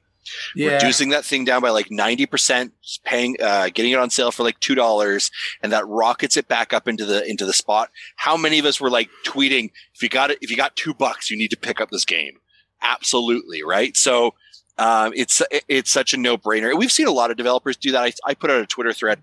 Yeah. 0.57 0.73
reducing 0.75 1.11
that 1.11 1.25
thing 1.25 1.45
down 1.45 1.62
by 1.62 1.71
like 1.71 1.90
ninety 1.92 2.27
percent, 2.27 2.73
paying, 3.05 3.37
uh, 3.40 3.68
getting 3.73 3.92
it 3.92 3.99
on 4.01 4.11
sale 4.11 4.33
for 4.33 4.42
like 4.42 4.59
two 4.59 4.75
dollars, 4.75 5.31
and 5.62 5.71
that 5.73 5.87
rockets 5.87 6.37
it 6.37 6.49
back 6.49 6.73
up 6.73 6.88
into 6.88 7.05
the 7.05 7.25
into 7.31 7.47
the 7.47 7.53
spot. 7.53 7.90
How 8.16 8.37
many 8.37 8.59
of 8.59 8.64
us 8.66 8.81
were 8.81 8.90
like 8.90 9.11
tweeting, 9.25 9.71
"If 9.95 10.03
you 10.03 10.09
got 10.09 10.33
it, 10.33 10.38
if 10.42 10.51
you 10.51 10.57
got 10.57 10.75
two 10.75 10.92
bucks, 10.92 11.31
you 11.31 11.37
need 11.38 11.51
to 11.53 11.57
pick 11.57 11.81
up 11.81 11.90
this 11.90 12.05
game." 12.05 12.38
Absolutely, 12.85 13.62
right? 13.62 13.97
So 13.97 14.35
um, 14.79 15.12
it's 15.14 15.43
it's 15.68 15.91
such 15.91 16.14
a 16.14 16.16
no 16.16 16.37
brainer. 16.37 16.77
We've 16.77 16.93
seen 16.93 17.07
a 17.07 17.12
lot 17.12 17.31
of 17.31 17.37
developers 17.37 17.77
do 17.77 17.93
that. 17.93 18.03
I, 18.03 18.12
I 18.31 18.35
put 18.35 18.51
out 18.51 18.61
a 18.61 18.66
Twitter 18.66 18.93
thread, 18.93 19.20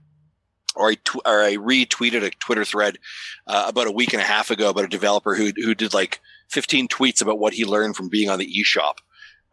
or 0.75 0.89
I 0.89 0.95
tw- 0.95 1.25
or 1.25 1.43
I 1.43 1.55
retweeted 1.55 2.23
a 2.23 2.29
Twitter 2.29 2.65
thread 2.65 2.97
uh, 3.47 3.65
about 3.67 3.87
a 3.87 3.91
week 3.91 4.13
and 4.13 4.21
a 4.21 4.25
half 4.25 4.51
ago 4.51 4.69
about 4.69 4.85
a 4.85 4.89
developer 4.89 5.35
who 5.35 5.51
who 5.55 5.73
did 5.73 5.93
like 5.93 6.19
15 6.49 6.87
tweets 6.87 7.21
about 7.21 7.39
what 7.39 7.53
he 7.53 7.65
learned 7.65 7.95
from 7.95 8.09
being 8.09 8.29
on 8.29 8.39
the 8.39 8.47
eShop, 8.47 8.95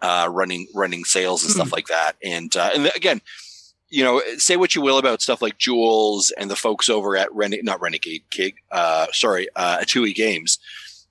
uh, 0.02 0.28
running 0.30 0.66
running 0.74 1.04
sales 1.04 1.42
and 1.42 1.52
stuff 1.52 1.72
like 1.72 1.86
that. 1.86 2.12
And 2.22 2.54
uh, 2.56 2.70
and 2.74 2.86
again, 2.94 3.22
you 3.88 4.04
know, 4.04 4.20
say 4.36 4.56
what 4.56 4.74
you 4.74 4.82
will 4.82 4.98
about 4.98 5.22
stuff 5.22 5.40
like 5.40 5.58
Jools 5.58 6.30
and 6.36 6.50
the 6.50 6.56
folks 6.56 6.90
over 6.90 7.16
at 7.16 7.34
Rene- 7.34 7.62
not 7.62 7.80
Renegade 7.80 8.24
Kid, 8.30 8.54
uh, 8.70 9.06
sorry, 9.12 9.48
uh, 9.56 9.78
Atooi 9.78 10.14
Games, 10.14 10.58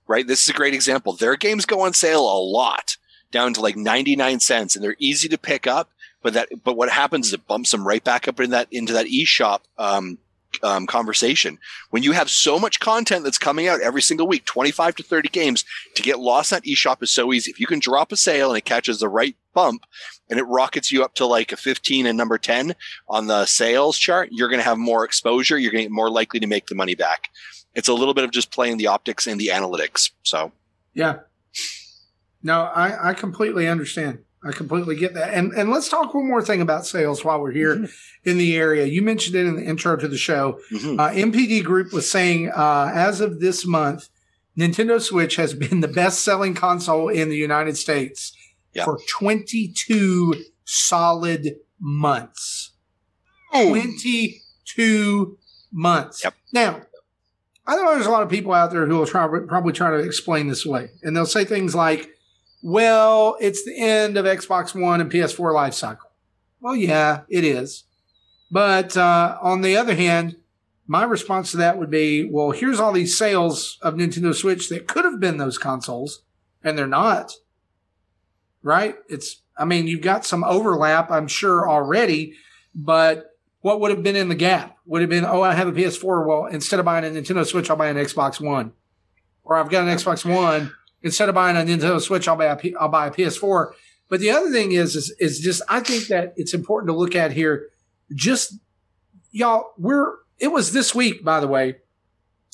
right? 0.07 0.27
This 0.27 0.43
is 0.43 0.49
a 0.49 0.53
great 0.53 0.75
example. 0.75 1.13
Their 1.13 1.35
games 1.35 1.65
go 1.65 1.81
on 1.81 1.93
sale 1.93 2.21
a 2.21 2.37
lot 2.39 2.97
down 3.35 3.53
to 3.53 3.59
like 3.59 3.75
99 3.75 4.39
cents 4.39 4.75
and 4.75 4.83
they're 4.83 4.95
easy 4.97 5.27
to 5.27 5.37
pick 5.37 5.67
up. 5.67 5.89
But 6.23 6.33
that, 6.33 6.49
but 6.63 6.77
what 6.77 6.89
happens 6.89 7.27
is 7.27 7.33
it 7.33 7.45
bumps 7.45 7.71
them 7.71 7.85
right 7.85 8.03
back 8.03 8.27
up 8.27 8.39
in 8.39 8.49
that, 8.51 8.67
into 8.71 8.93
that 8.93 9.07
eShop, 9.07 9.59
um, 9.77 10.17
um, 10.63 10.87
conversation. 10.87 11.59
When 11.89 12.01
you 12.01 12.13
have 12.13 12.29
so 12.29 12.57
much 12.57 12.79
content 12.79 13.25
that's 13.25 13.37
coming 13.37 13.67
out 13.67 13.81
every 13.81 14.01
single 14.01 14.25
week, 14.25 14.45
25 14.45 14.95
to 14.95 15.03
30 15.03 15.27
games, 15.27 15.65
to 15.95 16.01
get 16.01 16.17
lost 16.17 16.53
on 16.53 16.61
eShop 16.61 17.03
is 17.03 17.11
so 17.11 17.33
easy. 17.33 17.51
If 17.51 17.59
you 17.59 17.67
can 17.67 17.79
drop 17.79 18.13
a 18.13 18.17
sale 18.17 18.49
and 18.49 18.57
it 18.57 18.63
catches 18.63 18.99
the 18.99 19.09
right 19.09 19.35
bump 19.53 19.83
and 20.29 20.39
it 20.39 20.43
rockets 20.43 20.93
you 20.93 21.03
up 21.03 21.13
to 21.15 21.25
like 21.25 21.51
a 21.51 21.57
15 21.57 22.07
and 22.07 22.17
number 22.17 22.37
10 22.37 22.73
on 23.09 23.27
the 23.27 23.45
sales 23.45 23.97
chart, 23.97 24.29
you're 24.31 24.49
going 24.49 24.61
to 24.61 24.69
have 24.69 24.77
more 24.77 25.03
exposure. 25.03 25.57
You're 25.57 25.73
going 25.73 25.87
to 25.87 25.93
more 25.93 26.09
likely 26.09 26.39
to 26.39 26.47
make 26.47 26.67
the 26.67 26.75
money 26.75 26.95
back. 26.95 27.29
It's 27.75 27.89
a 27.89 27.93
little 27.93 28.13
bit 28.13 28.23
of 28.23 28.31
just 28.31 28.49
playing 28.49 28.77
the 28.77 28.87
optics 28.87 29.27
and 29.27 29.39
the 29.39 29.47
analytics. 29.47 30.11
So, 30.23 30.53
yeah. 30.93 31.19
No, 32.45 32.61
I, 32.61 33.09
I 33.09 33.13
completely 33.15 33.67
understand. 33.67 34.19
I 34.43 34.51
completely 34.51 34.95
get 34.95 35.15
that. 35.15 35.33
And 35.33 35.51
and 35.53 35.71
let's 35.71 35.89
talk 35.89 36.13
one 36.13 36.27
more 36.27 36.43
thing 36.43 36.61
about 36.61 36.85
sales 36.85 37.25
while 37.25 37.41
we're 37.41 37.51
here 37.51 37.75
mm-hmm. 37.75 38.29
in 38.29 38.37
the 38.37 38.55
area. 38.55 38.85
You 38.85 39.01
mentioned 39.01 39.35
it 39.35 39.47
in 39.47 39.55
the 39.55 39.63
intro 39.63 39.95
to 39.97 40.07
the 40.07 40.15
show. 40.15 40.59
Mm-hmm. 40.71 40.99
Uh, 40.99 41.09
NPD 41.09 41.63
Group 41.63 41.91
was 41.91 42.09
saying 42.09 42.51
uh, 42.51 42.91
as 42.93 43.19
of 43.19 43.39
this 43.39 43.65
month, 43.65 44.09
Nintendo 44.55 45.01
Switch 45.01 45.37
has 45.37 45.55
been 45.55 45.81
the 45.81 45.87
best 45.87 46.21
selling 46.21 46.53
console 46.53 47.09
in 47.09 47.29
the 47.29 47.35
United 47.35 47.77
States 47.77 48.37
yep. 48.73 48.85
for 48.85 48.99
22 49.09 50.35
solid 50.65 51.55
months. 51.79 52.73
22 53.53 55.37
months. 55.71 56.23
Yep. 56.23 56.35
Now, 56.53 56.81
I 57.65 57.75
know 57.75 57.95
there's 57.95 58.05
a 58.05 58.11
lot 58.11 58.21
of 58.21 58.29
people 58.29 58.53
out 58.53 58.69
there 58.69 58.85
who 58.85 58.99
will 58.99 59.07
try, 59.07 59.27
probably 59.47 59.73
try 59.73 59.89
to 59.89 59.97
explain 59.97 60.47
this 60.47 60.63
away. 60.63 60.89
And 61.01 61.17
they'll 61.17 61.25
say 61.25 61.43
things 61.43 61.73
like, 61.73 62.11
well, 62.65 63.37
it's 63.39 63.63
the 63.63 63.77
end 63.77 64.17
of 64.17 64.25
Xbox 64.25 64.73
One 64.73 64.99
and 64.99 65.11
PS4 65.11 65.53
life 65.53 65.75
cycle. 65.75 66.09
Well, 66.59 66.75
yeah, 66.75 67.21
it 67.29 67.43
is. 67.43 67.83
But 68.49 68.97
uh, 68.97 69.37
on 69.39 69.61
the 69.61 69.77
other 69.77 69.93
hand, 69.93 70.37
my 70.87 71.03
response 71.03 71.51
to 71.51 71.57
that 71.57 71.77
would 71.77 71.91
be, 71.91 72.27
well, 72.27 72.49
here's 72.49 72.79
all 72.79 72.91
these 72.91 73.15
sales 73.15 73.77
of 73.83 73.93
Nintendo 73.93 74.33
Switch 74.33 74.69
that 74.69 74.87
could 74.87 75.05
have 75.05 75.19
been 75.19 75.37
those 75.37 75.59
consoles, 75.59 76.23
and 76.63 76.75
they're 76.75 76.87
not. 76.87 77.33
Right? 78.63 78.95
It's, 79.09 79.43
I 79.55 79.65
mean, 79.65 79.85
you've 79.85 80.01
got 80.01 80.25
some 80.25 80.43
overlap, 80.43 81.11
I'm 81.11 81.27
sure, 81.27 81.69
already, 81.69 82.33
but 82.73 83.37
what 83.61 83.79
would 83.79 83.91
have 83.91 84.01
been 84.01 84.15
in 84.15 84.29
the 84.29 84.33
gap? 84.33 84.75
Would 84.87 85.01
have 85.01 85.09
been, 85.11 85.23
oh, 85.23 85.43
I 85.43 85.53
have 85.53 85.67
a 85.67 85.71
PS4. 85.71 86.25
Well, 86.25 86.47
instead 86.47 86.79
of 86.79 86.85
buying 86.85 87.05
a 87.05 87.09
Nintendo 87.09 87.45
Switch, 87.45 87.69
I'll 87.69 87.77
buy 87.77 87.89
an 87.89 87.97
Xbox 87.97 88.41
One. 88.41 88.73
Or 89.43 89.55
I've 89.55 89.69
got 89.69 89.87
an 89.87 89.95
Xbox 89.95 90.25
One 90.25 90.71
instead 91.05 91.29
of 91.29 91.35
buying 91.35 91.55
a 91.55 91.59
Nintendo 91.59 92.01
Switch, 92.01 92.27
I'll 92.27 92.35
buy 92.35 92.45
a, 92.45 92.55
P- 92.57 92.75
I'll 92.77 92.89
buy 92.89 93.07
a 93.07 93.11
PS4. 93.11 93.71
But 94.09 94.19
the 94.19 94.31
other 94.31 94.51
thing 94.51 94.73
is, 94.73 94.95
is, 94.95 95.15
is 95.19 95.39
just, 95.39 95.61
I 95.69 95.79
think 95.79 96.07
that 96.07 96.33
it's 96.35 96.53
important 96.53 96.89
to 96.89 96.97
look 96.97 97.15
at 97.15 97.31
here. 97.31 97.69
Just 98.13 98.57
y'all, 99.31 99.71
we're, 99.77 100.15
it 100.39 100.49
was 100.51 100.73
this 100.73 100.93
week, 100.93 101.23
by 101.23 101.39
the 101.39 101.47
way. 101.47 101.77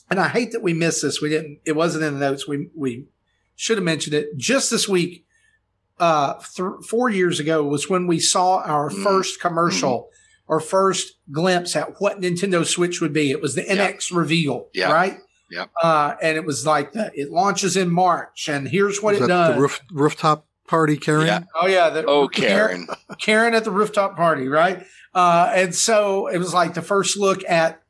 And 0.10 0.20
I 0.20 0.28
hate 0.28 0.52
that 0.52 0.62
we 0.62 0.74
missed 0.74 1.02
this. 1.02 1.22
We 1.22 1.30
didn't, 1.30 1.60
it 1.66 1.76
wasn't 1.76 2.04
in 2.04 2.16
the 2.16 2.20
notes. 2.20 2.46
We, 2.46 2.68
we 2.76 3.08
should 3.56 3.78
have 3.78 3.86
mentioned 3.86 4.14
it 4.14 4.38
just 4.38 4.70
this 4.70 4.88
week. 4.88 5.26
Uh, 5.98 6.34
th- 6.56 6.84
four 6.86 7.10
years 7.10 7.40
ago 7.40 7.64
was 7.64 7.90
when 7.90 8.08
we 8.08 8.20
saw 8.20 8.58
our 8.58 8.90
mm. 8.90 9.04
first 9.04 9.40
commercial 9.40 10.00
mm-hmm. 10.00 10.54
or 10.54 10.60
first 10.60 11.14
glimpse 11.32 11.76
at 11.76 12.02
what 12.02 12.20
Nintendo 12.20 12.66
Switch 12.66 13.00
would 13.00 13.14
be. 13.14 13.32
It 13.32 13.42
was 13.42 13.56
the 13.56 13.64
yeah. 13.64 13.92
NX 13.92 14.14
reveal, 14.14 14.68
yeah. 14.74 14.92
right? 14.92 15.20
Yeah. 15.52 15.66
Uh, 15.82 16.16
and 16.22 16.38
it 16.38 16.46
was 16.46 16.66
like 16.66 16.94
the, 16.94 17.12
it 17.14 17.30
launches 17.30 17.78
in 17.78 17.90
March, 17.90 18.48
and 18.50 18.68
here's 18.68 19.02
what 19.02 19.16
was 19.16 19.24
it 19.24 19.28
does. 19.28 19.56
The 19.56 19.62
roof, 19.62 19.82
rooftop 19.92 20.46
party, 20.68 20.98
Karen. 20.98 21.28
Yeah. 21.28 21.44
Oh 21.62 21.68
yeah. 21.68 21.90
The, 21.90 22.06
oh, 22.06 22.28
Karen. 22.28 22.88
Karen 23.20 23.54
at 23.54 23.64
the 23.64 23.72
rooftop 23.72 24.16
party, 24.16 24.48
right? 24.48 24.86
Uh, 25.14 25.52
and 25.54 25.76
so 25.76 26.28
it 26.28 26.38
was 26.38 26.54
like 26.54 26.74
the 26.74 26.82
first 26.82 27.18
look 27.18 27.44
at 27.50 27.82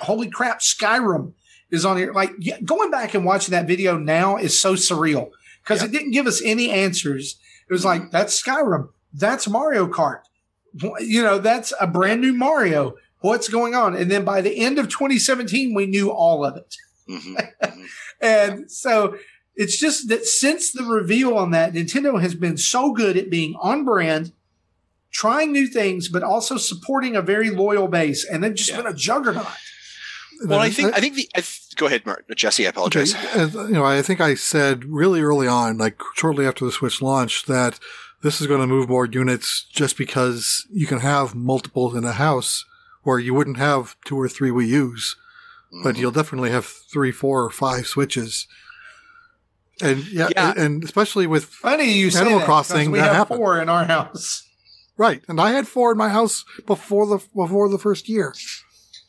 holy 0.00 0.30
crap, 0.30 0.60
Skyrim 0.60 1.34
is 1.70 1.84
on 1.84 1.96
here. 1.96 2.12
Like 2.12 2.32
going 2.64 2.90
back 2.90 3.14
and 3.14 3.24
watching 3.24 3.52
that 3.52 3.66
video 3.66 3.98
now 3.98 4.36
is 4.36 4.60
so 4.60 4.74
surreal 4.74 5.30
because 5.62 5.82
it 5.82 5.92
didn't 5.92 6.12
give 6.12 6.26
us 6.26 6.40
any 6.42 6.70
answers. 6.70 7.38
It 7.68 7.72
was 7.72 7.84
like 7.84 8.10
that's 8.10 8.42
Skyrim, 8.42 8.88
that's 9.12 9.46
Mario 9.46 9.86
Kart, 9.86 10.22
you 11.00 11.22
know, 11.22 11.38
that's 11.38 11.72
a 11.80 11.86
brand 11.86 12.20
new 12.20 12.32
Mario. 12.32 12.94
What's 13.20 13.48
going 13.48 13.74
on? 13.74 13.94
And 13.94 14.10
then 14.10 14.24
by 14.24 14.40
the 14.40 14.58
end 14.58 14.78
of 14.78 14.88
2017, 14.88 15.74
we 15.74 15.86
knew 15.86 16.10
all 16.10 16.44
of 16.44 16.56
it. 16.56 16.76
Mm-hmm. 17.10 17.34
mm-hmm. 17.62 17.84
and 18.20 18.70
so 18.70 19.16
it's 19.56 19.78
just 19.78 20.08
that 20.08 20.24
since 20.24 20.72
the 20.72 20.84
reveal 20.84 21.36
on 21.36 21.50
that, 21.50 21.72
Nintendo 21.74 22.20
has 22.20 22.34
been 22.34 22.56
so 22.56 22.92
good 22.92 23.16
at 23.16 23.30
being 23.30 23.54
on 23.60 23.84
brand, 23.84 24.32
trying 25.10 25.52
new 25.52 25.66
things, 25.66 26.08
but 26.08 26.22
also 26.22 26.56
supporting 26.56 27.16
a 27.16 27.22
very 27.22 27.50
loyal 27.50 27.88
base, 27.88 28.24
and 28.24 28.42
they've 28.42 28.54
just 28.54 28.70
yeah. 28.70 28.78
been 28.78 28.86
a 28.86 28.94
juggernaut. 28.94 29.46
Well, 30.46 30.60
I 30.60 30.70
think 30.70 30.96
I 30.96 31.00
think 31.00 31.16
the 31.16 31.28
I 31.34 31.40
th- 31.40 31.76
go 31.76 31.86
ahead, 31.86 32.06
Mark, 32.06 32.24
Jesse. 32.34 32.66
I 32.66 32.70
apologize. 32.70 33.14
Okay. 33.14 33.52
You 33.52 33.72
know, 33.72 33.84
I 33.84 34.00
think 34.00 34.20
I 34.20 34.34
said 34.34 34.86
really 34.86 35.20
early 35.20 35.46
on, 35.46 35.76
like 35.76 36.00
shortly 36.14 36.46
after 36.46 36.64
the 36.64 36.72
Switch 36.72 37.02
launch, 37.02 37.44
that 37.44 37.78
this 38.22 38.40
is 38.40 38.46
going 38.46 38.60
to 38.60 38.66
move 38.66 38.88
more 38.88 39.06
units 39.06 39.66
just 39.70 39.98
because 39.98 40.66
you 40.70 40.86
can 40.86 41.00
have 41.00 41.34
multiples 41.34 41.94
in 41.94 42.04
a 42.04 42.12
house 42.12 42.64
where 43.02 43.18
you 43.18 43.34
wouldn't 43.34 43.56
have 43.58 43.96
two 44.04 44.18
or 44.18 44.28
three 44.28 44.50
Wii 44.50 44.68
U's 44.68 45.16
but 45.70 45.78
mm-hmm. 45.78 46.00
you'll 46.00 46.10
definitely 46.10 46.50
have 46.50 46.66
three, 46.66 47.12
four, 47.12 47.44
or 47.44 47.50
five 47.50 47.86
switches. 47.86 48.46
And 49.82 50.06
yeah, 50.08 50.28
yeah. 50.34 50.52
and 50.56 50.84
especially 50.84 51.26
with 51.26 51.44
funny 51.44 51.92
you 51.92 52.10
Animal 52.16 52.40
Crossing, 52.40 52.90
we 52.90 52.98
that 52.98 53.06
have 53.06 53.16
happened. 53.16 53.38
four 53.38 53.60
in 53.60 53.68
our 53.68 53.84
house. 53.84 54.46
Right, 54.96 55.22
and 55.28 55.40
I 55.40 55.52
had 55.52 55.66
four 55.66 55.92
in 55.92 55.98
my 55.98 56.10
house 56.10 56.44
before 56.66 57.06
the 57.06 57.24
before 57.34 57.68
the 57.68 57.78
first 57.78 58.08
year. 58.08 58.34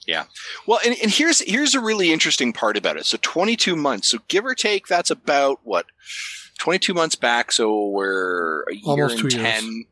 Yeah. 0.08 0.26
Well, 0.66 0.80
and, 0.86 0.96
and 1.02 1.12
here's 1.12 1.40
here's 1.40 1.76
a 1.76 1.80
really 1.80 2.12
interesting 2.12 2.54
part 2.54 2.78
about 2.78 2.98
it. 2.98 3.06
So 3.06 3.18
22 3.22 3.76
months. 3.76 4.10
So 4.10 4.20
give 4.28 4.46
or 4.46 4.56
take, 4.56 4.88
that's 4.88 5.12
about 5.12 5.60
what 5.64 5.86
22 6.60 6.94
months 6.94 7.16
back. 7.16 7.52
So 7.52 7.88
we're 7.88 8.64
a 8.64 8.74
year 8.74 8.82
Almost 8.86 9.22
and 9.22 9.32
10. 9.32 9.64
Years 9.64 9.86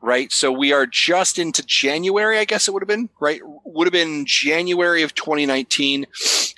right? 0.00 0.32
So 0.32 0.52
we 0.52 0.72
are 0.72 0.86
just 0.86 1.38
into 1.38 1.64
January, 1.64 2.38
I 2.38 2.44
guess 2.44 2.68
it 2.68 2.72
would 2.72 2.82
have 2.82 2.88
been, 2.88 3.08
right? 3.20 3.40
Would 3.64 3.86
have 3.86 3.92
been 3.92 4.24
January 4.26 5.02
of 5.02 5.14
2019, 5.14 6.06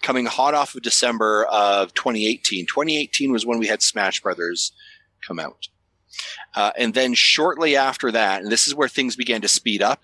coming 0.03 0.27
hot 0.27 0.55
off 0.55 0.75
of 0.75 0.83
December 0.83 1.47
of 1.47 1.95
2018. 1.95 2.67
2018 2.67 3.33
was 3.33 3.47
when 3.47 3.59
we 3.59 3.67
had 3.67 3.83
Smash 3.83 4.21
Brothers 4.21 4.73
come 5.27 5.39
out. 5.39 5.69
Uh, 6.55 6.73
and 6.77 6.95
then 6.95 7.15
shortly 7.15 7.77
after 7.77 8.11
that, 8.11 8.43
and 8.43 8.51
this 8.51 8.67
is 8.67 8.75
where 8.75 8.89
things 8.89 9.17
began 9.17 9.41
to 9.41 9.49
speed 9.49 9.83
up, 9.83 10.01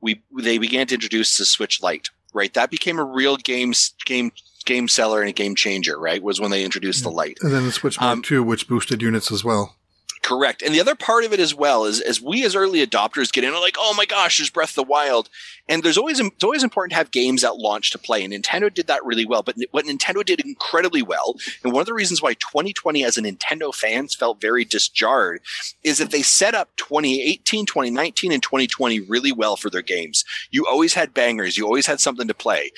we 0.00 0.22
they 0.42 0.58
began 0.58 0.86
to 0.88 0.94
introduce 0.94 1.38
the 1.38 1.44
Switch 1.44 1.82
Lite, 1.82 2.08
right? 2.34 2.52
That 2.52 2.70
became 2.70 2.98
a 2.98 3.04
real 3.04 3.36
game 3.36 3.72
game 4.04 4.32
game 4.66 4.88
seller 4.88 5.20
and 5.20 5.30
a 5.30 5.32
game 5.32 5.54
changer, 5.54 5.98
right? 5.98 6.22
Was 6.22 6.40
when 6.40 6.50
they 6.50 6.64
introduced 6.64 7.02
the 7.02 7.10
Lite. 7.10 7.38
And 7.40 7.52
then 7.52 7.64
the 7.64 7.72
Switch 7.72 8.00
Mark 8.00 8.12
um, 8.12 8.22
2, 8.22 8.42
which 8.42 8.68
boosted 8.68 9.00
units 9.00 9.32
as 9.32 9.44
well. 9.44 9.76
Correct. 10.24 10.62
And 10.62 10.74
the 10.74 10.80
other 10.80 10.94
part 10.94 11.24
of 11.24 11.34
it 11.34 11.38
as 11.38 11.54
well 11.54 11.84
is 11.84 12.00
as 12.00 12.18
we 12.18 12.46
as 12.46 12.56
early 12.56 12.84
adopters 12.84 13.30
get 13.30 13.44
in, 13.44 13.52
like, 13.52 13.76
oh 13.78 13.92
my 13.94 14.06
gosh, 14.06 14.38
there's 14.38 14.48
Breath 14.48 14.70
of 14.70 14.76
the 14.76 14.82
Wild. 14.84 15.28
And 15.68 15.82
there's 15.82 15.98
always 15.98 16.18
it's 16.18 16.42
always 16.42 16.62
important 16.62 16.92
to 16.92 16.96
have 16.96 17.10
games 17.10 17.44
at 17.44 17.58
launch 17.58 17.90
to 17.90 17.98
play. 17.98 18.24
And 18.24 18.32
Nintendo 18.32 18.72
did 18.72 18.86
that 18.86 19.04
really 19.04 19.26
well. 19.26 19.42
But 19.42 19.56
what 19.70 19.84
Nintendo 19.84 20.24
did 20.24 20.40
incredibly 20.40 21.02
well, 21.02 21.36
and 21.62 21.74
one 21.74 21.82
of 21.82 21.86
the 21.86 21.92
reasons 21.92 22.22
why 22.22 22.32
2020 22.34 23.04
as 23.04 23.18
a 23.18 23.22
Nintendo 23.22 23.74
fans 23.74 24.14
felt 24.14 24.40
very 24.40 24.64
disjarred, 24.64 25.42
is 25.82 25.98
that 25.98 26.10
they 26.10 26.22
set 26.22 26.54
up 26.54 26.70
2018, 26.76 27.66
2019, 27.66 28.32
and 28.32 28.42
2020 28.42 29.00
really 29.00 29.32
well 29.32 29.56
for 29.56 29.68
their 29.68 29.82
games. 29.82 30.24
You 30.50 30.66
always 30.66 30.94
had 30.94 31.12
bangers, 31.12 31.58
you 31.58 31.66
always 31.66 31.86
had 31.86 32.00
something 32.00 32.28
to 32.28 32.34
play. 32.34 32.70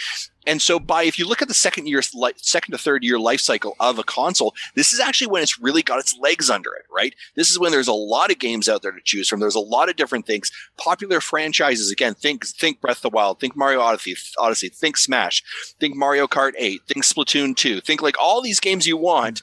And 0.47 0.63
so 0.63 0.79
by 0.79 1.03
if 1.05 1.19
you 1.19 1.27
look 1.27 1.43
at 1.43 1.49
the 1.49 1.55
second 1.55 1.89
year, 1.89 2.03
second 2.03 2.73
to 2.73 2.79
third 2.79 3.03
year 3.03 3.19
life 3.19 3.41
cycle 3.41 3.75
of 3.81 3.99
a 3.99 4.05
console, 4.05 4.55
this 4.75 4.93
is 4.93 5.01
actually 5.01 5.29
when 5.29 5.43
it's 5.43 5.59
really 5.59 5.83
got 5.83 5.99
its 5.99 6.17
legs 6.19 6.49
under 6.51 6.73
it, 6.75 6.85
right? 6.93 7.15
This 7.35 7.51
is 7.51 7.59
when 7.59 7.73
there's 7.73 7.89
a 7.89 7.93
lot 7.93 8.31
of 8.31 8.39
games 8.39 8.69
out 8.69 8.83
there 8.83 8.93
to 8.93 9.01
choose 9.05 9.29
from. 9.29 9.41
There's 9.41 9.55
a 9.55 9.61
lot 9.61 9.89
of 9.89 9.97
different 9.97 10.27
things, 10.27 10.53
popular 10.77 11.21
franchises. 11.21 11.91
Again, 11.91 12.15
think 12.15 12.47
think 12.47 12.81
Breath 12.81 12.99
of 12.99 13.03
the 13.03 13.11
Wild, 13.11 13.41
think 13.41 13.57
Mario 13.57 13.81
Odyssey, 13.81 14.17
Odyssey, 14.39 14.69
think 14.69 14.97
Smash, 14.97 15.43
think 15.81 15.97
Mario 15.97 16.27
Kart 16.27 16.53
8, 16.59 16.83
think 16.87 17.05
Splatoon 17.05 17.57
2, 17.57 17.81
think 17.81 18.03
like 18.03 18.17
all 18.19 18.41
these 18.43 18.61
games 18.61 18.87
you 18.87 18.97
want 18.97 19.43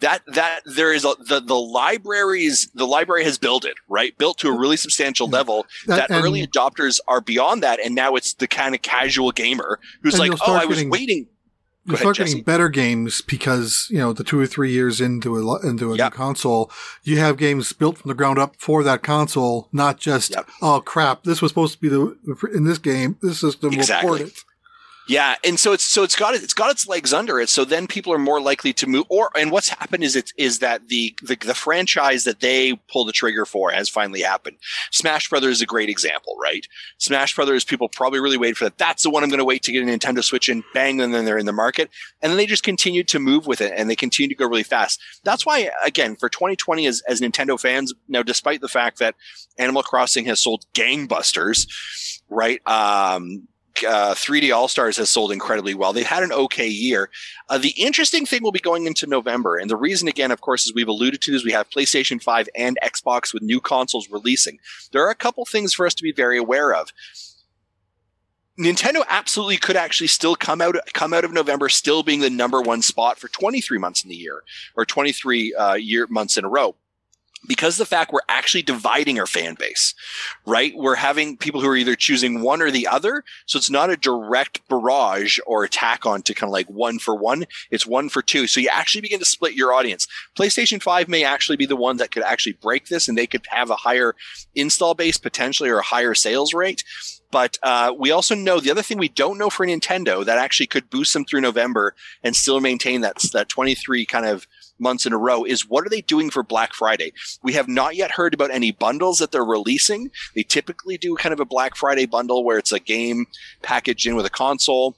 that 0.00 0.22
that 0.26 0.60
there 0.64 0.92
is 0.92 1.04
a, 1.04 1.14
the 1.26 1.40
the 1.40 1.58
libraries 1.58 2.68
the 2.74 2.86
library 2.86 3.24
has 3.24 3.38
built 3.38 3.64
it 3.64 3.74
right 3.88 4.16
built 4.18 4.38
to 4.38 4.48
a 4.48 4.58
really 4.58 4.76
substantial 4.76 5.28
level 5.28 5.66
that, 5.86 6.08
that 6.08 6.22
early 6.22 6.46
adopters 6.46 7.00
are 7.08 7.20
beyond 7.20 7.62
that 7.62 7.80
and 7.80 7.94
now 7.94 8.14
it's 8.14 8.34
the 8.34 8.46
kind 8.46 8.74
of 8.74 8.82
casual 8.82 9.30
gamer 9.30 9.78
who's 10.02 10.18
like 10.18 10.32
oh 10.46 10.54
i 10.54 10.64
was 10.64 10.76
getting, 10.78 10.90
waiting 10.90 11.26
you 11.86 11.96
start 11.96 12.18
ahead, 12.18 12.28
getting 12.28 12.42
better 12.44 12.68
games 12.68 13.22
because 13.22 13.88
you 13.90 13.98
know 13.98 14.12
the 14.12 14.24
two 14.24 14.38
or 14.38 14.46
three 14.46 14.70
years 14.70 15.00
into 15.00 15.36
a 15.36 15.66
into 15.66 15.92
a 15.92 15.96
yep. 15.96 16.12
new 16.12 16.16
console, 16.16 16.70
you 17.02 17.18
have 17.18 17.36
games 17.36 17.72
built 17.72 17.98
from 17.98 18.08
the 18.08 18.14
ground 18.14 18.38
up 18.38 18.54
for 18.56 18.82
that 18.84 19.02
console, 19.02 19.68
not 19.72 19.98
just 19.98 20.30
yep. 20.30 20.48
oh 20.60 20.80
crap, 20.80 21.24
this 21.24 21.40
was 21.40 21.50
supposed 21.50 21.74
to 21.74 21.80
be 21.80 21.88
the 21.88 22.46
in 22.54 22.64
this 22.64 22.78
game, 22.78 23.16
this 23.22 23.40
system 23.40 23.72
exactly. 23.72 24.10
will 24.10 24.18
port 24.18 24.28
it. 24.28 24.44
Yeah, 25.08 25.34
and 25.44 25.58
so 25.58 25.72
it's 25.72 25.82
so 25.82 26.04
it's 26.04 26.14
got 26.14 26.34
it's 26.34 26.54
got 26.54 26.70
its 26.70 26.86
legs 26.86 27.12
under 27.12 27.40
it. 27.40 27.48
So 27.48 27.64
then 27.64 27.88
people 27.88 28.12
are 28.12 28.18
more 28.18 28.40
likely 28.40 28.72
to 28.74 28.86
move. 28.86 29.06
Or 29.08 29.30
and 29.36 29.50
what's 29.50 29.70
happened 29.70 30.04
is 30.04 30.14
it 30.14 30.32
is 30.36 30.60
that 30.60 30.88
the, 30.88 31.16
the 31.22 31.36
the 31.36 31.54
franchise 31.54 32.22
that 32.24 32.38
they 32.38 32.74
pull 32.90 33.04
the 33.04 33.12
trigger 33.12 33.44
for 33.44 33.72
has 33.72 33.88
finally 33.88 34.22
happened. 34.22 34.58
Smash 34.92 35.28
Brothers 35.28 35.56
is 35.56 35.62
a 35.62 35.66
great 35.66 35.88
example, 35.88 36.36
right? 36.40 36.64
Smash 36.98 37.34
Brothers, 37.34 37.64
people 37.64 37.88
probably 37.88 38.20
really 38.20 38.36
wait 38.36 38.56
for 38.56 38.64
that. 38.64 38.78
That's 38.78 39.02
the 39.02 39.10
one 39.10 39.24
I'm 39.24 39.30
going 39.30 39.38
to 39.38 39.44
wait 39.44 39.64
to 39.64 39.72
get 39.72 39.82
a 39.82 39.86
Nintendo 39.86 40.22
Switch 40.22 40.48
and 40.48 40.62
bang, 40.74 41.00
and 41.00 41.12
then 41.12 41.24
they're 41.24 41.38
in 41.38 41.46
the 41.46 41.52
market, 41.52 41.90
and 42.22 42.30
then 42.30 42.36
they 42.36 42.46
just 42.46 42.62
continue 42.62 43.02
to 43.04 43.18
move 43.18 43.46
with 43.46 43.60
it, 43.60 43.72
and 43.74 43.90
they 43.90 43.96
continue 43.96 44.28
to 44.28 44.34
go 44.36 44.46
really 44.46 44.62
fast. 44.62 45.00
That's 45.24 45.44
why, 45.44 45.70
again, 45.84 46.14
for 46.14 46.28
2020, 46.28 46.86
as 46.86 47.02
as 47.08 47.20
Nintendo 47.20 47.58
fans, 47.58 47.92
now 48.06 48.22
despite 48.22 48.60
the 48.60 48.68
fact 48.68 48.98
that 49.00 49.16
Animal 49.58 49.82
Crossing 49.82 50.26
has 50.26 50.40
sold 50.40 50.66
gangbusters, 50.72 51.66
right? 52.28 52.60
Um, 52.68 53.48
uh, 53.84 54.14
3D 54.14 54.54
All 54.54 54.68
Stars 54.68 54.96
has 54.96 55.10
sold 55.10 55.32
incredibly 55.32 55.74
well. 55.74 55.92
They've 55.92 56.06
had 56.06 56.22
an 56.22 56.32
okay 56.32 56.68
year. 56.68 57.10
Uh, 57.48 57.58
the 57.58 57.70
interesting 57.70 58.26
thing 58.26 58.42
will 58.42 58.52
be 58.52 58.58
going 58.58 58.86
into 58.86 59.06
November. 59.06 59.56
And 59.56 59.70
the 59.70 59.76
reason, 59.76 60.08
again, 60.08 60.30
of 60.30 60.40
course, 60.40 60.66
as 60.66 60.74
we've 60.74 60.88
alluded 60.88 61.20
to, 61.22 61.34
is 61.34 61.44
we 61.44 61.52
have 61.52 61.70
PlayStation 61.70 62.22
5 62.22 62.48
and 62.54 62.78
Xbox 62.82 63.32
with 63.32 63.42
new 63.42 63.60
consoles 63.60 64.10
releasing. 64.10 64.58
There 64.92 65.04
are 65.04 65.10
a 65.10 65.14
couple 65.14 65.44
things 65.44 65.74
for 65.74 65.86
us 65.86 65.94
to 65.94 66.02
be 66.02 66.12
very 66.12 66.38
aware 66.38 66.74
of. 66.74 66.92
Nintendo 68.58 69.02
absolutely 69.08 69.56
could 69.56 69.76
actually 69.76 70.08
still 70.08 70.36
come 70.36 70.60
out 70.60 70.76
come 70.92 71.14
out 71.14 71.24
of 71.24 71.32
November 71.32 71.70
still 71.70 72.02
being 72.02 72.20
the 72.20 72.28
number 72.28 72.60
one 72.60 72.82
spot 72.82 73.18
for 73.18 73.28
23 73.28 73.78
months 73.78 74.04
in 74.04 74.10
the 74.10 74.16
year 74.16 74.42
or 74.76 74.84
23 74.84 75.54
uh, 75.54 75.74
year 75.74 76.06
months 76.08 76.36
in 76.36 76.44
a 76.44 76.48
row 76.48 76.74
because 77.46 77.78
the 77.78 77.86
fact 77.86 78.12
we're 78.12 78.20
actually 78.28 78.62
dividing 78.62 79.18
our 79.18 79.26
fan 79.26 79.54
base, 79.58 79.94
right? 80.46 80.72
We're 80.76 80.96
having 80.96 81.36
people 81.36 81.60
who 81.60 81.68
are 81.68 81.76
either 81.76 81.96
choosing 81.96 82.42
one 82.42 82.60
or 82.60 82.70
the 82.70 82.86
other. 82.86 83.24
So 83.46 83.56
it's 83.56 83.70
not 83.70 83.90
a 83.90 83.96
direct 83.96 84.66
barrage 84.68 85.38
or 85.46 85.64
attack 85.64 86.04
on 86.04 86.22
to 86.22 86.34
kind 86.34 86.48
of 86.48 86.52
like 86.52 86.68
one 86.68 86.98
for 86.98 87.14
one. 87.14 87.46
It's 87.70 87.86
one 87.86 88.08
for 88.08 88.20
two. 88.20 88.46
So 88.46 88.60
you 88.60 88.68
actually 88.72 89.00
begin 89.00 89.20
to 89.20 89.24
split 89.24 89.54
your 89.54 89.72
audience. 89.72 90.06
PlayStation 90.36 90.82
5 90.82 91.08
may 91.08 91.24
actually 91.24 91.56
be 91.56 91.66
the 91.66 91.76
one 91.76 91.96
that 91.96 92.10
could 92.10 92.22
actually 92.22 92.52
break 92.52 92.88
this 92.88 93.08
and 93.08 93.16
they 93.16 93.26
could 93.26 93.46
have 93.48 93.70
a 93.70 93.76
higher 93.76 94.14
install 94.54 94.94
base 94.94 95.16
potentially 95.16 95.70
or 95.70 95.78
a 95.78 95.84
higher 95.84 96.14
sales 96.14 96.52
rate. 96.52 96.84
But 97.30 97.58
uh, 97.62 97.94
we 97.96 98.10
also 98.10 98.34
know 98.34 98.60
the 98.60 98.70
other 98.70 98.82
thing 98.82 98.98
we 98.98 99.08
don't 99.08 99.38
know 99.38 99.50
for 99.50 99.64
Nintendo 99.64 100.24
that 100.24 100.38
actually 100.38 100.66
could 100.66 100.90
boost 100.90 101.12
them 101.12 101.24
through 101.24 101.40
November 101.40 101.94
and 102.24 102.34
still 102.34 102.60
maintain 102.60 103.02
that 103.02 103.18
that 103.32 103.48
23 103.48 104.04
kind 104.04 104.26
of 104.26 104.46
months 104.80 105.06
in 105.06 105.12
a 105.12 105.18
row 105.18 105.44
is 105.44 105.68
what 105.68 105.84
are 105.84 105.88
they 105.88 106.00
doing 106.00 106.30
for 106.30 106.42
Black 106.42 106.72
Friday? 106.74 107.12
We 107.42 107.52
have 107.54 107.68
not 107.68 107.96
yet 107.96 108.12
heard 108.12 108.34
about 108.34 108.50
any 108.50 108.72
bundles 108.72 109.18
that 109.18 109.32
they're 109.32 109.44
releasing. 109.44 110.10
They 110.34 110.42
typically 110.42 110.96
do 110.96 111.16
kind 111.16 111.32
of 111.32 111.40
a 111.40 111.44
Black 111.44 111.76
Friday 111.76 112.06
bundle 112.06 112.44
where 112.44 112.58
it's 112.58 112.72
a 112.72 112.80
game 112.80 113.26
packaged 113.62 114.06
in 114.06 114.16
with 114.16 114.26
a 114.26 114.30
console. 114.30 114.96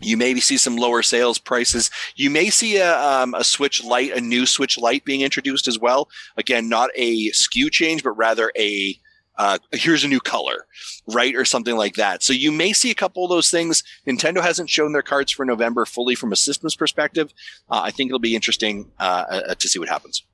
You 0.00 0.16
maybe 0.16 0.40
see 0.40 0.56
some 0.56 0.76
lower 0.76 1.02
sales 1.02 1.38
prices. 1.38 1.90
You 2.14 2.30
may 2.30 2.48
see 2.48 2.78
a, 2.78 2.98
um, 2.98 3.34
a 3.34 3.44
Switch 3.44 3.84
Lite, 3.84 4.16
a 4.16 4.20
new 4.20 4.46
Switch 4.46 4.78
Lite 4.78 5.04
being 5.04 5.20
introduced 5.20 5.68
as 5.68 5.78
well. 5.78 6.08
Again, 6.36 6.68
not 6.68 6.90
a 6.94 7.30
SKU 7.30 7.70
change, 7.70 8.02
but 8.02 8.12
rather 8.12 8.52
a 8.56 8.98
uh, 9.36 9.58
here's 9.72 10.04
a 10.04 10.08
new 10.08 10.20
color, 10.20 10.66
right? 11.06 11.34
Or 11.34 11.44
something 11.44 11.76
like 11.76 11.94
that. 11.94 12.22
So 12.22 12.32
you 12.32 12.52
may 12.52 12.72
see 12.72 12.90
a 12.90 12.94
couple 12.94 13.24
of 13.24 13.30
those 13.30 13.50
things. 13.50 13.82
Nintendo 14.06 14.42
hasn't 14.42 14.70
shown 14.70 14.92
their 14.92 15.02
cards 15.02 15.32
for 15.32 15.44
November 15.44 15.86
fully 15.86 16.14
from 16.14 16.32
a 16.32 16.36
systems 16.36 16.76
perspective. 16.76 17.32
Uh, 17.70 17.80
I 17.82 17.90
think 17.90 18.08
it'll 18.08 18.18
be 18.18 18.34
interesting 18.34 18.90
uh, 18.98 19.24
uh 19.30 19.54
to 19.54 19.68
see 19.68 19.78
what 19.78 19.88
happens. 19.88 20.24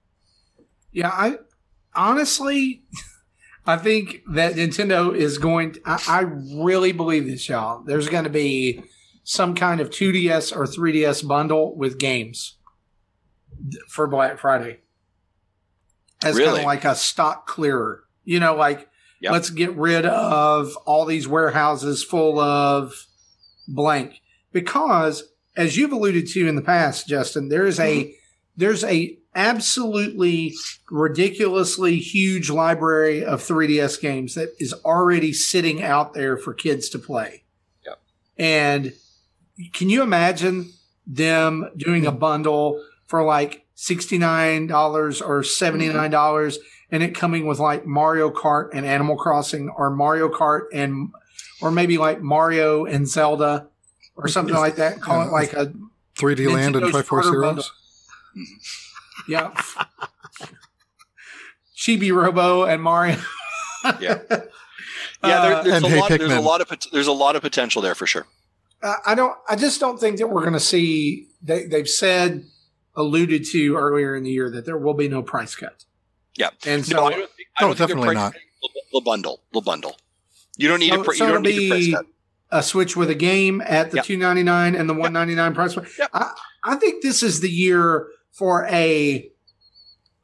Yeah, 0.93 1.11
I 1.11 1.39
honestly, 1.95 2.83
I 3.67 3.77
think 3.77 4.23
that 4.33 4.55
Nintendo 4.55 5.15
is 5.15 5.39
going. 5.39 5.73
To, 5.73 5.81
I, 5.85 6.03
I 6.09 6.21
really 6.21 6.93
believe 6.93 7.27
this, 7.27 7.49
y'all. 7.49 7.83
There's 7.83 8.09
going 8.09 8.25
to 8.25 8.31
be 8.31 8.83
some 9.25 9.55
kind 9.55 9.81
of 9.81 9.91
2DS 9.91 10.57
or 10.57 10.65
3DS 10.65 11.27
bundle 11.27 11.77
with 11.77 11.99
games 11.99 12.59
for 13.89 14.07
Black 14.07 14.39
Friday 14.39 14.79
as 16.23 16.37
Really? 16.37 16.49
kind 16.49 16.59
of 16.61 16.65
like 16.65 16.85
a 16.85 16.95
stock 16.95 17.47
clearer. 17.47 18.05
You 18.27 18.41
know, 18.41 18.55
like 18.55 18.91
Yep. 19.23 19.33
let's 19.33 19.49
get 19.49 19.75
rid 19.77 20.05
of 20.05 20.77
all 20.85 21.07
these 21.07 21.27
warehouses 21.27 22.05
full 22.05 22.39
of 22.39 23.07
blank. 23.67 24.21
Because 24.53 25.25
as 25.57 25.77
you've 25.77 25.93
alluded 25.93 26.27
to 26.29 26.47
in 26.47 26.55
the 26.55 26.63
past 26.63 27.09
justin 27.09 27.49
there 27.49 27.67
is 27.67 27.81
a 27.81 28.05
mm-hmm. 28.05 28.11
there's 28.57 28.85
a 28.85 29.19
absolutely 29.35 30.55
ridiculously 30.91 31.97
huge 31.97 32.49
library 32.49 33.23
of 33.23 33.43
3ds 33.43 34.01
games 34.01 34.35
that 34.35 34.55
is 34.59 34.73
already 34.85 35.31
sitting 35.33 35.83
out 35.83 36.15
there 36.15 36.39
for 36.39 36.55
kids 36.55 36.89
to 36.89 36.99
play. 36.99 37.43
Yep. 37.85 37.99
and 38.39 38.93
can 39.73 39.91
you 39.91 40.03
imagine 40.03 40.73
them 41.07 41.71
doing 41.77 42.07
a 42.07 42.11
mm-hmm. 42.11 42.19
bundle 42.19 42.83
for 43.07 43.23
like 43.23 43.67
$69 43.77 45.21
or 45.21 45.43
$79 45.43 46.57
and 46.91 47.03
it 47.03 47.15
coming 47.15 47.47
with 47.47 47.59
like 47.59 47.87
Mario 47.87 48.31
Kart 48.31 48.71
and 48.73 48.87
Animal 48.87 49.17
Crossing 49.17 49.69
or 49.71 49.91
Mario 49.91 50.29
Kart 50.29 50.67
and 50.73 51.11
or 51.61 51.71
maybe 51.71 51.99
like 51.99 52.21
Mario 52.21 52.85
and 52.85 53.09
Zelda 53.09 53.69
or 54.15 54.29
something 54.29 54.55
like 54.55 54.77
that. 54.77 55.01
Call 55.01 55.27
it 55.27 55.33
like 55.33 55.53
a 55.53 55.73
3D 56.19 56.53
Land 56.53 56.77
and 56.77 56.85
Nintendo's 56.85 56.95
Triforce 56.95 57.23
starter 57.23 57.31
Heroes. 57.31 57.73
yeah. 59.29 59.55
Chibi 61.77 62.15
Robo 62.15 62.65
and 62.65 62.83
Mario. 62.83 63.19
Yeah. 64.01 64.19
Yeah, 65.25 65.43
there, 65.43 65.55
Uh, 65.55 65.63
there's, 65.63 65.77
And 65.77 65.85
a 65.85 65.89
Hey 65.89 66.01
lot, 66.01 66.09
there's 66.11 66.33
a 66.33 66.41
lot 66.41 66.61
of 66.61 66.79
there's 66.93 67.07
a 67.07 67.13
lot 67.13 67.37
of 67.37 67.43
potential 67.43 67.81
there 67.83 67.95
for 67.95 68.07
sure. 68.07 68.27
I 68.83 68.97
I 69.07 69.15
don't. 69.15 69.37
I 69.49 69.57
just 69.57 69.81
don't 69.81 69.99
think 69.99 70.19
that 70.19 70.29
we're 70.29 70.43
going 70.43 70.53
to 70.53 70.61
see. 70.61 71.29
They, 71.43 71.65
they've 71.65 71.89
said, 71.89 72.45
alluded 72.95 73.45
to 73.47 73.77
earlier 73.77 74.15
in 74.15 74.25
the 74.25 74.31
year 74.31 74.51
that 74.51 74.67
there 74.67 74.77
will 74.77 74.95
be 74.95 75.09
no 75.09 75.23
price 75.23 75.55
cut. 75.55 75.85
Yeah. 76.37 76.51
and 76.67 76.85
so 76.85 76.97
no, 76.97 77.05
I 77.07 77.11
don't 77.11 77.19
think, 77.19 77.49
I 77.59 77.63
No, 77.63 77.69
don't 77.69 77.77
think 77.79 77.89
definitely 77.89 78.15
pricing 78.15 78.41
The, 78.63 78.83
the 78.95 79.01
bundle, 79.01 79.43
the 79.53 79.61
bundle. 79.61 79.97
You 80.57 80.69
don't 80.69 80.81
need 80.81 80.91
So- 80.91 80.97
to. 80.99 81.05
Pr- 81.05 81.13
so 81.15 81.27
you 81.27 81.33
don't 81.33 81.47
it'll 81.47 81.59
need 81.59 81.69
to 81.69 81.93
price 81.93 82.03
be- 82.05 82.09
a 82.51 82.63
switch 82.63 82.97
with 82.97 83.11
a 83.11 83.15
game 83.15 83.61
at 83.65 83.91
the 83.91 83.97
Yep. 83.97 84.05
two 84.05 84.17
ninety 84.17 84.43
nine 84.43 84.75
and 84.75 84.89
the 84.89 84.95
one 84.95 85.13
ninety 85.13 85.35
nine 85.35 85.55
price 85.55 85.75
point. 85.75 85.89
Yep. 85.99 86.11
I, 86.15 86.33
I 86.65 86.77
think 86.77 87.03
this 87.03 87.23
is 87.23 87.41
the 87.41 87.51
year 87.51 88.07
for 88.33 88.67
a. 88.67 89.31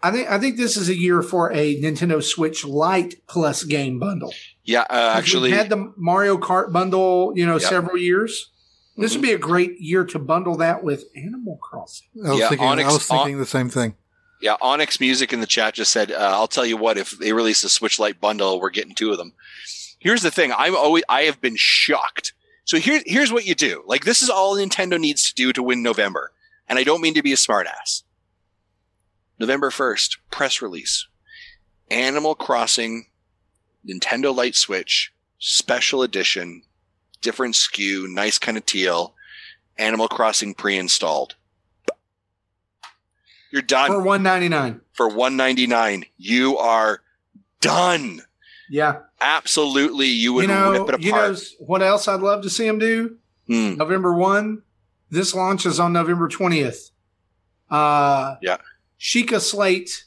I 0.05 0.11
think 0.11 0.29
I 0.31 0.39
think 0.39 0.57
this 0.57 0.77
is 0.77 0.89
a 0.89 0.97
year 0.99 1.23
for 1.23 1.53
a 1.53 1.81
Nintendo 1.81 2.23
Switch 2.23 2.65
Lite 2.65 3.27
plus 3.29 3.63
game 3.65 3.99
bundle. 3.99 4.33
Yeah, 4.65 4.81
uh, 4.83 4.85
'Cause 5.15 5.19
actually, 5.19 5.49
we've 5.51 5.59
had 5.59 5.69
the 5.69 5.93
Mario 5.97 6.37
Kart 6.39 6.73
bundle, 6.73 7.33
you 7.37 7.47
know, 7.47 7.55
Yep. 7.59 7.69
several 7.69 7.97
years. 7.99 8.51
This 8.97 9.13
would 9.15 9.23
be 9.23 9.33
a 9.33 9.39
great 9.39 9.81
year 9.81 10.05
to 10.05 10.19
bundle 10.19 10.57
that 10.59 10.85
with 10.85 11.05
Animal 11.17 11.59
Crossing. 11.63 12.09
I 12.25 12.31
was 12.31 12.39
Yeah, 12.41 12.49
thinking. 12.51 12.67
Onyx- 12.69 12.89
I 12.89 12.93
was 12.93 13.07
thinking 13.07 13.39
the 13.39 13.47
same 13.47 13.69
thing. 13.71 13.95
Yeah, 14.43 14.57
Onyx 14.61 14.99
Music 14.99 15.33
in 15.33 15.41
the 15.41 15.47
chat 15.47 15.75
just 15.75 15.93
said, 15.93 16.11
uh, 16.11 16.17
"I'll 16.35 16.49
tell 16.49 16.67
you 16.67 16.77
what. 16.77 16.99
If 16.99 17.13
they 17.13 17.33
release 17.33 17.63
a 17.63 17.69
Switch 17.69 18.01
Lite 18.01 18.21
bundle, 18.21 18.61
we're 18.61 18.71
getting 18.71 18.95
two 18.95 19.13
of 19.13 19.17
them." 19.17 19.35
Here's 20.01 20.23
the 20.23 20.33
thing: 20.33 20.53
I'm 20.53 20.75
always 20.75 21.05
I 21.09 21.23
have 21.23 21.41
been 21.41 21.55
shocked. 21.57 22.33
So 22.65 22.79
here, 22.79 23.01
here's 23.07 23.33
what 23.33 23.47
you 23.47 23.55
do. 23.55 23.85
Like 23.87 24.05
this 24.05 24.21
is 24.21 24.29
all 24.29 24.57
Nintendo 24.57 24.99
needs 24.99 25.29
to 25.29 25.35
do 25.35 25.53
to 25.53 25.63
win 25.63 25.81
November, 25.81 26.33
and 26.69 26.77
I 26.77 26.83
don't 26.83 27.01
mean 27.01 27.15
to 27.15 27.23
be 27.23 27.33
a 27.33 27.37
smartass. 27.37 28.03
November 29.39 29.71
first, 29.71 30.19
press 30.33 30.61
release: 30.61 31.07
Animal 31.89 32.35
Crossing, 32.35 33.07
Nintendo 33.87 34.35
Light 34.35 34.57
Switch, 34.57 35.13
special 35.39 36.03
edition, 36.03 36.63
different 37.21 37.55
SKU, 37.55 38.13
nice 38.13 38.41
kind 38.41 38.59
of 38.59 38.67
teal, 38.67 39.15
Animal 39.79 40.09
Crossing 40.09 40.53
pre-installed. 40.53 41.37
You're 43.53 43.63
done 43.63 43.89
For 43.91 44.01
one 44.03 44.23
ninety 44.23 44.49
nine. 44.49 44.81
for 44.95 45.09
199 45.09 46.05
you 46.19 46.57
are 46.59 47.03
done 47.61 48.23
Yeah. 48.71 49.01
absolutely 49.21 50.07
you 50.07 50.33
would 50.33 50.43
you 50.43 50.49
know, 50.49 50.73
rip 50.73 50.83
it 50.83 50.89
apart. 50.89 51.03
you 51.03 51.13
know 51.13 51.37
what 51.61 51.83
else 51.83 52.09
I'd 52.09 52.21
love 52.21 52.43
to 52.43 52.51
see 52.51 52.67
them 52.67 52.79
do? 52.79 53.17
Hmm. 53.47 53.75
November 53.77 54.15
1. 54.15 54.63
This 55.11 55.35
launches 55.35 55.79
on 55.79 55.93
November 55.93 56.29
20th. 56.29 56.91
Uh, 57.71 58.37
Yeah. 58.41 58.57
Sheikah 58.99 59.41
Slate, 59.41 60.05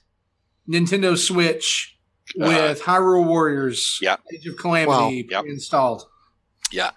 Nintendo 0.68 1.18
Switch 1.18 1.98
Uh, 2.42 2.48
with 2.48 2.82
Hyrule 2.82 3.26
Warriors, 3.26 4.00
Yeah. 4.02 4.18
Age 4.34 4.48
of 4.48 4.58
Calamity 4.58 5.24
Wow. 5.30 5.44
Yep. 5.44 5.46
installed. 5.46 6.08
Yeah. 6.72 6.92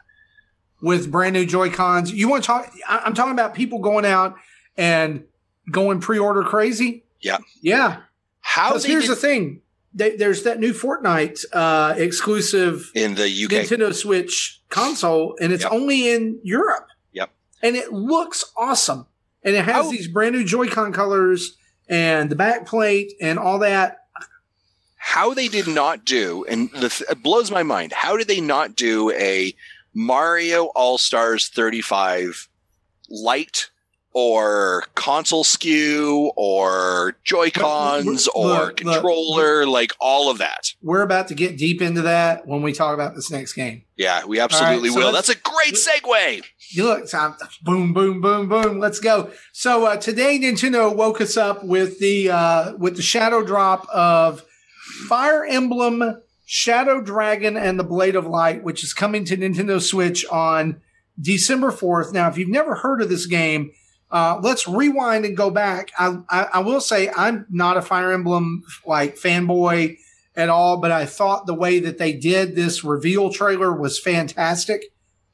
With 0.80 1.10
brand 1.10 1.34
new 1.34 1.44
Joy 1.44 1.70
Cons. 1.70 2.10
You 2.12 2.28
want 2.28 2.42
to 2.44 2.46
talk? 2.46 2.72
I'm 2.88 3.12
talking 3.14 3.32
about 3.32 3.54
people 3.54 3.80
going 3.80 4.06
out 4.06 4.36
and 4.76 5.24
going 5.70 6.00
pre 6.00 6.18
order 6.18 6.42
crazy. 6.42 7.04
Yeah. 7.20 7.38
Yeah. 7.62 8.00
how 8.40 8.78
here's 8.78 9.04
did 9.04 9.10
the 9.10 9.16
thing 9.16 9.62
They- 9.94 10.16
there's 10.16 10.42
that 10.44 10.60
new 10.60 10.72
Fortnite 10.72 11.44
uh, 11.52 11.94
exclusive 11.96 12.90
in 12.94 13.14
the 13.14 13.24
uk 13.44 13.50
Nintendo 13.50 13.92
Switch 13.94 14.60
console, 14.68 15.36
and 15.40 15.52
it's 15.52 15.64
Yep. 15.64 15.72
only 15.72 16.08
in 16.10 16.38
Europe. 16.44 16.86
Yep. 17.12 17.30
And 17.62 17.74
it 17.76 17.92
looks 17.92 18.44
awesome. 18.56 19.06
And 19.42 19.54
it 19.56 19.64
has 19.64 19.74
How- 19.86 19.90
these 19.90 20.06
brand 20.08 20.34
new 20.36 20.44
Joy-Con 20.44 20.92
colors 20.92 21.56
and 21.88 22.30
the 22.30 22.36
back 22.36 22.66
plate 22.66 23.12
and 23.20 23.38
all 23.38 23.58
that. 23.60 23.96
how 25.00 25.32
they 25.32 25.48
did 25.48 25.66
not 25.66 26.04
do 26.04 26.44
and 26.48 26.70
the, 26.72 27.06
it 27.10 27.22
blows 27.22 27.50
my 27.50 27.62
mind 27.62 27.92
how 27.92 28.16
did 28.16 28.26
they 28.28 28.40
not 28.40 28.74
do 28.76 29.10
a 29.12 29.54
Mario 29.94 30.66
All 30.74 30.98
Stars 30.98 31.48
35 31.48 32.48
Lite 33.08 33.70
or 34.12 34.84
console 34.94 35.44
SKU 35.44 36.32
or 36.36 37.16
Joy 37.24 37.50
Cons 37.50 38.26
or 38.28 38.48
look, 38.48 38.76
controller, 38.78 39.66
like 39.66 39.92
all 40.00 40.30
of 40.30 40.38
that. 40.38 40.72
We're 40.82 41.02
about 41.02 41.28
to 41.28 41.34
get 41.34 41.56
deep 41.56 41.82
into 41.82 42.02
that 42.02 42.46
when 42.46 42.62
we 42.62 42.72
talk 42.72 42.94
about 42.94 43.14
this 43.14 43.30
next 43.30 43.52
game. 43.52 43.82
Yeah, 43.96 44.24
we 44.24 44.40
absolutely 44.40 44.90
so 44.90 44.98
will. 44.98 45.12
That's 45.12 45.28
a 45.28 45.36
great 45.36 45.74
segue. 45.74 46.44
You 46.70 46.84
look, 46.84 47.08
so 47.08 47.34
boom, 47.62 47.92
boom, 47.92 48.20
boom, 48.20 48.48
boom. 48.48 48.78
Let's 48.78 49.00
go. 49.00 49.30
So 49.52 49.86
uh, 49.86 49.96
today, 49.96 50.38
Nintendo 50.38 50.94
woke 50.94 51.20
us 51.20 51.36
up 51.36 51.64
with 51.64 51.98
the 51.98 52.30
uh, 52.30 52.76
with 52.76 52.96
the 52.96 53.02
shadow 53.02 53.44
drop 53.44 53.88
of 53.88 54.44
Fire 55.08 55.44
Emblem, 55.44 56.22
Shadow 56.46 57.00
Dragon, 57.00 57.56
and 57.56 57.78
the 57.78 57.84
Blade 57.84 58.16
of 58.16 58.26
Light, 58.26 58.62
which 58.62 58.84
is 58.84 58.92
coming 58.92 59.24
to 59.26 59.36
Nintendo 59.36 59.80
Switch 59.80 60.24
on 60.26 60.80
December 61.20 61.70
fourth. 61.70 62.12
Now, 62.12 62.28
if 62.28 62.38
you've 62.38 62.48
never 62.48 62.76
heard 62.76 63.02
of 63.02 63.08
this 63.08 63.26
game, 63.26 63.72
uh, 64.10 64.40
let's 64.42 64.66
rewind 64.66 65.24
and 65.24 65.36
go 65.36 65.50
back. 65.50 65.90
I, 65.98 66.18
I, 66.30 66.42
I 66.54 66.58
will 66.60 66.80
say 66.80 67.10
I'm 67.10 67.46
not 67.50 67.76
a 67.76 67.82
Fire 67.82 68.12
Emblem 68.12 68.62
like 68.86 69.16
fanboy 69.16 69.96
at 70.34 70.48
all, 70.48 70.78
but 70.78 70.90
I 70.90 71.04
thought 71.04 71.46
the 71.46 71.54
way 71.54 71.80
that 71.80 71.98
they 71.98 72.12
did 72.12 72.54
this 72.54 72.84
reveal 72.84 73.30
trailer 73.30 73.72
was 73.72 73.98
fantastic 73.98 74.84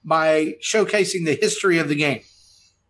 by 0.05 0.55
showcasing 0.63 1.25
the 1.25 1.39
history 1.41 1.79
of 1.79 1.89
the 1.89 1.95
game. 1.95 2.23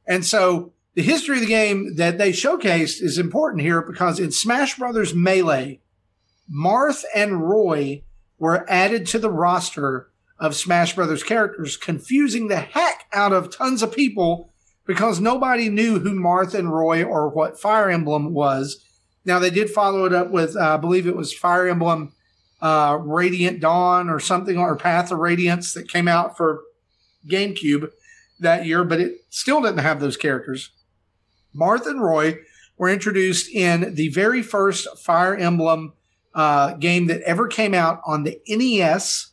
And 0.07 0.25
so 0.25 0.73
the 0.95 1.03
history 1.03 1.37
of 1.37 1.41
the 1.41 1.49
game 1.49 1.97
that 1.97 2.19
they 2.19 2.33
showcased 2.33 3.03
is 3.03 3.19
important 3.19 3.63
here 3.63 3.83
because 3.83 4.19
in 4.21 4.31
Smash 4.31 4.79
Brothers 4.79 5.15
Melee, 5.15 5.81
Marth 6.53 7.05
and 7.15 7.49
Roy 7.49 8.05
were 8.39 8.69
added 8.71 9.07
to 9.09 9.19
the 9.19 9.31
roster 9.31 10.11
of 10.39 10.55
Smash 10.55 10.95
Brothers 10.95 11.23
characters, 11.23 11.77
confusing 11.77 12.49
the 12.49 12.61
heck 12.61 13.07
out 13.13 13.33
of 13.33 13.55
tons 13.55 13.83
of 13.83 13.93
people 13.93 14.54
because 14.87 15.21
nobody 15.21 15.69
knew 15.69 15.99
who 15.99 16.15
Marth 16.15 16.55
and 16.55 16.73
Roy 16.73 17.03
or 17.03 17.29
what 17.29 17.59
Fire 17.59 17.91
Emblem 17.91 18.33
was. 18.33 18.85
Now 19.25 19.39
they 19.39 19.51
did 19.51 19.71
follow 19.71 20.05
it 20.05 20.13
up 20.13 20.31
with, 20.31 20.57
uh, 20.57 20.75
I 20.75 20.77
believe 20.77 21.07
it 21.07 21.17
was 21.17 21.33
Fire 21.33 21.69
Emblem 21.69 22.13
uh, 22.61 22.99
Radiant 23.01 23.61
Dawn 23.61 24.09
or 24.09 24.19
something, 24.19 24.57
or 24.57 24.77
Path 24.77 25.13
of 25.13 25.19
Radiance 25.19 25.75
that 25.75 25.89
came 25.89 26.09
out 26.09 26.37
for 26.37 26.63
GameCube 27.29 27.91
that 28.41 28.67
year, 28.67 28.85
but 28.85 29.01
it 29.01 29.25
still 29.31 29.61
didn't 29.63 29.79
have 29.79 30.01
those 30.01 30.17
characters. 30.17 30.71
Marth 31.55 31.87
and 31.87 32.03
Roy 32.03 32.39
were 32.77 32.89
introduced 32.89 33.51
in 33.51 33.95
the 33.95 34.09
very 34.09 34.43
first 34.43 34.87
Fire 34.99 35.37
Emblem 35.37 35.93
uh, 36.35 36.75
game 36.75 37.07
that 37.07 37.23
ever 37.23 37.47
came 37.47 37.75
out 37.75 38.01
on 38.05 38.25
the 38.25 38.41
NES 38.49 39.33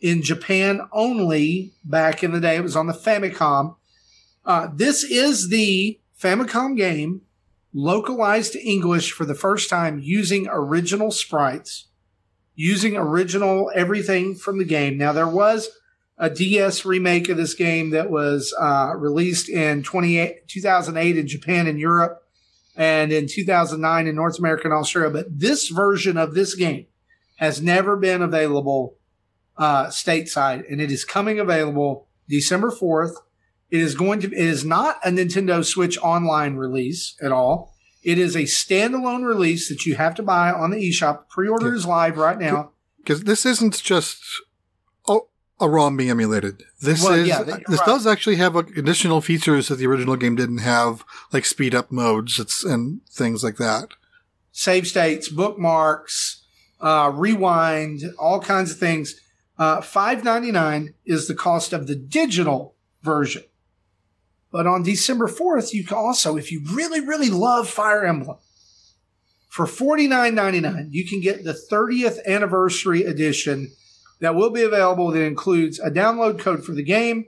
in 0.00 0.22
Japan 0.22 0.80
only 0.92 1.72
back 1.84 2.22
in 2.22 2.32
the 2.32 2.40
day. 2.40 2.56
It 2.56 2.62
was 2.62 2.76
on 2.76 2.88
the 2.88 2.92
Famicom. 2.92 3.76
Uh, 4.44 4.68
this 4.74 5.04
is 5.04 5.48
the 5.48 6.00
Famicom 6.18 6.76
game 6.76 7.22
localized 7.72 8.52
to 8.52 8.68
English 8.68 9.12
for 9.12 9.24
the 9.24 9.34
first 9.34 9.70
time 9.70 9.98
using 9.98 10.48
original 10.50 11.10
sprites, 11.10 11.88
using 12.54 12.96
original 12.96 13.70
everything 13.74 14.34
from 14.34 14.58
the 14.58 14.64
game. 14.64 14.98
Now, 14.98 15.12
there 15.12 15.28
was 15.28 15.70
a 16.18 16.28
DS 16.30 16.84
remake 16.84 17.28
of 17.28 17.36
this 17.36 17.54
game 17.54 17.90
that 17.90 18.10
was 18.10 18.54
uh, 18.60 18.92
released 18.96 19.48
in 19.48 19.82
28 19.82 20.46
2008 20.46 21.18
in 21.18 21.26
Japan 21.26 21.66
and 21.66 21.80
Europe 21.80 22.22
and 22.76 23.12
in 23.12 23.26
2009 23.26 24.06
in 24.06 24.14
North 24.14 24.38
America 24.38 24.64
and 24.64 24.74
Australia. 24.74 25.10
But 25.10 25.38
this 25.38 25.68
version 25.68 26.16
of 26.16 26.34
this 26.34 26.54
game 26.54 26.86
has 27.36 27.60
never 27.60 27.96
been 27.96 28.22
available 28.22 28.96
uh, 29.56 29.86
stateside, 29.86 30.70
and 30.70 30.80
it 30.80 30.90
is 30.90 31.04
coming 31.04 31.38
available 31.38 32.06
December 32.28 32.70
4th. 32.70 33.16
It 33.72 33.80
is 33.80 33.94
going 33.94 34.20
to. 34.20 34.28
It 34.28 34.46
is 34.56 34.64
not 34.64 34.98
a 35.02 35.08
Nintendo 35.08 35.64
Switch 35.64 35.96
Online 36.02 36.56
release 36.56 37.16
at 37.22 37.32
all. 37.32 37.74
It 38.04 38.18
is 38.18 38.36
a 38.36 38.42
standalone 38.42 39.24
release 39.26 39.68
that 39.70 39.86
you 39.86 39.94
have 39.94 40.14
to 40.16 40.22
buy 40.22 40.52
on 40.52 40.70
the 40.70 40.76
eShop. 40.90 41.28
Pre-order 41.30 41.74
is 41.74 41.86
live 41.86 42.16
right 42.18 42.38
now. 42.38 42.72
because 42.98 43.22
this 43.24 43.46
isn't 43.46 43.82
just 43.82 44.18
oh, 45.08 45.28
a 45.60 45.68
ROM 45.68 45.96
being 45.96 46.10
emulated. 46.10 46.64
This 46.82 47.02
Well, 47.02 47.14
is 47.14 47.28
yeah, 47.28 47.42
they- 47.44 47.62
this 47.68 47.78
right. 47.80 47.86
does 47.86 48.06
actually 48.06 48.36
have 48.36 48.56
uh, 48.56 48.64
additional 48.76 49.20
features 49.22 49.68
that 49.68 49.76
the 49.76 49.86
original 49.86 50.16
game 50.16 50.36
didn't 50.36 50.58
have, 50.58 51.04
like 51.32 51.44
speed 51.46 51.74
up 51.74 51.90
modes 51.90 52.38
and 52.64 53.00
things 53.08 53.42
like 53.42 53.56
that. 53.56 53.94
save 54.50 54.86
states, 54.86 55.28
bookmarks, 55.30 56.42
uh, 56.80 57.10
rewind, 57.14 58.02
all 58.18 58.38
kinds 58.40 58.70
of 58.72 58.78
things. 58.78 59.14
Uh, 59.58 59.80
Five 59.80 60.24
ninety 60.24 60.50
nine 60.52 60.92
is 61.06 61.26
the 61.28 61.34
cost 61.34 61.72
of 61.72 61.86
the 61.86 61.94
digital 61.96 62.74
version. 63.02 63.44
But 64.52 64.66
on 64.66 64.82
December 64.82 65.26
fourth, 65.26 65.74
you 65.74 65.82
can 65.82 65.96
also, 65.96 66.36
if 66.36 66.52
you 66.52 66.62
really, 66.72 67.00
really 67.00 67.30
love 67.30 67.68
Fire 67.68 68.04
Emblem, 68.04 68.36
for 69.48 69.66
forty 69.66 70.06
nine 70.06 70.34
ninety 70.34 70.60
nine, 70.60 70.88
you 70.90 71.08
can 71.08 71.20
get 71.20 71.42
the 71.42 71.54
thirtieth 71.54 72.20
anniversary 72.26 73.02
edition 73.02 73.72
that 74.20 74.34
will 74.34 74.50
be 74.50 74.62
available. 74.62 75.10
That 75.10 75.24
includes 75.24 75.80
a 75.80 75.90
download 75.90 76.38
code 76.38 76.64
for 76.64 76.72
the 76.72 76.82
game, 76.82 77.26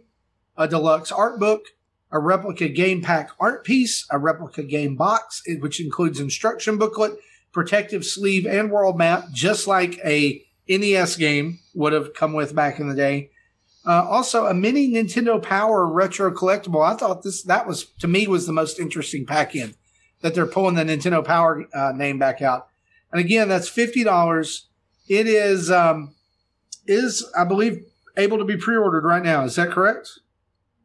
a 0.57 0.69
deluxe 0.69 1.11
art 1.11 1.41
book, 1.41 1.65
a 2.13 2.21
replica 2.21 2.69
game 2.69 3.01
pack 3.01 3.31
art 3.41 3.65
piece, 3.65 4.07
a 4.11 4.19
replica 4.19 4.63
game 4.63 4.95
box, 4.95 5.43
which 5.61 5.81
includes 5.81 6.21
instruction 6.21 6.77
booklet, 6.77 7.13
protective 7.53 8.05
sleeve, 8.05 8.47
and 8.47 8.71
world 8.71 8.99
map, 8.99 9.25
just 9.33 9.67
like 9.67 9.99
a 10.05 10.45
NES 10.69 11.17
game 11.17 11.59
would 11.75 11.93
have 11.95 12.15
come 12.15 12.35
with 12.35 12.55
back 12.55 12.79
in 12.79 12.89
the 12.89 12.95
day. 12.95 13.31
Uh, 13.87 14.07
also, 14.09 14.47
a 14.47 14.55
mini 14.55 14.91
Nintendo 14.91 15.43
Power 15.43 15.87
retro 15.87 16.31
collectible. 16.31 16.85
I 16.85 16.97
thought 16.97 17.23
this 17.23 17.43
that 17.43 17.67
was 17.67 17.85
to 17.99 18.09
me 18.09 18.27
was 18.27 18.47
the 18.47 18.53
most 18.53 18.79
interesting 18.79 19.27
pack 19.27 19.55
in 19.55 19.75
that 20.23 20.35
they're 20.35 20.47
pulling 20.47 20.75
the 20.75 20.85
Nintendo 20.85 21.25
Power 21.25 21.67
uh, 21.75 21.93
name 21.93 22.19
back 22.19 22.41
out. 22.41 22.69
And 23.13 23.21
again, 23.21 23.49
that's 23.49 23.69
fifty 23.69 24.03
dollars. 24.03 24.69
It 25.09 25.27
is 25.27 25.71
um, 25.71 26.15
is 26.87 27.31
I 27.37 27.45
believe 27.45 27.85
able 28.17 28.39
to 28.39 28.45
be 28.45 28.57
pre-ordered 28.57 29.05
right 29.05 29.23
now. 29.23 29.45
Is 29.45 29.57
that 29.57 29.71
correct? 29.71 30.19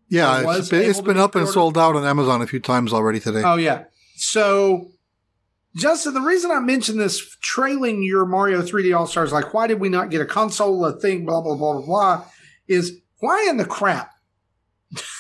Yeah, 0.10 0.42
it 0.42 0.60
it's 0.60 0.70
been, 0.70 0.90
it's 0.90 1.02
been 1.02 1.16
be 1.16 1.22
up 1.22 1.36
and 1.36 1.48
sold 1.48 1.78
out 1.78 1.96
on 1.96 2.04
Amazon 2.04 2.42
a 2.42 2.48
few 2.48 2.60
times 2.60 2.92
already 2.92 3.20
today. 3.20 3.44
Oh 3.46 3.56
yeah. 3.56 3.86
So 4.16 4.92
Justin, 5.76 6.16
the 6.16 6.22
reason 6.22 6.52
I 6.52 6.60
mentioned 6.60 7.00
this 7.00 7.38
trailing 7.42 8.02
your 8.04 8.26
Mario 8.26 8.62
3D 8.62 8.98
All 8.98 9.08
Stars, 9.08 9.32
like 9.32 9.54
why 9.54 9.68
did 9.68 9.80
we 9.80 9.88
not 9.88 10.10
get 10.10 10.20
a 10.20 10.26
console, 10.26 10.84
a 10.86 10.94
thing, 10.94 11.26
blah 11.26 11.42
blah 11.42 11.56
blah 11.56 11.74
blah 11.74 11.86
blah, 11.86 12.26
is 12.70 13.00
why 13.20 13.48
in 13.50 13.58
the 13.58 13.66
crap 13.66 14.14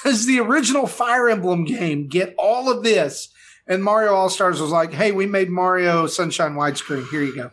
does 0.03 0.25
the 0.25 0.39
original 0.39 0.87
Fire 0.87 1.27
Emblem 1.27 1.65
game 1.65 2.07
get 2.07 2.33
all 2.37 2.71
of 2.71 2.83
this? 2.83 3.29
And 3.67 3.83
Mario 3.83 4.13
All 4.13 4.29
Stars 4.29 4.61
was 4.61 4.71
like, 4.71 4.93
hey, 4.93 5.11
we 5.11 5.25
made 5.25 5.49
Mario 5.49 6.07
Sunshine 6.07 6.55
widescreen. 6.55 7.07
Here 7.09 7.21
you 7.21 7.35
go. 7.35 7.51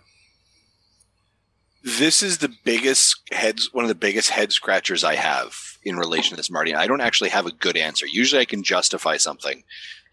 This 1.83 2.23
is 2.23 2.39
the 2.39 2.53
biggest 2.65 3.21
heads, 3.31 3.71
one 3.73 3.85
of 3.85 3.89
the 3.89 3.95
biggest 3.95 4.31
head 4.31 4.51
scratchers 4.51 5.05
I 5.05 5.15
have 5.15 5.55
in 5.83 5.97
relation 5.97 6.31
to 6.31 6.37
this, 6.37 6.51
Marty. 6.51 6.75
I 6.75 6.87
don't 6.87 7.01
actually 7.01 7.31
have 7.31 7.47
a 7.47 7.53
good 7.53 7.77
answer. 7.77 8.07
Usually, 8.07 8.41
I 8.41 8.45
can 8.45 8.63
justify 8.63 9.19
something. 9.19 9.63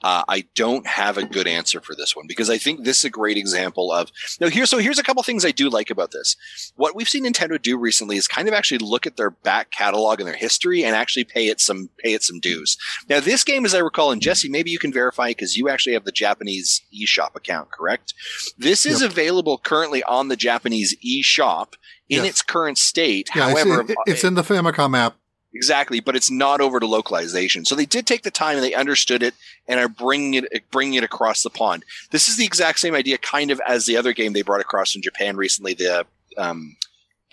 Uh, 0.04 0.24
I 0.28 0.46
don't 0.56 0.86
have 0.86 1.18
a 1.18 1.26
good 1.26 1.48
answer 1.48 1.80
for 1.80 1.96
this 1.96 2.16
one 2.16 2.26
because 2.28 2.50
I 2.50 2.58
think 2.58 2.84
this 2.84 2.98
is 3.00 3.06
a 3.06 3.10
great 3.10 3.38
example 3.38 3.92
of 3.92 4.12
now. 4.42 4.50
Here, 4.50 4.66
so 4.66 4.78
here's 4.80 5.00
a 5.00 5.04
couple 5.04 5.24
things 5.24 5.46
I 5.46 5.52
do 5.52 5.70
like 5.70 5.90
about 5.90 6.12
this. 6.12 6.36
What 6.76 6.96
we've 6.96 7.08
seen 7.08 7.26
Nintendo 7.26 7.62
do 7.62 7.78
recently 7.78 8.18
is 8.18 8.28
kind 8.28 8.48
of 8.48 8.54
actually 8.54 8.80
look 8.80 9.08
at 9.08 9.16
their 9.18 9.30
back 9.30 9.72
catalog 9.72 10.20
and 10.20 10.28
their 10.28 10.36
history 10.36 10.84
and 10.84 10.96
actually 10.96 11.24
pay 11.24 11.48
it 11.48 11.62
some 11.62 11.90
pay 12.00 12.14
it 12.14 12.24
some 12.24 12.40
dues. 12.40 12.78
Now, 13.10 13.20
this 13.20 13.44
game, 13.44 13.66
as 13.66 13.74
I 13.74 13.80
recall, 13.80 14.12
and 14.12 14.22
Jesse, 14.22 14.50
maybe 14.50 14.72
you 14.72 14.80
can 14.80 14.92
verify 14.92 15.30
because 15.30 15.56
you 15.56 15.70
actually 15.70 15.94
have 15.94 16.06
the 16.06 16.12
Japanese 16.12 16.82
eShop 16.94 17.36
account, 17.36 17.72
correct? 17.72 18.14
This 18.58 18.86
is 18.86 19.02
Yep. 19.02 19.12
available 19.12 19.58
currently 19.58 20.04
on 20.04 20.28
the 20.28 20.36
Japanese 20.36 20.96
eShop 21.06 21.74
in 22.10 22.24
Yes. 22.24 22.30
its 22.30 22.42
current 22.42 22.78
state. 22.78 23.30
yeah, 23.36 23.50
However, 23.50 23.82
it's, 23.82 23.90
it- 23.92 23.98
it's 24.08 24.24
in 24.24 24.34
the 24.34 24.42
Famicom 24.44 24.98
app. 24.98 25.16
Exactly, 25.54 26.00
but 26.00 26.16
it's 26.16 26.32
not 26.32 26.62
over 26.62 26.80
to 26.80 26.86
localization. 26.86 27.66
So 27.66 27.76
they 27.76 27.86
did 27.86 28.08
take 28.08 28.24
the 28.24 28.32
time 28.32 28.56
and 28.56 28.64
they 28.64 28.74
understood 28.74 29.24
it 29.24 29.34
and 29.68 29.80
are 29.80 29.90
bringing 29.90 30.34
it 30.34 30.70
bringing 30.72 30.96
it 30.96 31.04
across 31.04 31.44
the 31.44 31.50
pond. 31.50 31.84
This 32.12 32.28
is 32.28 32.38
the 32.38 32.46
exact 32.46 32.80
same 32.80 32.96
idea, 32.96 33.18
kind 33.18 33.52
of 33.52 33.62
as 33.68 33.86
the 33.86 33.98
other 33.98 34.14
game 34.14 34.34
they 34.34 34.42
brought 34.42 34.62
across 34.62 34.94
from 34.94 35.02
Japan 35.02 35.38
recently, 35.38 35.74
the 35.74 36.06
um, 36.38 36.76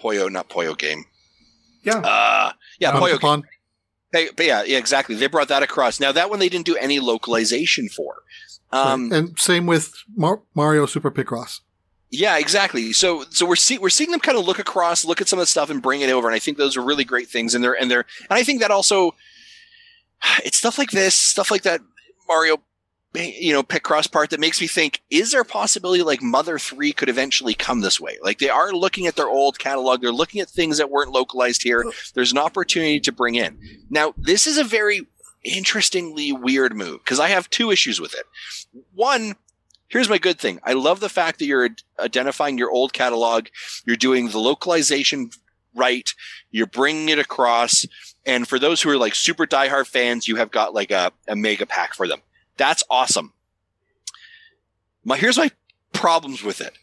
Poyo, 0.02 0.30
not 0.30 0.48
Poyo 0.48 0.76
game. 0.76 1.04
Yeah. 1.82 1.98
Uh, 1.98 2.52
yeah, 2.78 2.92
Poyo 2.92 3.20
game. 3.20 3.44
but 4.36 4.44
yeah, 4.44 4.62
yeah, 4.64 4.78
exactly. 4.78 5.14
They 5.14 5.26
brought 5.26 5.48
that 5.48 5.62
across. 5.62 6.00
Now 6.00 6.12
that 6.12 6.30
one 6.30 6.38
they 6.38 6.48
didn't 6.48 6.66
do 6.66 6.76
any 6.76 7.00
localization 7.00 7.88
for. 7.88 8.16
Um, 8.72 9.10
and 9.12 9.38
same 9.38 9.66
with 9.66 9.94
Mar- 10.14 10.42
Mario 10.54 10.86
Super 10.86 11.10
Picross. 11.10 11.60
Yeah, 12.10 12.38
exactly. 12.38 12.92
So 12.92 13.24
so 13.30 13.46
we're 13.46 13.56
see, 13.56 13.78
we're 13.78 13.88
seeing 13.88 14.10
them 14.10 14.20
kind 14.20 14.36
of 14.36 14.44
look 14.44 14.58
across, 14.58 15.04
look 15.04 15.20
at 15.20 15.28
some 15.28 15.38
of 15.38 15.42
the 15.44 15.46
stuff, 15.46 15.70
and 15.70 15.80
bring 15.80 16.00
it 16.00 16.10
over. 16.10 16.26
And 16.26 16.34
I 16.34 16.40
think 16.40 16.58
those 16.58 16.76
are 16.76 16.82
really 16.82 17.04
great 17.04 17.28
things. 17.28 17.54
And 17.54 17.62
they're 17.62 17.80
and 17.80 17.90
they're 17.90 18.06
and 18.28 18.38
I 18.38 18.42
think 18.42 18.60
that 18.60 18.70
also 18.70 19.14
it's 20.44 20.58
stuff 20.58 20.78
like 20.78 20.90
this, 20.90 21.14
stuff 21.14 21.50
like 21.50 21.62
that. 21.62 21.80
Mario 22.28 22.58
you 23.14 23.52
know 23.52 23.62
Picross 23.62 24.10
part 24.10 24.30
that 24.30 24.40
makes 24.40 24.60
me 24.60 24.66
think: 24.66 25.02
Is 25.10 25.32
there 25.32 25.40
a 25.40 25.44
possibility 25.44 26.02
like 26.02 26.22
Mother 26.22 26.58
Three 26.58 26.92
could 26.92 27.08
eventually 27.08 27.54
come 27.54 27.80
this 27.80 28.00
way? 28.00 28.18
Like 28.22 28.38
they 28.38 28.48
are 28.48 28.72
looking 28.72 29.06
at 29.06 29.16
their 29.16 29.28
old 29.28 29.58
catalog, 29.58 30.00
they're 30.00 30.12
looking 30.12 30.40
at 30.40 30.48
things 30.48 30.78
that 30.78 30.90
weren't 30.90 31.12
localized 31.12 31.62
here. 31.62 31.84
There's 32.14 32.32
an 32.32 32.38
opportunity 32.38 33.00
to 33.00 33.12
bring 33.12 33.34
in. 33.34 33.58
Now, 33.88 34.14
this 34.16 34.46
is 34.46 34.58
a 34.58 34.64
very 34.64 35.06
interestingly 35.42 36.32
weird 36.32 36.76
move 36.76 37.00
because 37.04 37.18
I 37.18 37.28
have 37.28 37.50
two 37.50 37.70
issues 37.70 38.00
with 38.00 38.14
it. 38.14 38.26
One, 38.94 39.34
here's 39.90 40.08
my 40.08 40.18
good 40.18 40.38
thing. 40.38 40.60
I 40.64 40.72
love 40.72 41.00
the 41.00 41.08
fact 41.10 41.38
that 41.38 41.46
you're 41.46 41.68
identifying 41.98 42.56
your 42.56 42.70
old 42.70 42.94
catalog. 42.94 43.48
You're 43.84 43.96
doing 43.96 44.30
the 44.30 44.38
localization 44.38 45.30
right. 45.74 46.08
You're 46.50 46.66
bringing 46.66 47.10
it 47.10 47.18
across. 47.18 47.84
And 48.24 48.48
for 48.48 48.58
those 48.58 48.80
who 48.80 48.90
are 48.90 48.96
like 48.96 49.14
super 49.14 49.46
diehard 49.46 49.86
fans, 49.86 50.26
you 50.26 50.36
have 50.36 50.50
got 50.50 50.72
like 50.72 50.90
a, 50.90 51.12
a 51.28 51.36
mega 51.36 51.66
pack 51.66 51.94
for 51.94 52.08
them. 52.08 52.22
That's 52.56 52.82
awesome. 52.88 53.34
My, 55.04 55.16
here's 55.16 55.38
my 55.38 55.50
problems 55.92 56.42
with 56.42 56.60
it. 56.60 56.78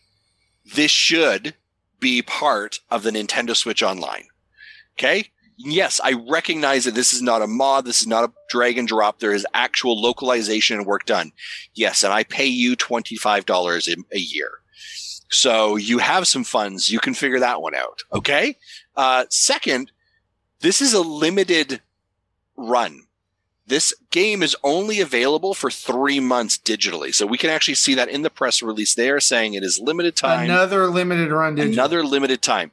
This 0.76 0.92
should 0.92 1.56
be 2.00 2.22
part 2.22 2.80
of 2.92 3.04
the 3.04 3.12
Nintendo 3.12 3.56
Switch 3.56 3.82
Online. 3.82 4.28
Okay 4.98 5.32
yes, 5.58 6.00
I 6.04 6.14
recognize 6.30 6.86
that 6.86 6.94
this 6.94 7.14
is 7.14 7.22
not 7.22 7.42
a 7.42 7.48
mod. 7.48 7.86
This 7.86 8.02
is 8.02 8.08
not 8.08 8.24
a 8.24 8.34
drag 8.50 8.78
and 8.78 8.88
drop. 8.88 9.20
There 9.20 9.34
is 9.34 9.46
actual 9.54 10.00
localization 10.00 10.78
and 10.78 10.86
work 10.86 11.06
done. 11.06 11.32
Yes. 11.74 12.04
And 12.04 12.14
I 12.14 12.24
pay 12.24 12.46
you 12.46 12.76
$25 12.76 14.06
a 14.14 14.20
year. 14.20 14.50
So 15.30 15.76
you 15.76 15.98
have 15.98 16.28
some 16.28 16.44
funds. 16.44 16.90
You 16.90 17.00
can 17.00 17.14
figure 17.14 17.40
that 17.40 17.62
one 17.62 17.76
out. 17.76 18.04
Okay. 18.14 18.58
Uh, 18.96 19.26
second, 19.30 19.92
this 20.62 20.82
is 20.82 20.94
a 20.94 21.02
limited 21.02 21.82
run. 22.56 23.04
This 23.66 23.94
game 24.12 24.42
is 24.42 24.56
only 24.64 25.02
available 25.02 25.54
for 25.54 25.70
three 25.70 26.22
months 26.22 26.58
digitally. 26.58 27.14
So 27.14 27.26
we 27.26 27.38
can 27.38 27.50
actually 27.50 27.76
see 27.76 27.96
that 27.96 28.08
in 28.08 28.22
the 28.22 28.30
press 28.30 28.62
release. 28.62 28.96
They 28.96 29.10
are 29.10 29.20
saying 29.20 29.54
it 29.54 29.64
is 29.64 29.78
limited 29.78 30.16
time. 30.16 30.46
Another 30.46 30.88
limited 30.88 31.30
run 31.32 31.56
digital. 31.56 31.74
Another 31.74 32.04
limited 32.06 32.42
time. 32.42 32.72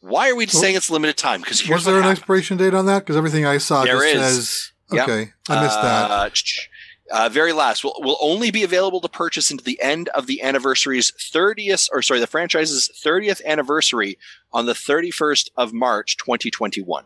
Why 0.00 0.30
are 0.30 0.36
we 0.36 0.46
saying 0.46 0.76
it's 0.76 0.90
limited 0.90 1.16
time? 1.16 1.40
Because 1.40 1.68
was 1.68 1.84
there 1.84 1.96
an 1.96 2.02
happened. 2.02 2.18
expiration 2.18 2.56
date 2.56 2.74
on 2.74 2.86
that? 2.86 3.00
Because 3.00 3.16
everything 3.16 3.44
I 3.44 3.58
saw 3.58 3.84
there 3.84 4.00
just 4.00 4.14
is. 4.14 4.20
says 4.20 4.72
okay. 4.92 5.20
Yep. 5.20 5.30
I 5.48 5.62
missed 5.62 5.82
that. 5.82 6.10
Uh, 6.10 6.30
uh, 7.10 7.28
very 7.28 7.52
last 7.52 7.82
will 7.82 7.94
will 8.00 8.18
only 8.20 8.50
be 8.50 8.62
available 8.62 9.00
to 9.00 9.08
purchase 9.08 9.50
into 9.50 9.64
the 9.64 9.80
end 9.82 10.08
of 10.10 10.26
the 10.26 10.42
anniversary's 10.42 11.10
30th 11.12 11.88
or 11.92 12.02
sorry 12.02 12.20
the 12.20 12.26
franchise's 12.26 12.90
30th 13.04 13.44
anniversary 13.44 14.18
on 14.52 14.66
the 14.66 14.74
31st 14.74 15.50
of 15.56 15.72
March 15.72 16.16
2021. 16.18 17.04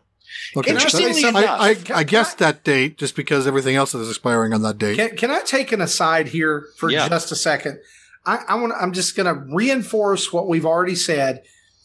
Okay, 0.57 0.70
Interestingly 0.70 1.24
enough, 1.24 1.45
I, 1.45 1.70
I, 1.70 1.76
I 1.95 2.05
guessed 2.05 2.38
that 2.38 2.64
date 2.64 2.99
just 2.99 3.14
because 3.14 3.47
everything 3.47 3.76
else 3.76 3.95
is 3.95 4.09
expiring 4.09 4.53
on 4.53 4.62
that 4.62 4.78
date. 4.78 4.97
Can, 4.97 5.16
can 5.16 5.30
I 5.30 5.40
take 5.40 5.72
an 5.72 5.80
aside 5.80 6.28
here 6.28 6.68
for 6.76 6.90
yeah. 6.90 7.09
just 7.09 7.30
a 7.30 7.36
second? 7.36 7.80
I, 8.24 8.38
I 8.49 8.55
want. 8.55 8.72
I'm 8.78 8.93
just 8.93 9.14
going 9.16 9.32
to 9.32 9.55
reinforce 9.55 10.32
what 10.32 10.49
we've 10.49 10.66
already 10.66 10.95
said 10.95 11.43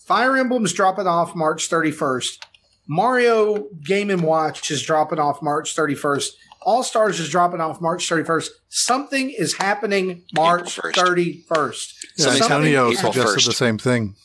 Fire 0.07 0.37
Emblem's 0.37 0.71
dropping 0.71 1.05
off 1.05 1.35
March 1.35 1.69
31st. 1.69 2.39
Mario 2.87 3.67
Game 3.83 4.09
and 4.09 4.23
Watch 4.23 4.71
is 4.71 4.81
dropping 4.81 5.19
off 5.19 5.41
March 5.41 5.75
31st. 5.75 6.29
All 6.61 6.81
Stars 6.81 7.19
is 7.19 7.29
dropping 7.29 7.59
off 7.59 7.81
March 7.81 8.07
31st. 8.07 8.47
Something 8.69 9.31
is 9.31 9.55
happening 9.55 10.23
March 10.33 10.77
31st. 10.77 11.93
Yeah, 12.17 12.29
Antonio 12.29 12.93
suggested 12.93 13.49
the 13.49 13.53
same 13.53 13.77
thing. 13.77 14.15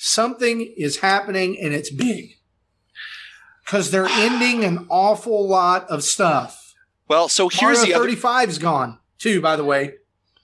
Something 0.00 0.72
is 0.74 1.00
happening 1.00 1.58
and 1.60 1.74
it's 1.74 1.90
big 1.90 2.36
because 3.66 3.90
they're 3.90 4.06
ending 4.06 4.64
an 4.64 4.86
awful 4.88 5.46
lot 5.46 5.86
of 5.90 6.02
stuff. 6.02 6.74
Well, 7.08 7.28
so 7.28 7.50
here's 7.50 7.80
Mario 7.80 7.92
the 7.92 8.00
35 8.00 8.48
is 8.48 8.58
gone 8.58 8.98
too, 9.18 9.42
by 9.42 9.56
the 9.56 9.64
way. 9.64 9.96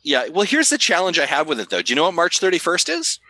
Yeah. 0.03 0.29
Well, 0.29 0.45
here's 0.45 0.69
the 0.69 0.77
challenge 0.77 1.19
I 1.19 1.25
have 1.25 1.49
with 1.49 1.59
it 1.61 1.71
though. 1.71 1.81
Do 1.81 1.93
you 1.93 1.97
know 1.97 2.05
what 2.05 2.15
March 2.15 2.41
31st 2.41 2.89
is? 2.91 3.21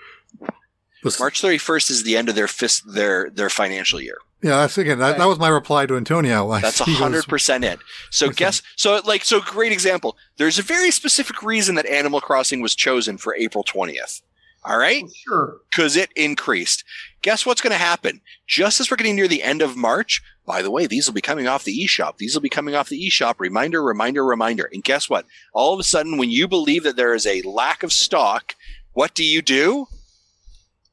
March 1.19 1.43
31st 1.43 1.91
is 1.91 2.03
the 2.03 2.17
end 2.17 2.29
of 2.29 2.35
their 2.35 2.49
fist, 2.49 2.83
their 2.87 3.31
their 3.31 3.51
financial 3.51 4.01
year. 4.01 4.19
Yeah, 4.43 4.59
that's 4.59 4.77
again. 4.77 4.99
That, 4.99 5.17
that 5.17 5.25
was 5.25 5.39
my 5.39 5.49
reply 5.49 5.87
to 5.87 5.97
Antonio. 5.97 6.51
That's 6.61 6.79
hundred 6.79 7.27
percent 7.27 7.65
it. 7.65 7.79
So 8.11 8.29
guess 8.29 8.61
so 8.77 9.01
like 9.07 9.25
so 9.25 9.41
great 9.41 9.73
example. 9.73 10.19
There's 10.37 10.59
a 10.59 10.63
very 10.63 10.91
specific 10.91 11.43
reason 11.43 11.77
that 11.77 11.87
Animal 11.87 12.21
Crossing 12.21 12.61
was 12.61 12.75
chosen 12.75 13.17
for 13.17 13.35
April 13.37 13.65
twentieth. 13.65 14.21
All 14.67 14.77
right, 14.77 15.05
oh, 15.07 15.11
sure, 15.15 15.57
because 15.71 15.97
it 15.97 16.11
increased. 16.15 16.85
Guess 17.23 17.47
what's 17.47 17.63
going 17.63 17.73
to 17.73 17.79
happen? 17.79 18.21
Just 18.47 18.81
as 18.81 18.91
we're 18.91 18.99
getting 18.99 19.17
near 19.17 19.29
the 19.29 19.43
end 19.43 19.63
of 19.63 19.77
March. 19.77 20.23
By 20.47 20.61
the 20.61 20.71
way, 20.71 20.87
these 20.87 21.07
will 21.07 21.15
be 21.15 21.23
coming 21.23 21.47
off 21.49 21.65
the 21.65 21.87
eShop. 21.87 22.19
These 22.19 22.35
will 22.35 22.43
be 22.43 22.51
coming 22.51 22.75
off 22.75 22.91
the 22.91 23.03
eShop. 23.03 23.37
Reminder, 23.39 23.83
reminder, 23.83 24.23
reminder. 24.23 24.69
And 24.71 24.85
guess 24.85 25.09
what? 25.09 25.25
All 25.55 25.73
of 25.73 25.81
a 25.81 25.85
sudden, 25.85 26.19
when 26.19 26.31
you 26.31 26.47
believe 26.47 26.83
that 26.83 26.97
there 26.97 27.15
is 27.15 27.27
a 27.27 27.41
lack 27.43 27.83
of 27.83 27.95
stock, 27.95 28.55
what 28.93 29.15
do 29.15 29.25
you 29.25 29.41
do? 29.41 29.89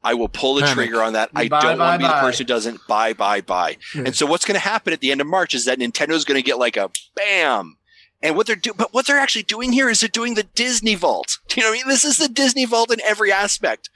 I 0.03 0.13
will 0.15 0.29
pull 0.29 0.55
the 0.55 0.61
Panic. 0.61 0.75
trigger 0.75 1.01
on 1.03 1.13
that. 1.13 1.29
I 1.35 1.47
don't 1.47 1.77
want 1.77 2.01
to 2.01 2.07
be 2.07 2.11
the 2.11 2.19
person 2.19 2.45
who 2.45 2.47
doesn't 2.47 2.87
buy, 2.87 3.13
buy, 3.13 3.41
buy. 3.41 3.77
Yeah. 3.93 4.03
And 4.05 4.15
so 4.15 4.25
what's 4.25 4.45
going 4.45 4.55
to 4.55 4.59
happen 4.59 4.93
at 4.93 4.99
the 4.99 5.11
end 5.11 5.21
of 5.21 5.27
March 5.27 5.53
is 5.53 5.65
that 5.65 5.77
Nintendo's 5.79 6.25
going 6.25 6.39
to 6.39 6.45
get 6.45 6.57
like 6.57 6.75
a 6.77 6.89
bam. 7.15 7.77
And 8.23 8.35
what 8.35 8.47
they're 8.47 8.55
doing, 8.55 8.75
but 8.77 8.93
what 8.93 9.07
they're 9.07 9.19
actually 9.19 9.43
doing 9.43 9.71
here 9.71 9.89
is 9.89 9.99
they're 9.99 10.09
doing 10.09 10.35
the 10.35 10.43
Disney 10.43 10.95
Vault. 10.95 11.37
You 11.55 11.63
know 11.63 11.69
what 11.69 11.75
I 11.75 11.77
mean? 11.79 11.87
This 11.89 12.05
is 12.05 12.17
the 12.17 12.29
Disney 12.29 12.65
Vault 12.65 12.91
in 12.93 13.01
every 13.01 13.31
aspect. 13.31 13.89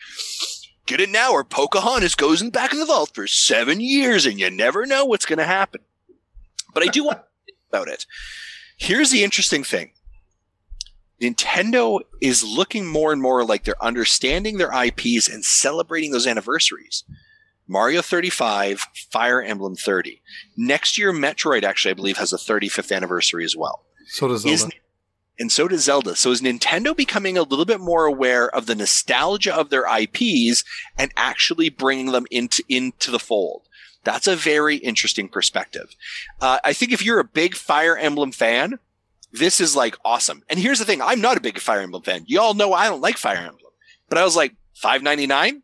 Get 0.85 0.99
it 0.99 1.09
now, 1.09 1.31
or 1.31 1.43
Pocahontas 1.43 2.15
goes 2.15 2.41
in 2.41 2.47
the 2.47 2.51
back 2.51 2.73
of 2.73 2.79
the 2.79 2.85
vault 2.85 3.11
for 3.13 3.27
seven 3.27 3.79
years, 3.79 4.25
and 4.25 4.39
you 4.39 4.49
never 4.51 4.85
know 4.85 5.05
what's 5.05 5.25
going 5.25 5.39
to 5.39 5.45
happen. 5.45 5.81
But 6.73 6.83
I 6.83 6.87
do 6.87 7.03
want 7.05 7.19
to 7.19 7.53
about 7.69 7.87
it. 7.87 8.05
Here's 8.77 9.11
the 9.11 9.23
interesting 9.23 9.63
thing. 9.63 9.91
Nintendo 11.21 12.01
is 12.21 12.43
looking 12.43 12.85
more 12.85 13.13
and 13.13 13.21
more 13.21 13.43
like 13.45 13.63
they're 13.63 13.83
understanding 13.83 14.57
their 14.57 14.71
IPs 14.71 15.29
and 15.29 15.45
celebrating 15.45 16.11
those 16.11 16.27
anniversaries. 16.27 17.03
Mario 17.67 18.01
35, 18.01 18.85
Fire 19.11 19.41
Emblem 19.41 19.75
30. 19.75 20.21
Next 20.55 20.97
year, 20.97 21.11
Metroid 21.11 21.63
actually, 21.63 21.91
I 21.91 21.95
believe, 21.95 22.17
has 22.17 22.33
a 22.33 22.37
35th 22.37 22.95
anniversary 22.95 23.43
as 23.43 23.55
well. 23.55 23.83
So 24.07 24.27
does 24.27 24.41
Zelda. 24.41 24.53
Is, 24.53 24.69
and 25.39 25.51
so 25.51 25.67
does 25.67 25.83
Zelda. 25.83 26.15
So 26.15 26.31
is 26.31 26.41
Nintendo 26.41 26.95
becoming 26.95 27.37
a 27.37 27.43
little 27.43 27.65
bit 27.65 27.79
more 27.79 28.05
aware 28.05 28.53
of 28.53 28.67
the 28.67 28.75
nostalgia 28.75 29.55
of 29.55 29.69
their 29.69 29.85
IPs 29.85 30.63
and 30.97 31.11
actually 31.17 31.69
bringing 31.69 32.11
them 32.11 32.27
into, 32.29 32.63
into 32.69 33.09
the 33.09 33.19
fold? 33.19 33.63
That's 34.03 34.27
a 34.27 34.35
very 34.35 34.77
interesting 34.77 35.27
perspective. 35.27 35.95
Uh, 36.39 36.59
I 36.63 36.73
think 36.73 36.91
if 36.91 37.03
you're 37.03 37.19
a 37.19 37.23
big 37.25 37.55
Fire 37.55 37.97
Emblem 37.97 38.31
fan, 38.31 38.77
this 39.37 39.59
is 39.59 39.75
like 39.75 39.95
awesome. 40.03 40.43
And 40.49 40.59
here's 40.59 40.79
the 40.79 40.85
thing: 40.85 41.01
I'm 41.01 41.21
not 41.21 41.37
a 41.37 41.41
big 41.41 41.59
Fire 41.59 41.81
Emblem 41.81 42.03
fan. 42.03 42.23
Y'all 42.27 42.53
know 42.53 42.73
I 42.73 42.87
don't 42.87 43.01
like 43.01 43.17
Fire 43.17 43.37
Emblem, 43.37 43.71
but 44.09 44.17
I 44.17 44.23
was 44.23 44.35
like 44.35 44.55
five 44.73 45.03
ninety 45.03 45.27
nine. 45.27 45.63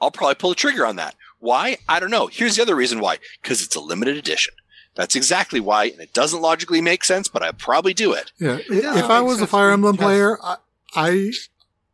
I'll 0.00 0.10
probably 0.10 0.34
pull 0.34 0.50
the 0.50 0.56
trigger 0.56 0.86
on 0.86 0.96
that. 0.96 1.14
Why? 1.38 1.78
I 1.88 2.00
don't 2.00 2.10
know. 2.10 2.26
Here's 2.26 2.56
the 2.56 2.62
other 2.62 2.76
reason 2.76 3.00
why: 3.00 3.18
because 3.42 3.62
it's 3.62 3.76
a 3.76 3.80
limited 3.80 4.16
edition. 4.16 4.54
That's 4.94 5.16
exactly 5.16 5.58
why, 5.58 5.86
and 5.86 6.00
it 6.00 6.12
doesn't 6.12 6.40
logically 6.40 6.80
make 6.80 7.02
sense, 7.02 7.26
but 7.26 7.42
I 7.42 7.50
probably 7.50 7.94
do 7.94 8.12
it. 8.12 8.30
Yeah, 8.38 8.58
if 8.68 9.10
I 9.10 9.20
was 9.20 9.40
a 9.40 9.46
Fire 9.46 9.70
Emblem 9.70 9.96
player, 9.96 10.38
I, 10.42 10.56
I 10.94 11.32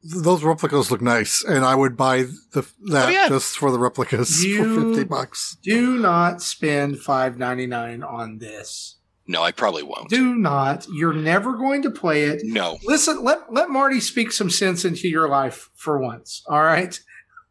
those 0.02 0.42
replicas 0.42 0.90
look 0.90 1.02
nice, 1.02 1.42
and 1.42 1.64
I 1.64 1.74
would 1.74 1.96
buy 1.96 2.24
the 2.52 2.66
that 2.90 3.08
oh, 3.08 3.10
yeah. 3.10 3.28
just 3.28 3.58
for 3.58 3.70
the 3.70 3.78
replicas 3.78 4.44
you 4.44 4.74
for 4.74 4.88
fifty 4.88 5.04
bucks. 5.04 5.56
Do 5.62 5.98
not 5.98 6.42
spend 6.42 7.00
five 7.00 7.38
ninety 7.38 7.66
nine 7.66 8.02
on 8.02 8.38
this. 8.38 8.96
No, 9.30 9.44
I 9.44 9.52
probably 9.52 9.84
won't. 9.84 10.08
Do 10.08 10.34
not. 10.34 10.88
You're 10.92 11.12
never 11.12 11.56
going 11.56 11.82
to 11.82 11.90
play 11.90 12.24
it. 12.24 12.42
No. 12.42 12.78
Listen, 12.82 13.22
let, 13.22 13.52
let 13.52 13.70
Marty 13.70 14.00
speak 14.00 14.32
some 14.32 14.50
sense 14.50 14.84
into 14.84 15.08
your 15.08 15.28
life 15.28 15.70
for 15.74 16.00
once. 16.00 16.42
All 16.48 16.64
right. 16.64 16.98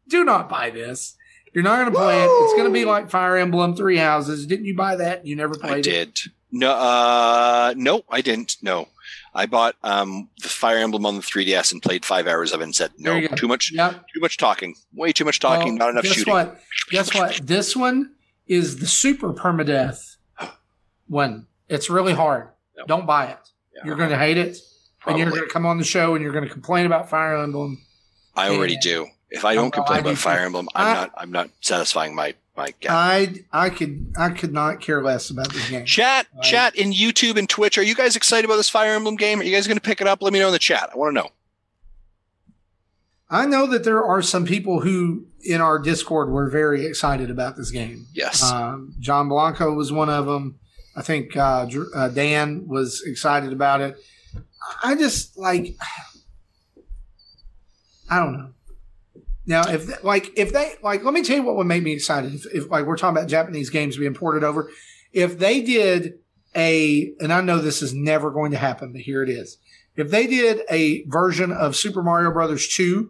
Do 0.09 0.25
not 0.25 0.49
buy 0.49 0.71
this. 0.71 1.15
You're 1.53 1.63
not 1.63 1.77
going 1.77 1.91
to 1.93 1.97
play 1.97 2.17
Woo! 2.17 2.23
it. 2.23 2.43
It's 2.43 2.53
going 2.53 2.65
to 2.65 2.73
be 2.73 2.84
like 2.84 3.09
Fire 3.09 3.38
Emblem 3.38 3.77
Three 3.77 3.95
Houses. 3.95 4.45
Didn't 4.45 4.65
you 4.65 4.75
buy 4.75 4.97
that? 4.97 5.25
You 5.25 5.38
never 5.38 5.55
played 5.55 5.71
I 5.71 5.82
did. 5.82 6.09
It? 6.09 6.19
No, 6.51 6.71
uh, 6.71 7.73
no, 7.77 8.03
I 8.09 8.19
didn't. 8.19 8.57
No. 8.61 8.89
I 9.34 9.45
bought 9.45 9.75
um, 9.82 10.27
the 10.41 10.49
Fire 10.49 10.80
Emblem 10.80 11.05
on 11.05 11.15
the 11.15 11.21
3DS 11.21 11.71
and 11.71 11.82
played 11.82 12.03
five 12.03 12.27
hours 12.27 12.51
of 12.51 12.59
it 12.59 12.65
and 12.65 12.75
said, 12.75 12.91
no, 12.97 13.25
too 13.25 13.47
much, 13.47 13.71
yep. 13.71 14.05
too 14.13 14.19
much 14.19 14.36
talking, 14.36 14.75
way 14.93 15.13
too 15.13 15.23
much 15.23 15.39
talking, 15.39 15.77
well, 15.77 15.88
not 15.88 15.89
enough 15.91 16.03
guess 16.03 16.13
shooting. 16.13 16.34
What? 16.34 16.59
Guess 16.89 17.15
what? 17.15 17.39
This 17.41 17.73
one 17.73 18.15
is 18.47 18.80
the 18.80 18.88
super 18.88 19.32
permadeath 19.32 20.17
one. 21.07 21.47
It's 21.70 21.89
really 21.89 22.13
hard. 22.13 22.49
No. 22.78 22.86
Don't 22.86 23.05
buy 23.05 23.28
it. 23.28 23.38
Yeah, 23.76 23.82
you're 23.86 23.95
going 23.95 24.09
to 24.09 24.17
hate 24.17 24.38
it, 24.38 24.57
Probably. 24.99 25.22
and 25.22 25.30
you're 25.30 25.38
going 25.38 25.47
to 25.47 25.53
come 25.53 25.65
on 25.65 25.78
the 25.78 25.84
show 25.84 26.15
and 26.15 26.24
you're 26.24 26.34
going 26.34 26.47
to 26.47 26.51
complain 26.51 26.86
about 26.86 27.09
Fire 27.09 27.38
Emblem. 27.38 27.82
I 28.36 28.49
already 28.49 28.78
do. 28.78 29.07
If 29.30 29.45
I 29.45 29.53
don't 29.53 29.72
complain 29.72 29.97
I 29.97 30.01
about 30.01 30.17
Fire 30.17 30.39
Emblem, 30.39 30.67
I'm 30.74 30.88
I, 30.88 30.93
not. 30.93 31.11
I'm 31.15 31.32
not 31.32 31.49
satisfying 31.61 32.15
my 32.15 32.34
my 32.57 32.74
gap. 32.80 32.91
I 32.91 33.45
I 33.53 33.70
could 33.70 34.13
I 34.17 34.30
could 34.30 34.51
not 34.51 34.82
care 34.82 35.03
less 35.03 35.30
about 35.30 35.53
this 35.53 35.70
game. 35.70 35.86
Chat 35.86 36.28
chat 36.41 36.76
in 36.76 36.91
YouTube 36.91 37.38
and 37.38 37.47
Twitch. 37.47 37.78
Are 37.78 37.84
you 37.84 37.95
guys 37.95 38.15
excited 38.15 38.45
about 38.45 38.57
this 38.57 38.70
Fire 38.70 38.95
Emblem 38.95 39.15
game? 39.15 39.39
Are 39.39 39.43
you 39.43 39.53
guys 39.55 39.67
going 39.67 39.78
to 39.78 39.82
pick 39.82 40.01
it 40.01 40.07
up? 40.07 40.22
Let 40.24 40.34
me 40.34 40.39
know 40.39 40.47
in 40.47 40.53
the 40.53 40.59
chat. 40.59 40.89
I 40.91 40.97
want 40.97 41.15
to 41.15 41.22
know. 41.22 41.30
I 43.30 43.45
know 43.45 43.67
that 43.67 43.84
there 43.84 44.03
are 44.03 44.24
some 44.24 44.45
people 44.45 44.82
who 44.82 45.28
in 45.43 45.61
our 45.61 45.78
Discord 45.78 46.30
were 46.30 46.49
very 46.49 46.86
excited 46.86 47.30
about 47.30 47.55
this 47.55 47.70
game. 47.70 48.07
Yes. 48.13 48.43
Um, 48.43 48.95
John 48.99 49.30
Blanco 49.30 49.74
was 49.74 49.91
one 49.91 50.09
of 50.09 50.26
them. 50.26 50.59
I 51.00 51.02
think 51.02 51.38
uh, 51.38 51.66
uh, 51.95 52.10
Dan 52.10 52.68
was 52.68 53.02
excited 53.06 53.54
about 53.54 53.80
it. 53.80 53.97
I 54.84 54.95
just 54.95 55.38
like, 55.38 55.78
I 58.10 58.18
don't 58.20 58.34
know. 58.34 58.50
Now, 59.45 59.62
if 59.72 60.04
like 60.04 60.38
if 60.38 60.52
they 60.52 60.74
like, 60.84 61.06
let 61.06 61.14
me 61.14 61.24
tell 61.24 61.38
you 61.38 61.43
what 61.43 61.56
would 61.56 61.68
make 61.68 61.84
me 61.84 61.93
excited. 61.93 62.36
If, 62.36 62.45
if 62.54 62.70
like 62.70 62.86
we're 62.86 62.97
talking 62.97 63.18
about 63.18 63.30
Japanese 63.30 63.70
games 63.70 63.95
being 63.97 64.14
ported 64.14 64.43
over, 64.43 64.70
if 65.14 65.39
they 65.39 65.62
did 65.62 66.16
a, 66.54 67.14
and 67.22 67.32
I 67.32 67.39
know 67.39 67.60
this 67.60 67.82
is 67.82 67.93
never 67.93 68.30
going 68.30 68.52
to 68.52 68.58
happen, 68.58 68.91
but 68.91 69.02
here 69.02 69.24
it 69.24 69.30
is. 69.30 69.58
If 69.95 70.12
they 70.12 70.28
did 70.28 70.62
a 70.70 71.06
version 71.06 71.54
of 71.54 71.78
Super 71.78 72.04
Mario 72.04 72.32
Brothers 72.32 72.68
2 72.68 73.10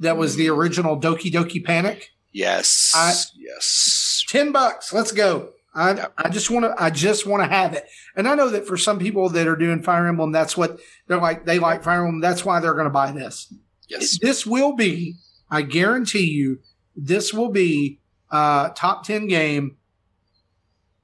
that 0.00 0.16
was 0.16 0.36
the 0.36 0.48
original 0.48 0.98
Doki 0.98 1.30
Doki 1.30 1.62
Panic, 1.62 2.10
Yes. 2.32 2.92
I- 2.94 3.14
yes. 3.36 4.24
10 4.28 4.52
bucks, 4.52 4.92
let's 4.92 5.12
go. 5.12 5.50
I. 5.76 6.08
I 6.16 6.28
just 6.28 6.50
want 6.50 6.64
to 6.64 6.74
I 6.82 6.90
just 6.90 7.26
want 7.26 7.42
to 7.42 7.48
have 7.48 7.74
it. 7.74 7.84
And 8.16 8.26
I 8.26 8.34
know 8.34 8.48
that 8.48 8.66
for 8.66 8.76
some 8.76 8.98
people 8.98 9.28
that 9.28 9.46
are 9.46 9.56
doing 9.56 9.82
Fire 9.82 10.06
Emblem, 10.06 10.32
that's 10.32 10.56
what 10.56 10.80
they're 11.06 11.20
like 11.20 11.44
they 11.44 11.58
like 11.58 11.84
Fire 11.84 12.00
Emblem, 12.00 12.20
that's 12.20 12.44
why 12.44 12.60
they're 12.60 12.74
going 12.74 12.84
to 12.84 12.90
buy 12.90 13.12
this. 13.12 13.52
Yes. 13.88 14.18
This 14.18 14.46
will 14.46 14.74
be, 14.74 15.16
I 15.50 15.62
guarantee 15.62 16.30
you, 16.30 16.60
this 16.96 17.32
will 17.32 17.50
be 17.50 18.00
uh 18.30 18.70
top 18.70 19.04
10 19.04 19.28
game 19.28 19.76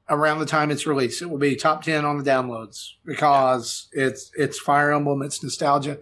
around 0.08 0.40
the 0.40 0.46
time 0.46 0.70
it's 0.70 0.86
released. 0.86 1.22
It 1.22 1.30
will 1.30 1.38
be 1.38 1.54
top 1.54 1.84
10 1.84 2.04
on 2.04 2.18
the 2.18 2.28
downloads 2.28 2.92
because 3.04 3.88
it's 3.92 4.30
it's 4.36 4.58
Fire 4.58 4.92
Emblem, 4.92 5.22
it's 5.22 5.42
nostalgia. 5.42 5.98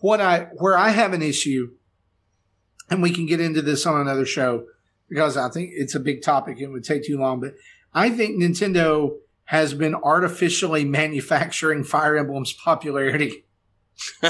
What 0.00 0.20
I 0.20 0.48
where 0.54 0.76
I 0.76 0.90
have 0.90 1.12
an 1.12 1.22
issue 1.22 1.72
and 2.90 3.02
we 3.02 3.10
can 3.10 3.26
get 3.26 3.40
into 3.40 3.62
this 3.62 3.86
on 3.86 4.00
another 4.00 4.24
show 4.24 4.66
because 5.08 5.36
I 5.36 5.48
think 5.48 5.70
it's 5.74 5.94
a 5.94 6.00
big 6.00 6.22
topic. 6.22 6.60
It 6.60 6.68
would 6.68 6.84
take 6.84 7.04
too 7.04 7.18
long, 7.18 7.40
but 7.40 7.54
I 7.94 8.10
think 8.10 8.40
Nintendo 8.40 9.16
has 9.44 9.72
been 9.74 9.94
artificially 9.94 10.84
manufacturing 10.84 11.82
Fire 11.82 12.16
Emblem's 12.16 12.52
popularity 12.52 13.44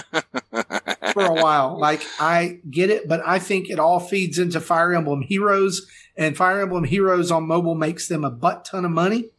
for 1.12 1.24
a 1.24 1.34
while. 1.34 1.78
Like 1.78 2.02
I 2.20 2.60
get 2.70 2.90
it, 2.90 3.08
but 3.08 3.20
I 3.26 3.38
think 3.38 3.68
it 3.68 3.78
all 3.78 4.00
feeds 4.00 4.38
into 4.38 4.60
Fire 4.60 4.94
Emblem 4.94 5.22
Heroes, 5.22 5.86
and 6.16 6.36
Fire 6.36 6.60
Emblem 6.60 6.84
Heroes 6.84 7.30
on 7.30 7.46
mobile 7.46 7.74
makes 7.74 8.08
them 8.08 8.24
a 8.24 8.30
butt 8.30 8.64
ton 8.64 8.84
of 8.84 8.90
money. 8.90 9.30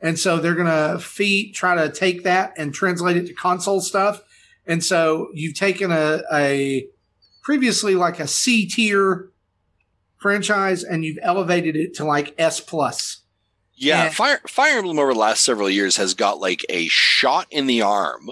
And 0.00 0.18
so 0.18 0.38
they're 0.38 0.54
gonna 0.54 0.98
feed, 0.98 1.54
try 1.54 1.74
to 1.74 1.92
take 1.92 2.24
that 2.24 2.54
and 2.56 2.74
translate 2.74 3.16
it 3.16 3.26
to 3.26 3.34
console 3.34 3.80
stuff. 3.80 4.22
And 4.66 4.84
so 4.84 5.28
you've 5.34 5.56
taken 5.56 5.90
a, 5.90 6.22
a 6.32 6.88
previously 7.42 7.94
like 7.94 8.20
a 8.20 8.26
C 8.26 8.66
tier 8.66 9.30
franchise 10.18 10.84
and 10.84 11.04
you've 11.04 11.18
elevated 11.22 11.76
it 11.76 11.94
to 11.94 12.04
like 12.04 12.34
S 12.38 12.60
plus. 12.60 13.17
Yeah, 13.78 14.04
Yeah. 14.04 14.10
Fire 14.10 14.40
Fire 14.48 14.78
Emblem 14.78 14.98
over 14.98 15.12
the 15.12 15.18
last 15.18 15.44
several 15.44 15.70
years 15.70 15.96
has 15.96 16.14
got 16.14 16.40
like 16.40 16.64
a 16.68 16.88
shot 16.88 17.46
in 17.50 17.66
the 17.66 17.82
arm, 17.82 18.30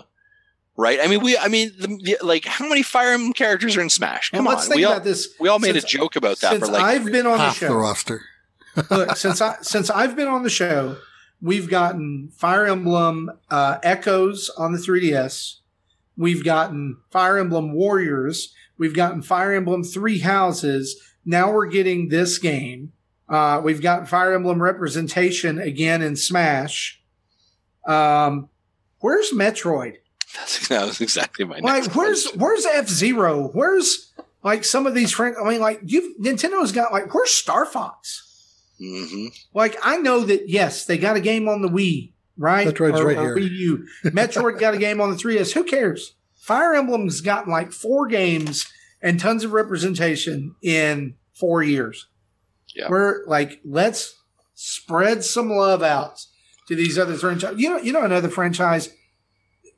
right? 0.77 0.99
I 1.03 1.07
mean, 1.07 1.23
we, 1.23 1.37
I 1.39 1.49
mean, 1.49 1.73
the, 1.79 1.87
the- 1.89 2.19
like 2.27 2.45
how 2.45 2.69
many 2.69 2.83
Fire 2.83 3.13
Emblem 3.13 3.33
characters 3.33 3.77
are 3.77 3.81
in 3.83 3.91
Smash? 3.91 4.31
And 4.33 4.39
Come 4.39 4.47
let's 4.47 4.63
on, 4.65 4.69
think 4.69 4.77
we 4.79 4.85
all 4.85 4.93
about 4.93 5.05
this. 5.05 5.29
we 5.39 5.49
all 5.49 5.59
made 5.59 5.73
Since- 5.73 5.85
a 5.85 5.87
joke 5.89 6.17
about 6.17 6.39
that 6.41 6.53
Since 6.53 6.67
for 6.67 6.73
like 6.73 6.83
I've 6.83 7.05
been 7.07 7.27
on 7.27 7.39
the 7.39 7.45
half 7.45 7.61
the 7.61 7.67
show, 7.69 7.75
roster. 7.75 8.23
look, 8.91 9.17
since 9.17 9.41
I 9.41 9.57
since 9.63 9.89
I've 9.91 10.17
been 10.17 10.29
on 10.29 10.43
the 10.43 10.51
show, 10.51 10.97
we've 11.41 11.69
gotten 11.71 12.29
Fire 12.37 12.67
Emblem 12.67 13.31
uh, 13.51 13.79
Echoes 13.83 14.51
on 14.59 14.73
the 14.73 14.79
3DS. 14.79 15.57
We've 16.19 16.45
gotten 16.45 16.99
Fire 17.11 17.39
Emblem 17.39 17.73
Warriors. 17.73 18.53
We've 18.79 18.95
gotten 18.95 19.23
Fire 19.23 19.53
Emblem 19.55 19.85
Three 19.85 20.19
Houses. 20.21 21.01
Now 21.25 21.53
we're 21.53 21.67
getting 21.67 22.09
this 22.09 22.39
game. 22.39 22.93
Uh, 23.29 23.61
we've 23.65 23.83
got 23.83 24.09
Fire 24.09 24.35
Emblem 24.35 24.63
representation 24.63 25.59
again 25.59 26.03
in 26.03 26.15
Smash. 26.17 27.01
Um, 27.87 28.49
where's 29.01 29.31
Metroid? 29.33 29.97
That's, 30.37 30.69
that 30.69 30.87
was 30.87 31.01
exactly 31.01 31.45
my 31.45 31.59
Like, 31.59 31.85
next 31.85 31.95
where's 31.97 32.23
question. 32.23 32.41
where's 32.41 32.67
F 32.67 32.89
Zero? 32.89 33.49
Where's 33.53 34.13
like 34.43 34.65
some 34.65 34.87
of 34.87 34.95
these 34.95 35.13
friends? 35.13 35.37
I 35.43 35.49
mean, 35.49 35.61
like 35.61 35.81
you, 35.85 36.15
Nintendo's 36.21 36.73
got 36.73 36.93
like 36.93 37.13
where's 37.15 37.31
Star 37.31 37.65
Fox? 37.65 38.23
Mhm. 38.81 39.29
Like 39.55 39.77
I 39.83 39.97
know 39.99 40.21
that 40.21 40.49
yes, 40.49 40.85
they 40.85 40.99
got 40.99 41.17
a 41.17 41.21
game 41.21 41.49
on 41.49 41.63
the 41.63 41.69
Wii, 41.69 42.13
right? 42.37 42.67
Metroid's 42.69 43.01
or, 43.01 43.07
right 43.07 43.17
or 43.17 43.37
here. 43.37 43.49
Wii 43.49 43.51
U. 43.51 43.87
Metroid 44.11 44.59
got 44.59 44.75
a 44.75 44.79
game 44.79 45.01
on 45.01 45.11
the 45.11 45.17
3DS. 45.17 45.53
Who 45.53 45.65
cares? 45.65 46.15
Fire 46.35 46.75
Emblem's 46.75 47.21
gotten 47.23 47.51
like 47.53 47.73
four 47.73 48.07
games 48.07 48.71
and 49.01 49.19
tons 49.19 49.43
of 49.45 49.53
representation 49.53 50.55
in 50.63 51.15
four 51.35 51.63
years. 51.63 52.07
Yeah. 52.77 52.89
We're 52.89 53.25
like, 53.27 53.61
let's 53.65 54.15
spread 54.55 55.25
some 55.25 55.51
love 55.51 55.83
out 55.83 56.25
to 56.69 56.77
these 56.77 56.99
other 56.99 57.15
franchises. 57.15 57.59
You 57.61 57.71
know, 57.71 57.79
you 57.79 57.93
know 57.93 58.03
another 58.05 58.29
franchise 58.29 58.91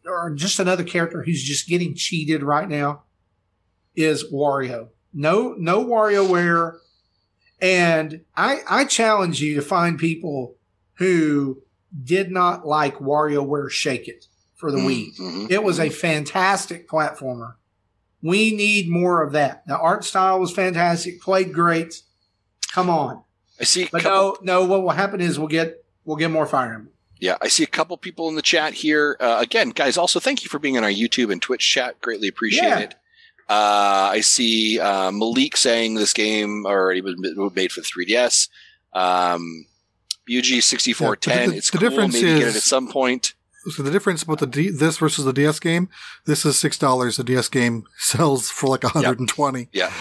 or 0.07 0.31
just 0.35 0.59
another 0.59 0.85
character 0.85 1.23
who's 1.23 1.43
just 1.43 1.69
getting 1.69 1.95
cheated 1.95 2.43
right 2.43 2.69
now 2.69 3.05
is 3.95 4.25
Wario. 4.33 4.89
No, 5.13 5.55
no 5.59 5.85
WarioWare. 5.85 6.79
And 7.61 8.23
I, 8.37 8.61
I 8.69 8.85
challenge 8.85 9.41
you 9.41 9.55
to 9.57 9.63
find 9.63 9.99
people 9.99 10.57
who 10.95 11.63
did 12.05 12.31
not 12.31 12.67
like 12.67 12.99
WarioWare 12.99 13.71
Shake 13.71 14.09
It 14.09 14.27
for 14.57 14.71
the 14.73 14.79
Wii. 14.79 15.17
Mhm. 15.19 15.51
It 15.51 15.63
was 15.63 15.79
a 15.79 15.89
fantastic 15.91 16.89
platformer. 16.89 17.55
We 18.23 18.55
need 18.55 18.89
more 18.91 19.23
of 19.23 19.33
that. 19.33 19.65
The 19.67 19.79
art 19.79 20.05
style 20.05 20.41
was 20.41 20.51
fantastic, 20.53 21.21
played 21.21 21.53
great. 21.53 22.03
Come 22.79 22.91
on. 22.91 23.23
I 23.61 23.65
see. 23.65 23.89
But 23.91 24.03
couple- 24.03 24.39
no, 24.43 24.61
no, 24.61 24.67
what 24.67 24.83
will 24.83 24.91
happen 24.91 25.21
is 25.21 25.39
we'll 25.39 25.49
get 25.49 25.85
we'll 26.05 26.17
get 26.17 26.31
more 26.31 26.47
Fire 26.47 26.75
Emblem. 26.75 26.93
Yeah, 27.21 27.37
I 27.43 27.49
see 27.49 27.65
a 27.65 27.67
couple 27.67 27.97
people 27.97 28.29
in 28.29 28.37
the 28.37 28.43
chat 28.43 28.75
here. 28.75 29.17
Uh, 29.19 29.39
again, 29.41 29.71
guys, 29.71 29.97
also 29.99 30.21
thank 30.21 30.45
you 30.45 30.49
for 30.49 30.61
being 30.61 30.77
in 30.77 30.85
our 30.85 30.91
YouTube 30.91 31.33
and 31.33 31.43
Twitch 31.43 31.69
chat. 31.69 32.01
Greatly 32.01 32.29
appreciate 32.29 32.63
Yeah. 32.69 32.79
it. 32.79 32.95
Uh, 33.49 34.11
I 34.13 34.21
see 34.21 34.79
uh, 34.79 35.11
Malik 35.11 35.57
saying 35.57 35.95
this 35.97 36.13
game 36.13 36.65
already 36.67 37.01
was 37.01 37.17
was 37.37 37.53
made 37.57 37.73
for 37.73 37.81
3DS. 37.81 38.49
Um, 38.93 39.67
UG 40.33 40.63
sixty 40.63 40.93
four 40.93 41.17
ten. 41.17 41.39
Yeah, 41.39 41.47
the- 41.47 41.57
It's 41.57 41.71
the 41.71 41.79
cool. 41.79 41.89
difference 41.89 42.15
Maybe 42.15 42.27
get 42.29 42.37
it 42.43 42.43
is- 42.49 42.57
at 42.57 42.63
some 42.63 42.89
point. 42.89 43.35
So 43.71 43.83
the 43.83 43.91
difference 43.91 44.23
about 44.23 44.39
the 44.39 44.47
D, 44.47 44.71
this 44.71 44.97
versus 44.99 45.25
the 45.27 45.33
DS 45.33 45.59
game, 45.59 45.89
this 46.25 46.47
is 46.47 46.57
six 46.57 46.79
dollars. 46.79 47.17
The 47.17 47.25
DS 47.25 47.49
game 47.49 47.85
sells 47.99 48.49
for 48.51 48.69
like 48.69 48.85
hundred 48.85 49.19
and 49.19 49.29
twenty. 49.29 49.69
Yeah. 49.73 49.93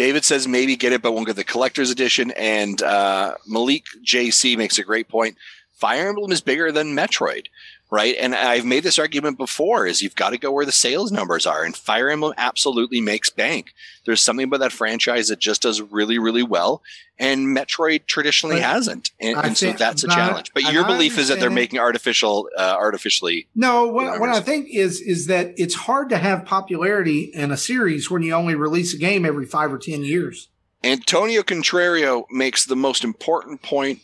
David 0.00 0.24
says 0.24 0.48
maybe 0.48 0.76
get 0.76 0.94
it, 0.94 1.02
but 1.02 1.12
won't 1.12 1.26
get 1.26 1.36
the 1.36 1.44
collector's 1.44 1.90
edition. 1.90 2.30
And 2.30 2.82
uh, 2.82 3.34
Malik 3.46 3.84
JC 4.02 4.56
makes 4.56 4.78
a 4.78 4.82
great 4.82 5.08
point. 5.08 5.36
Fire 5.74 6.08
Emblem 6.08 6.32
is 6.32 6.40
bigger 6.40 6.72
than 6.72 6.96
Metroid, 6.96 7.48
right? 7.90 8.14
And 8.18 8.34
I've 8.34 8.64
made 8.64 8.84
this 8.84 8.98
argument 8.98 9.36
before: 9.36 9.86
is 9.86 10.02
you've 10.02 10.14
got 10.14 10.30
to 10.30 10.38
go 10.38 10.50
where 10.52 10.64
the 10.64 10.72
sales 10.72 11.10
numbers 11.12 11.46
are, 11.46 11.64
and 11.64 11.76
Fire 11.76 12.08
Emblem 12.08 12.34
absolutely 12.36 13.00
makes 13.00 13.30
bank. 13.30 13.74
There's 14.06 14.22
something 14.22 14.44
about 14.44 14.60
that 14.60 14.72
franchise 14.72 15.28
that 15.28 15.38
just 15.38 15.62
does 15.62 15.80
really, 15.82 16.18
really 16.18 16.42
well, 16.42 16.82
and 17.18 17.56
Metroid 17.56 18.06
traditionally 18.06 18.56
But 18.56 18.64
hasn't, 18.64 19.10
and, 19.20 19.36
and 19.36 19.56
so 19.56 19.72
that's 19.72 20.04
a 20.04 20.08
challenge. 20.08 20.52
But 20.54 20.72
your 20.72 20.84
belief 20.84 21.18
is 21.18 21.28
that 21.28 21.40
they're 21.40 21.50
making 21.50 21.78
artificial, 21.78 22.48
uh, 22.56 22.76
artificially. 22.78 23.48
No, 23.54 23.88
what, 23.88 24.20
what 24.20 24.30
I 24.30 24.40
think 24.40 24.68
is 24.70 25.00
is 25.00 25.26
that 25.26 25.52
it's 25.56 25.74
hard 25.74 26.08
to 26.10 26.18
have 26.18 26.44
popularity 26.44 27.30
in 27.34 27.50
a 27.50 27.56
series 27.56 28.10
when 28.10 28.22
you 28.22 28.32
only 28.32 28.54
release 28.54 28.94
a 28.94 28.98
game 28.98 29.24
every 29.24 29.46
five 29.46 29.72
or 29.72 29.78
ten 29.78 30.02
years. 30.02 30.48
Antonio 30.82 31.42
Contrario 31.42 32.24
makes 32.30 32.64
the 32.64 32.76
most 32.76 33.04
important 33.04 33.60
point 33.60 34.00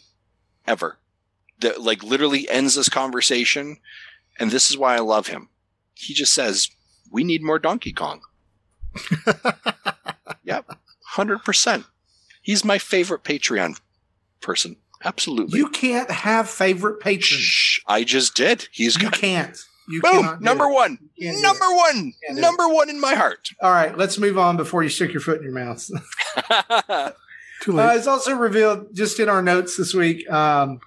ever 0.67 0.99
that 1.61 1.81
like 1.81 2.03
literally 2.03 2.49
ends 2.49 2.75
this 2.75 2.89
conversation 2.89 3.79
and 4.39 4.51
this 4.51 4.71
is 4.71 4.77
why 4.77 4.97
I 4.97 5.01
love 5.01 5.29
him. 5.29 5.49
He 5.95 6.13
just 6.13 6.35
says, 6.35 6.69
"We 7.11 7.25
need 7.25 7.43
more 7.43 7.59
Donkey 7.59 7.93
Kong." 7.93 8.21
yep. 10.45 10.71
100%. 11.15 11.85
He's 12.43 12.65
my 12.65 12.79
favorite 12.79 13.25
Patreon 13.25 13.81
person. 14.41 14.77
Absolutely. 15.05 15.59
You 15.59 15.69
can't 15.69 16.11
have 16.11 16.49
favorite 16.49 17.01
patrons. 17.01 17.43
Shh, 17.43 17.81
I 17.87 18.05
just 18.05 18.35
did. 18.35 18.69
He's 18.73 18.97
You 18.97 19.03
got 19.03 19.13
can't. 19.13 19.57
You 19.89 20.03
Boom, 20.03 20.13
cannot 20.13 20.39
do 20.41 20.45
number 20.45 20.69
1. 20.69 20.99
You 21.17 21.31
can't 21.31 21.37
do 21.37 21.43
Number 21.43 21.65
1. 21.65 22.15
Number 22.33 22.69
1 22.69 22.91
in 22.91 23.01
my 23.01 23.15
heart. 23.15 23.51
All 23.63 23.71
right, 23.71 23.97
let's 23.97 24.19
move 24.19 24.37
on 24.37 24.57
before 24.57 24.83
you 24.83 24.89
stick 24.89 25.13
your 25.13 25.21
foot 25.21 25.39
in 25.39 25.45
your 25.45 25.53
mouth. 25.53 25.89
Too 27.63 27.73
late. 27.73 27.87
Uh, 27.87 27.97
it's 27.97 28.07
also 28.07 28.35
revealed 28.35 28.95
just 28.95 29.21
in 29.21 29.29
our 29.29 29.43
notes 29.43 29.77
this 29.77 29.95
week. 29.95 30.29
Um, 30.31 30.81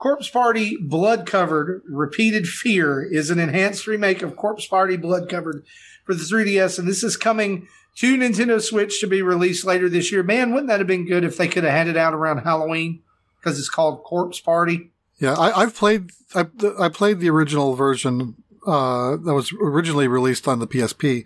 Corpse 0.00 0.30
Party 0.30 0.78
Blood 0.80 1.26
Covered 1.26 1.82
Repeated 1.86 2.48
Fear 2.48 3.02
is 3.02 3.28
an 3.28 3.38
enhanced 3.38 3.86
remake 3.86 4.22
of 4.22 4.34
Corpse 4.34 4.66
Party 4.66 4.96
Blood 4.96 5.28
Covered 5.28 5.62
for 6.06 6.14
the 6.14 6.24
3DS, 6.24 6.78
and 6.78 6.88
this 6.88 7.04
is 7.04 7.18
coming 7.18 7.68
to 7.96 8.16
Nintendo 8.16 8.62
Switch 8.62 8.98
to 9.00 9.06
be 9.06 9.20
released 9.20 9.66
later 9.66 9.90
this 9.90 10.10
year. 10.10 10.22
Man, 10.22 10.52
wouldn't 10.52 10.68
that 10.68 10.80
have 10.80 10.86
been 10.86 11.06
good 11.06 11.22
if 11.22 11.36
they 11.36 11.48
could 11.48 11.64
have 11.64 11.74
had 11.74 11.86
it 11.86 11.98
out 11.98 12.14
around 12.14 12.38
Halloween 12.38 13.02
because 13.38 13.58
it's 13.58 13.68
called 13.68 14.02
Corpse 14.02 14.40
Party? 14.40 14.90
Yeah, 15.18 15.34
I, 15.34 15.60
I've 15.60 15.76
played. 15.76 16.12
I, 16.34 16.46
I 16.78 16.88
played 16.88 17.20
the 17.20 17.28
original 17.28 17.74
version 17.74 18.36
uh, 18.66 19.18
that 19.18 19.34
was 19.34 19.52
originally 19.60 20.08
released 20.08 20.48
on 20.48 20.60
the 20.60 20.66
PSP, 20.66 21.24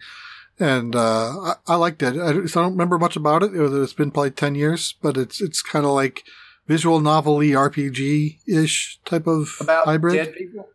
and 0.58 0.96
uh, 0.96 1.28
I, 1.28 1.54
I 1.68 1.74
liked 1.76 2.02
it. 2.02 2.16
I, 2.16 2.46
so 2.46 2.60
I 2.60 2.64
don't 2.64 2.72
remember 2.72 2.98
much 2.98 3.14
about 3.14 3.44
it. 3.44 3.54
it 3.54 3.60
was, 3.60 3.72
it's 3.72 3.92
been 3.92 4.10
probably 4.10 4.32
ten 4.32 4.56
years, 4.56 4.96
but 5.00 5.16
it's 5.16 5.40
it's 5.40 5.62
kind 5.62 5.84
of 5.84 5.92
like 5.92 6.24
visual 6.66 7.00
novel 7.00 7.38
RPG 7.38 8.38
ish 8.46 8.98
type 9.04 9.26
of 9.26 9.50
About 9.60 9.84
hybrid. 9.84 10.14
dead 10.14 10.34
people. 10.34 10.68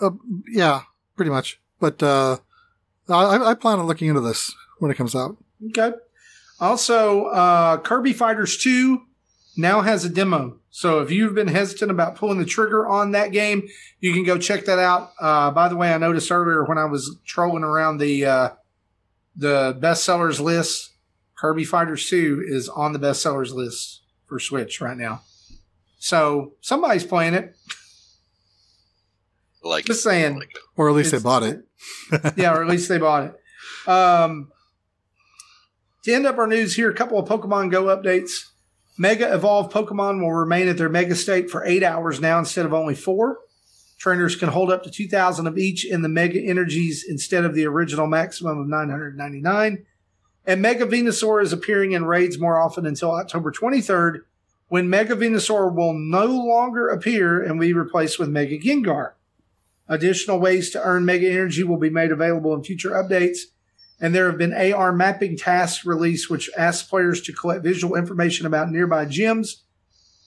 Uh, 0.00 0.10
yeah, 0.48 0.82
pretty 1.16 1.30
much. 1.30 1.60
But 1.78 2.02
uh, 2.02 2.38
I, 3.08 3.50
I 3.50 3.54
plan 3.54 3.78
on 3.78 3.86
looking 3.86 4.08
into 4.08 4.20
this 4.20 4.54
when 4.78 4.90
it 4.90 4.96
comes 4.96 5.14
out. 5.14 5.36
Okay. 5.68 5.92
Also, 6.58 7.26
uh, 7.26 7.78
Kirby 7.78 8.12
Fighters 8.12 8.58
2 8.58 9.00
now 9.56 9.80
has 9.80 10.04
a 10.04 10.08
demo. 10.10 10.58
So 10.70 11.00
if 11.00 11.10
you've 11.10 11.34
been 11.34 11.48
hesitant 11.48 11.90
about 11.90 12.16
pulling 12.16 12.38
the 12.38 12.44
trigger 12.44 12.86
on 12.86 13.12
that 13.12 13.32
game, 13.32 13.66
you 14.00 14.12
can 14.12 14.24
go 14.24 14.38
check 14.38 14.66
that 14.66 14.78
out. 14.78 15.10
Uh, 15.18 15.50
by 15.50 15.68
the 15.68 15.76
way, 15.76 15.92
I 15.92 15.98
noticed 15.98 16.30
earlier 16.30 16.64
when 16.64 16.78
I 16.78 16.84
was 16.84 17.16
trolling 17.26 17.64
around 17.64 17.98
the 17.98 18.24
uh, 18.24 18.48
the 19.34 19.76
bestsellers 19.80 20.38
list, 20.38 20.90
Kirby 21.36 21.64
Fighters 21.64 22.08
2 22.08 22.44
is 22.46 22.68
on 22.68 22.92
the 22.92 22.98
bestsellers 22.98 23.52
list 23.52 23.99
for 24.30 24.38
Switch 24.40 24.80
right 24.80 24.96
now. 24.96 25.20
So 25.98 26.54
somebody's 26.62 27.04
playing 27.04 27.34
it. 27.34 27.54
Like, 29.62 29.84
Just 29.84 30.02
saying. 30.02 30.38
like 30.38 30.56
Or 30.76 30.88
at 30.88 30.94
least 30.94 31.12
they 31.12 31.18
bought 31.18 31.42
it. 31.42 31.60
yeah, 32.36 32.54
or 32.54 32.62
at 32.62 32.70
least 32.70 32.88
they 32.88 32.96
bought 32.96 33.24
it. 33.24 33.88
Um, 33.90 34.50
to 36.04 36.14
end 36.14 36.26
up 36.26 36.38
our 36.38 36.46
news 36.46 36.76
here, 36.76 36.90
a 36.90 36.94
couple 36.94 37.18
of 37.18 37.28
Pokemon 37.28 37.70
Go 37.70 37.84
updates. 37.84 38.46
Mega 38.96 39.32
Evolved 39.34 39.72
Pokemon 39.72 40.20
will 40.20 40.32
remain 40.32 40.68
at 40.68 40.78
their 40.78 40.88
Mega 40.88 41.14
State 41.14 41.50
for 41.50 41.64
eight 41.64 41.82
hours 41.82 42.20
now 42.20 42.38
instead 42.38 42.64
of 42.64 42.72
only 42.72 42.94
four. 42.94 43.38
Trainers 43.98 44.36
can 44.36 44.48
hold 44.48 44.70
up 44.70 44.82
to 44.84 44.90
2,000 44.90 45.46
of 45.46 45.58
each 45.58 45.84
in 45.84 46.00
the 46.00 46.08
Mega 46.08 46.40
Energies 46.40 47.04
instead 47.06 47.44
of 47.44 47.54
the 47.54 47.66
original 47.66 48.06
maximum 48.06 48.58
of 48.58 48.66
999. 48.66 49.84
And 50.46 50.62
Mega 50.62 50.86
Venusaur 50.86 51.42
is 51.42 51.52
appearing 51.52 51.92
in 51.92 52.04
raids 52.04 52.38
more 52.38 52.58
often 52.58 52.86
until 52.86 53.12
October 53.12 53.52
23rd, 53.52 54.22
when 54.68 54.88
Mega 54.88 55.14
Venusaur 55.14 55.74
will 55.74 55.92
no 55.92 56.26
longer 56.26 56.88
appear 56.88 57.42
and 57.42 57.60
be 57.60 57.72
replaced 57.72 58.18
with 58.18 58.28
Mega 58.28 58.58
Gengar. 58.58 59.12
Additional 59.88 60.38
ways 60.38 60.70
to 60.70 60.82
earn 60.82 61.04
Mega 61.04 61.28
Energy 61.28 61.64
will 61.64 61.76
be 61.76 61.90
made 61.90 62.12
available 62.12 62.54
in 62.54 62.62
future 62.62 62.90
updates. 62.90 63.38
And 64.00 64.14
there 64.14 64.26
have 64.30 64.38
been 64.38 64.54
AR 64.54 64.92
mapping 64.92 65.36
tasks 65.36 65.84
released, 65.84 66.30
which 66.30 66.48
ask 66.56 66.88
players 66.88 67.20
to 67.22 67.32
collect 67.32 67.62
visual 67.62 67.96
information 67.96 68.46
about 68.46 68.70
nearby 68.70 69.04
gyms. 69.04 69.56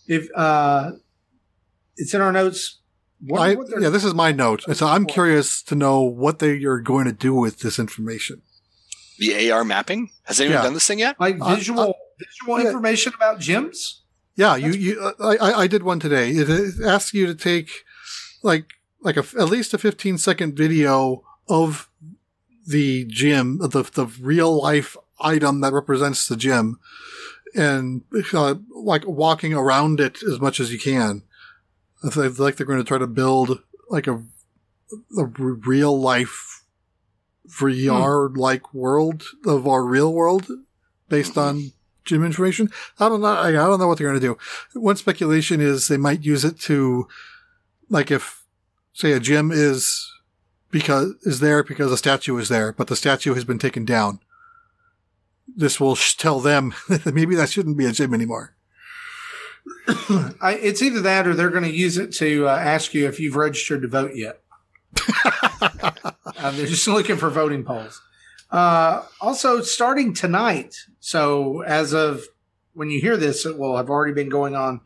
If 0.07 0.28
uh, 0.36 0.91
it's 1.97 2.14
in 2.14 2.22
our 2.22 2.32
notes, 2.32 2.80
what, 3.26 3.41
I, 3.41 3.55
what 3.55 3.68
yeah, 3.80 3.89
this 3.89 4.03
is 4.03 4.14
my 4.14 4.32
note. 4.32 4.64
So 4.76 4.86
I'm 4.86 5.05
curious 5.05 5.64
to 5.64 5.76
know 5.76 6.01
what 6.01 6.39
they 6.39 6.64
are 6.66 6.80
going 6.80 7.05
to 7.05 7.14
do 7.14 7.34
with 7.34 7.59
this 7.59 7.80
information. 7.80 8.41
The 9.20 9.51
AR 9.51 9.64
mapping. 9.64 10.09
Has 10.24 10.39
anyone 10.39 10.57
Yeah. 10.59 10.64
done 10.64 10.74
this 10.74 10.88
thing 10.88 10.99
yet? 10.99 11.16
like 11.20 11.38
Uh, 11.39 11.55
visual 11.55 11.95
visual 12.20 12.59
yeah. 12.59 12.66
information 12.68 13.14
about 13.16 13.39
gyms. 13.39 13.99
Yeah, 14.36 14.55
you, 14.55 14.72
you 14.72 14.99
uh, 15.01 15.14
I, 15.20 15.36
I- 15.51 15.59
I 15.61 15.68
did 15.68 15.84
one 15.84 15.99
today. 15.99 16.32
It, 16.32 16.49
it 16.49 16.76
asks 16.86 17.14
you 17.14 17.28
to 17.28 17.36
take 17.36 17.70
like 18.41 18.66
like 19.01 19.18
a, 19.18 19.26
at 19.39 19.49
least 19.49 19.74
a 19.74 19.78
15 19.78 20.18
second 20.18 20.55
video 20.57 21.24
of 21.47 21.89
the 22.66 23.05
gym, 23.05 23.57
the 23.59 23.84
the 23.93 24.05
real 24.22 24.61
life 24.61 24.95
item 25.20 25.61
that 25.61 25.74
represents 25.74 26.28
the 26.28 26.36
gym, 26.38 26.80
and 27.55 28.01
uh, 28.34 28.55
like 28.74 29.05
walking 29.05 29.53
around 29.53 29.99
it 29.99 30.24
as 30.24 30.39
much 30.39 30.59
as 30.59 30.72
you 30.72 30.80
can. 30.80 31.24
I 32.03 32.09
feel 32.09 32.32
like 32.38 32.55
they're 32.55 32.66
going 32.68 32.80
to 32.80 32.84
try 32.88 32.97
to 32.97 33.07
build 33.07 33.59
like 33.89 34.07
a 34.07 34.24
a 35.18 35.26
real 35.26 35.99
life 35.99 36.62
VR 37.48 38.36
like 38.36 38.74
world 38.74 39.24
of 39.46 39.68
our 39.68 39.84
real 39.84 40.14
world 40.14 40.48
based 41.10 41.38
on 41.38 41.72
gym 42.06 42.24
information. 42.24 42.70
I 43.00 43.10
don't 43.10 43.22
know. 43.22 43.28
I 43.28 43.50
I 43.50 43.52
don't 43.52 43.80
know 43.80 43.88
what 43.88 43.98
they're 43.98 44.08
going 44.08 44.20
to 44.20 44.28
do. 44.28 44.38
One 44.80 44.96
speculation 44.96 45.62
is 45.62 45.88
they 45.88 45.98
might 45.98 46.24
use 46.24 46.44
it 46.46 46.60
to, 46.62 47.08
like, 47.89 48.12
if 48.12 48.46
say 48.94 49.12
a 49.12 49.20
gym 49.20 49.52
is 49.52 50.12
because 50.72 51.14
is 51.24 51.39
there 51.39 51.64
because 51.64 51.91
a 51.91 51.98
statue 51.98 52.38
is 52.38 52.50
there, 52.50 52.74
but 52.74 52.88
the 52.88 52.96
statue 52.96 53.34
has 53.34 53.46
been 53.46 53.60
taken 53.60 53.86
down. 53.86 54.20
This 55.56 55.80
will 55.80 55.96
sh- 55.96 56.16
tell 56.16 56.39
them 56.39 56.74
that 56.89 57.14
maybe 57.14 57.36
that 57.36 57.50
shouldn't 57.50 57.78
be 57.78 57.86
a 57.86 57.91
gym 57.91 58.14
anymore. 58.14 58.56
I, 60.41 60.58
it's 60.62 60.82
either 60.82 61.02
that 61.02 61.28
or 61.28 61.34
they're 61.34 61.50
going 61.50 61.64
to 61.64 61.72
use 61.72 61.98
it 61.98 62.14
to 62.16 62.48
uh, 62.48 62.56
ask 62.58 62.94
you 62.94 63.08
if 63.08 63.20
you've 63.20 63.36
registered 63.36 63.82
to 63.84 63.88
vote 63.88 64.16
yet. 64.16 64.41
Uh, 66.43 66.51
they're 66.51 66.65
just 66.65 66.88
looking 66.88 67.15
for 67.15 67.29
voting 67.29 67.63
polls. 67.63 68.01
Uh, 68.51 69.03
also, 69.21 69.61
starting 69.61 70.13
tonight, 70.13 70.75
so 70.99 71.61
as 71.61 71.93
of 71.93 72.23
when 72.73 72.89
you 72.89 72.99
hear 72.99 73.17
this, 73.17 73.45
it 73.45 73.57
will 73.57 73.77
have 73.77 73.89
already 73.89 74.13
been 74.13 74.29
going 74.29 74.55
on 74.55 74.81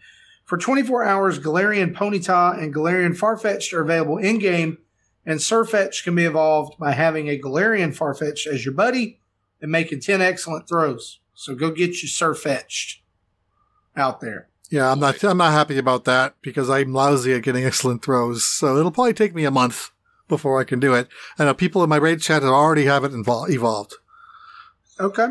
for 0.45 0.57
24 0.57 1.03
hours. 1.03 1.39
Galarian 1.39 1.93
Ponyta 1.93 2.61
and 2.61 2.73
Galarian 2.73 3.17
Farfetch'd 3.17 3.73
are 3.73 3.81
available 3.81 4.17
in 4.17 4.39
game, 4.39 4.77
and 5.25 5.39
Sirfetch'd 5.39 6.03
can 6.03 6.15
be 6.15 6.25
evolved 6.25 6.77
by 6.79 6.91
having 6.91 7.29
a 7.29 7.39
Galarian 7.39 7.95
Farfetch'd 7.95 8.47
as 8.47 8.65
your 8.65 8.73
buddy 8.73 9.19
and 9.61 9.71
making 9.71 9.99
10 9.99 10.21
excellent 10.21 10.67
throws. 10.67 11.19
So 11.33 11.55
go 11.55 11.71
get 11.71 12.01
your 12.01 12.09
Sirfetch'd 12.09 13.01
out 13.95 14.21
there. 14.21 14.47
Yeah, 14.69 14.91
I'm 14.91 14.99
not. 14.99 15.23
I'm 15.23 15.37
not 15.37 15.53
happy 15.53 15.77
about 15.77 16.03
that 16.05 16.35
because 16.41 16.69
I'm 16.69 16.93
lousy 16.93 17.33
at 17.33 17.43
getting 17.43 17.63
excellent 17.63 18.03
throws. 18.03 18.45
So 18.45 18.77
it'll 18.77 18.91
probably 18.91 19.13
take 19.13 19.33
me 19.33 19.45
a 19.45 19.51
month 19.51 19.91
before 20.27 20.59
I 20.59 20.63
can 20.63 20.79
do 20.79 20.93
it. 20.93 21.07
And 21.37 21.55
people 21.57 21.83
in 21.83 21.89
my 21.89 21.97
raid 21.97 22.21
chat 22.21 22.41
that 22.41 22.47
already 22.49 22.85
have 22.85 23.03
it 23.03 23.11
invol- 23.11 23.49
evolved. 23.49 23.93
Okay. 24.99 25.27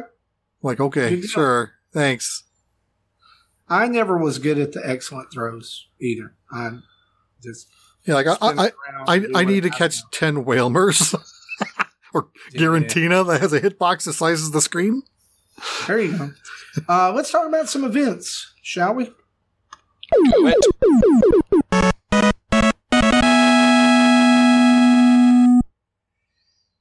Like, 0.63 0.81
okay, 0.81 1.11
Good 1.11 1.21
know. 1.21 1.27
sure, 1.27 1.73
thanks. 1.93 2.45
I 3.69 3.89
never 3.89 4.17
was 4.17 4.39
good 4.39 4.59
at 4.59 4.73
the 4.73 4.81
excellent 4.85 5.33
throws 5.33 5.89
either. 6.01 6.35
I 6.53 6.79
just 7.43 7.69
Yeah, 8.05 8.15
like 8.15 8.27
I, 8.29 8.37
I, 8.41 8.71
I, 9.09 9.27
I 9.35 9.45
need 9.45 9.65
to 9.65 9.71
I 9.73 9.77
catch 9.77 9.97
know. 9.97 10.03
ten 10.13 10.45
Wailmers 10.45 11.15
or 12.15 12.29
Yeah. 12.53 12.61
Giratina 12.61 13.27
that 13.27 13.41
has 13.41 13.53
a 13.53 13.61
hitbox 13.61 14.05
the 14.05 14.13
size 14.13 14.45
of 14.47 14.53
the 14.53 14.61
screen. 14.61 15.03
There 15.87 15.99
you 16.01 16.17
go. 16.17 16.31
Uh, 16.89 17.13
let's 17.13 17.31
talk 17.31 17.47
about 17.49 17.69
some 17.69 17.83
events, 17.85 18.53
shall 18.63 18.95
we? 18.95 19.11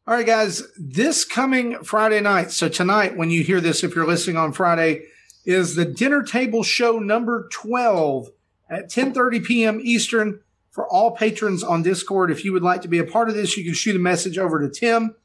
All 0.08 0.14
right, 0.14 0.26
guys. 0.26 0.62
This 0.78 1.26
coming 1.26 1.84
Friday 1.84 2.22
night. 2.22 2.52
So 2.52 2.70
tonight, 2.70 3.18
when 3.18 3.32
you 3.32 3.44
hear 3.44 3.60
this, 3.60 3.84
if 3.84 3.96
you're 3.96 4.06
listening 4.06 4.38
on 4.38 4.54
Friday, 4.54 5.06
is 5.46 5.76
the 5.76 5.86
dinner 5.86 6.22
table 6.22 6.62
show 6.64 7.00
number 7.00 7.48
twelve 7.52 8.30
at 8.70 8.92
10:30 8.92 9.44
p.m. 9.44 9.80
Eastern 9.82 10.42
for 10.70 10.88
all 10.88 11.16
patrons 11.16 11.64
on 11.64 11.82
Discord. 11.82 12.30
If 12.30 12.46
you 12.46 12.54
would 12.54 12.62
like 12.62 12.84
to 12.84 12.88
be 12.88 13.00
a 13.00 13.04
part 13.04 13.30
of 13.30 13.36
this, 13.36 13.58
you 13.58 13.64
can 13.64 13.74
shoot 13.74 13.96
a 13.96 14.00
message 14.00 14.38
over 14.38 14.60
to 14.60 14.70
Tim. 14.70 15.16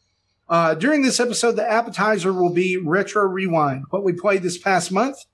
Uh, 0.48 0.74
during 0.74 1.02
this 1.02 1.20
episode, 1.20 1.52
the 1.56 1.70
appetizer 1.70 2.32
will 2.32 2.52
be 2.52 2.76
Retro 2.76 3.24
Rewind, 3.24 3.84
what 3.90 4.02
we 4.02 4.12
played 4.14 4.42
this 4.42 4.58
past 4.58 4.90
month, 4.90 5.26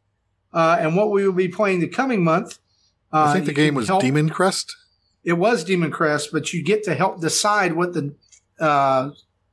uh, 0.53 0.77
and 0.81 0.97
what 0.97 1.11
we 1.11 1.25
will 1.25 1.33
be 1.35 1.49
playing 1.49 1.81
the 1.81 1.89
coming 1.89 2.23
month. 2.25 2.59
Uh, 3.13 3.27
I 3.27 3.33
think 3.33 3.47
the 3.47 3.53
game 3.53 3.75
was 3.75 3.87
help- 3.87 4.03
Demon 4.03 4.29
Crest. 4.29 4.75
It 5.25 5.35
was 5.35 5.65
Demon 5.65 5.91
Crest, 5.91 6.31
but 6.33 6.53
you 6.53 6.63
get 6.63 6.83
to 6.85 6.95
help 6.95 7.21
decide 7.21 7.75
what 7.75 7.93
the 7.95 8.15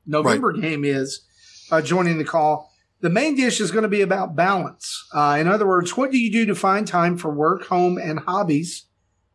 November 0.05 0.53
game 0.53 0.83
is 0.83 1.25
uh, 1.71 1.81
joining 1.81 2.17
the 2.17 2.25
call. 2.25 2.71
The 3.01 3.09
main 3.09 3.35
dish 3.35 3.59
is 3.59 3.71
going 3.71 3.83
to 3.83 3.89
be 3.89 4.01
about 4.01 4.35
balance. 4.35 5.05
Uh, 5.13 5.37
in 5.39 5.47
other 5.47 5.67
words, 5.67 5.97
what 5.97 6.11
do 6.11 6.17
you 6.17 6.31
do 6.31 6.45
to 6.45 6.55
find 6.55 6.87
time 6.87 7.17
for 7.17 7.29
work, 7.29 7.65
home, 7.65 7.97
and 7.97 8.19
hobbies? 8.19 8.85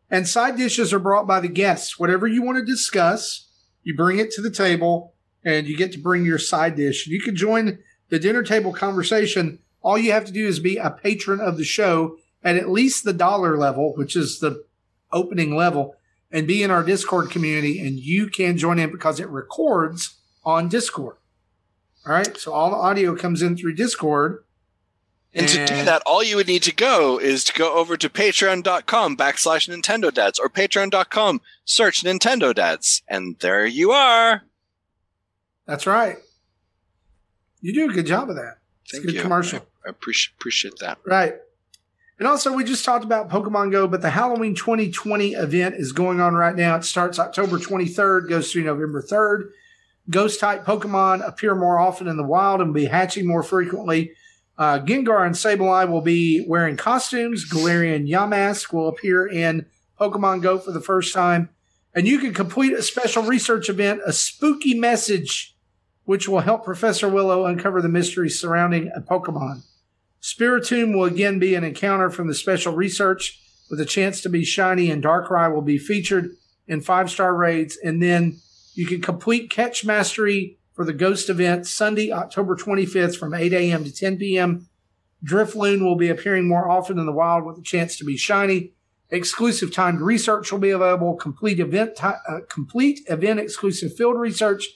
And 0.09 0.27
side 0.27 0.57
dishes 0.57 0.91
are 0.91 0.99
brought 0.99 1.27
by 1.27 1.39
the 1.39 1.47
guests. 1.47 1.99
Whatever 1.99 2.27
you 2.27 2.41
want 2.41 2.57
to 2.57 2.65
discuss, 2.65 3.47
you 3.83 3.95
bring 3.95 4.19
it 4.19 4.31
to 4.31 4.41
the 4.41 4.49
table 4.49 5.13
and 5.43 5.67
you 5.67 5.77
get 5.77 5.91
to 5.93 5.99
bring 5.99 6.25
your 6.25 6.39
side 6.39 6.75
dish. 6.75 7.07
You 7.07 7.21
can 7.21 7.35
join 7.35 7.79
the 8.09 8.19
dinner 8.19 8.43
table 8.43 8.73
conversation. 8.73 9.59
All 9.81 9.97
you 9.97 10.11
have 10.11 10.25
to 10.25 10.31
do 10.31 10.47
is 10.47 10.59
be 10.59 10.77
a 10.77 10.89
patron 10.89 11.39
of 11.39 11.57
the 11.57 11.63
show 11.63 12.17
at 12.43 12.55
at 12.55 12.69
least 12.69 13.03
the 13.03 13.13
dollar 13.13 13.57
level, 13.57 13.93
which 13.95 14.15
is 14.15 14.39
the 14.39 14.63
opening 15.11 15.55
level, 15.55 15.95
and 16.31 16.47
be 16.47 16.63
in 16.63 16.71
our 16.71 16.83
Discord 16.83 17.29
community. 17.29 17.79
And 17.79 17.99
you 17.99 18.27
can 18.27 18.57
join 18.57 18.79
in 18.79 18.91
because 18.91 19.19
it 19.19 19.29
records 19.29 20.18
on 20.49 20.67
Discord. 20.67 21.17
All 22.05 22.13
right. 22.13 22.37
So 22.37 22.53
all 22.53 22.69
the 22.69 22.75
audio 22.75 23.15
comes 23.15 23.41
in 23.41 23.57
through 23.57 23.75
Discord. 23.75 24.43
And 25.33 25.47
to 25.47 25.65
do 25.65 25.85
that, 25.85 26.01
all 26.07 26.23
you 26.23 26.37
would 26.37 26.47
need 26.47 26.63
to 26.63 26.73
go 26.73 27.19
is 27.19 27.43
to 27.43 27.53
go 27.53 27.73
over 27.75 27.95
to 27.97 28.09
patreon.com 28.09 29.15
backslash 29.15 29.69
Nintendo 29.69 30.11
Dads 30.11 30.39
or 30.39 30.49
patreon.com, 30.49 31.41
search 31.65 32.03
Nintendo 32.03 32.53
Dads, 32.53 33.03
and 33.07 33.37
there 33.39 33.65
you 33.65 33.91
are. 33.91 34.41
That's 35.67 35.85
right. 35.85 36.17
You 37.61 37.73
do 37.73 37.91
a 37.91 37.93
good 37.93 38.07
job 38.07 38.29
of 38.31 38.37
that. 38.37 38.57
It's 38.83 38.93
a 38.93 38.97
Thank 38.97 39.05
good 39.05 39.15
you. 39.15 39.21
commercial. 39.21 39.59
I 39.85 39.89
appreciate, 39.91 40.33
appreciate 40.35 40.77
that. 40.79 40.97
Right. 41.05 41.35
And 42.17 42.27
also, 42.27 42.51
we 42.51 42.63
just 42.63 42.83
talked 42.83 43.05
about 43.05 43.29
Pokemon 43.29 43.71
Go, 43.71 43.87
but 43.87 44.01
the 44.01 44.09
Halloween 44.09 44.55
2020 44.55 45.33
event 45.33 45.75
is 45.75 45.91
going 45.91 46.19
on 46.19 46.33
right 46.33 46.55
now. 46.55 46.75
It 46.75 46.83
starts 46.83 47.19
October 47.19 47.59
23rd, 47.59 48.27
goes 48.27 48.51
through 48.51 48.63
November 48.63 49.01
3rd. 49.01 49.51
Ghost 50.09 50.39
type 50.39 50.65
Pokemon 50.65 51.27
appear 51.27 51.55
more 51.55 51.79
often 51.79 52.07
in 52.07 52.17
the 52.17 52.23
wild 52.23 52.61
and 52.61 52.73
be 52.73 52.85
hatching 52.85 53.27
more 53.27 53.43
frequently. 53.43 54.13
Uh, 54.57 54.79
Gengar 54.79 55.25
and 55.25 55.35
Sableye 55.35 55.89
will 55.89 56.01
be 56.01 56.43
wearing 56.47 56.75
costumes. 56.75 57.49
Galarian 57.49 58.09
Yamask 58.09 58.73
will 58.73 58.87
appear 58.87 59.25
in 59.27 59.65
Pokemon 59.99 60.41
Go 60.41 60.57
for 60.57 60.71
the 60.71 60.81
first 60.81 61.13
time. 61.13 61.49
And 61.93 62.07
you 62.07 62.19
can 62.19 62.33
complete 62.33 62.73
a 62.73 62.83
special 62.83 63.23
research 63.23 63.69
event, 63.69 64.01
a 64.05 64.13
spooky 64.13 64.73
message, 64.73 65.55
which 66.05 66.27
will 66.27 66.41
help 66.41 66.65
Professor 66.65 67.07
Willow 67.07 67.45
uncover 67.45 67.81
the 67.81 67.89
mysteries 67.89 68.39
surrounding 68.39 68.91
a 68.95 69.01
Pokemon. 69.01 69.63
Spiritomb 70.21 70.93
will 70.93 71.05
again 71.05 71.39
be 71.39 71.55
an 71.55 71.63
encounter 71.63 72.09
from 72.09 72.27
the 72.27 72.33
special 72.33 72.73
research 72.73 73.39
with 73.69 73.79
a 73.79 73.85
chance 73.85 74.21
to 74.21 74.29
be 74.29 74.43
shiny, 74.43 74.91
and 74.91 75.03
Darkrai 75.03 75.53
will 75.53 75.61
be 75.61 75.77
featured 75.77 76.31
in 76.67 76.81
five 76.81 77.09
star 77.09 77.35
raids. 77.35 77.77
And 77.77 78.01
then 78.01 78.39
you 78.79 78.87
can 78.87 79.01
complete 79.01 79.49
Catch 79.49 79.83
Mastery 79.83 80.57
for 80.73 80.85
the 80.85 80.93
Ghost 80.93 81.29
event 81.29 81.67
Sunday, 81.67 82.13
October 82.13 82.55
25th 82.55 83.17
from 83.17 83.33
8 83.33 83.51
a.m. 83.51 83.83
to 83.83 83.93
10 83.93 84.17
p.m. 84.17 84.69
Drifloon 85.23 85.81
will 85.81 85.97
be 85.97 86.07
appearing 86.07 86.47
more 86.47 86.69
often 86.71 86.97
in 86.97 87.05
the 87.05 87.11
wild 87.11 87.43
with 87.43 87.57
a 87.57 87.61
chance 87.61 87.97
to 87.97 88.05
be 88.05 88.15
shiny. 88.15 88.71
Exclusive 89.09 89.73
timed 89.73 89.99
research 89.99 90.49
will 90.49 90.59
be 90.59 90.69
available. 90.69 91.15
Complete 91.15 91.59
event, 91.59 92.01
uh, 92.01 92.15
complete 92.47 93.01
event 93.07 93.41
exclusive 93.41 93.93
field 93.97 94.17
research 94.17 94.69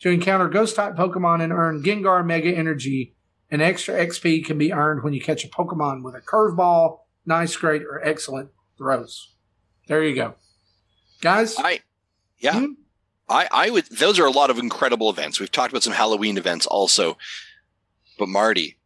to 0.00 0.08
encounter 0.08 0.48
ghost 0.48 0.74
type 0.74 0.96
Pokemon 0.96 1.40
and 1.40 1.52
earn 1.52 1.82
Gengar 1.84 2.26
Mega 2.26 2.50
Energy. 2.50 3.14
An 3.52 3.60
extra 3.60 3.94
XP 3.94 4.44
can 4.44 4.58
be 4.58 4.72
earned 4.72 5.04
when 5.04 5.12
you 5.12 5.20
catch 5.20 5.44
a 5.44 5.48
Pokemon 5.48 6.02
with 6.02 6.16
a 6.16 6.20
curveball, 6.20 7.02
nice, 7.24 7.54
great, 7.56 7.82
or 7.82 8.04
excellent 8.04 8.50
throws. 8.76 9.34
There 9.86 10.02
you 10.02 10.16
go, 10.16 10.34
guys. 11.20 11.54
I, 11.56 11.82
yeah, 12.38 12.58
hmm? 12.58 12.72
I, 13.28 13.48
I 13.50 13.70
would. 13.70 13.86
Those 13.86 14.18
are 14.18 14.26
a 14.26 14.30
lot 14.30 14.50
of 14.50 14.58
incredible 14.58 15.10
events. 15.10 15.40
We've 15.40 15.50
talked 15.50 15.72
about 15.72 15.82
some 15.82 15.94
Halloween 15.94 16.36
events 16.36 16.66
also, 16.66 17.16
but 18.18 18.28
Marty, 18.28 18.76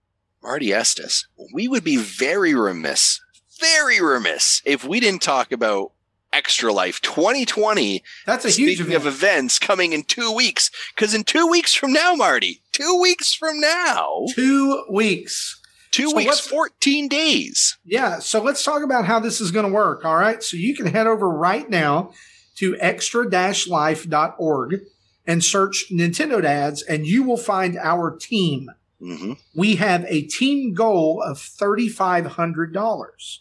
Marty 0.43 0.72
Estes, 0.72 1.26
we 1.53 1.66
would 1.68 1.84
be 1.84 1.97
very 1.97 2.55
remiss 2.55 3.20
very 3.59 4.01
remiss 4.01 4.62
if 4.64 4.84
we 4.84 5.01
didn't 5.01 5.22
talk 5.22 5.53
about 5.53 5.93
Extra 6.32 6.72
Life 6.72 7.01
2020. 7.01 8.03
That's 8.26 8.45
a 8.45 8.51
huge 8.51 8.80
event. 8.80 8.97
of 8.97 9.07
events 9.07 9.59
coming 9.59 9.93
in 9.93 10.03
two 10.03 10.32
weeks. 10.32 10.70
Because 10.95 11.14
in 11.14 11.24
two 11.24 11.47
weeks 11.47 11.74
from 11.74 11.93
now, 11.93 12.14
Marty, 12.14 12.62
two 12.72 13.01
weeks 13.01 13.34
from 13.34 13.61
now, 13.61 14.26
two 14.34 14.84
weeks, 14.91 15.61
two 15.91 16.11
so 16.11 16.16
weeks, 16.16 16.41
14 16.41 17.09
days. 17.09 17.78
Yeah. 17.84 18.18
So 18.18 18.43
let's 18.43 18.62
talk 18.62 18.82
about 18.82 19.07
how 19.07 19.18
this 19.20 19.41
is 19.41 19.51
going 19.51 19.66
to 19.66 19.72
work. 19.72 20.05
All 20.05 20.16
right. 20.16 20.43
So 20.43 20.57
you 20.57 20.76
can 20.76 20.86
head 20.86 21.07
over 21.07 21.28
right 21.28 21.68
now 21.68 22.12
to 22.59 22.76
extra 22.80 23.28
life.org 23.68 24.80
and 25.26 25.44
search 25.44 25.86
Nintendo 25.90 26.40
Dads, 26.40 26.82
and 26.82 27.06
you 27.06 27.22
will 27.22 27.36
find 27.36 27.76
our 27.76 28.16
team. 28.16 28.70
Mm-hmm. 29.00 29.34
We 29.54 29.76
have 29.76 30.04
a 30.06 30.22
team 30.22 30.74
goal 30.74 31.22
of 31.22 31.38
$3,500 31.38 33.38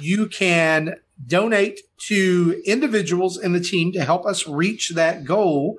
you 0.00 0.26
can 0.26 0.96
donate 1.26 1.80
to 2.08 2.60
individuals 2.66 3.38
in 3.38 3.52
the 3.52 3.60
team 3.60 3.92
to 3.92 4.04
help 4.04 4.26
us 4.26 4.46
reach 4.46 4.90
that 4.90 5.24
goal. 5.24 5.78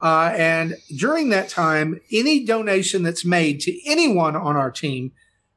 Uh, 0.00 0.32
and 0.36 0.76
during 0.96 1.30
that 1.30 1.48
time, 1.48 2.00
any 2.12 2.44
donation 2.44 3.02
that's 3.02 3.24
made 3.24 3.60
to 3.60 3.90
anyone 3.90 4.36
on 4.36 4.56
our 4.56 4.70
team 4.70 5.12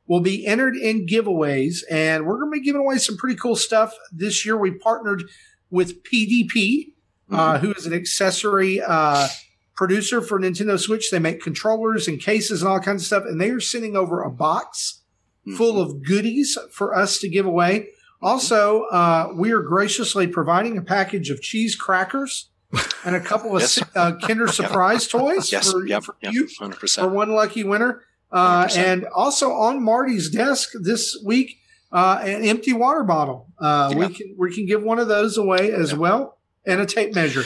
will 0.07 0.22
be 0.22 0.45
entered 0.45 0.76
in 0.76 1.05
giveaways. 1.05 1.84
And 1.89 2.26
we're 2.26 2.39
going 2.39 2.51
to 2.51 2.60
be 2.60 2.66
giving 2.66 2.82
away 2.82 2.97
some 2.97 3.18
pretty 3.18 3.36
cool 3.36 3.55
stuff. 3.55 3.93
This 4.12 4.45
year, 4.45 4.57
we 4.57 4.72
partnered 4.72 5.24
with 5.70 6.03
PDP, 6.03 6.93
uh, 7.32 7.36
mm-hmm. 7.36 7.36
uh, 7.36 7.59
who 7.59 7.74
is 7.74 7.86
an 7.86 7.93
accessory 7.93 8.82
uh, 8.82 9.28
producer 9.76 10.22
for 10.22 10.39
Nintendo 10.39 10.80
Switch. 10.80 11.11
They 11.11 11.20
make 11.20 11.41
controllers 11.41 12.07
and 12.07 12.20
cases 12.20 12.61
and 12.61 12.70
all 12.70 12.80
kinds 12.80 13.03
of 13.03 13.07
stuff. 13.07 13.24
And 13.26 13.39
they 13.39 13.49
are 13.49 13.59
sending 13.59 13.95
over 13.95 14.22
a 14.22 14.30
box 14.30 15.03
mm-hmm. 15.47 15.57
full 15.57 15.82
of 15.82 16.03
goodies 16.03 16.57
for 16.72 16.95
us 16.95 17.20
to 17.20 17.30
give 17.30 17.45
away. 17.45 17.89
Also, 18.22 18.84
uh, 18.86 19.32
we 19.34 19.51
are 19.51 19.61
graciously 19.61 20.28
providing 20.28 20.78
a 20.78 20.82
package 20.82 21.30
of 21.30 21.41
cheese 21.41 21.76
crackers 21.76 22.49
and 23.05 23.15
a 23.15 23.20
couple 23.20 23.55
of 23.55 23.61
yes. 23.61 23.82
uh, 23.95 24.13
Kinder 24.17 24.47
Surprise 24.51 25.07
toys 25.07 25.51
yes. 25.51 25.72
for, 25.72 25.86
yep. 25.86 26.03
for 26.03 26.15
yep. 26.22 26.34
you 26.34 26.47
100%. 26.59 26.95
for 26.95 27.07
one 27.07 27.30
lucky 27.30 27.63
winner. 27.63 28.03
Uh, 28.32 28.67
and 28.76 29.05
also 29.05 29.51
on 29.53 29.82
Marty's 29.82 30.30
desk 30.30 30.72
this 30.80 31.17
week, 31.26 31.59
uh, 31.92 32.20
an 32.24 32.44
empty 32.44 32.74
water 32.74 33.04
bottle. 33.04 33.48
Uh, 33.60 33.94
we 33.96 34.10
can 34.10 34.36
we 34.38 34.54
can 34.54 34.66
give 34.66 34.84
one 34.84 35.00
of 35.00 35.08
those 35.08 35.38
away 35.38 35.72
as 35.72 35.94
well, 35.94 36.38
and 36.66 36.80
a 36.80 36.86
tape 36.86 37.14
measure. 37.16 37.44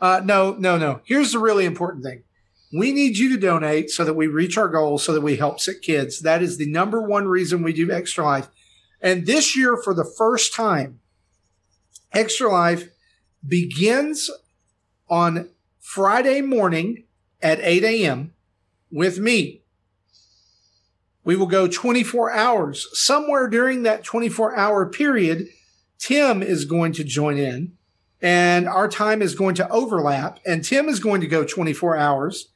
Uh, 0.00 0.20
no, 0.24 0.54
no, 0.58 0.76
no. 0.76 1.00
Here's 1.04 1.32
the 1.32 1.38
really 1.38 1.64
important 1.64 2.04
thing. 2.04 2.22
We 2.72 2.92
need 2.92 3.16
you 3.16 3.30
to 3.30 3.40
donate 3.40 3.90
so 3.90 4.04
that 4.04 4.14
we 4.14 4.26
reach 4.26 4.58
our 4.58 4.68
goal, 4.68 4.98
so 4.98 5.12
that 5.14 5.22
we 5.22 5.36
help 5.36 5.60
sick 5.60 5.82
kids. 5.82 6.20
That 6.20 6.42
is 6.42 6.58
the 6.58 6.66
number 6.66 7.00
one 7.00 7.26
reason 7.28 7.62
we 7.62 7.72
do 7.72 7.90
Extra 7.90 8.24
Life 8.24 8.48
and 9.00 9.26
this 9.26 9.56
year, 9.56 9.76
for 9.76 9.94
the 9.94 10.04
first 10.04 10.54
time, 10.54 11.00
Extra 12.12 12.50
Life 12.50 12.88
begins 13.46 14.30
on 15.08 15.50
Friday 15.78 16.40
morning 16.40 17.04
at 17.42 17.60
8 17.60 17.84
a.m. 17.84 18.32
with 18.90 19.18
me. 19.18 19.62
We 21.26 21.34
will 21.34 21.46
go 21.46 21.66
24 21.66 22.32
hours. 22.32 22.86
Somewhere 22.92 23.48
during 23.48 23.82
that 23.82 24.04
24 24.04 24.56
hour 24.56 24.86
period, 24.88 25.48
Tim 25.98 26.40
is 26.40 26.64
going 26.64 26.92
to 26.92 27.04
join 27.04 27.36
in 27.36 27.72
and 28.22 28.68
our 28.68 28.86
time 28.86 29.20
is 29.20 29.34
going 29.34 29.56
to 29.56 29.68
overlap. 29.68 30.38
And 30.46 30.64
Tim 30.64 30.88
is 30.88 31.00
going 31.00 31.20
to 31.22 31.26
go 31.26 31.44
24 31.44 31.96
hours. 31.96 32.48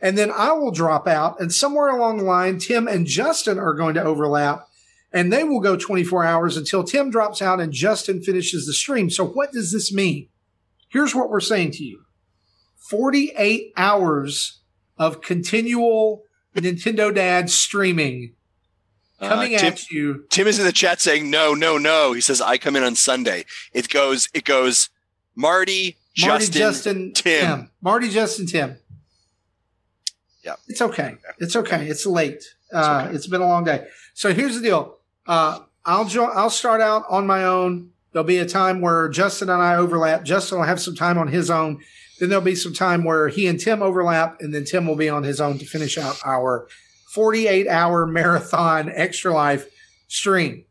And 0.00 0.16
then 0.16 0.30
I 0.30 0.52
will 0.52 0.70
drop 0.70 1.06
out. 1.06 1.38
And 1.38 1.52
somewhere 1.52 1.88
along 1.88 2.16
the 2.16 2.24
line, 2.24 2.58
Tim 2.58 2.88
and 2.88 3.06
Justin 3.06 3.58
are 3.58 3.74
going 3.74 3.94
to 3.94 4.02
overlap 4.02 4.68
and 5.12 5.30
they 5.30 5.44
will 5.44 5.60
go 5.60 5.76
24 5.76 6.24
hours 6.24 6.56
until 6.56 6.82
Tim 6.82 7.10
drops 7.10 7.42
out 7.42 7.60
and 7.60 7.74
Justin 7.74 8.22
finishes 8.22 8.66
the 8.66 8.72
stream. 8.72 9.10
So, 9.10 9.26
what 9.26 9.52
does 9.52 9.70
this 9.70 9.92
mean? 9.92 10.30
Here's 10.88 11.14
what 11.14 11.28
we're 11.28 11.40
saying 11.40 11.72
to 11.72 11.84
you 11.84 12.04
48 12.88 13.74
hours 13.76 14.62
of 14.96 15.20
continual 15.20 16.22
Nintendo 16.60 17.14
Dad 17.14 17.50
streaming 17.50 18.34
coming 19.20 19.54
uh, 19.54 19.58
Tim, 19.58 19.72
at 19.72 19.90
you. 19.90 20.24
Tim 20.30 20.46
is 20.46 20.58
in 20.58 20.64
the 20.64 20.72
chat 20.72 21.00
saying, 21.00 21.30
no, 21.30 21.54
no, 21.54 21.78
no. 21.78 22.12
He 22.12 22.20
says, 22.20 22.40
I 22.40 22.58
come 22.58 22.76
in 22.76 22.82
on 22.82 22.94
Sunday. 22.94 23.44
It 23.72 23.88
goes, 23.88 24.28
it 24.34 24.44
goes 24.44 24.90
Marty, 25.34 25.96
Marty 26.20 26.44
Justin, 26.46 26.58
Justin 26.58 27.12
Tim. 27.12 27.46
Tim. 27.46 27.70
Marty, 27.80 28.08
Justin, 28.08 28.46
Tim. 28.46 28.76
Yeah. 30.44 30.56
It's 30.68 30.82
okay. 30.82 31.16
It's 31.38 31.56
okay. 31.56 31.86
It's 31.86 32.06
late. 32.06 32.44
Uh, 32.72 32.78
it's, 32.78 32.88
okay. 32.88 33.16
it's 33.16 33.26
been 33.26 33.40
a 33.40 33.48
long 33.48 33.64
day. 33.64 33.86
So 34.12 34.32
here's 34.34 34.54
the 34.54 34.62
deal. 34.62 34.98
Uh, 35.26 35.60
I'll 35.84 36.04
jo- 36.04 36.24
I'll 36.24 36.50
start 36.50 36.80
out 36.80 37.04
on 37.08 37.26
my 37.26 37.44
own. 37.44 37.90
There'll 38.12 38.26
be 38.26 38.38
a 38.38 38.46
time 38.46 38.80
where 38.80 39.08
Justin 39.08 39.50
and 39.50 39.60
I 39.60 39.76
overlap. 39.76 40.24
Justin 40.24 40.58
will 40.58 40.66
have 40.66 40.80
some 40.80 40.94
time 40.94 41.18
on 41.18 41.28
his 41.28 41.50
own. 41.50 41.80
Then 42.24 42.30
there'll 42.30 42.42
be 42.42 42.54
some 42.54 42.72
time 42.72 43.04
where 43.04 43.28
he 43.28 43.46
and 43.46 43.60
Tim 43.60 43.82
overlap, 43.82 44.40
and 44.40 44.54
then 44.54 44.64
Tim 44.64 44.86
will 44.86 44.96
be 44.96 45.10
on 45.10 45.24
his 45.24 45.42
own 45.42 45.58
to 45.58 45.66
finish 45.66 45.98
out 45.98 46.18
our 46.24 46.66
48 47.12 47.68
hour 47.68 48.06
marathon 48.06 48.90
extra 48.94 49.30
life 49.30 49.68
stream. 50.08 50.64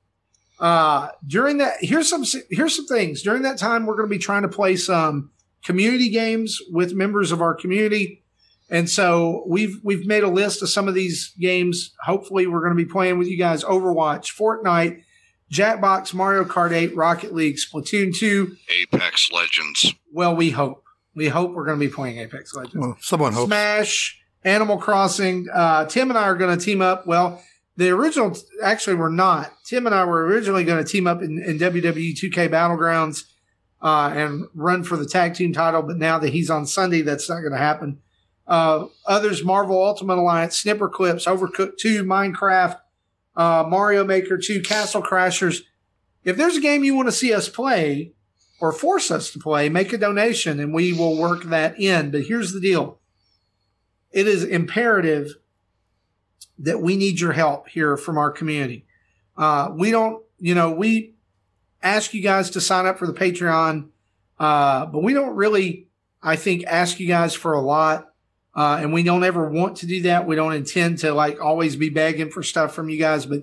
Uh, 0.60 1.10
during 1.28 1.60
that, 1.60 1.76
here's 1.82 2.10
some 2.10 2.26
here's 2.49 2.76
some 2.76 2.88
things. 2.88 3.22
During 3.22 3.43
that 3.43 3.60
time, 3.60 3.86
we're 3.86 3.95
going 3.95 4.10
to 4.10 4.16
be 4.16 4.18
trying 4.18 4.41
to 4.41 4.47
play 4.47 4.76
some 4.76 5.30
community 5.64 6.10
games 6.10 6.58
with 6.72 6.95
members 6.95 7.32
of 7.32 7.39
our 7.39 7.54
community. 7.54 8.24
And 8.72 8.89
so 8.89 9.43
we've 9.45 9.80
we've 9.84 10.08
made 10.08 10.24
a 10.24 10.30
list 10.30 10.64
of 10.64 10.72
some 10.72 10.88
of 10.88 10.95
these 10.95 11.36
games. 11.39 11.93
Hopefully, 12.04 12.47
we're 12.47 12.62
going 12.62 12.76
to 12.76 12.84
be 12.84 12.91
playing 12.91 13.20
with 13.20 13.28
you 13.28 13.38
guys: 13.38 13.64
Overwatch, 13.64 14.36
Fortnite, 14.36 15.04
Jackbox, 15.51 16.16
Mario 16.16 16.45
Kart 16.45 16.72
8, 16.72 16.95
Rocket 16.95 17.32
League, 17.32 17.58
Splatoon 17.58 18.12
2, 18.12 18.56
Apex 18.82 19.32
Legends. 19.32 19.94
Well, 20.11 20.36
we 20.36 20.49
hope. 20.49 20.82
We 21.15 21.27
hope 21.27 21.53
we're 21.53 21.65
going 21.65 21.80
to 21.80 21.85
be 21.85 21.91
playing 21.91 22.19
Apex 22.19 22.56
Legends. 22.56 22.76
Well, 22.76 22.98
someone 22.99 23.34
hopes. 23.34 23.48
Smash, 23.48 24.22
Animal 24.44 24.77
Crossing. 24.77 25.48
Uh, 25.53 25.85
Tim 25.85 26.10
and 26.10 26.18
I 26.18 26.23
are 26.23 26.35
going 26.35 26.57
to 26.57 26.64
team 26.64 26.81
up. 26.81 27.06
Well, 27.06 27.41
the 27.77 27.90
original 27.90 28.35
actually 28.61 28.95
we're 28.95 29.10
not. 29.10 29.52
Tim 29.65 29.85
and 29.85 29.95
I 29.95 30.06
were 30.06 30.26
originally 30.26 30.64
going 30.64 30.84
to 30.84 30.90
team 30.90 31.07
up 31.07 31.22
in, 31.22 31.41
in 31.41 31.60
WWE 31.60 32.14
2K 32.15 32.49
Battlegrounds 32.49 33.26
uh, 33.81 34.11
and 34.15 34.45
run 34.53 34.84
for 34.84 34.95
the 34.98 35.06
tag 35.06 35.35
team 35.35 35.53
title, 35.53 35.81
but 35.81 35.98
now 35.98 36.18
that 36.18 36.30
he's 36.30 36.49
on 36.49 36.65
Sunday, 36.65 37.02
that's 37.02 37.30
not 37.30 37.41
going 37.41 37.52
to 37.52 37.57
happen. 37.57 37.99
Uh, 38.48 38.85
others, 39.06 39.44
Marvel 39.44 39.81
Ultimate 39.84 40.18
Alliance, 40.18 40.57
Snipper 40.57 40.90
Clips, 40.90 41.26
Overcooked 41.26 41.77
2, 41.77 42.03
Minecraft, 42.03 42.80
uh, 43.35 43.65
Mario 43.68 44.03
Maker 44.03 44.38
2, 44.38 44.61
Castle 44.61 45.02
Crashers. 45.02 45.64
If 46.23 46.38
there's 46.38 46.57
a 46.57 46.61
game 46.61 46.84
you 46.84 46.95
want 46.95 47.07
to 47.07 47.14
see 47.14 47.34
us 47.34 47.49
play 47.49 48.14
or 48.64 48.72
force 48.72 49.11
us 49.11 49.30
to 49.30 49.40
play, 49.40 49.68
make 49.68 49.91
a 49.91 49.98
donation 49.98 50.57
and 50.57 50.73
we 50.73 50.94
will 50.94 51.18
work 51.18 51.44
that 51.44 51.77
in. 51.77 52.11
But 52.11 52.22
here's 52.22 52.53
the 52.53 52.61
deal 52.61 52.98
it 54.10 54.26
is 54.26 54.41
imperative 54.41 55.35
that 56.60 56.81
we 56.81 56.95
need 56.95 57.19
your 57.19 57.34
help 57.34 57.68
here 57.68 57.98
from 57.98 58.18
our 58.18 58.31
community. 58.31 58.85
Uh, 59.35 59.68
we 59.76 59.91
don't, 59.91 60.23
you 60.40 60.56
know, 60.56 60.72
we 60.72 61.14
ask 61.81 62.14
you 62.14 62.22
guys 62.22 62.52
to 62.52 62.61
sign 62.61 62.85
up 62.85 62.98
for 62.98 63.06
the 63.06 63.14
Patreon, 63.14 63.90
uh, 64.40 64.85
but 64.85 65.03
we 65.03 65.14
don't 65.14 65.35
really, 65.35 65.88
I 66.22 66.38
think, 66.38 66.64
ask 66.65 67.02
you 67.02 67.07
guys 67.07 67.34
for 67.34 67.52
a 67.52 67.61
lot 67.61 68.14
Uh, 68.56 68.77
and 68.80 68.94
we 68.94 69.03
don't 69.03 69.23
ever 69.23 69.49
want 69.49 69.77
to 69.77 69.88
do 69.88 70.03
that. 70.03 70.27
We 70.27 70.35
don't 70.35 70.53
intend 70.53 70.99
to 70.99 71.11
like 71.14 71.41
always 71.41 71.76
be 71.76 71.90
begging 71.90 72.30
for 72.30 72.44
stuff 72.44 72.73
from 72.73 72.88
you 72.88 72.99
guys, 72.99 73.26
but 73.26 73.41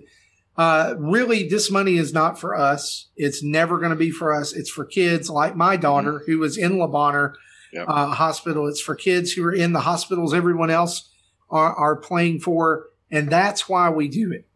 uh, 0.60 0.94
really, 0.98 1.48
this 1.48 1.70
money 1.70 1.96
is 1.96 2.12
not 2.12 2.38
for 2.38 2.54
us. 2.54 3.08
It's 3.16 3.42
never 3.42 3.78
going 3.78 3.92
to 3.92 3.96
be 3.96 4.10
for 4.10 4.34
us. 4.34 4.52
It's 4.52 4.68
for 4.68 4.84
kids 4.84 5.30
like 5.30 5.56
my 5.56 5.78
daughter 5.78 6.18
mm-hmm. 6.18 6.30
who 6.30 6.38
was 6.38 6.58
in 6.58 6.78
Le 6.78 6.86
Bonheur 6.86 7.34
yep. 7.72 7.86
uh, 7.88 8.08
Hospital. 8.08 8.68
It's 8.68 8.82
for 8.82 8.94
kids 8.94 9.32
who 9.32 9.42
are 9.46 9.54
in 9.54 9.72
the 9.72 9.80
hospitals 9.80 10.34
everyone 10.34 10.68
else 10.68 11.08
are, 11.48 11.74
are 11.74 11.96
playing 11.96 12.40
for. 12.40 12.88
And 13.10 13.30
that's 13.30 13.70
why 13.70 13.88
we 13.88 14.08
do 14.08 14.32
it. 14.32 14.46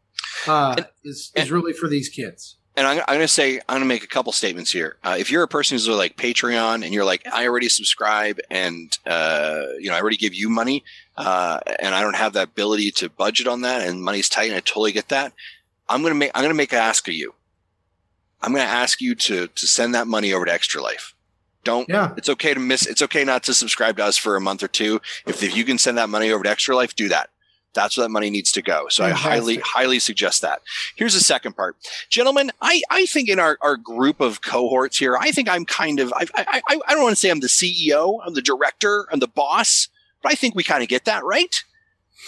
Uh, 0.47 0.75
and, 0.77 0.87
is, 1.05 1.33
is 1.35 1.51
really 1.51 1.73
for 1.73 1.89
these 1.89 2.11
kids 2.11 2.59
and 2.77 2.87
I'm, 2.87 2.99
I'm 3.01 3.17
going 3.17 3.21
to 3.21 3.29
say 3.29 3.59
I'm 3.69 3.77
going 3.77 3.81
to 3.83 3.87
make 3.87 4.05
a 4.05 4.09
couple 4.09 4.33
statements 4.33 4.73
here. 4.73 4.97
Uh, 5.05 5.17
if 5.19 5.31
you're 5.31 5.43
a 5.43 5.49
person 5.49 5.77
who's 5.77 5.89
like 5.89 6.17
Patreon 6.17 6.85
and 6.85 6.93
you're 6.93 7.05
like, 7.05 7.27
I 7.33 7.47
already 7.47 7.69
subscribe 7.69 8.41
and 8.51 8.97
uh, 9.07 9.63
you 9.79 9.91
know 9.91 9.97
I 9.97 10.01
already 10.01 10.17
give 10.17 10.35
you 10.35 10.49
money, 10.49 10.85
uh, 11.17 11.61
and 11.81 11.95
I 11.95 12.01
don't 12.01 12.17
have 12.17 12.33
that 12.33 12.49
ability 12.49 12.91
to 12.93 13.09
budget 13.09 13.47
on 13.47 13.63
that, 13.63 13.87
and 13.87 14.03
money's 14.03 14.29
tight, 14.29 14.49
and 14.49 14.57
I 14.57 14.61
totally 14.61 14.93
get 14.93 15.09
that. 15.11 15.33
I'm 15.89 16.02
going 16.02 16.12
to 16.12 16.19
make 16.19 16.31
I'm 16.35 16.43
going 16.43 16.51
to 16.51 16.56
make 16.56 16.73
an 16.73 16.78
ask 16.78 17.06
of 17.09 17.15
you. 17.15 17.35
I'm 18.43 18.52
going 18.52 18.66
to 18.66 18.73
ask 18.73 19.01
you 19.01 19.15
to 19.15 19.48
to 19.48 19.66
send 19.66 19.94
that 19.94 20.06
money 20.06 20.32
over 20.32 20.44
to 20.44 20.52
Extra 20.52 20.82
Life. 20.82 21.15
Don't. 21.65 21.89
Yeah. 21.89 22.12
It's 22.16 22.28
okay 22.28 22.52
to 22.52 22.61
miss. 22.61 22.86
It's 22.86 23.02
okay 23.02 23.24
not 23.24 23.43
to 23.44 23.55
subscribe 23.55 23.97
to 23.97 24.05
us 24.05 24.19
for 24.19 24.36
a 24.36 24.40
month 24.40 24.62
or 24.62 24.69
two. 24.69 25.01
If 25.27 25.43
if 25.43 25.56
you 25.56 25.65
can 25.65 25.78
send 25.78 25.98
that 25.98 26.09
money 26.09 26.31
over 26.31 26.44
to 26.44 26.51
Extra 26.51 26.77
Life, 26.77 26.94
do 26.94 27.09
that. 27.09 27.31
That's 27.74 27.97
where 27.97 28.05
that 28.05 28.11
money 28.11 28.31
needs 28.31 28.52
to 28.52 28.62
go. 28.62 28.86
So 28.89 29.02
Fantastic. 29.02 29.27
I 29.27 29.31
highly, 29.31 29.56
highly 29.56 29.98
suggest 29.98 30.43
that. 30.43 30.62
Here's 30.94 31.15
the 31.15 31.20
second 31.20 31.56
part. 31.56 31.77
Gentlemen, 32.09 32.52
I, 32.62 32.82
I 32.89 33.05
think 33.06 33.28
in 33.28 33.39
our, 33.39 33.59
our 33.61 33.77
group 33.77 34.20
of 34.20 34.40
cohorts 34.40 34.97
here, 34.97 35.16
I 35.16 35.32
think 35.32 35.48
I'm 35.48 35.65
kind 35.65 35.98
of, 36.01 36.12
I, 36.12 36.27
I, 36.36 36.62
I, 36.69 36.81
I 36.86 36.94
don't 36.94 37.02
want 37.02 37.16
to 37.16 37.20
say 37.20 37.31
I'm 37.31 37.40
the 37.40 37.48
CEO, 37.48 38.20
I'm 38.24 38.35
the 38.35 38.43
director, 38.43 39.06
I'm 39.11 39.19
the 39.19 39.27
boss, 39.27 39.89
but 40.23 40.32
I 40.32 40.36
think 40.36 40.55
we 40.55 40.62
kind 40.62 40.82
of 40.82 40.89
get 40.89 41.05
that, 41.05 41.24
right? 41.24 41.65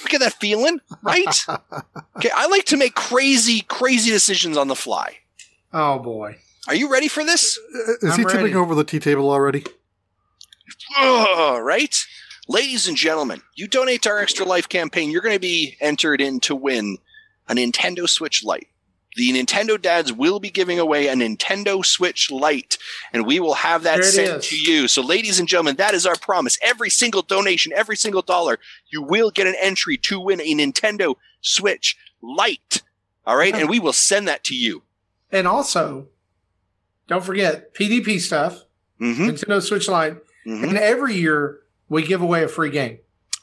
We 0.04 0.10
get 0.10 0.20
that 0.20 0.34
feeling, 0.34 0.80
right? 1.02 1.44
okay. 2.16 2.30
I 2.34 2.46
like 2.48 2.64
to 2.66 2.76
make 2.76 2.94
crazy, 2.94 3.62
crazy 3.62 4.10
decisions 4.10 4.56
on 4.56 4.68
the 4.68 4.76
fly. 4.76 5.18
Oh 5.72 5.98
boy. 5.98 6.36
Are 6.68 6.74
you 6.74 6.90
ready 6.90 7.08
for 7.08 7.24
this? 7.24 7.58
Uh, 7.58 7.78
uh, 7.78 7.94
is 8.02 8.12
I'm 8.12 8.18
he 8.18 8.24
ready. 8.24 8.38
tipping 8.38 8.56
over 8.56 8.74
the 8.74 8.84
tea 8.84 8.98
table 8.98 9.30
already? 9.30 9.64
Oh, 10.98 11.60
right? 11.62 11.96
Ladies 12.48 12.86
and 12.86 12.96
gentlemen, 12.96 13.42
you 13.54 13.66
donate 13.66 14.02
to 14.02 14.10
our 14.10 14.18
Extra 14.18 14.46
Life 14.46 14.68
campaign, 14.68 15.10
you're 15.10 15.22
going 15.22 15.34
to 15.34 15.40
be 15.40 15.76
entered 15.80 16.20
in 16.20 16.40
to 16.40 16.54
win 16.54 16.98
a 17.48 17.54
Nintendo 17.54 18.08
Switch 18.08 18.44
Lite. 18.44 18.68
The 19.16 19.32
Nintendo 19.32 19.80
dads 19.80 20.12
will 20.12 20.38
be 20.38 20.50
giving 20.50 20.78
away 20.78 21.08
a 21.08 21.14
Nintendo 21.14 21.84
Switch 21.84 22.30
Lite, 22.30 22.76
and 23.12 23.26
we 23.26 23.40
will 23.40 23.54
have 23.54 23.82
that 23.84 24.04
sent 24.04 24.38
is. 24.38 24.48
to 24.48 24.56
you. 24.56 24.88
So, 24.88 25.02
ladies 25.02 25.40
and 25.40 25.48
gentlemen, 25.48 25.76
that 25.76 25.94
is 25.94 26.04
our 26.04 26.16
promise. 26.16 26.58
Every 26.62 26.90
single 26.90 27.22
donation, 27.22 27.72
every 27.74 27.96
single 27.96 28.22
dollar, 28.22 28.58
you 28.90 29.02
will 29.02 29.30
get 29.30 29.46
an 29.46 29.56
entry 29.60 29.96
to 29.98 30.20
win 30.20 30.40
a 30.40 30.54
Nintendo 30.54 31.16
Switch 31.40 31.96
Lite. 32.20 32.82
All 33.26 33.36
right, 33.36 33.54
and 33.54 33.68
we 33.68 33.80
will 33.80 33.94
send 33.94 34.28
that 34.28 34.44
to 34.44 34.54
you. 34.54 34.82
And 35.32 35.48
also, 35.48 36.08
don't 37.08 37.24
forget 37.24 37.74
PDP 37.74 38.20
stuff, 38.20 38.64
mm-hmm. 39.00 39.30
Nintendo 39.30 39.62
Switch 39.62 39.88
Lite, 39.88 40.18
mm-hmm. 40.46 40.64
and 40.64 40.78
every 40.78 41.14
year 41.14 41.60
we 41.88 42.02
give 42.02 42.20
away 42.20 42.44
a 42.44 42.48
free 42.48 42.70
game. 42.70 42.98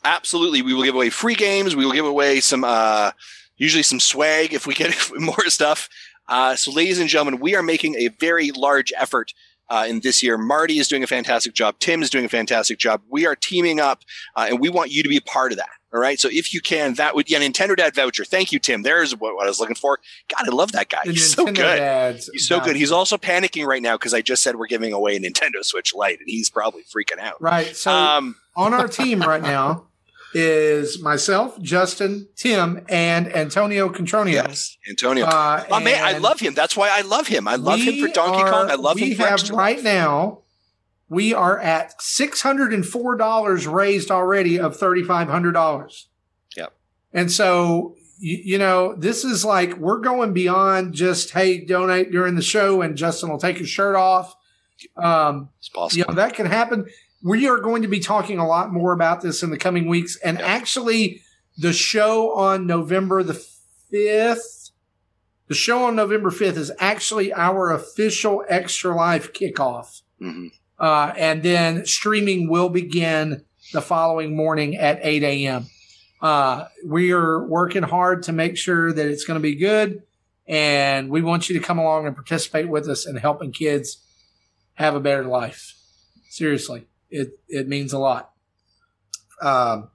Absolutely. 0.06 0.62
We 0.62 0.74
will 0.74 0.84
give 0.84 0.96
away 0.96 1.10
free 1.10 1.36
games. 1.36 1.76
We 1.76 1.86
will 1.86 1.94
give 1.94 2.06
away 2.06 2.42
some, 2.42 2.64
uh, 2.64 3.12
usually 3.58 3.84
some 3.84 4.00
swag 4.00 4.54
if 4.54 4.68
we 4.68 4.74
get 4.74 4.96
more 5.16 5.50
stuff. 5.50 5.90
Uh, 6.28 6.56
so, 6.56 6.72
ladies 6.72 7.00
and 7.00 7.10
gentlemen, 7.10 7.40
we 7.40 7.56
are 7.56 7.64
making 7.64 7.96
a 7.96 8.08
very 8.20 8.52
large 8.52 8.94
effort 8.98 9.34
uh, 9.70 9.86
in 9.88 10.00
this 10.02 10.24
year. 10.24 10.38
Marty 10.38 10.80
is 10.80 10.88
doing 10.88 11.04
a 11.04 11.08
fantastic 11.08 11.54
job. 11.54 11.76
Tim 11.80 12.02
is 12.02 12.10
doing 12.10 12.26
a 12.26 12.30
fantastic 12.30 12.78
job. 12.78 13.02
We 13.10 13.26
are 13.26 13.36
teaming 13.36 13.80
up, 13.80 14.04
uh, 14.36 14.48
and 14.50 14.60
we 14.60 14.70
want 14.70 14.92
you 14.92 15.04
to 15.04 15.10
be 15.10 15.18
a 15.18 15.22
part 15.22 15.52
of 15.52 15.58
that. 15.58 15.70
All 15.94 16.00
right. 16.00 16.20
So 16.20 16.28
if 16.32 16.54
you 16.54 16.60
can, 16.60 16.96
that 16.96 17.14
would 17.14 17.30
yeah, 17.30 17.40
Nintendo 17.40 17.78
Dad 17.78 17.94
voucher. 17.94 18.26
Thank 18.26 18.52
you, 18.52 18.58
Tim. 18.58 18.82
There's 18.82 19.16
what, 19.16 19.36
what 19.36 19.46
I 19.46 19.50
was 19.50 19.60
looking 19.60 19.76
for. 19.76 20.00
God, 20.28 20.48
I 20.48 20.52
love 20.52 20.72
that 20.72 20.90
guy. 20.90 21.02
The 21.06 21.12
He's 21.12 21.36
Nintendo 21.36 21.36
so 21.36 21.52
good. 21.54 22.16
He's 22.34 22.48
so 22.48 22.60
good. 22.60 22.76
He's 22.76 22.92
also 22.92 23.16
panicking 23.18 23.68
right 23.68 23.82
now 23.82 23.96
because 23.96 24.14
I 24.14 24.22
just 24.22 24.42
said 24.42 24.56
we're 24.56 24.66
giving 24.66 24.92
away 24.92 25.16
a 25.16 25.20
Nintendo 25.20 25.64
Switch 25.64 25.94
Lite, 25.94 26.20
and 26.20 26.28
he's 26.28 26.50
probably 26.50 26.82
freaking 26.84 27.20
out. 27.20 27.40
Right. 27.40 27.76
So 27.76 27.92
um, 27.92 28.36
on 28.56 28.74
our 28.74 28.88
team 28.88 29.22
right 29.22 29.42
now 29.42 29.86
is 30.34 31.02
myself, 31.02 31.62
Justin, 31.62 32.28
Tim, 32.36 32.86
and 32.90 33.34
Antonio 33.34 33.90
Contronio. 33.90 34.34
Yes, 34.34 34.78
Antonio. 34.90 35.26
Uh, 35.26 35.66
oh, 35.70 35.80
man, 35.80 36.04
I 36.04 36.18
love 36.18 36.40
him. 36.40 36.54
That's 36.54 36.76
why 36.76 36.90
I 36.92 37.02
love 37.02 37.28
him. 37.28 37.48
I 37.48 37.56
love 37.56 37.80
him 37.80 38.06
for 38.06 38.14
Donkey 38.14 38.42
are, 38.42 38.52
Kong. 38.52 38.72
I 38.72 38.76
love 38.76 38.98
him 38.98 39.16
for 39.16 39.26
have 39.26 39.50
right 39.50 39.82
now 39.82 40.44
we 41.14 41.34
are 41.34 41.60
at 41.60 42.00
$604 42.00 43.74
raised 43.74 44.12
already 44.12 44.60
of 44.60 44.78
$3,500. 44.78 46.06
Yep. 46.58 46.74
And 47.14 47.32
so, 47.32 47.96
you, 48.18 48.40
you, 48.44 48.58
know, 48.58 48.96
this 48.96 49.24
is 49.24 49.46
like 49.46 49.78
we're 49.78 50.00
going 50.00 50.34
beyond 50.34 50.94
just, 50.96 51.32
hey, 51.32 51.64
donate 51.64 52.12
during 52.12 52.36
the 52.36 52.42
show 52.42 52.82
and 52.82 52.98
Justin 52.98 53.30
will 53.30 53.38
take 53.38 53.60
his 53.60 53.70
shirt 53.70 53.96
off. 53.96 54.36
Um, 54.98 55.50
it's 55.60 55.70
possible. 55.70 56.00
You 56.00 56.06
know, 56.08 56.16
that 56.16 56.34
can 56.34 56.48
happen. 56.48 56.88
We 57.24 57.48
are 57.48 57.58
going 57.58 57.82
to 57.84 57.88
be 57.88 58.02
talking 58.02 58.38
a 58.38 58.48
lot 58.48 58.72
more 58.74 58.92
about 58.92 59.22
this 59.22 59.42
in 59.42 59.50
the 59.50 59.58
coming 59.58 59.88
weeks. 59.88 60.18
And 60.18 60.42
actually, 60.42 61.22
the 61.58 61.72
show 61.72 62.34
on 62.36 62.68
November 62.68 63.24
the 63.24 63.42
5th, 63.92 64.72
the 65.48 65.56
show 65.56 65.86
on 65.86 65.96
November 65.96 66.32
5th 66.32 66.58
is 66.58 66.72
actually 66.80 67.34
our 67.34 67.72
official 67.72 68.44
Extra 68.50 68.94
Life 68.94 69.32
kickoff. 69.34 70.02
Mm-hmm. 70.22 70.48
Uh, 70.78 71.14
and 71.16 71.44
then 71.44 71.86
streaming 71.86 72.50
will 72.50 72.70
begin 72.70 73.46
the 73.72 73.82
following 73.82 74.36
morning 74.36 74.76
at 74.76 75.00
8 75.02 75.24
a.m. 75.24 75.68
Uh, 76.22 76.66
we 76.86 77.12
are 77.12 77.46
working 77.46 77.84
hard 77.84 78.24
to 78.24 78.34
make 78.34 78.58
sure 78.58 78.92
that 78.92 79.08
it's 79.08 79.24
going 79.24 79.40
to 79.40 79.42
be 79.42 79.56
good. 79.56 80.04
And 80.46 81.10
we 81.10 81.22
want 81.22 81.50
you 81.50 81.58
to 81.58 81.66
come 81.66 81.80
along 81.80 82.06
and 82.06 82.16
participate 82.16 82.68
with 82.68 82.90
us 82.90 83.08
in 83.08 83.16
helping 83.16 83.54
kids 83.54 84.04
have 84.74 84.96
a 84.96 85.00
better 85.00 85.24
life. 85.24 85.76
Seriously, 86.30 86.88
it, 87.14 87.40
it 87.48 87.68
means 87.68 87.94
a 87.94 88.00
lot. 88.00 88.32
Um, 89.42 89.90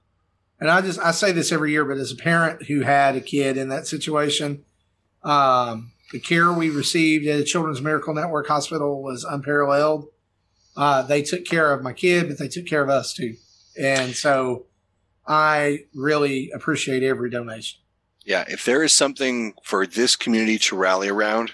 and 0.59 0.69
I 0.69 0.81
just, 0.81 0.99
I 0.99 1.11
say 1.11 1.31
this 1.31 1.51
every 1.51 1.71
year, 1.71 1.85
but 1.85 1.97
as 1.97 2.11
a 2.11 2.15
parent 2.15 2.63
who 2.63 2.81
had 2.81 3.15
a 3.15 3.21
kid 3.21 3.57
in 3.57 3.69
that 3.69 3.87
situation, 3.87 4.65
um, 5.23 5.91
the 6.11 6.19
care 6.19 6.51
we 6.51 6.69
received 6.69 7.27
at 7.27 7.37
the 7.37 7.43
Children's 7.43 7.81
Miracle 7.81 8.13
Network 8.13 8.47
Hospital 8.47 9.01
was 9.01 9.23
unparalleled 9.23 10.07
uh, 10.79 11.01
they 11.01 11.21
took 11.21 11.43
care 11.43 11.73
of 11.73 11.83
my 11.83 11.91
kid, 11.91 12.29
but 12.29 12.37
they 12.37 12.47
took 12.47 12.65
care 12.65 12.81
of 12.81 12.89
us 12.89 13.13
too. 13.13 13.35
And 13.77 14.15
so 14.15 14.65
I 15.27 15.85
really 15.93 16.51
appreciate 16.51 17.03
every 17.03 17.29
donation. 17.29 17.79
Yeah. 18.23 18.45
If 18.47 18.63
there 18.63 18.81
is 18.81 18.93
something 18.93 19.55
for 19.61 19.85
this 19.85 20.15
community 20.15 20.57
to 20.59 20.77
rally 20.77 21.09
around, 21.09 21.51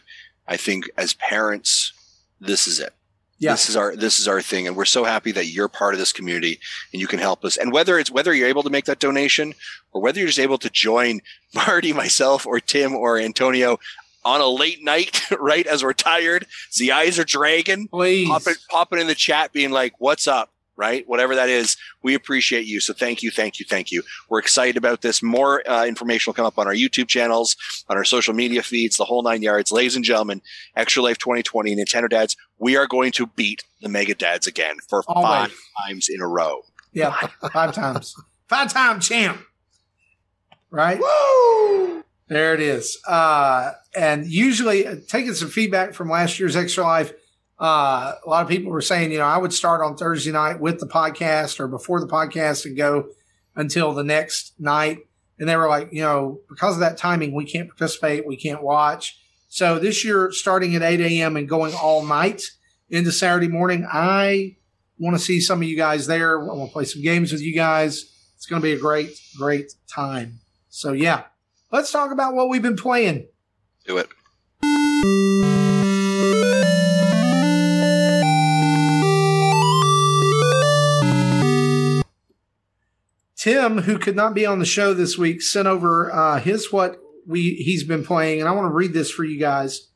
I 0.47 0.57
think 0.57 0.89
as 0.95 1.13
parents, 1.15 1.91
this 2.39 2.67
is 2.67 2.79
it. 2.79 2.93
Yeah. 3.37 3.51
This 3.51 3.69
is 3.69 3.75
our 3.75 3.95
this 3.95 4.17
is 4.17 4.27
our 4.27 4.41
thing, 4.41 4.67
and 4.67 4.75
we're 4.77 4.85
so 4.85 5.03
happy 5.03 5.31
that 5.33 5.47
you're 5.47 5.67
part 5.67 5.93
of 5.93 5.99
this 5.99 6.13
community 6.13 6.59
and 6.93 7.01
you 7.01 7.07
can 7.07 7.19
help 7.19 7.43
us. 7.43 7.57
And 7.57 7.71
whether 7.73 7.99
it's 7.99 8.09
whether 8.09 8.33
you're 8.33 8.47
able 8.47 8.63
to 8.63 8.69
make 8.69 8.85
that 8.85 8.99
donation 8.99 9.53
or 9.91 10.01
whether 10.01 10.19
you're 10.19 10.27
just 10.27 10.39
able 10.39 10.57
to 10.59 10.69
join 10.69 11.19
Marty, 11.53 11.93
myself, 11.93 12.45
or 12.45 12.59
Tim 12.59 12.95
or 12.95 13.17
Antonio 13.17 13.77
on 14.23 14.41
a 14.41 14.47
late 14.47 14.83
night, 14.83 15.29
right? 15.39 15.67
As 15.67 15.83
we're 15.83 15.93
tired, 15.93 16.47
the 16.77 16.91
eyes 16.91 17.19
are 17.19 17.25
dragging. 17.25 17.89
Popping, 18.27 18.55
popping 18.69 18.99
in 18.99 19.07
the 19.07 19.15
chat, 19.15 19.53
being 19.53 19.71
like, 19.71 19.93
what's 19.99 20.27
up? 20.27 20.51
Right? 20.77 21.07
Whatever 21.07 21.35
that 21.35 21.47
is, 21.47 21.77
we 22.03 22.15
appreciate 22.15 22.65
you. 22.65 22.81
So 22.81 22.93
thank 22.93 23.23
you, 23.23 23.31
thank 23.31 23.59
you, 23.59 23.65
thank 23.69 23.91
you. 23.91 24.03
We're 24.27 24.39
excited 24.39 24.75
about 24.75 25.01
this. 25.01 25.23
More 25.23 25.67
uh, 25.69 25.85
information 25.85 26.29
will 26.29 26.35
come 26.35 26.45
up 26.45 26.59
on 26.59 26.67
our 26.67 26.73
YouTube 26.73 27.07
channels, 27.07 27.55
on 27.87 27.95
our 27.95 28.03
social 28.03 28.33
media 28.33 28.61
feeds, 28.61 28.97
the 28.97 29.05
whole 29.05 29.23
nine 29.23 29.41
yards. 29.41 29.71
Ladies 29.71 29.95
and 29.95 30.03
gentlemen, 30.03 30.41
Extra 30.75 31.01
Life 31.01 31.17
2020, 31.17 31.75
Nintendo 31.77 32.09
Dads, 32.09 32.35
we 32.59 32.75
are 32.75 32.87
going 32.87 33.13
to 33.13 33.27
beat 33.27 33.63
the 33.81 33.87
Mega 33.89 34.15
Dads 34.15 34.47
again 34.47 34.75
for 34.89 35.03
Always. 35.07 35.25
five 35.25 35.57
times 35.85 36.09
in 36.09 36.19
a 36.19 36.27
row. 36.27 36.63
Yeah, 36.91 37.15
five 37.53 37.73
times. 37.73 38.15
Five 38.47 38.71
time 38.73 38.99
champ. 38.99 39.41
Right? 40.71 40.99
Woo! 40.99 42.03
There 42.27 42.53
it 42.53 42.59
is. 42.59 42.97
Uh, 43.07 43.73
and 43.95 44.25
usually, 44.25 44.85
uh, 44.87 44.95
taking 45.07 45.33
some 45.33 45.49
feedback 45.49 45.93
from 45.93 46.09
last 46.09 46.39
year's 46.39 46.55
Extra 46.55 46.83
Life, 46.83 47.13
uh, 47.59 48.13
a 48.25 48.29
lot 48.29 48.43
of 48.43 48.49
people 48.49 48.71
were 48.71 48.81
saying, 48.81 49.11
you 49.11 49.19
know, 49.19 49.25
I 49.25 49.37
would 49.37 49.53
start 49.53 49.81
on 49.81 49.95
Thursday 49.95 50.31
night 50.31 50.59
with 50.59 50.79
the 50.79 50.87
podcast 50.87 51.59
or 51.59 51.67
before 51.67 51.99
the 51.99 52.07
podcast 52.07 52.65
and 52.65 52.75
go 52.75 53.09
until 53.55 53.93
the 53.93 54.03
next 54.03 54.53
night. 54.59 54.99
And 55.39 55.47
they 55.47 55.55
were 55.55 55.67
like, 55.67 55.89
you 55.91 56.01
know, 56.01 56.41
because 56.49 56.75
of 56.75 56.81
that 56.81 56.97
timing, 56.97 57.33
we 57.33 57.45
can't 57.45 57.69
participate, 57.69 58.27
we 58.27 58.37
can't 58.37 58.61
watch. 58.61 59.19
So 59.47 59.79
this 59.79 60.03
year, 60.03 60.31
starting 60.31 60.75
at 60.75 60.81
8 60.81 60.99
a.m. 60.99 61.37
and 61.37 61.47
going 61.47 61.73
all 61.73 62.05
night 62.05 62.43
into 62.89 63.11
Saturday 63.11 63.47
morning, 63.47 63.87
I 63.89 64.57
want 64.97 65.15
to 65.15 65.21
see 65.21 65.39
some 65.39 65.61
of 65.61 65.67
you 65.67 65.77
guys 65.77 66.07
there. 66.07 66.41
I 66.41 66.53
want 66.53 66.69
to 66.69 66.73
play 66.73 66.85
some 66.85 67.01
games 67.01 67.31
with 67.31 67.41
you 67.41 67.53
guys. 67.53 68.11
It's 68.35 68.45
going 68.45 68.61
to 68.61 68.65
be 68.65 68.73
a 68.73 68.79
great, 68.79 69.17
great 69.37 69.73
time. 69.87 70.39
So, 70.69 70.91
yeah, 70.91 71.23
let's 71.71 71.91
talk 71.91 72.11
about 72.11 72.33
what 72.33 72.49
we've 72.49 72.61
been 72.61 72.75
playing. 72.75 73.27
Do 73.85 73.97
it. 73.97 74.09
Tim, 83.45 83.83
who 83.83 83.99
could 83.99 84.15
not 84.15 84.33
be 84.33 84.47
on 84.47 84.57
the 84.57 84.65
show 84.65 84.95
this 84.95 85.19
week, 85.19 85.39
sent 85.39 85.67
over 85.67 86.11
uh, 86.11 86.39
his 86.39 86.71
what 86.71 86.99
we 87.27 87.53
he's 87.53 87.83
been 87.83 88.03
playing, 88.03 88.39
and 88.39 88.49
I 88.49 88.51
want 88.53 88.65
to 88.65 88.73
read 88.73 88.91
this 88.91 89.11
for 89.11 89.23
you 89.23 89.39
guys. 89.39 89.91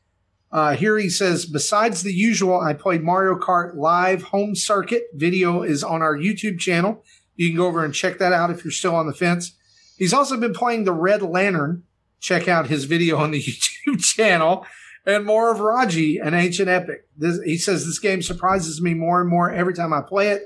Uh, 0.52 0.76
here 0.76 0.96
he 0.96 1.08
says, 1.08 1.46
besides 1.46 2.04
the 2.04 2.12
usual, 2.12 2.60
I 2.60 2.74
played 2.74 3.02
Mario 3.02 3.34
Kart 3.34 3.74
Live 3.74 4.22
Home 4.22 4.54
Circuit. 4.54 5.02
Video 5.14 5.64
is 5.64 5.82
on 5.82 6.00
our 6.00 6.16
YouTube 6.16 6.60
channel. 6.60 7.02
You 7.34 7.48
can 7.48 7.56
go 7.56 7.66
over 7.66 7.84
and 7.84 7.92
check 7.92 8.18
that 8.18 8.32
out 8.32 8.50
if 8.50 8.62
you're 8.62 8.70
still 8.70 8.94
on 8.94 9.08
the 9.08 9.12
fence. 9.12 9.56
He's 9.98 10.14
also 10.14 10.36
been 10.36 10.54
playing 10.54 10.84
the 10.84 10.92
Red 10.92 11.20
Lantern. 11.20 11.82
Check 12.20 12.46
out 12.46 12.68
his 12.68 12.84
video 12.84 13.16
on 13.16 13.32
the 13.32 13.42
YouTube 13.42 14.00
channel. 14.00 14.64
And 15.04 15.26
more 15.26 15.50
of 15.50 15.58
Raji, 15.58 16.18
an 16.18 16.34
ancient 16.34 16.68
epic. 16.68 17.08
This, 17.16 17.40
he 17.42 17.58
says 17.58 17.84
this 17.84 17.98
game 17.98 18.22
surprises 18.22 18.80
me 18.80 18.94
more 18.94 19.20
and 19.20 19.28
more 19.28 19.50
every 19.50 19.74
time 19.74 19.92
I 19.92 20.02
play 20.02 20.28
it. 20.28 20.44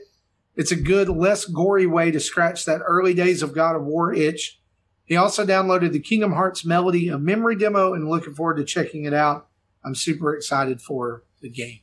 It's 0.56 0.72
a 0.72 0.76
good, 0.76 1.09
less 1.09 1.44
gory 1.47 1.86
way 1.86 2.10
to 2.10 2.20
scratch 2.20 2.64
that 2.64 2.82
early 2.86 3.14
days 3.14 3.43
of 3.43 3.55
God 3.55 3.76
of 3.76 3.85
War 3.85 4.12
itch. 4.12 4.60
He 5.05 5.16
also 5.16 5.44
downloaded 5.44 5.93
the 5.93 6.01
Kingdom 6.01 6.32
Hearts 6.32 6.64
Melody 6.64 7.09
of 7.09 7.20
Memory 7.20 7.56
demo 7.56 7.93
and 7.93 8.09
looking 8.09 8.35
forward 8.35 8.56
to 8.56 8.64
checking 8.64 9.05
it 9.05 9.12
out. 9.12 9.48
I'm 9.85 9.94
super 9.94 10.35
excited 10.35 10.81
for 10.81 11.24
the 11.43 11.51
game. 11.51 11.81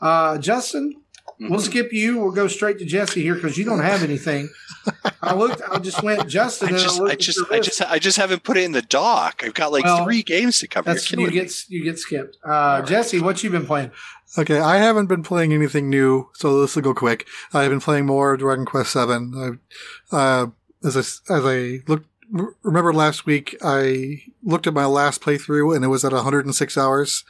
Uh, 0.00 0.38
Justin, 0.38 0.94
mm-hmm. 0.94 1.50
we'll 1.50 1.60
skip 1.60 1.92
you. 1.92 2.18
We'll 2.18 2.32
go 2.32 2.48
straight 2.48 2.78
to 2.78 2.84
Jesse 2.84 3.22
here 3.22 3.34
because 3.34 3.58
you 3.58 3.64
don't 3.64 3.80
have 3.80 4.02
anything. 4.02 4.48
I 5.22 5.34
looked. 5.34 5.62
I 5.70 5.78
just 5.78 6.02
went 6.02 6.28
Justin. 6.28 6.74
I 6.74 6.78
just, 6.78 7.00
I, 7.00 7.04
I 7.04 7.14
just, 7.14 7.40
I 7.50 7.60
just, 7.60 7.82
I 7.82 7.98
just 7.98 8.16
haven't 8.16 8.42
put 8.42 8.56
it 8.56 8.64
in 8.64 8.72
the 8.72 8.82
doc. 8.82 9.42
I've 9.44 9.54
got 9.54 9.72
like 9.72 9.84
well, 9.84 10.04
three 10.04 10.22
games 10.22 10.60
to 10.60 10.68
cover. 10.68 10.92
That's, 10.92 11.10
you 11.10 11.30
get, 11.30 11.52
you 11.68 11.84
get 11.84 11.98
skipped. 11.98 12.36
Uh, 12.44 12.82
Jesse, 12.82 13.20
what 13.20 13.42
you 13.42 13.50
been 13.50 13.66
playing? 13.66 13.90
Okay, 14.38 14.60
I 14.60 14.78
haven't 14.78 15.06
been 15.06 15.22
playing 15.22 15.52
anything 15.52 15.88
new, 15.88 16.28
so 16.34 16.60
this 16.60 16.74
will 16.74 16.82
go 16.82 16.94
quick. 16.94 17.26
I've 17.54 17.70
been 17.70 17.80
playing 17.80 18.06
more 18.06 18.36
Dragon 18.36 18.66
Quest 18.66 18.92
Seven. 18.92 19.60
Uh, 20.12 20.46
as 20.84 20.96
I, 20.96 21.00
as 21.00 21.44
I 21.44 21.80
looked, 21.86 22.08
remember 22.62 22.92
last 22.92 23.24
week, 23.24 23.56
I 23.62 24.22
looked 24.42 24.66
at 24.66 24.74
my 24.74 24.86
last 24.86 25.22
playthrough 25.22 25.74
and 25.74 25.84
it 25.84 25.88
was 25.88 26.04
at 26.04 26.12
106 26.12 26.76
hours. 26.76 27.24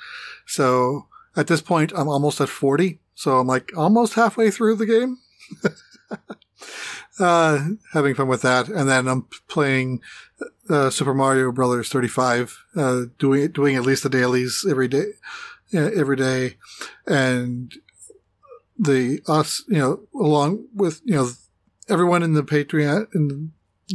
So 0.47 1.07
at 1.37 1.47
this 1.47 1.61
point, 1.61 1.93
I'm 1.95 2.09
almost 2.09 2.41
at 2.41 2.49
40. 2.49 2.99
So 3.15 3.39
I'm 3.39 3.47
like 3.47 3.71
almost 3.77 4.15
halfway 4.15 4.51
through 4.51 4.77
the 4.77 4.87
game. 4.87 5.19
uh, 7.19 7.69
having 7.93 8.15
fun 8.15 8.29
with 8.29 8.43
that. 8.43 8.69
And 8.69 8.89
then 8.89 9.09
I'm 9.09 9.27
playing 9.49 10.01
uh, 10.69 10.91
Super 10.91 11.15
Mario 11.15 11.53
Brothers 11.53 11.89
35, 11.89 12.59
uh, 12.77 13.03
doing 13.19 13.49
doing 13.49 13.77
at 13.77 13.83
least 13.83 14.03
the 14.03 14.09
dailies 14.09 14.67
every 14.69 14.89
day, 14.89 15.07
every 15.73 16.17
day, 16.17 16.57
and 17.07 17.75
the 18.79 19.21
us, 19.27 19.65
you 19.69 19.79
know, 19.79 20.01
along 20.15 20.67
with 20.75 21.01
you 21.05 21.15
know 21.15 21.31
everyone 21.89 22.23
in 22.23 22.35
the 22.35 22.43
Patreon 22.43 23.07
in 23.15 23.53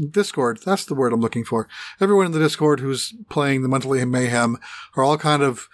Discord. 0.09 0.59
That's 0.65 0.85
the 0.85 0.95
word 0.95 1.13
I'm 1.13 1.21
looking 1.21 1.43
for. 1.43 1.67
Everyone 1.99 2.25
in 2.25 2.31
the 2.31 2.39
Discord 2.39 2.79
who's 2.79 3.13
playing 3.29 3.61
the 3.61 3.67
monthly 3.67 4.03
mayhem 4.05 4.57
are 4.95 5.03
all 5.03 5.17
kind 5.17 5.43
of 5.43 5.67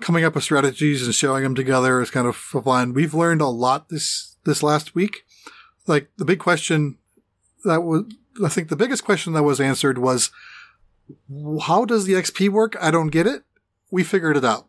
coming 0.00 0.24
up 0.24 0.34
with 0.34 0.44
strategies 0.44 1.04
and 1.04 1.14
showing 1.14 1.42
them 1.42 1.54
together 1.54 2.00
is 2.00 2.10
kind 2.10 2.26
of 2.26 2.34
fun. 2.34 2.92
We've 2.92 3.14
learned 3.14 3.40
a 3.40 3.46
lot 3.46 3.88
this 3.88 4.36
this 4.44 4.62
last 4.62 4.94
week. 4.94 5.24
Like 5.86 6.10
the 6.16 6.24
big 6.24 6.38
question 6.38 6.98
that 7.64 7.82
was, 7.82 8.04
I 8.44 8.48
think 8.48 8.68
the 8.68 8.76
biggest 8.76 9.04
question 9.04 9.32
that 9.32 9.42
was 9.42 9.60
answered 9.60 9.98
was, 9.98 10.30
how 11.62 11.84
does 11.84 12.04
the 12.04 12.14
XP 12.14 12.48
work? 12.48 12.76
I 12.80 12.90
don't 12.90 13.08
get 13.08 13.26
it. 13.26 13.42
We 13.90 14.04
figured 14.04 14.36
it 14.36 14.44
out. 14.44 14.68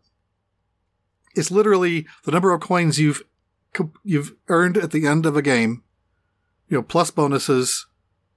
It's 1.35 1.51
literally 1.51 2.05
the 2.25 2.31
number 2.31 2.51
of 2.51 2.61
coins 2.61 2.99
you've 2.99 3.23
you've 4.03 4.35
earned 4.49 4.77
at 4.77 4.91
the 4.91 5.07
end 5.07 5.25
of 5.25 5.35
a 5.35 5.41
game, 5.41 5.83
you 6.67 6.77
know, 6.77 6.83
plus 6.83 7.09
bonuses 7.09 7.87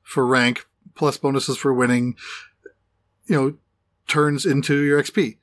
for 0.03 0.27
rank, 0.27 0.67
plus 0.95 1.19
bonuses 1.19 1.59
for 1.59 1.75
winning, 1.75 2.17
you 3.27 3.37
know, 3.37 3.57
turns 4.09 4.47
into 4.47 4.83
your 4.83 5.03
XP. 5.03 5.37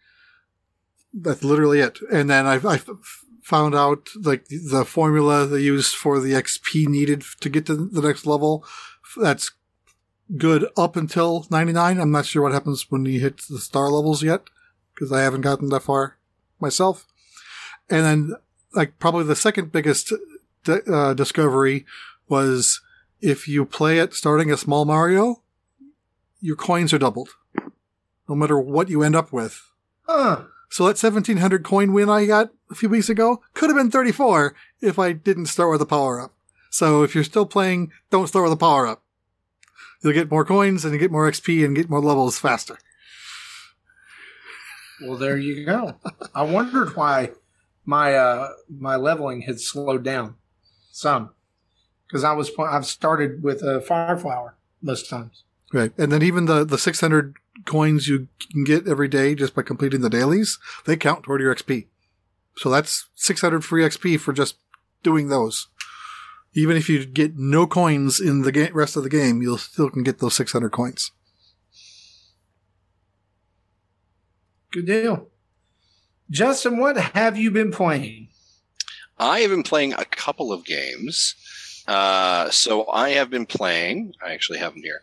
That's 1.13 1.43
literally 1.43 1.79
it. 1.79 1.99
And 2.11 2.29
then 2.29 2.47
I've, 2.47 2.65
I've 2.65 2.89
found 3.43 3.75
out 3.75 4.09
like 4.21 4.45
the 4.47 4.85
formula 4.85 5.45
they 5.45 5.59
use 5.59 5.93
for 5.93 6.19
the 6.19 6.31
XP 6.33 6.87
needed 6.87 7.23
to 7.41 7.49
get 7.49 7.65
to 7.67 7.75
the 7.75 8.01
next 8.01 8.25
level. 8.25 8.65
That's 9.17 9.51
good 10.37 10.65
up 10.77 10.95
until 10.95 11.45
99. 11.51 11.99
I'm 11.99 12.11
not 12.11 12.25
sure 12.25 12.41
what 12.41 12.53
happens 12.53 12.89
when 12.89 13.05
you 13.05 13.19
hit 13.19 13.41
the 13.49 13.59
star 13.59 13.89
levels 13.89 14.23
yet 14.23 14.43
because 14.93 15.11
I 15.11 15.21
haven't 15.21 15.41
gotten 15.41 15.69
that 15.69 15.83
far 15.83 16.17
myself. 16.59 17.05
And 17.89 18.05
then 18.05 18.35
like 18.73 18.97
probably 18.99 19.25
the 19.25 19.35
second 19.35 19.71
biggest 19.71 20.13
uh, 20.67 21.13
discovery 21.13 21.85
was 22.27 22.81
if 23.21 23.47
you 23.47 23.65
play 23.65 23.99
it 23.99 24.13
starting 24.13 24.51
a 24.51 24.57
small 24.57 24.85
Mario, 24.85 25.41
your 26.39 26.55
coins 26.55 26.93
are 26.93 26.99
doubled. 26.99 27.29
No 28.27 28.35
matter 28.35 28.59
what 28.59 28.89
you 28.89 29.03
end 29.03 29.15
up 29.15 29.33
with. 29.33 29.69
Huh. 30.07 30.43
So 30.69 30.85
that 30.85 31.01
1700 31.01 31.63
coin 31.63 31.93
win 31.93 32.09
I 32.09 32.25
got 32.25 32.51
a 32.73 32.75
few 32.75 32.89
weeks 32.89 33.07
ago 33.07 33.41
could 33.53 33.69
have 33.69 33.77
been 33.77 33.91
34 33.91 34.55
if 34.81 34.97
I 34.99 35.13
didn't 35.13 35.45
start 35.45 35.71
with 35.71 35.81
a 35.81 35.85
power 35.85 36.19
up. 36.19 36.33
So 36.69 37.03
if 37.03 37.13
you're 37.13 37.23
still 37.23 37.45
playing, 37.45 37.91
don't 38.09 38.27
start 38.27 38.43
with 38.45 38.53
a 38.53 38.57
power 38.57 38.87
up. 38.87 39.03
You'll 40.01 40.13
get 40.13 40.31
more 40.31 40.43
coins 40.43 40.83
and 40.83 40.93
you 40.93 40.99
get 40.99 41.11
more 41.11 41.29
XP 41.29 41.63
and 41.63 41.75
get 41.75 41.89
more 41.89 42.01
levels 42.01 42.39
faster. 42.39 42.77
Well, 45.01 45.17
there 45.17 45.37
you 45.37 45.65
go. 45.65 45.95
I 46.35 46.43
wondered 46.43 46.95
why 46.95 47.31
my 47.85 48.15
uh, 48.15 48.49
my 48.69 48.95
leveling 48.95 49.41
had 49.41 49.59
slowed 49.59 50.03
down 50.03 50.35
some 50.91 51.31
because 52.07 52.23
I 52.23 52.33
was 52.33 52.51
I've 52.59 52.85
started 52.85 53.43
with 53.43 53.61
a 53.61 53.81
fire 53.81 54.17
flower 54.17 54.55
most 54.81 55.09
times. 55.09 55.43
Right, 55.71 55.91
and 55.97 56.11
then 56.11 56.21
even 56.21 56.45
the 56.45 56.63
the 56.63 56.77
600 56.77 57.35
coins 57.65 58.07
you 58.07 58.27
can 58.51 58.63
get 58.63 58.87
every 58.87 59.07
day 59.07 59.35
just 59.35 59.55
by 59.55 59.61
completing 59.61 60.01
the 60.01 60.09
dailies, 60.09 60.57
they 60.85 60.97
count 60.97 61.23
toward 61.23 61.41
your 61.41 61.53
XP. 61.53 61.87
So 62.55 62.69
that's 62.69 63.09
600 63.15 63.63
free 63.63 63.83
XP 63.83 64.19
for 64.19 64.33
just 64.33 64.55
doing 65.01 65.29
those. 65.29 65.67
Even 66.53 66.77
if 66.77 66.87
you 66.87 67.05
get 67.05 67.37
no 67.37 67.65
coins 67.65 68.19
in 68.19 68.43
the 68.43 68.51
ga- 68.51 68.71
rest 68.73 68.95
of 68.95 69.03
the 69.03 69.09
game, 69.09 69.41
you'll 69.41 69.57
still 69.57 69.89
can 69.89 70.03
get 70.03 70.19
those 70.19 70.35
600 70.35 70.69
coins. 70.71 71.11
Good 74.71 74.85
deal. 74.85 75.27
Justin, 76.29 76.77
what 76.77 76.97
have 76.97 77.37
you 77.37 77.51
been 77.51 77.71
playing? 77.71 78.29
I 79.19 79.39
have 79.39 79.51
been 79.51 79.63
playing 79.63 79.93
a 79.93 80.05
couple 80.05 80.51
of 80.51 80.65
games. 80.65 81.35
Uh, 81.87 82.49
so 82.49 82.89
I 82.89 83.09
have 83.11 83.29
been 83.29 83.45
playing, 83.45 84.13
I 84.25 84.33
actually 84.33 84.59
have 84.59 84.73
them 84.73 84.83
here. 84.83 85.01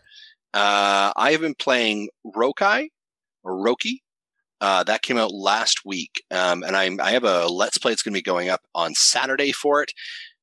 Uh, 0.52 1.12
I 1.14 1.32
have 1.32 1.40
been 1.40 1.54
playing 1.54 2.08
Rokai 2.26 2.88
or 3.42 3.52
Roki. 3.52 4.02
Uh, 4.60 4.84
that 4.84 5.02
came 5.02 5.16
out 5.16 5.32
last 5.32 5.84
week, 5.84 6.22
um, 6.30 6.62
and 6.62 6.76
I, 6.76 6.90
I 7.02 7.12
have 7.12 7.24
a 7.24 7.46
Let's 7.46 7.78
Play 7.78 7.92
that's 7.92 8.02
going 8.02 8.12
to 8.12 8.18
be 8.18 8.22
going 8.22 8.50
up 8.50 8.60
on 8.74 8.94
Saturday 8.94 9.52
for 9.52 9.82
it. 9.82 9.92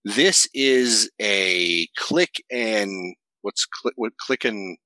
This 0.03 0.47
is 0.53 1.11
a 1.21 1.87
click 1.97 2.43
and 2.49 3.15
what's 3.41 3.65
click 3.65 3.93
what 3.97 4.17
click 4.17 4.45
and 4.45 4.77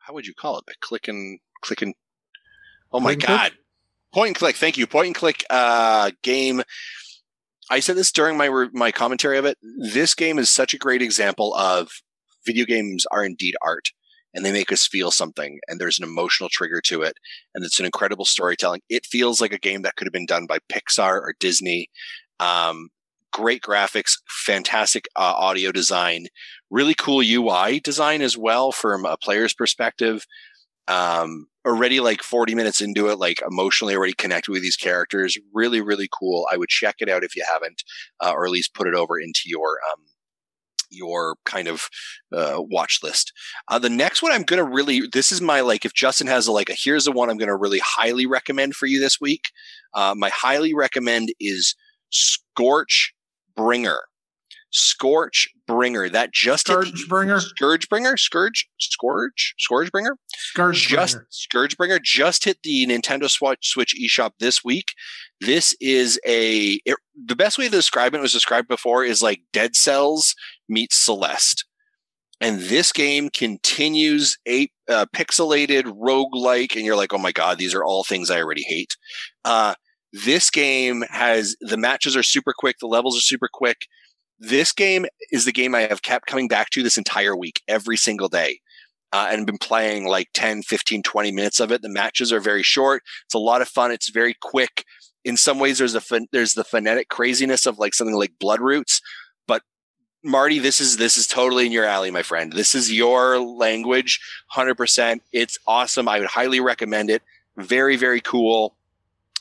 how 0.00 0.12
would 0.12 0.26
you 0.26 0.34
call 0.34 0.58
it? 0.58 0.64
A 0.68 0.74
click 0.80 1.08
and 1.08 1.38
click 1.62 1.80
and 1.80 1.94
oh 2.92 3.00
my 3.00 3.14
god, 3.14 3.52
click? 3.52 3.52
point 4.12 4.28
and 4.28 4.36
click. 4.36 4.56
Thank 4.56 4.76
you, 4.76 4.86
point 4.86 5.06
and 5.06 5.14
click 5.14 5.44
uh, 5.50 6.10
game. 6.22 6.62
I 7.70 7.80
said 7.80 7.96
this 7.96 8.12
during 8.12 8.36
my 8.36 8.68
my 8.72 8.92
commentary 8.92 9.38
of 9.38 9.44
it. 9.44 9.56
This 9.78 10.14
game 10.14 10.38
is 10.38 10.50
such 10.50 10.74
a 10.74 10.78
great 10.78 11.00
example 11.00 11.54
of 11.54 11.90
video 12.44 12.66
games 12.66 13.06
are 13.10 13.24
indeed 13.24 13.54
art 13.62 13.90
and 14.34 14.44
they 14.44 14.52
make 14.52 14.72
us 14.72 14.86
feel 14.86 15.10
something 15.10 15.60
and 15.68 15.80
there's 15.80 15.98
an 15.98 16.04
emotional 16.04 16.48
trigger 16.50 16.80
to 16.82 17.02
it 17.02 17.16
and 17.54 17.64
it's 17.64 17.78
an 17.78 17.86
incredible 17.86 18.24
storytelling. 18.24 18.80
It 18.88 19.06
feels 19.06 19.40
like 19.40 19.52
a 19.52 19.58
game 19.58 19.82
that 19.82 19.96
could 19.96 20.06
have 20.06 20.12
been 20.12 20.26
done 20.26 20.46
by 20.46 20.58
pixar 20.70 21.20
or 21.20 21.34
disney. 21.38 21.88
Um, 22.40 22.88
great 23.32 23.62
graphics 23.62 24.18
fantastic 24.28 25.08
uh, 25.16 25.34
audio 25.36 25.72
design 25.72 26.26
really 26.70 26.94
cool 26.94 27.20
ui 27.20 27.80
design 27.80 28.20
as 28.20 28.36
well 28.36 28.72
from 28.72 29.04
a 29.04 29.16
player's 29.16 29.54
perspective. 29.54 30.26
Um, 30.88 31.46
already 31.64 32.00
like 32.00 32.22
40 32.22 32.54
minutes 32.54 32.82
into 32.82 33.08
it 33.08 33.18
like 33.18 33.40
emotionally 33.48 33.94
already 33.94 34.12
connected 34.12 34.50
with 34.52 34.60
these 34.62 34.76
characters. 34.76 35.38
Really 35.52 35.80
really 35.80 36.08
cool. 36.12 36.46
I 36.52 36.56
would 36.56 36.68
check 36.68 36.96
it 36.98 37.08
out 37.08 37.24
if 37.24 37.36
you 37.36 37.44
haven't 37.50 37.84
uh, 38.20 38.32
or 38.32 38.44
at 38.44 38.50
least 38.50 38.74
put 38.74 38.88
it 38.88 38.94
over 38.94 39.18
into 39.18 39.42
your 39.46 39.78
um, 39.90 40.04
your 40.94 41.36
kind 41.44 41.68
of 41.68 41.88
uh, 42.32 42.56
watch 42.58 43.00
list. 43.02 43.32
Uh, 43.68 43.78
the 43.78 43.90
next 43.90 44.22
one 44.22 44.32
I'm 44.32 44.42
going 44.42 44.64
to 44.64 44.70
really, 44.70 45.02
this 45.12 45.32
is 45.32 45.40
my 45.40 45.60
like, 45.60 45.84
if 45.84 45.94
Justin 45.94 46.26
has 46.26 46.46
a, 46.46 46.52
like 46.52 46.70
a, 46.70 46.74
here's 46.74 47.04
the 47.04 47.12
one 47.12 47.30
I'm 47.30 47.38
going 47.38 47.48
to 47.48 47.56
really 47.56 47.80
highly 47.80 48.26
recommend 48.26 48.74
for 48.74 48.86
you 48.86 49.00
this 49.00 49.20
week. 49.20 49.50
Uh, 49.94 50.14
my 50.16 50.30
highly 50.30 50.74
recommend 50.74 51.32
is 51.40 51.74
Scorch 52.10 53.14
Bringer. 53.56 54.02
Scorch 54.74 55.48
Bringer. 55.68 56.08
That 56.08 56.32
just 56.32 56.66
Scourge 56.66 57.08
Bringer. 57.08 57.40
Scourge 57.40 57.88
Bringer. 57.88 58.16
Scourge. 58.16 58.68
Scourge. 58.78 59.54
Scourge 59.56 59.92
Bringer. 59.92 60.16
Scourge 60.34 60.88
just 60.88 61.18
Scourge 61.30 61.76
Bringer 61.76 62.00
just 62.02 62.44
hit 62.44 62.58
the 62.64 62.84
Nintendo 62.86 63.30
Switch 63.30 63.68
Switch 63.68 63.94
eShop 63.94 64.32
this 64.40 64.64
week. 64.64 64.94
This 65.40 65.76
is 65.80 66.18
a 66.26 66.80
it, 66.84 66.96
the 67.14 67.36
best 67.36 67.56
way 67.56 67.66
to 67.66 67.70
describe 67.70 68.14
it 68.14 68.20
was 68.20 68.32
described 68.32 68.66
before 68.66 69.04
is 69.04 69.22
like 69.22 69.42
Dead 69.52 69.76
Cells 69.76 70.34
meets 70.68 70.96
Celeste. 70.96 71.64
And 72.40 72.60
this 72.62 72.90
game 72.90 73.30
continues 73.30 74.36
a 74.46 74.68
uh, 74.88 75.06
pixelated 75.14 75.84
roguelike, 75.84 76.74
and 76.74 76.84
you're 76.84 76.96
like, 76.96 77.14
oh 77.14 77.18
my 77.18 77.30
God, 77.30 77.58
these 77.58 77.74
are 77.74 77.84
all 77.84 78.02
things 78.02 78.28
I 78.28 78.40
already 78.40 78.64
hate. 78.66 78.96
Uh, 79.44 79.74
this 80.12 80.50
game 80.50 81.04
has 81.10 81.56
the 81.60 81.76
matches 81.76 82.16
are 82.16 82.24
super 82.24 82.52
quick, 82.56 82.78
the 82.80 82.88
levels 82.88 83.16
are 83.16 83.22
super 83.22 83.48
quick. 83.50 83.86
This 84.44 84.72
game 84.72 85.06
is 85.32 85.44
the 85.46 85.52
game 85.52 85.74
I 85.74 85.82
have 85.82 86.02
kept 86.02 86.26
coming 86.26 86.48
back 86.48 86.70
to 86.70 86.82
this 86.82 86.98
entire 86.98 87.34
week, 87.34 87.62
every 87.66 87.96
single 87.96 88.28
day. 88.28 88.60
Uh, 89.12 89.28
and 89.30 89.46
been 89.46 89.58
playing 89.58 90.06
like 90.08 90.28
10, 90.34 90.62
15, 90.62 91.02
20 91.02 91.32
minutes 91.32 91.60
of 91.60 91.70
it. 91.70 91.82
The 91.82 91.88
matches 91.88 92.32
are 92.32 92.40
very 92.40 92.64
short. 92.64 93.02
It's 93.24 93.34
a 93.34 93.38
lot 93.38 93.62
of 93.62 93.68
fun. 93.68 93.92
It's 93.92 94.10
very 94.10 94.34
quick. 94.40 94.84
In 95.24 95.36
some 95.36 95.60
ways, 95.60 95.78
there's 95.78 95.94
a 95.94 96.02
there's 96.32 96.54
the 96.54 96.64
phonetic 96.64 97.08
craziness 97.08 97.64
of 97.64 97.78
like 97.78 97.94
something 97.94 98.16
like 98.16 98.32
Bloodroots, 98.42 99.00
but 99.46 99.62
Marty, 100.24 100.58
this 100.58 100.80
is 100.80 100.96
this 100.96 101.16
is 101.16 101.28
totally 101.28 101.64
in 101.64 101.72
your 101.72 101.84
alley, 101.84 102.10
my 102.10 102.22
friend. 102.22 102.52
This 102.52 102.74
is 102.74 102.92
your 102.92 103.38
language, 103.38 104.20
hundred 104.48 104.74
percent. 104.74 105.22
It's 105.32 105.58
awesome. 105.66 106.08
I 106.08 106.18
would 106.18 106.28
highly 106.28 106.60
recommend 106.60 107.08
it. 107.08 107.22
Very 107.56 107.96
very 107.96 108.20
cool. 108.20 108.74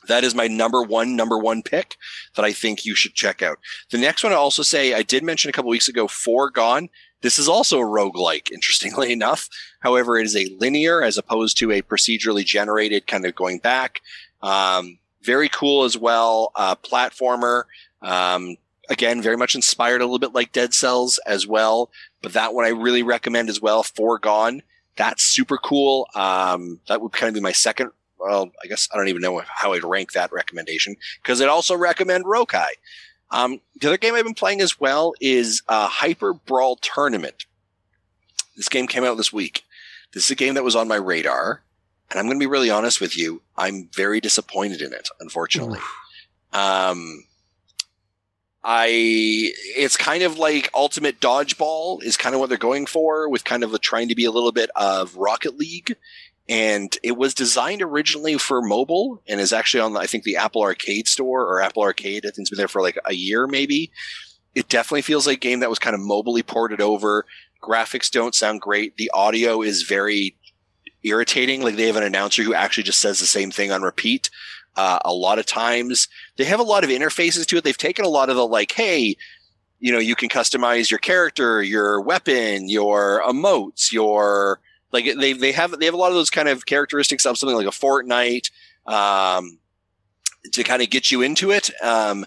That 0.08 0.24
is 0.24 0.36
my 0.36 0.48
number 0.48 0.82
one, 0.82 1.16
number 1.16 1.38
one 1.38 1.64
pick 1.64 1.96
that 2.36 2.46
I 2.46 2.52
think 2.54 2.86
you 2.86 2.96
should 2.96 3.14
check 3.14 3.42
out. 3.42 3.58
The 3.92 3.98
next 3.98 4.24
one 4.24 4.34
I 4.34 4.36
also 4.36 4.64
say, 4.64 4.94
I 4.94 5.04
did 5.04 5.24
mention 5.24 5.50
a 5.50 5.54
couple 5.54 5.72
weeks 5.72 5.88
ago, 5.88 6.08
Foregone. 6.08 6.90
This 7.22 7.40
is 7.40 7.48
also 7.48 7.80
a 7.80 7.86
roguelike, 7.86 8.52
interestingly 8.52 9.12
enough. 9.14 9.50
However, 9.80 10.18
it 10.18 10.26
is 10.26 10.36
a 10.36 10.54
linear 10.60 11.02
as 11.02 11.18
opposed 11.18 11.58
to 11.60 11.72
a 11.72 11.82
procedurally 11.82 12.46
generated 12.46 13.08
kind 13.08 13.26
of 13.26 13.34
going 13.34 13.60
back. 13.60 14.02
Um, 14.42 15.00
very 15.22 15.48
cool 15.50 15.86
as 15.86 15.98
well. 15.98 16.52
Uh, 16.56 16.76
platformer. 16.76 17.64
Um, 18.02 18.58
again, 18.90 19.22
very 19.22 19.38
much 19.38 19.56
inspired 19.56 20.02
a 20.02 20.06
little 20.06 20.20
bit 20.20 20.34
like 20.34 20.52
Dead 20.52 20.74
Cells 20.74 21.18
as 21.26 21.48
well. 21.48 21.90
But 22.22 22.34
that 22.34 22.54
one 22.54 22.66
I 22.66 22.70
really 22.70 23.04
recommend 23.04 23.50
as 23.50 23.62
well. 23.62 23.84
Foregone. 23.84 24.62
That's 24.96 25.24
super 25.24 25.58
cool. 25.58 26.08
Um, 26.14 26.82
that 26.88 27.02
would 27.02 27.14
kind 27.14 27.30
of 27.30 27.34
be 27.34 27.40
my 27.40 27.54
second. 27.54 27.92
Well, 28.24 28.52
I 28.64 28.68
guess 28.68 28.88
I 28.94 28.98
don't 28.98 29.10
even 29.10 29.22
know 29.22 29.42
how 29.46 29.74
I'd 29.74 29.84
rank 29.84 30.14
that 30.14 30.32
recommendation 30.32 30.96
because 31.22 31.42
I'd 31.42 31.50
also 31.50 31.76
recommend 31.76 32.24
Rokai. 32.24 32.68
Um, 33.32 33.60
the 33.82 33.88
other 33.88 33.98
game 33.98 34.16
I've 34.16 34.24
been 34.24 34.34
playing 34.34 34.62
as 34.62 34.80
well 34.80 35.14
is 35.20 35.62
uh, 35.68 35.88
Hyper 35.88 36.34
Brawl 36.34 36.78
Tournament. 36.78 37.46
This 38.56 38.70
game 38.70 38.88
came 38.88 39.04
out 39.04 39.18
this 39.18 39.34
week. 39.34 39.64
This 40.14 40.26
is 40.26 40.32
a 40.32 40.36
game 40.36 40.54
that 40.54 40.64
was 40.64 40.76
on 40.76 40.88
my 40.88 40.96
radar, 40.96 41.64
and 42.12 42.20
I'm 42.20 42.28
going 42.28 42.38
to 42.38 42.44
be 42.44 42.50
really 42.50 42.70
honest 42.70 43.02
with 43.02 43.18
you. 43.18 43.42
I'm 43.58 43.90
very 43.94 44.22
disappointed 44.22 44.82
in 44.82 44.94
it, 44.94 45.10
unfortunately. 45.20 45.80
Um, 46.54 47.26
I 48.64 48.88
it's 49.76 49.98
kind 49.98 50.24
of 50.24 50.38
like 50.38 50.70
ultimate 50.74 51.20
dodgeball 51.20 52.02
is 52.02 52.16
kind 52.16 52.34
of 52.34 52.40
what 52.40 52.48
they're 52.48 52.58
going 52.58 52.86
for 52.86 53.28
with 53.28 53.44
kind 53.44 53.64
of 53.64 53.74
a, 53.74 53.80
trying 53.80 54.08
to 54.08 54.16
be 54.16 54.24
a 54.24 54.32
little 54.32 54.54
bit 54.54 54.70
of 54.76 55.16
Rocket 55.18 55.58
League. 55.58 55.98
And 56.50 56.96
it 57.04 57.18
was 57.18 57.34
designed 57.34 57.82
originally 57.82 58.38
for 58.38 58.62
mobile 58.62 59.22
and 59.28 59.40
is 59.40 59.54
actually 59.54 59.82
on 59.82 59.96
I 59.96 60.08
think 60.08 60.24
the 60.24 60.36
Apple 60.36 60.62
Arcade 60.62 61.08
store 61.08 61.42
or 61.42 61.62
Apple 61.62 61.84
Arcade. 61.84 62.26
I 62.26 62.30
think 62.30 62.40
it's 62.40 62.50
been 62.50 62.58
there 62.58 62.68
for 62.68 62.82
like 62.82 62.98
a 63.06 63.14
year 63.14 63.48
maybe. 63.48 63.92
It 64.56 64.70
definitely 64.70 65.02
feels 65.04 65.26
like 65.26 65.38
a 65.38 65.40
game 65.40 65.62
that 65.62 65.70
was 65.70 65.80
kind 65.80 65.96
of 65.96 66.02
mobilely 66.02 66.44
ported 66.44 66.82
over. 66.82 67.26
Graphics 67.62 68.12
don't 68.12 68.36
sound 68.36 68.62
great. 68.62 68.98
The 68.98 69.10
audio 69.14 69.62
is 69.62 69.84
very 69.84 70.36
irritating. 71.04 71.62
Like 71.62 71.76
they 71.76 71.88
have 71.88 71.96
an 71.96 72.04
announcer 72.04 72.44
who 72.44 72.54
actually 72.54 72.84
just 72.84 73.00
says 73.00 73.20
the 73.20 73.26
same 73.26 73.52
thing 73.52 73.72
on 73.72 73.82
repeat. 73.82 74.30
Uh, 74.76 75.00
a 75.06 75.14
lot 75.14 75.40
of 75.40 75.46
times 75.46 76.08
they 76.38 76.46
have 76.46 76.60
a 76.60 76.64
lot 76.64 76.84
of 76.84 76.90
interfaces 76.90 77.46
to 77.48 77.58
it. 77.58 77.64
They've 77.64 77.78
taken 77.78 78.06
a 78.06 78.10
lot 78.10 78.30
of 78.30 78.36
the 78.36 78.46
like, 78.46 78.72
hey, 78.72 79.16
you 79.80 79.92
know, 79.92 80.00
you 80.00 80.16
can 80.16 80.30
customize 80.30 80.90
your 80.90 81.00
character, 81.00 81.62
your 81.62 82.02
weapon, 82.02 82.70
your 82.70 83.22
emotes, 83.24 83.92
your 83.92 84.62
like 84.94 85.06
they 85.20 85.34
they 85.34 85.52
have 85.52 85.78
they 85.78 85.86
have 85.86 85.94
a 85.94 85.98
lot 85.98 86.10
of 86.10 86.16
those 86.16 86.30
kind 86.30 86.48
of 86.48 86.66
characteristics 86.66 87.26
of 87.26 87.38
something 87.38 87.58
like 87.58 87.68
a 87.68 87.72
Fortnite 87.72 88.52
um, 88.86 89.58
to 90.52 90.64
kind 90.64 90.82
of 90.82 90.90
get 90.90 91.12
you 91.12 91.22
into 91.22 91.52
it. 91.52 91.70
Um, 91.84 92.26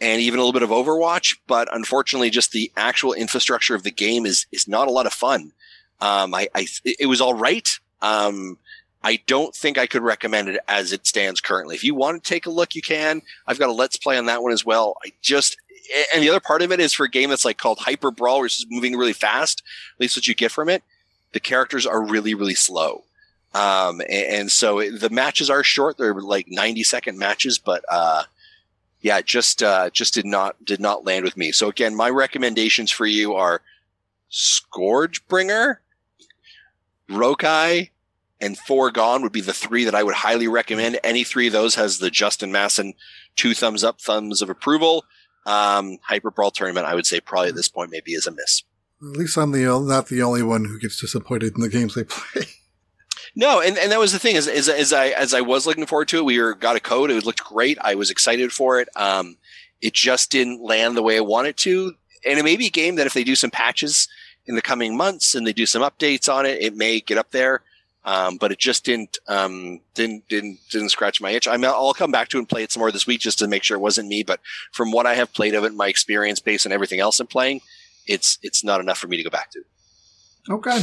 and 0.00 0.20
even 0.20 0.38
a 0.38 0.42
little 0.42 0.52
bit 0.52 0.62
of 0.62 0.70
Overwatch, 0.70 1.38
but 1.46 1.68
unfortunately, 1.74 2.28
just 2.28 2.52
the 2.52 2.70
actual 2.76 3.12
infrastructure 3.12 3.74
of 3.74 3.82
the 3.82 3.90
game 3.90 4.26
is 4.26 4.46
is 4.52 4.66
not 4.68 4.88
a 4.88 4.92
lot 4.92 5.06
of 5.06 5.12
fun. 5.12 5.52
Um, 6.00 6.34
I, 6.34 6.48
I 6.54 6.66
it 6.84 7.06
was 7.08 7.20
all 7.20 7.34
right. 7.34 7.68
Um, 8.00 8.58
I 9.02 9.20
don't 9.26 9.54
think 9.54 9.76
I 9.76 9.86
could 9.86 10.02
recommend 10.02 10.48
it 10.48 10.60
as 10.66 10.92
it 10.92 11.06
stands 11.06 11.40
currently. 11.40 11.74
If 11.74 11.84
you 11.84 11.94
want 11.94 12.22
to 12.22 12.28
take 12.28 12.46
a 12.46 12.50
look, 12.50 12.74
you 12.74 12.82
can. 12.82 13.22
I've 13.46 13.58
got 13.58 13.68
a 13.68 13.72
let's 13.72 13.96
play 13.96 14.16
on 14.18 14.26
that 14.26 14.42
one 14.42 14.52
as 14.52 14.64
well. 14.64 14.96
I 15.04 15.12
just 15.20 15.56
and 16.12 16.22
the 16.22 16.30
other 16.30 16.40
part 16.40 16.62
of 16.62 16.72
it 16.72 16.80
is 16.80 16.92
for 16.92 17.04
a 17.04 17.10
game 17.10 17.30
that's 17.30 17.44
like 17.44 17.58
called 17.58 17.78
Hyper 17.78 18.10
Brawl, 18.10 18.40
which 18.40 18.58
is 18.58 18.66
moving 18.68 18.96
really 18.96 19.12
fast. 19.12 19.62
At 19.94 20.00
least 20.00 20.16
what 20.16 20.26
you 20.26 20.34
get 20.34 20.50
from 20.50 20.68
it. 20.68 20.82
The 21.34 21.40
characters 21.40 21.84
are 21.84 22.02
really 22.02 22.32
really 22.32 22.54
slow, 22.54 23.04
um, 23.52 24.00
and, 24.00 24.10
and, 24.10 24.50
so 24.50 24.78
it, 24.78 25.00
the 25.00 25.10
matches 25.10 25.50
are 25.50 25.62
short. 25.62 25.98
They're 25.98 26.14
like 26.14 26.46
ninety 26.48 26.82
second 26.82 27.18
matches, 27.18 27.58
but 27.58 27.84
uh, 27.90 28.24
yeah, 29.00 29.20
just 29.20 29.62
uh, 29.62 29.90
just 29.90 30.14
did 30.14 30.24
not 30.24 30.64
did 30.64 30.80
not 30.80 31.04
land 31.04 31.24
with 31.24 31.36
me. 31.36 31.52
So 31.52 31.68
again, 31.68 31.94
my 31.94 32.08
recommendations 32.08 32.90
for 32.90 33.04
you 33.04 33.34
are 33.34 33.60
Scourgebringer, 34.30 35.76
Rokai, 37.10 37.90
and 38.40 38.58
Foregone 38.58 39.22
would 39.22 39.32
be 39.32 39.40
the 39.40 39.52
three 39.52 39.84
that 39.84 39.94
I 39.94 40.02
would 40.02 40.14
highly 40.14 40.48
recommend. 40.48 40.98
Any 41.04 41.22
three 41.22 41.48
of 41.48 41.52
those 41.52 41.74
has 41.74 41.98
the 41.98 42.10
Justin 42.10 42.50
Masson 42.50 42.94
two 43.36 43.54
thumbs 43.54 43.84
up, 43.84 44.00
thumbs 44.00 44.40
of 44.40 44.48
approval. 44.48 45.04
Um, 45.46 45.98
Hyper 46.02 46.30
Brawl 46.30 46.50
tournament, 46.50 46.86
I 46.86 46.94
would 46.94 47.06
say 47.06 47.20
probably 47.20 47.50
at 47.50 47.54
this 47.54 47.68
point 47.68 47.90
maybe 47.90 48.12
is 48.12 48.26
a 48.26 48.30
miss. 48.30 48.62
At 49.02 49.18
least 49.18 49.36
I'm 49.36 49.52
the 49.52 49.64
not 49.80 50.08
the 50.08 50.22
only 50.22 50.42
one 50.42 50.64
who 50.64 50.78
gets 50.78 51.00
disappointed 51.00 51.54
in 51.54 51.60
the 51.60 51.68
games 51.68 51.94
they 51.94 52.04
play. 52.04 52.42
No, 53.36 53.60
and, 53.60 53.76
and 53.76 53.90
that 53.90 53.98
was 53.98 54.12
the 54.12 54.18
thing 54.20 54.36
is, 54.36 54.46
is 54.46 54.68
as 54.68 54.92
I 54.92 55.08
as 55.08 55.34
I 55.34 55.40
was 55.40 55.66
looking 55.66 55.86
forward 55.86 56.08
to 56.08 56.18
it, 56.18 56.24
we 56.24 56.40
were, 56.40 56.54
got 56.54 56.76
a 56.76 56.80
code. 56.80 57.10
It 57.10 57.26
looked 57.26 57.42
great. 57.42 57.78
I 57.80 57.96
was 57.96 58.10
excited 58.10 58.52
for 58.52 58.78
it. 58.80 58.88
Um, 58.94 59.38
it 59.80 59.92
just 59.92 60.30
didn't 60.30 60.62
land 60.62 60.96
the 60.96 61.02
way 61.02 61.16
I 61.16 61.20
wanted 61.20 61.56
to, 61.58 61.94
and 62.24 62.38
it 62.38 62.44
may 62.44 62.56
be 62.56 62.66
a 62.66 62.70
game 62.70 62.94
that 62.94 63.06
if 63.06 63.14
they 63.14 63.24
do 63.24 63.34
some 63.34 63.50
patches 63.50 64.08
in 64.46 64.54
the 64.54 64.62
coming 64.62 64.96
months 64.96 65.34
and 65.34 65.46
they 65.46 65.52
do 65.52 65.66
some 65.66 65.82
updates 65.82 66.32
on 66.32 66.46
it, 66.46 66.62
it 66.62 66.76
may 66.76 67.00
get 67.00 67.18
up 67.18 67.32
there. 67.32 67.62
Um, 68.06 68.36
but 68.36 68.52
it 68.52 68.58
just 68.58 68.84
didn't 68.84 69.18
um, 69.28 69.80
didn't 69.94 70.28
didn't 70.28 70.58
didn't 70.70 70.90
scratch 70.90 71.22
my 71.22 71.30
itch. 71.30 71.48
I 71.48 71.56
mean, 71.56 71.66
I'll 71.66 71.94
come 71.94 72.12
back 72.12 72.28
to 72.28 72.36
it 72.36 72.40
and 72.40 72.48
play 72.48 72.62
it 72.62 72.70
some 72.70 72.80
more 72.80 72.92
this 72.92 73.06
week 73.06 73.20
just 73.20 73.38
to 73.38 73.48
make 73.48 73.62
sure 73.62 73.76
it 73.76 73.80
wasn't 73.80 74.08
me. 74.08 74.22
But 74.22 74.40
from 74.72 74.92
what 74.92 75.06
I 75.06 75.14
have 75.14 75.32
played 75.32 75.54
of 75.54 75.64
it, 75.64 75.74
my 75.74 75.88
experience 75.88 76.38
based 76.38 76.66
on 76.66 76.72
everything 76.72 77.00
else 77.00 77.18
I'm 77.18 77.26
playing, 77.26 77.62
it's 78.06 78.38
it's 78.42 78.64
not 78.64 78.80
enough 78.80 78.98
for 78.98 79.08
me 79.08 79.16
to 79.16 79.22
go 79.22 79.30
back 79.30 79.50
to. 79.52 79.62
Okay. 80.50 80.82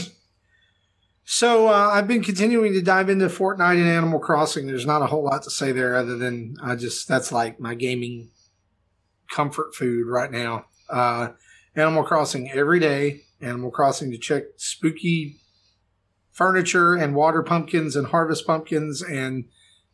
So 1.23 1.68
uh, 1.68 1.91
I've 1.93 2.07
been 2.07 2.23
continuing 2.23 2.73
to 2.73 2.81
dive 2.81 3.10
into 3.10 3.27
Fortnite 3.27 3.77
and 3.77 3.88
Animal 3.88 4.19
Crossing. 4.19 4.68
There's 4.68 4.85
not 4.85 5.02
a 5.02 5.06
whole 5.06 5.23
lot 5.23 5.43
to 5.43 5.52
say 5.52 5.72
there, 5.72 5.95
other 5.95 6.18
than 6.18 6.56
I 6.61 6.76
just 6.76 7.07
that's 7.07 7.31
like 7.31 7.60
my 7.60 7.76
gaming 7.76 8.30
comfort 9.30 9.76
food 9.76 10.07
right 10.07 10.31
now. 10.31 10.65
Uh, 10.89 11.30
Animal 11.76 12.03
Crossing 12.03 12.52
every 12.52 12.80
day. 12.80 13.22
Animal 13.39 13.72
Crossing 13.72 14.11
to 14.11 14.18
check 14.18 14.43
spooky 14.57 15.38
furniture 16.31 16.95
and 16.95 17.15
water 17.15 17.43
pumpkins 17.43 17.95
and 17.95 18.07
harvest 18.07 18.45
pumpkins 18.45 19.02
and 19.02 19.45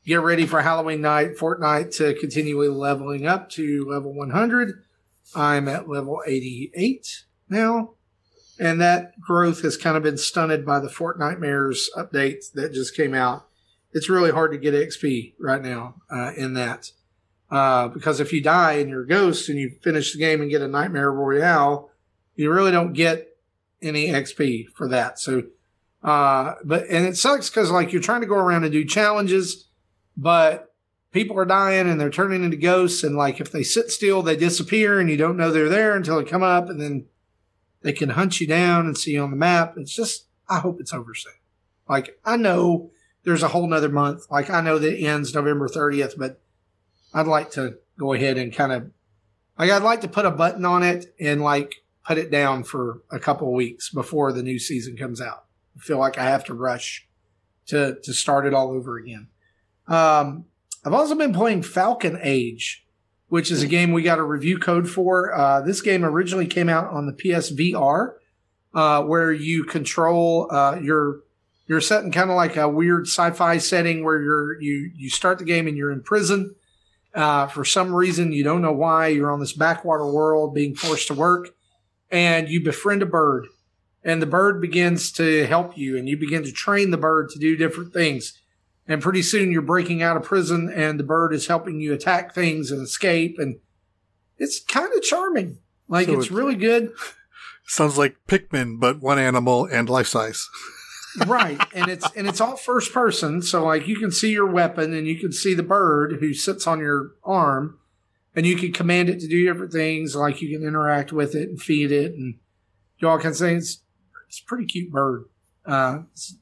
get 0.06 0.22
ready 0.22 0.46
for 0.46 0.62
Halloween 0.62 1.02
night, 1.02 1.36
Fortnite 1.38 1.96
to 1.98 2.14
continually 2.16 2.70
leveling 2.70 3.28
up 3.28 3.50
to 3.52 3.86
level 3.88 4.14
100. 4.14 4.84
I'm 5.36 5.68
at 5.68 5.90
level 5.90 6.22
88 6.26 7.26
now. 7.50 7.94
And 8.60 8.82
that 8.82 9.20
growth 9.20 9.62
has 9.62 9.78
kind 9.78 9.96
of 9.96 10.04
been 10.04 10.18
stunted 10.18 10.66
by 10.66 10.80
the 10.80 10.88
Fortnitemares 10.88 11.86
update 11.96 12.52
that 12.54 12.74
just 12.74 12.96
came 12.96 13.14
out. 13.14 13.48
It's 13.94 14.10
really 14.10 14.32
hard 14.32 14.52
to 14.52 14.58
get 14.58 14.74
XP 14.74 15.36
right 15.40 15.62
now 15.62 16.02
uh, 16.12 16.32
in 16.36 16.54
that. 16.56 16.92
Uh, 17.52 17.88
because 17.88 18.20
if 18.20 18.34
you 18.34 18.42
die 18.42 18.74
and 18.74 18.90
you're 18.90 19.04
a 19.04 19.08
ghost 19.08 19.48
and 19.48 19.60
you 19.60 19.76
finish 19.84 20.12
the 20.12 20.20
game 20.20 20.42
and 20.42 20.50
get 20.50 20.62
a 20.62 20.68
Nightmare 20.68 21.12
Royale, 21.12 21.90
you 22.36 22.52
really 22.52 22.72
don't 22.72 22.94
get 22.94 23.38
any 23.82 24.08
XP 24.08 24.70
for 24.76 24.88
that. 24.90 25.20
So 25.20 25.44
uh, 26.04 26.56
but 26.64 26.86
and 26.90 27.06
it 27.06 27.18
sucks 27.18 27.50
because 27.50 27.72
like 27.72 27.92
you're 27.92 28.02
trying 28.02 28.22
to 28.22 28.28
go 28.28 28.36
around 28.36 28.64
and 28.64 28.72
do 28.72 28.86
challenges, 28.86 29.68
but 30.16 30.67
people 31.18 31.40
are 31.40 31.46
dying 31.46 31.90
and 31.90 32.00
they're 32.00 32.12
turning 32.12 32.44
into 32.44 32.58
ghosts. 32.58 33.04
And 33.04 33.16
like 33.16 33.42
if 33.42 33.52
they 33.52 33.64
sit 33.64 33.90
still, 33.90 34.22
they 34.22 34.36
disappear 34.36 35.00
and 35.00 35.10
you 35.10 35.18
don't 35.18 35.36
know 35.36 35.52
they're 35.52 35.68
there 35.68 35.96
until 35.96 36.18
they 36.18 36.30
come 36.30 36.44
up 36.44 36.70
and 36.70 36.80
then 36.80 37.06
they 37.82 37.92
can 37.92 38.10
hunt 38.10 38.40
you 38.40 38.46
down 38.46 38.86
and 38.86 38.96
see 38.96 39.14
you 39.14 39.24
on 39.24 39.32
the 39.32 39.38
map. 39.38 39.74
It's 39.78 39.96
just 39.96 40.28
I 40.48 40.60
hope 40.60 40.80
it's 40.80 40.94
over 40.94 41.16
soon. 41.16 41.34
Like 41.90 42.20
I 42.24 42.38
know 42.38 42.92
there's 43.24 43.42
a 43.42 43.48
whole 43.48 43.68
nother 43.68 43.90
month. 43.90 44.30
Like 44.30 44.52
I 44.52 44.62
know 44.62 44.78
that 44.78 44.94
it 44.94 45.04
ends 45.04 45.34
November 45.34 45.68
30th, 45.68 46.14
but 46.18 46.40
I'd 47.14 47.26
like 47.26 47.50
to 47.52 47.80
go 47.98 48.14
ahead 48.14 48.38
and 48.38 48.54
kind 48.54 48.72
of 48.72 48.92
like 49.58 49.72
I'd 49.72 49.82
like 49.82 50.02
to 50.02 50.08
put 50.08 50.26
a 50.26 50.32
button 50.32 50.66
on 50.66 50.84
it 50.84 51.16
and 51.20 51.42
like 51.42 51.78
put 52.06 52.20
it 52.20 52.30
down 52.30 52.64
for 52.64 53.02
a 53.10 53.20
couple 53.20 53.52
weeks 53.52 53.90
before 53.90 54.32
the 54.32 54.44
new 54.44 54.60
season 54.60 54.96
comes 54.96 55.20
out 55.20 55.46
I 55.76 55.80
feel 55.82 55.98
like 55.98 56.18
I 56.18 56.26
have 56.26 56.44
to 56.46 56.54
rush 56.54 57.08
to 57.68 57.98
to 58.04 58.14
start 58.14 58.46
it 58.46 58.54
all 58.54 58.70
over 58.70 58.98
again. 58.98 59.30
Um, 59.88 60.46
I've 60.86 60.94
also 60.94 61.16
been 61.16 61.34
playing 61.34 61.64
Falcon 61.64 62.20
Age, 62.22 62.86
which 63.28 63.52
is 63.52 63.62
a 63.64 63.68
game 63.68 63.92
we 63.92 64.04
got 64.04 64.20
a 64.20 64.24
review 64.24 64.58
code 64.58 64.90
for. 64.90 65.34
Uh, 65.34 65.62
this 65.62 65.82
game 65.82 66.06
originally 66.06 66.48
came 66.48 66.70
out 66.70 66.90
on 66.92 67.06
the 67.08 67.14
PSVR. 67.14 68.14
uh, 68.74 69.02
where 69.04 69.32
you 69.34 69.64
control 69.64 70.48
uh, 70.52 70.78
your 70.82 71.22
you're 71.66 71.82
set 71.82 72.04
in 72.04 72.12
kind 72.12 72.30
of 72.30 72.36
like 72.36 72.56
a 72.56 72.70
weird 72.70 73.08
sci-fi 73.08 73.58
setting 73.58 74.04
where 74.04 74.22
you're 74.22 74.62
you 74.62 74.92
you 74.96 75.10
start 75.10 75.40
the 75.40 75.46
game 75.46 75.68
and 75.68 75.76
you're 75.76 75.92
in 75.92 76.04
prison. 76.04 76.56
Uh, 77.14 77.48
for 77.48 77.66
some 77.66 77.94
reason, 77.94 78.32
you 78.32 78.44
don't 78.44 78.62
know 78.62 78.72
why. 78.74 79.08
You're 79.08 79.32
on 79.32 79.40
this 79.40 79.54
backwater 79.54 80.06
world, 80.06 80.54
being 80.54 80.76
forced 80.76 81.08
to 81.08 81.16
work, 81.16 81.50
and 82.12 82.48
you 82.48 82.64
befriend 82.64 83.02
a 83.02 83.08
bird, 83.08 83.48
and 84.04 84.22
the 84.22 84.28
bird 84.28 84.62
begins 84.62 85.12
to 85.14 85.48
help 85.48 85.76
you, 85.76 85.98
and 85.98 86.08
you 86.08 86.16
begin 86.16 86.44
to 86.44 86.52
train 86.52 86.92
the 86.92 86.98
bird 86.98 87.30
to 87.30 87.40
do 87.40 87.58
different 87.58 87.94
things. 87.94 88.40
And 88.88 89.02
pretty 89.02 89.22
soon, 89.22 89.52
you're 89.52 89.62
breaking 89.62 90.02
out 90.02 90.16
of 90.16 90.24
prison, 90.24 90.72
and 90.74 91.00
the 91.00 91.04
bird 91.04 91.34
is 91.34 91.48
helping 91.48 91.82
you 91.82 91.94
attack 91.94 92.34
things 92.34 92.72
and 92.72 92.82
escape, 92.82 93.38
and 93.38 93.60
it's 94.38 94.64
kind 94.64 94.94
of 94.94 95.02
charming. 95.04 95.60
Like 95.88 96.08
So 96.08 96.20
it's 96.20 96.32
really 96.32 96.56
good. 96.56 96.94
Sounds 97.66 97.98
like 97.98 98.16
Pikmin, 98.28 98.80
but 98.80 99.02
one 99.02 99.20
animal 99.20 99.66
and 99.66 99.90
life 99.90 100.08
size. 100.08 100.50
right 101.26 101.60
and 101.74 101.90
it's 101.90 102.08
and 102.16 102.28
it's 102.28 102.40
all 102.40 102.56
first 102.56 102.94
person 102.94 103.42
so 103.42 103.66
like 103.66 103.88
you 103.88 103.96
can 103.96 104.12
see 104.12 104.32
your 104.32 104.46
weapon 104.46 104.94
and 104.94 105.08
you 105.08 105.18
can 105.18 105.32
see 105.32 105.54
the 105.54 105.64
bird 105.64 106.18
who 106.20 106.34
sits 106.34 106.68
on 106.68 106.80
your 106.80 107.12
arm 107.24 107.80
and 108.36 108.46
you 108.46 108.56
can 108.56 108.72
command 108.72 109.10
it 109.10 109.20
to 109.20 109.28
do 109.28 109.46
different 109.46 109.72
things 109.72 110.16
like 110.16 110.42
you 110.42 110.56
can 110.56 110.68
interact 110.68 111.12
with 111.12 111.34
it 111.34 111.50
and 111.50 111.60
feed 111.60 111.92
it 111.92 112.14
and 112.14 112.36
do 113.00 113.08
all 113.08 113.18
kinds 113.18 113.42
of 113.42 113.48
things 113.48 113.82
it's 114.28 114.42
a 114.42 114.46
pretty 114.46 114.66
cute 114.66 114.92
bird 114.92 115.26
uh 115.66 116.00
it's 116.12 116.38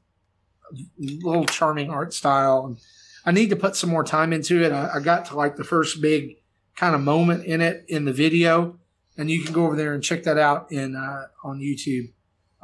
little 0.98 1.46
charming 1.46 1.90
art 1.90 2.14
style 2.14 2.78
i 3.26 3.32
need 3.32 3.50
to 3.50 3.56
put 3.56 3.76
some 3.76 3.90
more 3.90 4.04
time 4.04 4.34
into 4.34 4.64
it 4.64 4.72
i, 4.72 4.96
I 4.96 5.00
got 5.00 5.26
to 5.26 5.36
like 5.36 5.56
the 5.56 5.64
first 5.64 6.02
big 6.02 6.38
kind 6.76 6.96
of 6.96 7.02
moment 7.02 7.46
in 7.46 7.62
it 7.62 7.86
in 7.88 8.06
the 8.06 8.14
video 8.14 8.78
and 9.18 9.30
you 9.32 9.44
can 9.44 9.54
go 9.54 9.66
over 9.66 9.76
there 9.76 9.94
and 9.94 10.04
check 10.04 10.24
that 10.24 10.38
out 10.38 10.72
in 10.72 10.96
uh, 10.96 11.28
on 11.44 11.60
youtube 11.60 12.10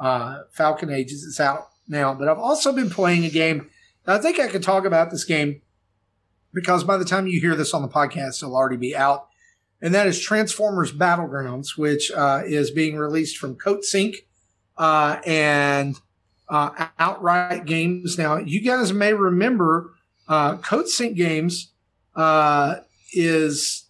uh, 0.02 0.42
Falcon 0.50 0.90
Ages. 0.90 1.24
It's 1.24 1.40
out 1.40 1.68
now, 1.88 2.12
but 2.12 2.28
I've 2.28 2.38
also 2.38 2.72
been 2.72 2.90
playing 2.90 3.24
a 3.24 3.30
game. 3.30 3.70
I 4.06 4.18
think 4.18 4.40
I 4.40 4.48
could 4.48 4.62
talk 4.62 4.84
about 4.84 5.10
this 5.10 5.24
game 5.24 5.62
because 6.52 6.82
by 6.82 6.96
the 6.96 7.04
time 7.04 7.28
you 7.28 7.40
hear 7.40 7.54
this 7.54 7.72
on 7.72 7.82
the 7.82 7.88
podcast, 7.88 8.42
it'll 8.42 8.56
already 8.56 8.76
be 8.76 8.96
out. 8.96 9.28
And 9.80 9.94
that 9.94 10.08
is 10.08 10.20
Transformers 10.20 10.92
Battlegrounds, 10.92 11.78
which 11.78 12.10
uh, 12.10 12.42
is 12.44 12.70
being 12.70 12.96
released 12.96 13.38
from 13.38 13.56
Coatsink 13.56 14.16
uh, 14.76 15.20
and 15.24 15.96
uh, 16.52 16.88
Outright 16.98 17.64
Games. 17.64 18.18
Now, 18.18 18.36
you 18.36 18.60
guys 18.60 18.92
may 18.92 19.14
remember 19.14 19.94
uh, 20.28 20.58
Coatsink 20.58 21.16
Games 21.16 21.72
uh, 22.14 22.76
is 23.14 23.86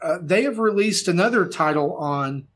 uh, 0.00 0.18
they 0.22 0.44
have 0.44 0.60
released 0.60 1.08
another 1.08 1.46
title 1.46 1.96
on 1.96 2.46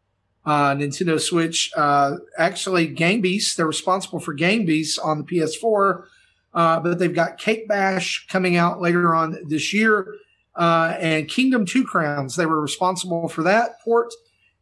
uh, 0.47 0.75
Nintendo 0.77 1.21
Switch. 1.21 1.73
Uh, 1.77 2.17
actually, 2.39 2.87
Gang 2.87 3.21
Beasts, 3.21 3.57
they're 3.57 3.67
responsible 3.67 4.21
for 4.21 4.35
Gang 4.35 4.65
Beasts 4.67 4.99
on 4.99 5.19
the 5.19 5.25
PS4, 5.25 6.05
uh, 6.55 6.79
but 6.79 7.01
they've 7.01 7.15
got 7.15 7.37
Cake 7.37 7.67
Bash 7.67 8.29
coming 8.29 8.57
out 8.57 8.81
later 8.81 9.17
on 9.17 9.37
this 9.49 9.75
year, 9.75 10.15
and 10.57 11.29
Kingdom 11.29 11.67
Two 11.67 11.85
Crowns. 11.85 12.37
They 12.37 12.47
were 12.47 12.61
responsible 12.61 13.29
for 13.29 13.43
that 13.43 13.81
port, 13.81 14.15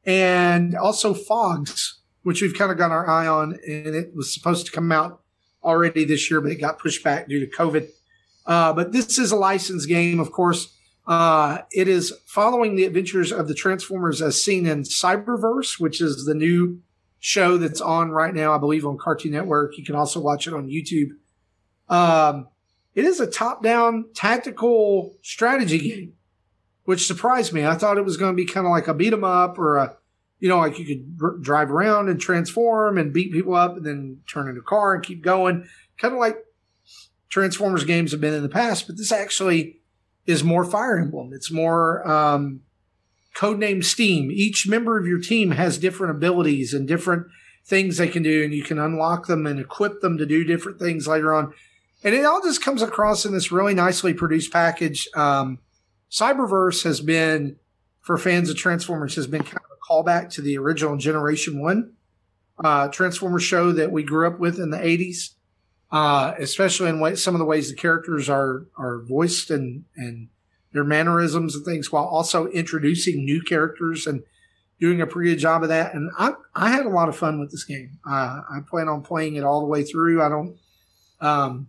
and 0.06 0.74
also 0.74 1.12
Fogs, 1.12 2.01
which 2.22 2.42
we've 2.42 2.54
kind 2.54 2.70
of 2.70 2.78
got 2.78 2.90
our 2.90 3.08
eye 3.08 3.26
on, 3.26 3.58
and 3.66 3.94
it 3.94 4.14
was 4.14 4.32
supposed 4.32 4.66
to 4.66 4.72
come 4.72 4.92
out 4.92 5.20
already 5.64 6.04
this 6.04 6.30
year, 6.30 6.40
but 6.40 6.52
it 6.52 6.56
got 6.56 6.78
pushed 6.78 7.02
back 7.04 7.28
due 7.28 7.40
to 7.40 7.46
COVID. 7.46 7.88
Uh, 8.46 8.72
but 8.72 8.92
this 8.92 9.18
is 9.18 9.32
a 9.32 9.36
licensed 9.36 9.88
game, 9.88 10.18
of 10.18 10.32
course. 10.32 10.76
Uh, 11.06 11.58
it 11.72 11.88
is 11.88 12.12
following 12.26 12.76
the 12.76 12.84
adventures 12.84 13.32
of 13.32 13.48
the 13.48 13.54
Transformers 13.54 14.22
as 14.22 14.42
seen 14.42 14.66
in 14.66 14.82
Cyberverse, 14.82 15.80
which 15.80 16.00
is 16.00 16.24
the 16.24 16.34
new 16.34 16.80
show 17.18 17.56
that's 17.56 17.80
on 17.80 18.10
right 18.10 18.34
now, 18.34 18.54
I 18.54 18.58
believe, 18.58 18.86
on 18.86 18.98
Cartoon 18.98 19.32
Network. 19.32 19.78
You 19.78 19.84
can 19.84 19.94
also 19.94 20.20
watch 20.20 20.46
it 20.46 20.54
on 20.54 20.68
YouTube. 20.68 21.10
Um, 21.88 22.48
it 22.94 23.04
is 23.04 23.20
a 23.20 23.26
top 23.26 23.62
down 23.62 24.06
tactical 24.14 25.16
strategy 25.22 25.78
game, 25.78 26.12
which 26.84 27.06
surprised 27.06 27.52
me. 27.52 27.64
I 27.64 27.74
thought 27.74 27.98
it 27.98 28.04
was 28.04 28.16
going 28.16 28.32
to 28.32 28.36
be 28.36 28.46
kind 28.46 28.66
of 28.66 28.70
like 28.70 28.88
a 28.88 28.94
beat 28.94 29.12
'em 29.12 29.24
up 29.24 29.58
or 29.58 29.76
a, 29.76 29.96
you 30.42 30.48
know, 30.48 30.58
like 30.58 30.76
you 30.76 30.84
could 30.84 31.18
r- 31.22 31.36
drive 31.40 31.70
around 31.70 32.08
and 32.08 32.20
transform 32.20 32.98
and 32.98 33.12
beat 33.12 33.32
people 33.32 33.54
up 33.54 33.76
and 33.76 33.86
then 33.86 34.18
turn 34.26 34.48
into 34.48 34.60
a 34.60 34.64
car 34.64 34.92
and 34.92 35.04
keep 35.04 35.22
going. 35.22 35.68
Kind 35.98 36.12
of 36.12 36.18
like 36.18 36.36
Transformers 37.28 37.84
games 37.84 38.10
have 38.10 38.20
been 38.20 38.34
in 38.34 38.42
the 38.42 38.48
past, 38.48 38.88
but 38.88 38.96
this 38.96 39.12
actually 39.12 39.78
is 40.26 40.42
more 40.42 40.64
Fire 40.64 40.98
Emblem. 40.98 41.30
It's 41.32 41.52
more 41.52 42.04
um, 42.10 42.62
codename 43.36 43.84
Steam. 43.84 44.32
Each 44.32 44.66
member 44.66 44.98
of 44.98 45.06
your 45.06 45.20
team 45.20 45.52
has 45.52 45.78
different 45.78 46.16
abilities 46.16 46.74
and 46.74 46.88
different 46.88 47.28
things 47.64 47.98
they 47.98 48.08
can 48.08 48.24
do, 48.24 48.42
and 48.42 48.52
you 48.52 48.64
can 48.64 48.80
unlock 48.80 49.28
them 49.28 49.46
and 49.46 49.60
equip 49.60 50.00
them 50.00 50.18
to 50.18 50.26
do 50.26 50.42
different 50.42 50.80
things 50.80 51.06
later 51.06 51.32
on. 51.32 51.54
And 52.02 52.16
it 52.16 52.24
all 52.24 52.42
just 52.42 52.64
comes 52.64 52.82
across 52.82 53.24
in 53.24 53.32
this 53.32 53.52
really 53.52 53.74
nicely 53.74 54.12
produced 54.12 54.52
package. 54.52 55.08
Um, 55.14 55.60
Cyberverse 56.10 56.82
has 56.82 57.00
been, 57.00 57.58
for 58.00 58.18
fans 58.18 58.50
of 58.50 58.56
Transformers, 58.56 59.14
has 59.14 59.28
been 59.28 59.44
kind 59.44 59.58
of 59.58 59.71
callback 59.88 60.30
to 60.34 60.42
the 60.42 60.58
original 60.58 60.96
Generation 60.96 61.60
One 61.60 61.92
uh, 62.62 62.88
Transformers 62.88 63.42
show 63.42 63.72
that 63.72 63.92
we 63.92 64.02
grew 64.02 64.26
up 64.26 64.38
with 64.38 64.58
in 64.58 64.70
the 64.70 64.78
'80s 64.78 65.34
uh, 65.92 66.32
especially 66.38 66.88
in 66.88 67.00
way, 67.00 67.14
some 67.14 67.34
of 67.34 67.38
the 67.38 67.44
ways 67.44 67.68
the 67.68 67.76
characters 67.76 68.30
are 68.30 68.64
are 68.76 69.02
voiced 69.02 69.50
and 69.50 69.84
and 69.94 70.28
their 70.72 70.84
mannerisms 70.84 71.54
and 71.54 71.66
things, 71.66 71.92
while 71.92 72.06
also 72.06 72.46
introducing 72.46 73.26
new 73.26 73.42
characters 73.42 74.06
and 74.06 74.22
doing 74.80 75.02
a 75.02 75.06
pretty 75.06 75.30
good 75.30 75.38
job 75.38 75.62
of 75.62 75.68
that. 75.68 75.94
And 75.94 76.10
I 76.18 76.32
I 76.54 76.70
had 76.70 76.86
a 76.86 76.88
lot 76.88 77.10
of 77.10 77.16
fun 77.16 77.38
with 77.38 77.50
this 77.50 77.64
game. 77.64 77.98
Uh, 78.08 78.40
I 78.50 78.60
plan 78.66 78.88
on 78.88 79.02
playing 79.02 79.36
it 79.36 79.44
all 79.44 79.60
the 79.60 79.66
way 79.66 79.84
through. 79.84 80.22
I 80.22 80.30
don't 80.30 80.56
um 81.20 81.68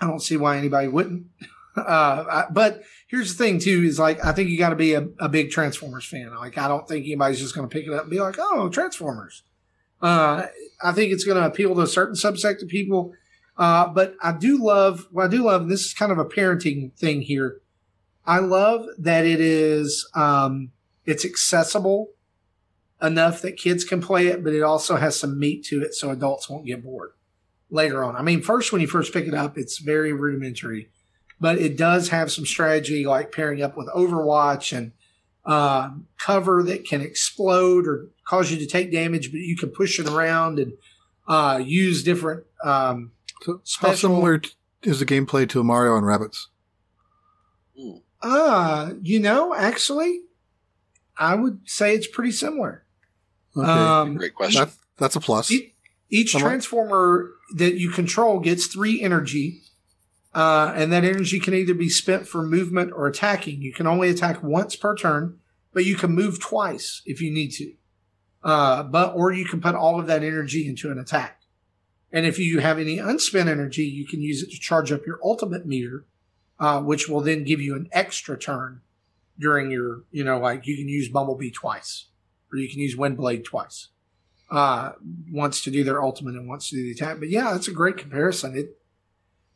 I 0.00 0.06
don't 0.06 0.22
see 0.22 0.36
why 0.36 0.56
anybody 0.56 0.86
wouldn't. 0.86 1.26
Uh, 1.76 2.24
I, 2.30 2.44
but 2.52 2.82
here's 3.08 3.34
the 3.34 3.44
thing 3.44 3.58
too 3.58 3.82
is 3.82 3.98
like 3.98 4.24
I 4.24 4.32
think 4.32 4.48
you 4.48 4.58
got 4.58 4.70
to 4.70 4.76
be 4.76 4.94
a, 4.94 5.08
a 5.18 5.28
big 5.28 5.50
Transformers 5.50 6.06
fan. 6.06 6.34
Like 6.34 6.56
I 6.56 6.68
don't 6.68 6.86
think 6.86 7.04
anybody's 7.04 7.40
just 7.40 7.54
going 7.54 7.68
to 7.68 7.72
pick 7.72 7.86
it 7.86 7.92
up 7.92 8.02
and 8.02 8.10
be 8.10 8.20
like, 8.20 8.36
oh, 8.38 8.68
Transformers. 8.68 9.42
Uh, 10.00 10.46
I 10.82 10.92
think 10.92 11.12
it's 11.12 11.24
going 11.24 11.40
to 11.40 11.46
appeal 11.46 11.74
to 11.74 11.80
a 11.80 11.86
certain 11.86 12.14
subsect 12.14 12.62
of 12.62 12.68
people. 12.68 13.14
Uh, 13.56 13.88
but 13.88 14.16
I 14.20 14.32
do 14.32 14.62
love, 14.62 15.06
what 15.10 15.26
I 15.26 15.28
do 15.28 15.44
love, 15.44 15.68
this 15.68 15.86
is 15.86 15.94
kind 15.94 16.12
of 16.12 16.18
a 16.18 16.24
parenting 16.24 16.92
thing 16.94 17.22
here. 17.22 17.60
I 18.26 18.38
love 18.40 18.86
that 18.98 19.24
it 19.24 19.40
is, 19.40 20.08
um, 20.14 20.72
it's 21.06 21.24
accessible 21.24 22.10
enough 23.02 23.42
that 23.42 23.56
kids 23.56 23.84
can 23.84 24.00
play 24.00 24.28
it, 24.28 24.42
but 24.42 24.52
it 24.52 24.62
also 24.62 24.96
has 24.96 25.18
some 25.18 25.38
meat 25.38 25.64
to 25.66 25.82
it 25.82 25.94
so 25.94 26.10
adults 26.10 26.48
won't 26.48 26.66
get 26.66 26.82
bored 26.82 27.12
later 27.70 28.02
on. 28.02 28.16
I 28.16 28.22
mean, 28.22 28.42
first, 28.42 28.72
when 28.72 28.80
you 28.80 28.86
first 28.86 29.12
pick 29.12 29.26
it 29.26 29.34
up, 29.34 29.56
it's 29.56 29.78
very 29.78 30.12
rudimentary, 30.12 30.90
but 31.40 31.58
it 31.58 31.76
does 31.76 32.08
have 32.08 32.30
some 32.32 32.46
strategy 32.46 33.04
like 33.06 33.32
pairing 33.32 33.62
up 33.62 33.76
with 33.76 33.88
Overwatch 33.88 34.76
and, 34.76 34.92
uh, 35.44 35.90
cover 36.18 36.62
that 36.62 36.86
can 36.86 37.00
explode 37.00 37.86
or 37.86 38.08
cause 38.26 38.50
you 38.50 38.56
to 38.58 38.66
take 38.66 38.90
damage, 38.92 39.30
but 39.30 39.40
you 39.40 39.56
can 39.56 39.68
push 39.70 39.98
it 40.00 40.08
around 40.08 40.58
and, 40.58 40.72
uh, 41.28 41.60
use 41.64 42.02
different, 42.02 42.44
um, 42.64 43.12
So 43.42 43.60
how 43.80 43.94
similar 43.94 44.40
is 44.82 45.00
the 45.00 45.06
gameplay 45.06 45.46
to 45.50 45.62
Mario 45.62 45.96
and 45.96 46.06
Rabbids? 46.06 46.46
Ooh. 47.78 48.00
Uh, 48.22 48.92
you 49.02 49.20
know, 49.20 49.54
actually, 49.54 50.20
I 51.18 51.34
would 51.34 51.60
say 51.66 51.94
it's 51.94 52.06
pretty 52.06 52.32
similar. 52.32 52.84
Okay, 53.56 53.68
Um, 53.68 54.16
Great 54.16 54.34
question. 54.34 54.60
that, 54.64 54.72
that's 54.96 55.16
a 55.16 55.20
plus. 55.20 55.50
e- 55.50 55.74
each 56.10 56.34
Am 56.34 56.40
I- 56.40 56.44
transformer 56.48 57.30
that 57.56 57.74
you 57.74 57.90
control 57.90 58.40
gets 58.40 58.66
three 58.66 59.02
energy, 59.02 59.60
uh, 60.34 60.72
and 60.74 60.92
that 60.92 61.04
energy 61.04 61.38
can 61.38 61.54
either 61.54 61.74
be 61.74 61.88
spent 61.88 62.26
for 62.26 62.42
movement 62.42 62.92
or 62.92 63.06
attacking. 63.06 63.62
You 63.62 63.72
can 63.72 63.86
only 63.86 64.10
attack 64.10 64.42
once 64.42 64.74
per 64.74 64.96
turn, 64.96 65.38
but 65.72 65.84
you 65.84 65.94
can 65.94 66.12
move 66.12 66.40
twice 66.40 67.02
if 67.06 67.20
you 67.20 67.32
need 67.32 67.52
to. 67.52 67.72
Uh, 68.42 68.82
but 68.82 69.14
or 69.14 69.32
you 69.32 69.44
can 69.44 69.60
put 69.60 69.74
all 69.74 69.98
of 69.98 70.06
that 70.06 70.22
energy 70.22 70.68
into 70.68 70.90
an 70.90 70.98
attack. 70.98 71.40
And 72.12 72.26
if 72.26 72.38
you 72.38 72.60
have 72.60 72.78
any 72.78 72.98
unspent 72.98 73.48
energy, 73.48 73.84
you 73.84 74.06
can 74.06 74.20
use 74.20 74.42
it 74.42 74.50
to 74.50 74.58
charge 74.60 74.92
up 74.92 75.06
your 75.06 75.18
ultimate 75.24 75.66
meter, 75.66 76.04
uh, 76.58 76.80
which 76.80 77.08
will 77.08 77.20
then 77.20 77.44
give 77.44 77.60
you 77.60 77.74
an 77.74 77.88
extra 77.92 78.38
turn 78.38 78.82
during 79.38 79.70
your, 79.70 80.04
you 80.10 80.22
know, 80.22 80.38
like 80.38 80.66
you 80.66 80.76
can 80.76 80.88
use 80.88 81.08
Bumblebee 81.08 81.50
twice, 81.50 82.06
or 82.52 82.58
you 82.58 82.68
can 82.68 82.78
use 82.78 82.96
Windblade 82.96 83.44
twice. 83.44 83.88
Uh, 84.50 84.92
once 85.32 85.62
to 85.64 85.70
do 85.70 85.82
their 85.82 86.02
ultimate 86.02 86.34
and 86.34 86.46
wants 86.46 86.68
to 86.68 86.76
do 86.76 86.84
the 86.84 86.92
attack. 86.92 87.18
But 87.18 87.30
yeah, 87.30 87.50
that's 87.52 87.66
a 87.66 87.72
great 87.72 87.96
comparison. 87.96 88.56
It, 88.56 88.78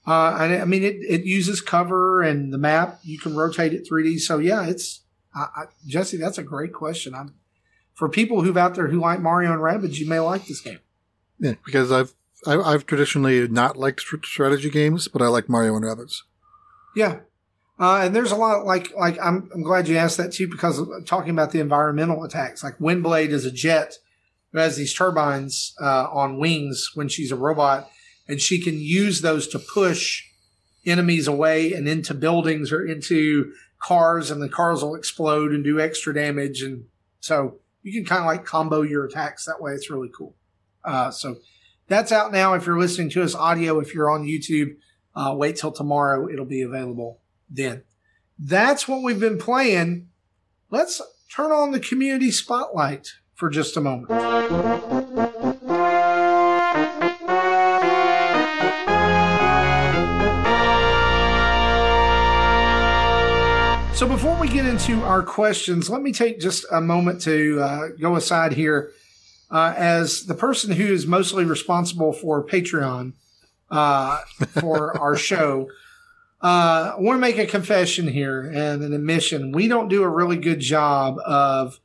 uh, 0.09 0.39
and 0.40 0.62
I 0.62 0.64
mean, 0.64 0.85
it, 0.85 0.97
it 1.06 1.24
uses 1.24 1.60
cover 1.60 2.22
and 2.22 2.51
the 2.51 2.56
map. 2.56 2.98
You 3.02 3.18
can 3.18 3.36
rotate 3.36 3.74
it 3.74 3.86
3D. 3.86 4.20
So 4.20 4.39
yeah, 4.39 4.66
it's 4.66 5.02
I, 5.35 5.48
I, 5.55 5.64
Jesse. 5.86 6.16
That's 6.16 6.39
a 6.39 6.43
great 6.43 6.72
question. 6.72 7.14
I'm 7.14 7.35
for 7.93 8.09
people 8.09 8.43
who've 8.43 8.56
out 8.56 8.74
there 8.74 8.89
who 8.89 9.01
like 9.01 9.20
Mario 9.20 9.52
and 9.52 9.60
Rabbids, 9.60 9.98
you 9.98 10.09
may 10.09 10.18
like 10.18 10.47
this 10.47 10.62
game. 10.62 10.78
Yeah, 11.39 11.55
because 11.62 11.93
I've 11.93 12.14
I, 12.47 12.56
I've 12.56 12.86
traditionally 12.86 13.47
not 13.48 13.76
liked 13.76 14.01
strategy 14.01 14.70
games, 14.70 15.09
but 15.09 15.20
I 15.20 15.26
like 15.26 15.48
Mario 15.48 15.76
and 15.76 15.85
Rabbids. 15.85 16.22
Yeah. 16.97 17.20
Uh, 17.78 18.01
and 18.05 18.16
there's 18.16 18.32
a 18.32 18.36
lot 18.36 18.64
like 18.64 18.97
like 18.97 19.18
I'm 19.22 19.51
I'm 19.55 19.62
glad 19.62 19.89
you 19.89 19.98
asked 19.98 20.16
that 20.16 20.32
too 20.32 20.48
because 20.48 20.80
talking 21.05 21.30
about 21.30 21.52
the 21.52 21.60
environmental 21.60 22.24
attacks 22.24 22.64
like 22.64 22.78
Windblade 22.78 23.28
is 23.28 23.44
a 23.44 23.52
jet 23.52 23.98
who 24.52 24.59
has 24.59 24.76
these 24.76 24.94
turbines 24.94 25.74
uh, 25.80 26.09
on 26.10 26.39
wings 26.39 26.93
when 26.94 27.09
she's 27.09 27.30
a 27.30 27.36
robot, 27.36 27.90
and 28.28 28.40
she 28.40 28.60
can 28.60 28.78
use 28.78 29.20
those 29.20 29.48
to 29.48 29.59
push 29.59 30.24
enemies 30.84 31.26
away 31.26 31.72
and 31.72 31.88
into 31.88 32.14
buildings 32.14 32.72
or 32.72 32.86
into 32.86 33.52
cars, 33.80 34.30
and 34.30 34.42
the 34.42 34.48
cars 34.48 34.82
will 34.82 34.94
explode 34.94 35.52
and 35.52 35.64
do 35.64 35.80
extra 35.80 36.14
damage. 36.14 36.62
And 36.62 36.84
so 37.20 37.59
you 37.82 37.92
can 37.92 38.05
kind 38.05 38.20
of 38.20 38.26
like 38.26 38.44
combo 38.44 38.82
your 38.82 39.05
attacks 39.05 39.44
that 39.46 39.60
way. 39.60 39.72
It's 39.72 39.90
really 39.90 40.10
cool. 40.16 40.34
Uh, 40.84 41.10
so 41.10 41.36
that's 41.88 42.12
out 42.12 42.32
now. 42.32 42.55
If 42.55 42.66
you're 42.66 42.78
listening 42.78 43.10
to 43.10 43.22
us 43.22 43.34
audio, 43.34 43.80
if 43.80 43.94
you're 43.94 44.10
on 44.10 44.24
YouTube, 44.24 44.76
uh, 45.14 45.34
wait 45.34 45.56
till 45.56 45.72
tomorrow. 45.72 46.28
It'll 46.28 46.44
be 46.44 46.62
available 46.62 47.20
then. 47.50 47.82
That's 48.38 48.86
what 48.86 49.02
we've 49.02 49.18
been 49.18 49.38
playing. 49.38 50.09
Let's 50.70 51.00
turn 51.34 51.50
on 51.50 51.72
the 51.72 51.80
community 51.80 52.30
spotlight 52.30 53.09
for 53.34 53.48
just 53.48 53.76
a 53.76 53.80
moment. 53.80 55.27
So 63.99 64.07
before 64.07 64.39
we 64.39 64.47
get 64.47 64.65
into 64.65 65.03
our 65.03 65.25
questions, 65.25 65.91
let 65.91 66.03
me 66.03 66.12
take 66.12 66.39
just 66.39 66.65
a 66.70 66.81
moment 66.81 67.20
to 67.23 67.61
uh, 67.61 67.89
go 68.01 68.15
aside 68.15 68.53
here. 68.53 68.93
Uh, 69.51 69.75
as 69.77 70.27
the 70.27 70.35
person 70.35 70.70
who 70.70 70.85
is 70.85 71.05
mostly 71.05 71.45
responsible 71.45 72.12
for 72.12 72.47
Patreon 72.47 73.15
uh, 73.73 74.20
for 74.61 74.97
our 75.01 75.16
show, 75.31 75.69
uh, 76.41 76.93
I 76.97 77.01
want 77.01 77.16
to 77.16 77.20
make 77.20 77.39
a 77.39 77.47
confession 77.47 78.07
here 78.07 78.43
and 78.43 78.85
an 78.85 78.93
admission. 78.93 79.51
We 79.51 79.66
don't 79.66 79.89
do 79.89 80.05
a 80.05 80.09
really 80.09 80.37
good 80.37 80.61
job 80.61 81.16
of 81.27 81.81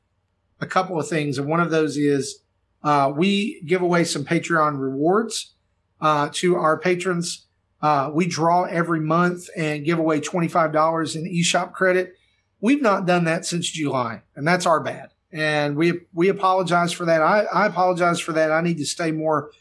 a 0.62 0.68
couple 0.68 1.00
of 1.00 1.08
things, 1.08 1.40
and 1.40 1.48
one 1.48 1.62
of 1.62 1.72
those 1.72 1.98
is 1.98 2.44
uh, 2.84 3.12
we 3.16 3.60
give 3.66 3.82
away 3.82 4.04
some 4.04 4.24
Patreon 4.24 4.80
rewards 4.80 5.56
uh, 6.00 6.30
to 6.34 6.58
our 6.58 6.78
patrons. 6.78 7.48
Uh, 7.84 8.10
we 8.14 8.26
draw 8.26 8.64
every 8.64 9.02
month 9.02 9.50
and 9.58 9.84
give 9.84 10.00
away 10.00 10.22
$25 10.22 11.16
in 11.18 11.26
eShop 11.26 11.74
credit. 11.74 12.16
We've 12.62 12.82
not 12.82 13.06
done 13.06 13.26
that 13.26 13.46
since 13.46 13.70
July, 13.70 14.22
and 14.38 14.48
that's 14.48 14.66
our 14.66 14.80
bad. 14.80 15.10
And 15.34 15.76
we 15.76 16.02
we 16.14 16.30
apologize 16.30 16.94
for 16.94 17.04
that. 17.06 17.22
I, 17.22 17.42
I 17.42 17.66
apologize 17.66 18.22
for 18.22 18.32
that. 18.34 18.52
I 18.52 18.62
need 18.62 18.78
to 18.78 18.86
stay 18.86 19.12
more 19.12 19.52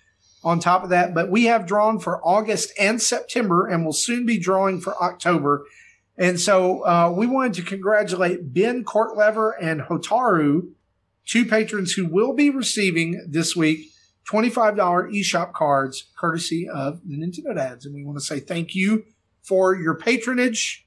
on 0.44 0.60
top 0.60 0.84
of 0.84 0.90
that. 0.90 1.14
But 1.14 1.30
we 1.30 1.46
have 1.46 1.66
drawn 1.66 1.98
for 1.98 2.24
August 2.24 2.72
and 2.78 3.02
September, 3.02 3.66
and 3.66 3.84
will 3.84 3.92
soon 3.92 4.24
be 4.24 4.38
drawing 4.38 4.80
for 4.80 4.94
October. 5.02 5.64
And 6.16 6.38
so 6.38 6.86
uh, 6.86 7.12
we 7.16 7.26
wanted 7.26 7.54
to 7.54 7.62
congratulate 7.62 8.54
Ben 8.54 8.84
Courtlever 8.84 9.54
and 9.60 9.80
Hotaru, 9.80 10.68
two 11.26 11.44
patrons 11.44 11.94
who 11.94 12.06
will 12.06 12.34
be 12.34 12.50
receiving 12.50 13.26
this 13.28 13.56
week 13.56 13.91
$25 14.30 14.76
eShop 14.76 15.52
cards 15.52 16.10
courtesy 16.16 16.68
of 16.68 17.00
the 17.06 17.16
Nintendo 17.16 17.54
Dads. 17.54 17.86
And 17.86 17.94
we 17.94 18.04
want 18.04 18.18
to 18.18 18.24
say 18.24 18.40
thank 18.40 18.74
you 18.74 19.04
for 19.42 19.74
your 19.74 19.94
patronage. 19.94 20.86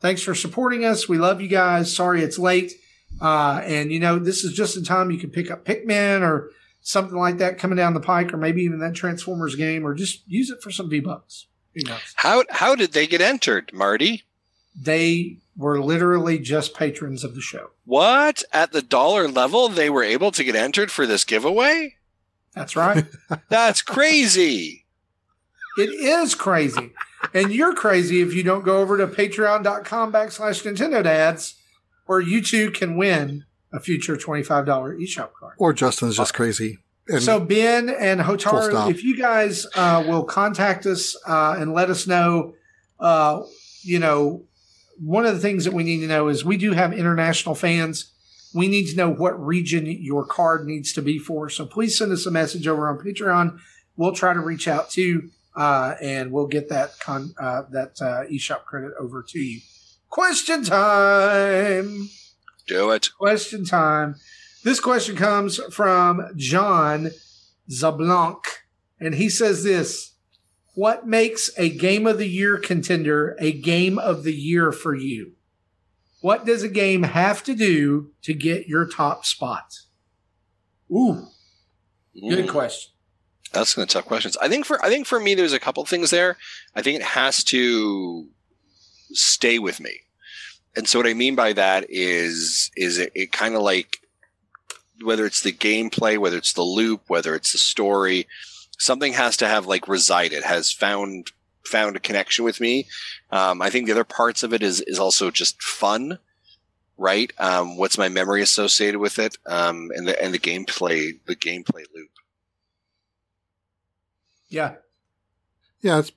Thanks 0.00 0.22
for 0.22 0.34
supporting 0.34 0.84
us. 0.84 1.08
We 1.08 1.18
love 1.18 1.40
you 1.40 1.48
guys. 1.48 1.94
Sorry 1.94 2.22
it's 2.22 2.38
late. 2.38 2.72
Uh, 3.20 3.60
and, 3.64 3.92
you 3.92 4.00
know, 4.00 4.18
this 4.18 4.44
is 4.44 4.52
just 4.52 4.76
in 4.76 4.84
time 4.84 5.10
you 5.10 5.18
can 5.18 5.30
pick 5.30 5.50
up 5.50 5.64
Pikmin 5.64 6.22
or 6.22 6.50
something 6.80 7.18
like 7.18 7.38
that 7.38 7.58
coming 7.58 7.76
down 7.76 7.94
the 7.94 8.00
pike, 8.00 8.32
or 8.32 8.36
maybe 8.36 8.62
even 8.62 8.78
that 8.80 8.94
Transformers 8.94 9.54
game, 9.56 9.86
or 9.86 9.94
just 9.94 10.22
use 10.26 10.50
it 10.50 10.62
for 10.62 10.70
some 10.70 10.88
V 10.88 11.00
Bucks. 11.00 11.46
How, 12.16 12.44
how 12.50 12.74
did 12.74 12.92
they 12.92 13.06
get 13.06 13.20
entered, 13.20 13.70
Marty? 13.74 14.24
They 14.74 15.38
were 15.56 15.80
literally 15.80 16.38
just 16.38 16.74
patrons 16.74 17.22
of 17.22 17.34
the 17.34 17.40
show. 17.40 17.70
What? 17.84 18.42
At 18.52 18.72
the 18.72 18.82
dollar 18.82 19.28
level, 19.28 19.68
they 19.68 19.90
were 19.90 20.02
able 20.02 20.30
to 20.32 20.44
get 20.44 20.56
entered 20.56 20.90
for 20.90 21.06
this 21.06 21.24
giveaway? 21.24 21.96
That's 22.54 22.76
right. 22.76 23.04
That's 23.48 23.82
crazy. 23.82 24.86
It 25.78 25.90
is 25.90 26.34
crazy. 26.34 26.92
And 27.32 27.52
you're 27.52 27.74
crazy 27.74 28.20
if 28.20 28.34
you 28.34 28.42
don't 28.42 28.64
go 28.64 28.78
over 28.78 28.96
to 28.98 29.06
patreon.com 29.06 30.12
backslash 30.12 30.64
Nintendo 30.64 31.02
Dads, 31.02 31.54
where 32.06 32.20
you 32.20 32.42
too 32.42 32.70
can 32.70 32.96
win 32.96 33.44
a 33.72 33.80
future 33.80 34.16
$25 34.16 34.66
eShop 34.66 35.32
card. 35.38 35.54
Or 35.58 35.72
Justin's 35.72 36.16
just 36.16 36.34
crazy. 36.34 36.78
And 37.08 37.22
so 37.22 37.40
Ben 37.40 37.88
and 37.88 38.24
Full 38.24 38.36
Hotaru, 38.36 38.90
if 38.90 39.02
you 39.02 39.16
guys 39.16 39.66
uh, 39.74 40.04
will 40.06 40.24
contact 40.24 40.86
us 40.86 41.16
uh, 41.26 41.56
and 41.58 41.72
let 41.72 41.90
us 41.90 42.06
know, 42.06 42.54
uh, 42.98 43.42
you 43.82 43.98
know, 43.98 44.44
one 44.98 45.26
of 45.26 45.34
the 45.34 45.40
things 45.40 45.64
that 45.64 45.72
we 45.72 45.82
need 45.82 46.00
to 46.00 46.06
know 46.06 46.28
is 46.28 46.44
we 46.44 46.56
do 46.56 46.72
have 46.72 46.92
international 46.92 47.54
fans. 47.54 48.12
We 48.54 48.68
need 48.68 48.88
to 48.88 48.96
know 48.96 49.10
what 49.10 49.44
region 49.44 49.86
your 49.86 50.24
card 50.24 50.66
needs 50.66 50.92
to 50.94 51.02
be 51.02 51.18
for. 51.18 51.48
So 51.48 51.64
please 51.66 51.96
send 51.96 52.12
us 52.12 52.26
a 52.26 52.30
message 52.30 52.66
over 52.66 52.88
on 52.88 52.98
Patreon. 52.98 53.58
We'll 53.96 54.12
try 54.12 54.32
to 54.32 54.40
reach 54.40 54.66
out 54.66 54.90
to 54.90 55.02
you, 55.02 55.30
uh, 55.54 55.94
and 56.02 56.32
we'll 56.32 56.46
get 56.46 56.68
that 56.70 56.98
con- 57.00 57.34
uh, 57.38 57.62
that 57.70 58.00
uh, 58.00 58.24
eShop 58.30 58.64
credit 58.64 58.92
over 58.98 59.22
to 59.28 59.38
you. 59.38 59.60
Question 60.08 60.64
time 60.64 62.08
Do 62.66 62.90
it. 62.90 63.10
question 63.18 63.64
time. 63.64 64.16
This 64.64 64.80
question 64.80 65.16
comes 65.16 65.58
from 65.72 66.26
John 66.36 67.10
Zablanc, 67.70 68.42
and 68.98 69.14
he 69.14 69.28
says 69.28 69.62
this 69.62 70.14
What 70.74 71.06
makes 71.06 71.50
a 71.56 71.68
game 71.70 72.06
of 72.06 72.18
the 72.18 72.28
year 72.28 72.58
contender 72.58 73.36
a 73.38 73.52
game 73.52 73.98
of 73.98 74.24
the 74.24 74.34
year 74.34 74.72
for 74.72 74.94
you? 74.94 75.32
What 76.20 76.44
does 76.44 76.62
a 76.62 76.68
game 76.68 77.02
have 77.04 77.42
to 77.44 77.54
do 77.54 78.10
to 78.22 78.34
get 78.34 78.66
your 78.68 78.86
top 78.86 79.24
spot? 79.24 79.72
Ooh, 80.90 81.28
good 82.14 82.46
Mm, 82.46 82.48
question. 82.48 82.92
that's 83.52 83.70
some 83.74 83.86
tough 83.86 84.04
questions. 84.06 84.36
I 84.38 84.48
think 84.48 84.66
for 84.66 84.84
I 84.84 84.88
think 84.88 85.06
for 85.06 85.20
me, 85.20 85.34
there's 85.34 85.52
a 85.52 85.60
couple 85.60 85.84
things 85.84 86.10
there. 86.10 86.36
I 86.74 86.82
think 86.82 86.96
it 87.00 87.06
has 87.06 87.42
to 87.44 88.28
stay 89.12 89.58
with 89.58 89.80
me, 89.80 90.00
and 90.76 90.88
so 90.88 90.98
what 90.98 91.06
I 91.08 91.14
mean 91.14 91.34
by 91.36 91.52
that 91.54 91.86
is 91.88 92.70
is 92.76 92.98
it, 92.98 93.12
it 93.14 93.32
kind 93.32 93.54
of 93.54 93.62
like 93.62 93.98
whether 95.02 95.24
it's 95.24 95.40
the 95.42 95.52
gameplay, 95.52 96.18
whether 96.18 96.36
it's 96.36 96.52
the 96.52 96.62
loop, 96.62 97.02
whether 97.08 97.34
it's 97.34 97.52
the 97.52 97.58
story, 97.58 98.26
something 98.78 99.14
has 99.14 99.36
to 99.38 99.48
have 99.48 99.66
like 99.66 99.88
resided, 99.88 100.42
has 100.42 100.70
found 100.72 101.32
found 101.64 101.96
a 101.96 102.00
connection 102.00 102.44
with 102.44 102.60
me. 102.60 102.86
Um, 103.30 103.62
I 103.62 103.70
think 103.70 103.86
the 103.86 103.92
other 103.92 104.04
parts 104.04 104.42
of 104.42 104.52
it 104.52 104.62
is 104.62 104.80
is 104.82 104.98
also 104.98 105.30
just 105.30 105.62
fun, 105.62 106.18
right? 106.96 107.32
Um, 107.38 107.76
what's 107.76 107.98
my 107.98 108.08
memory 108.08 108.42
associated 108.42 108.98
with 108.98 109.18
it, 109.18 109.36
um, 109.46 109.90
and 109.94 110.06
the 110.06 110.22
and 110.22 110.34
the 110.34 110.38
gameplay 110.38 111.18
the 111.26 111.36
gameplay 111.36 111.84
loop. 111.94 112.10
Yeah, 114.48 114.74
yeah, 115.80 115.98
it's 115.98 116.12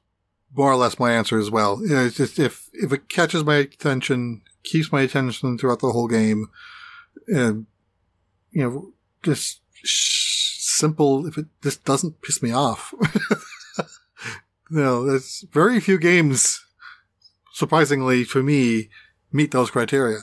more 0.56 0.72
or 0.72 0.76
less 0.76 1.00
my 1.00 1.12
answer 1.12 1.40
as 1.40 1.50
well. 1.50 1.82
You 1.82 1.96
know, 1.96 2.06
it's 2.06 2.18
just 2.18 2.40
if 2.40 2.70
if 2.74 2.92
it 2.92 3.10
catches 3.10 3.44
my 3.44 3.56
attention, 3.56 4.42
keeps 4.64 4.92
my 4.92 5.02
attention 5.02 5.58
throughout 5.58 5.80
the 5.80 5.92
whole 5.92 6.08
game, 6.08 6.48
and 7.28 7.66
you 8.52 8.64
know, 8.64 8.94
just 9.24 9.62
sh- 9.84 10.58
simple. 10.60 11.26
If 11.26 11.38
it 11.38 11.46
just 11.62 11.84
doesn't 11.84 12.22
piss 12.22 12.42
me 12.44 12.52
off, 12.52 12.94
you 14.70 14.78
know, 14.78 15.06
there's 15.06 15.46
very 15.52 15.80
few 15.80 15.98
games, 15.98 16.64
surprisingly 17.54 18.24
for 18.24 18.42
me, 18.44 18.90
meet 19.32 19.52
those 19.52 19.72
criteria. 19.72 20.20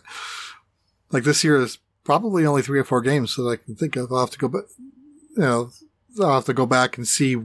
Like 1.10 1.24
this 1.24 1.44
year 1.44 1.56
is 1.60 1.78
probably 2.04 2.46
only 2.46 2.62
three 2.62 2.78
or 2.78 2.84
four 2.84 3.00
games 3.00 3.36
that 3.36 3.44
I 3.44 3.56
can 3.56 3.74
think 3.74 3.96
of. 3.96 4.12
I'll 4.12 4.20
have 4.20 4.30
to 4.30 4.38
go, 4.38 4.48
but 4.48 4.64
you 5.36 5.42
know, 5.42 5.70
I'll 6.20 6.34
have 6.34 6.44
to 6.46 6.54
go 6.54 6.66
back 6.66 6.96
and 6.96 7.06
see 7.06 7.36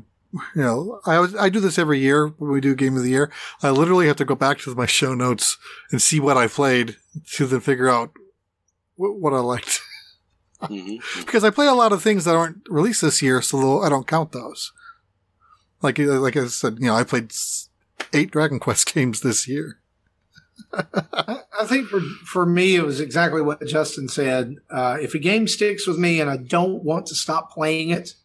you 0.55 0.61
know, 0.61 0.99
I 1.05 1.15
always, 1.15 1.35
I 1.35 1.49
do 1.49 1.59
this 1.59 1.79
every 1.79 1.99
year 1.99 2.27
when 2.27 2.51
we 2.51 2.59
do 2.59 2.75
game 2.75 2.97
of 2.97 3.03
the 3.03 3.09
year. 3.09 3.31
I 3.63 3.69
literally 3.69 4.07
have 4.07 4.17
to 4.17 4.25
go 4.25 4.35
back 4.35 4.59
to 4.59 4.75
my 4.75 4.85
show 4.85 5.13
notes 5.15 5.57
and 5.91 6.01
see 6.01 6.19
what 6.19 6.37
I 6.37 6.47
played 6.47 6.97
to 7.35 7.45
then 7.45 7.61
figure 7.61 7.87
out 7.87 8.11
what, 8.95 9.17
what 9.17 9.33
I 9.33 9.39
liked. 9.39 9.81
Mhm. 10.61 10.99
because 11.25 11.43
I 11.43 11.49
play 11.51 11.67
a 11.67 11.73
lot 11.73 11.93
of 11.93 12.01
things 12.01 12.25
that 12.25 12.35
aren't 12.35 12.67
released 12.69 13.01
this 13.01 13.21
year, 13.21 13.41
so 13.41 13.81
I 13.81 13.89
don't 13.89 14.07
count 14.07 14.31
those. 14.31 14.71
Like, 15.81 15.99
uh, 15.99 16.19
like 16.19 16.37
I 16.37 16.47
said, 16.47 16.77
you 16.79 16.87
know, 16.87 16.95
I 16.95 17.03
played 17.03 17.31
eight 18.13 18.31
Dragon 18.31 18.59
Quest 18.59 18.91
games 18.93 19.21
this 19.21 19.47
year. 19.47 19.79
I 20.73 21.65
think 21.65 21.87
for 21.87 21.99
for 21.99 22.45
me, 22.45 22.75
it 22.75 22.85
was 22.85 22.99
exactly 22.99 23.41
what 23.41 23.65
Justin 23.65 24.07
said. 24.07 24.55
Uh, 24.69 24.97
if 24.99 25.13
a 25.13 25.19
game 25.19 25.47
sticks 25.47 25.87
with 25.87 25.97
me 25.97 26.21
and 26.21 26.29
I 26.29 26.37
don't 26.37 26.83
want 26.83 27.07
to 27.07 27.15
stop 27.15 27.51
playing 27.51 27.89
it, 27.89 28.15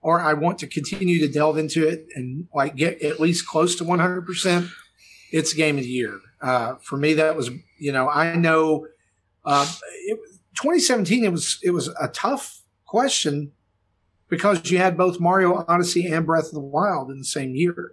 or 0.00 0.20
I 0.20 0.34
want 0.34 0.58
to 0.60 0.66
continue 0.66 1.18
to 1.20 1.28
delve 1.28 1.58
into 1.58 1.86
it 1.86 2.06
and 2.14 2.48
like 2.54 2.76
get 2.76 3.02
at 3.02 3.20
least 3.20 3.46
close 3.46 3.74
to 3.76 3.84
one 3.84 3.98
hundred 3.98 4.26
percent, 4.26 4.68
it's 5.32 5.52
game 5.52 5.76
of 5.76 5.84
the 5.84 5.90
year. 5.90 6.20
Uh, 6.40 6.76
for 6.76 6.96
me, 6.96 7.14
that 7.14 7.36
was 7.36 7.50
you 7.78 7.92
know 7.92 8.08
I 8.08 8.36
know 8.36 8.86
uh, 9.44 9.68
it, 10.06 10.18
2017. 10.56 11.24
It 11.24 11.32
was 11.32 11.58
it 11.62 11.70
was 11.70 11.88
a 12.00 12.08
tough 12.08 12.62
question 12.84 13.52
because 14.28 14.70
you 14.70 14.78
had 14.78 14.96
both 14.96 15.20
Mario 15.20 15.64
Odyssey 15.68 16.06
and 16.06 16.26
Breath 16.26 16.46
of 16.46 16.52
the 16.52 16.60
Wild 16.60 17.10
in 17.10 17.18
the 17.18 17.24
same 17.24 17.54
year. 17.54 17.92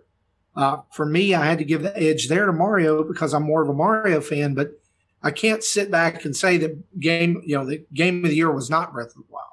Uh, 0.56 0.78
for 0.92 1.06
me, 1.06 1.34
I 1.34 1.46
had 1.46 1.58
to 1.58 1.66
give 1.66 1.82
the 1.82 1.98
edge 1.98 2.28
there 2.28 2.46
to 2.46 2.54
Mario 2.54 3.04
because 3.04 3.34
I'm 3.34 3.44
more 3.44 3.64
of 3.64 3.70
a 3.70 3.74
Mario 3.74 4.22
fan, 4.22 4.54
but 4.54 4.80
I 5.22 5.32
can't 5.32 5.64
sit 5.64 5.90
back 5.90 6.26
and 6.26 6.36
say 6.36 6.58
that 6.58 7.00
game, 7.00 7.42
you 7.46 7.58
know, 7.58 7.66
the 7.66 7.86
game 7.94 8.24
of 8.24 8.30
the 8.30 8.36
year 8.36 8.52
was 8.52 8.70
not 8.70 8.94
Breath 8.94 9.08
of 9.10 9.14
the 9.16 9.24
Wild 9.30 9.44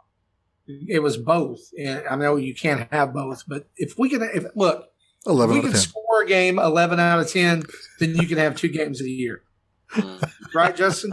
it 0.88 1.00
was 1.00 1.16
both. 1.16 1.60
And 1.78 2.02
I 2.08 2.16
know 2.16 2.36
you 2.36 2.54
can't 2.54 2.90
have 2.92 3.12
both, 3.12 3.44
but 3.46 3.68
if 3.76 3.98
we 3.98 4.08
can, 4.08 4.22
if 4.22 4.44
look, 4.54 4.88
if 5.24 5.26
Eleven 5.26 5.54
we 5.54 5.58
out 5.60 5.64
of 5.66 5.72
can 5.72 5.80
score 5.80 6.22
a 6.22 6.26
game 6.26 6.58
eleven 6.58 6.98
out 7.00 7.20
of 7.20 7.30
ten, 7.30 7.62
then 7.98 8.14
you 8.14 8.26
can 8.26 8.38
have 8.38 8.56
two 8.56 8.68
games 8.68 9.00
a 9.00 9.08
year, 9.08 9.42
Mm, 9.90 10.30
right, 10.54 10.74
Justin? 10.76 11.12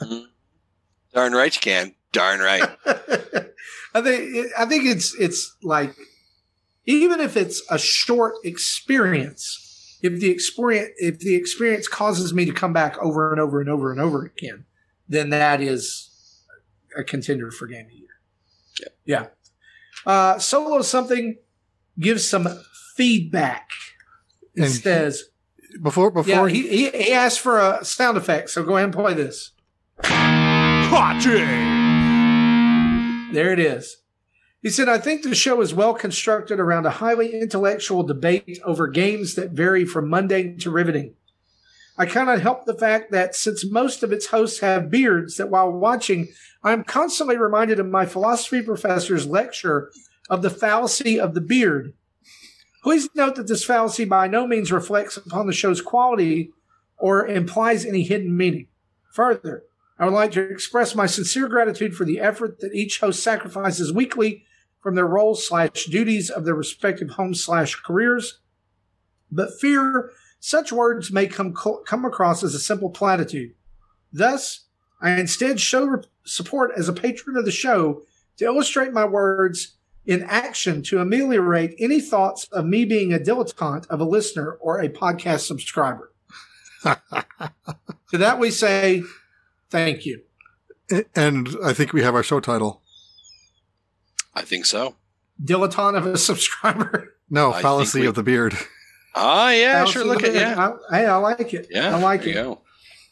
mm. 0.00 0.26
Darn 1.12 1.32
right 1.32 1.54
you 1.54 1.60
can. 1.60 1.94
Darn 2.12 2.40
right. 2.40 2.68
I 3.94 4.02
think 4.02 4.46
I 4.58 4.64
think 4.66 4.84
it's 4.86 5.14
it's 5.18 5.56
like 5.62 5.94
even 6.86 7.20
if 7.20 7.36
it's 7.36 7.62
a 7.70 7.78
short 7.78 8.34
experience, 8.44 9.98
if 10.02 10.20
the 10.20 10.30
experience 10.30 10.90
if 10.98 11.18
the 11.18 11.34
experience 11.34 11.88
causes 11.88 12.32
me 12.34 12.44
to 12.44 12.52
come 12.52 12.72
back 12.72 12.96
over 12.98 13.32
and 13.32 13.40
over 13.40 13.60
and 13.60 13.68
over 13.70 13.90
and 13.92 14.00
over 14.00 14.24
again, 14.24 14.64
then 15.08 15.30
that 15.30 15.60
is 15.60 16.10
a 16.96 17.02
contender 17.04 17.50
for 17.50 17.66
game 17.66 17.86
of 17.86 17.90
the 17.90 17.96
year. 17.96 18.08
Yeah. 19.04 19.26
Uh, 20.06 20.38
solo 20.38 20.82
something 20.82 21.38
gives 21.98 22.28
some 22.28 22.46
feedback. 22.96 23.68
It 24.54 24.62
And- 24.64 24.70
says, 24.72 25.24
Before 25.82 26.10
before 26.10 26.48
yeah, 26.48 26.54
he, 26.54 26.68
he, 26.68 26.90
he 26.90 27.12
asked 27.12 27.40
for 27.40 27.58
a 27.58 27.84
sound 27.84 28.16
effect, 28.16 28.50
so 28.50 28.62
go 28.62 28.76
ahead 28.76 28.84
and 28.84 28.94
play 28.94 29.14
this. 29.14 29.52
There 33.32 33.52
it 33.52 33.58
is. 33.58 33.98
He 34.62 34.70
said, 34.70 34.88
I 34.88 34.98
think 34.98 35.22
the 35.22 35.34
show 35.34 35.60
is 35.60 35.74
well 35.74 35.94
constructed 35.94 36.58
around 36.58 36.86
a 36.86 36.90
highly 36.90 37.40
intellectual 37.40 38.02
debate 38.02 38.58
over 38.64 38.88
games 38.88 39.34
that 39.34 39.50
vary 39.50 39.84
from 39.84 40.10
mundane 40.10 40.58
to 40.58 40.70
riveting. 40.70 41.14
I 41.96 42.06
cannot 42.06 42.40
help 42.40 42.64
the 42.64 42.74
fact 42.74 43.10
that 43.12 43.34
since 43.34 43.64
most 43.64 44.02
of 44.02 44.12
its 44.12 44.26
hosts 44.26 44.60
have 44.60 44.90
beards, 44.90 45.36
that 45.36 45.50
while 45.50 45.70
watching, 45.70 46.28
I 46.62 46.72
am 46.72 46.84
constantly 46.84 47.36
reminded 47.36 47.78
of 47.78 47.86
my 47.86 48.06
philosophy 48.06 48.62
professor's 48.62 49.26
lecture 49.26 49.90
of 50.30 50.42
the 50.42 50.50
fallacy 50.50 51.18
of 51.18 51.34
the 51.34 51.40
beard. 51.40 51.92
Please 52.82 53.08
note 53.14 53.34
that 53.36 53.48
this 53.48 53.64
fallacy 53.64 54.04
by 54.04 54.28
no 54.28 54.46
means 54.46 54.72
reflects 54.72 55.16
upon 55.16 55.46
the 55.46 55.52
show's 55.52 55.82
quality 55.82 56.52
or 56.96 57.26
implies 57.26 57.84
any 57.84 58.02
hidden 58.02 58.36
meaning. 58.36 58.68
Further, 59.12 59.64
I 59.98 60.04
would 60.04 60.14
like 60.14 60.32
to 60.32 60.48
express 60.48 60.94
my 60.94 61.06
sincere 61.06 61.48
gratitude 61.48 61.96
for 61.96 62.04
the 62.04 62.20
effort 62.20 62.60
that 62.60 62.74
each 62.74 63.00
host 63.00 63.22
sacrifices 63.22 63.92
weekly 63.92 64.44
from 64.80 64.94
their 64.94 65.06
roles 65.06 65.46
slash 65.46 65.86
duties 65.86 66.30
of 66.30 66.44
their 66.44 66.54
respective 66.54 67.10
homes 67.10 67.42
slash 67.42 67.74
careers. 67.74 68.38
But 69.30 69.58
fear 69.60 70.10
such 70.40 70.72
words 70.72 71.10
may 71.10 71.26
come 71.26 71.52
come 71.52 72.04
across 72.04 72.44
as 72.44 72.54
a 72.54 72.60
simple 72.60 72.90
platitude. 72.90 73.54
Thus, 74.12 74.66
I 75.00 75.12
instead 75.12 75.60
show 75.60 76.02
support 76.24 76.72
as 76.76 76.88
a 76.88 76.92
patron 76.92 77.36
of 77.36 77.44
the 77.44 77.50
show 77.50 78.02
to 78.36 78.44
illustrate 78.44 78.92
my 78.92 79.04
words 79.04 79.74
in 80.06 80.22
action 80.22 80.82
to 80.82 81.00
ameliorate 81.00 81.74
any 81.78 82.00
thoughts 82.00 82.48
of 82.50 82.64
me 82.64 82.84
being 82.84 83.12
a 83.12 83.18
dilettante 83.18 83.86
of 83.88 84.00
a 84.00 84.04
listener 84.04 84.52
or 84.52 84.80
a 84.80 84.88
podcast 84.88 85.40
subscriber. 85.40 86.12
to 86.82 88.16
that 88.16 88.38
we 88.38 88.50
say, 88.50 89.02
thank 89.70 90.06
you. 90.06 90.22
and 91.14 91.48
I 91.62 91.72
think 91.72 91.92
we 91.92 92.02
have 92.02 92.14
our 92.14 92.22
show 92.22 92.40
title. 92.40 92.82
I 94.34 94.42
think 94.42 94.66
so. 94.66 94.96
Dilettante 95.42 95.96
of 95.98 96.06
a 96.06 96.18
subscriber. 96.18 97.14
No, 97.30 97.52
I 97.52 97.60
fallacy 97.60 98.00
we- 98.00 98.06
of 98.06 98.14
the 98.14 98.22
beard. 98.22 98.56
Ah, 99.14 99.50
yeah, 99.50 99.84
sure. 99.84 100.02
Look 100.02 100.22
at 100.24 100.32
yeah, 100.32 100.70
I, 100.90 100.96
hey, 101.00 101.04
I 101.06 101.16
like 101.16 101.52
it. 101.52 101.66
yeah. 101.70 101.94
I 101.94 102.00
like 102.00 102.22
it. 102.22 102.28
you 102.28 102.32
go. 102.32 102.62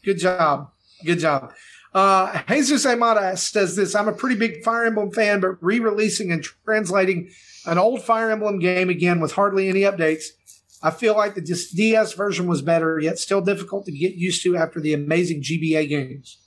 Good 0.03 0.17
job. 0.17 0.71
Good 1.05 1.19
job. 1.19 1.53
Uh, 1.93 2.41
Jesus 2.49 2.83
Amada 2.87 3.37
says 3.37 3.75
this 3.75 3.93
I'm 3.93 4.07
a 4.07 4.13
pretty 4.13 4.35
big 4.35 4.63
Fire 4.63 4.85
Emblem 4.85 5.11
fan, 5.11 5.39
but 5.39 5.61
re 5.61 5.79
releasing 5.79 6.31
and 6.31 6.43
translating 6.65 7.29
an 7.67 7.77
old 7.77 8.01
Fire 8.01 8.31
Emblem 8.31 8.57
game 8.57 8.89
again 8.89 9.19
with 9.19 9.33
hardly 9.33 9.69
any 9.69 9.81
updates. 9.81 10.25
I 10.81 10.89
feel 10.89 11.15
like 11.15 11.35
the 11.35 11.41
DS 11.41 12.13
version 12.13 12.47
was 12.47 12.63
better, 12.63 12.97
yet 12.97 13.19
still 13.19 13.41
difficult 13.41 13.85
to 13.85 13.91
get 13.91 14.15
used 14.15 14.41
to 14.43 14.57
after 14.57 14.79
the 14.79 14.93
amazing 14.93 15.43
GBA 15.43 15.89
games. 15.89 16.39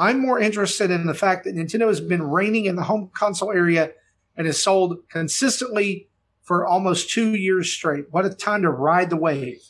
I'm 0.00 0.18
more 0.18 0.40
interested 0.40 0.90
in 0.90 1.06
the 1.06 1.12
fact 1.12 1.44
that 1.44 1.54
Nintendo 1.54 1.86
has 1.88 2.00
been 2.00 2.22
reigning 2.22 2.64
in 2.64 2.74
the 2.74 2.84
home 2.84 3.10
console 3.12 3.52
area 3.52 3.92
and 4.34 4.46
has 4.46 4.60
sold 4.60 5.06
consistently 5.10 6.08
for 6.40 6.66
almost 6.66 7.10
two 7.10 7.34
years 7.34 7.70
straight. 7.70 8.06
What 8.10 8.24
a 8.24 8.30
time 8.30 8.62
to 8.62 8.70
ride 8.70 9.10
the 9.10 9.18
wave. 9.18 9.60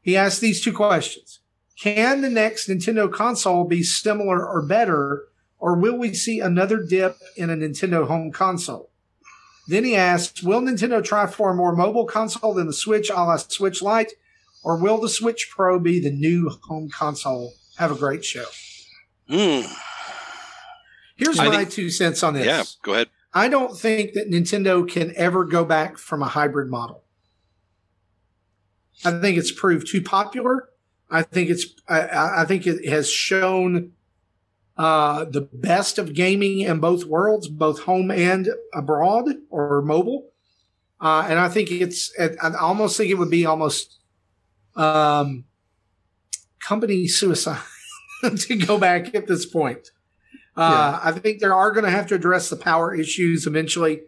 He 0.00 0.16
asked 0.16 0.40
these 0.40 0.60
two 0.60 0.72
questions. 0.72 1.38
Can 1.78 2.20
the 2.20 2.28
next 2.28 2.68
Nintendo 2.68 3.10
console 3.10 3.62
be 3.62 3.84
similar 3.84 4.44
or 4.44 4.60
better, 4.60 5.26
or 5.60 5.76
will 5.76 5.96
we 5.96 6.14
see 6.14 6.40
another 6.40 6.82
dip 6.82 7.16
in 7.36 7.48
a 7.48 7.56
Nintendo 7.56 8.08
home 8.08 8.32
console? 8.32 8.90
Then 9.68 9.84
he 9.84 9.94
asked, 9.94 10.42
Will 10.42 10.62
Nintendo 10.62 11.04
try 11.04 11.28
for 11.28 11.52
a 11.52 11.54
more 11.54 11.76
mobile 11.76 12.06
console 12.06 12.54
than 12.54 12.66
the 12.66 12.72
Switch 12.72 13.08
a 13.08 13.14
la 13.14 13.36
Switch 13.36 13.82
Lite, 13.82 14.14
or 14.64 14.76
will 14.76 14.98
the 14.98 15.08
Switch 15.08 15.48
Pro 15.48 15.78
be 15.78 16.00
the 16.00 16.10
new 16.10 16.50
home 16.64 16.90
console? 16.90 17.52
Have 17.76 17.92
a 17.92 17.94
great 17.94 18.24
show. 18.24 18.46
Hmm. 19.28 19.60
Here's 21.16 21.38
I 21.38 21.46
my 21.48 21.56
think- 21.58 21.70
two 21.70 21.90
cents 21.90 22.22
on 22.22 22.34
this. 22.34 22.46
Yeah, 22.46 22.62
go 22.82 22.94
ahead. 22.94 23.08
I 23.34 23.48
don't 23.48 23.78
think 23.78 24.14
that 24.14 24.30
Nintendo 24.30 24.88
can 24.88 25.12
ever 25.16 25.44
go 25.44 25.64
back 25.64 25.98
from 25.98 26.22
a 26.22 26.26
hybrid 26.28 26.70
model. 26.70 27.02
I 29.04 29.20
think 29.20 29.36
it's 29.36 29.52
proved 29.52 29.86
too 29.88 30.02
popular. 30.02 30.70
I 31.10 31.22
think 31.22 31.50
it's 31.50 31.66
I- 31.88 32.00
I, 32.08 32.42
I 32.42 32.44
think 32.44 32.66
it 32.66 32.88
has 32.88 33.10
shown 33.10 33.92
uh, 34.76 35.24
the 35.24 35.40
best 35.40 35.98
of 35.98 36.14
gaming 36.14 36.60
in 36.60 36.78
both 36.80 37.04
worlds, 37.04 37.48
both 37.48 37.80
home 37.80 38.10
and 38.10 38.48
abroad 38.72 39.28
or 39.50 39.82
mobile. 39.82 40.30
Uh, 41.00 41.26
and 41.28 41.38
I 41.38 41.48
think 41.48 41.70
it's 41.70 42.12
I 42.18 42.30
almost 42.60 42.96
think 42.96 43.10
it 43.10 43.14
would 43.14 43.30
be 43.30 43.44
almost 43.44 43.98
um, 44.74 45.44
company 46.60 47.06
suicide 47.08 47.60
to 48.36 48.56
go 48.56 48.78
back 48.78 49.14
at 49.14 49.26
this 49.26 49.46
point. 49.46 49.90
Uh, 50.56 50.98
I 51.02 51.12
think 51.12 51.40
they 51.40 51.46
are 51.46 51.70
going 51.70 51.84
to 51.84 51.90
have 51.90 52.08
to 52.08 52.16
address 52.16 52.50
the 52.50 52.56
power 52.56 52.92
issues 52.92 53.46
eventually 53.46 54.00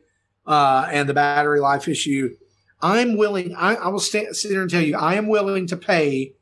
uh, 0.47 0.89
and 0.91 1.09
the 1.09 1.15
battery 1.15 1.61
life 1.61 1.87
issue. 1.87 2.35
I'm 2.83 3.17
willing, 3.17 3.55
I, 3.55 3.77
I 3.77 3.89
will 3.89 4.01
sta 4.01 4.33
sit 4.33 4.51
here 4.51 4.63
and 4.63 4.71
tell 4.71 4.83
you, 4.83 4.97
I 4.97 5.15
am 5.15 5.29
willing 5.29 5.69
to 5.69 5.77
pay 5.77 6.33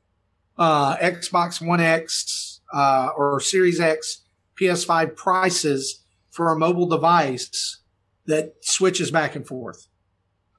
uh, 0.56 0.96
Xbox 0.96 1.64
One 1.64 1.80
X 1.80 2.60
uh, 2.72 3.10
or 3.16 3.38
Series 3.40 3.80
X 3.80 4.22
PS5 4.58 5.14
prices 5.14 6.04
for 6.30 6.50
a 6.50 6.58
mobile 6.58 6.86
device 6.86 7.82
that 8.26 8.54
switches 8.60 9.10
back 9.10 9.36
and 9.36 9.46
forth. 9.46 9.88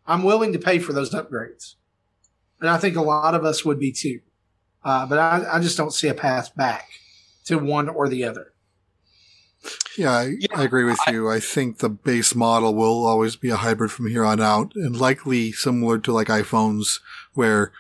I'm 0.06 0.24
willing 0.24 0.54
to 0.54 0.60
pay 0.60 0.80
for 0.80 0.94
those 0.94 1.12
upgrades. 1.12 1.76
And 2.60 2.70
I 2.70 2.78
think 2.78 2.96
a 2.96 3.02
lot 3.02 3.36
of 3.36 3.46
us 3.46 3.64
would 3.64 3.80
be 3.80 3.92
too. 3.92 4.20
Uh, 4.84 5.06
but 5.06 5.20
I, 5.20 5.56
I 5.56 5.60
just 5.60 5.78
don't 5.78 5.94
see 5.94 6.08
a 6.08 6.14
path 6.14 6.56
back 6.56 6.90
to 7.46 7.58
one 7.58 7.90
or 7.90 8.08
the 8.08 8.24
other. 8.24 8.54
Yeah, 9.98 10.12
I, 10.12 10.36
Yeah, 10.40 10.48
I 10.56 10.64
agree 10.64 10.86
with 10.86 11.00
you. 11.12 11.30
I 11.30 11.40
think 11.40 11.80
the 11.80 11.90
base 11.90 12.34
model 12.34 12.74
will 12.74 13.06
always 13.06 13.36
be 13.36 13.50
a 13.50 13.58
hybrid 13.58 13.92
from 13.92 14.08
here 14.08 14.24
on 14.24 14.40
out, 14.40 14.74
and 14.76 14.96
likely 14.96 15.52
similar 15.52 16.00
to 16.00 16.14
like 16.14 16.28
iPhones, 16.28 17.00
where 17.34 17.74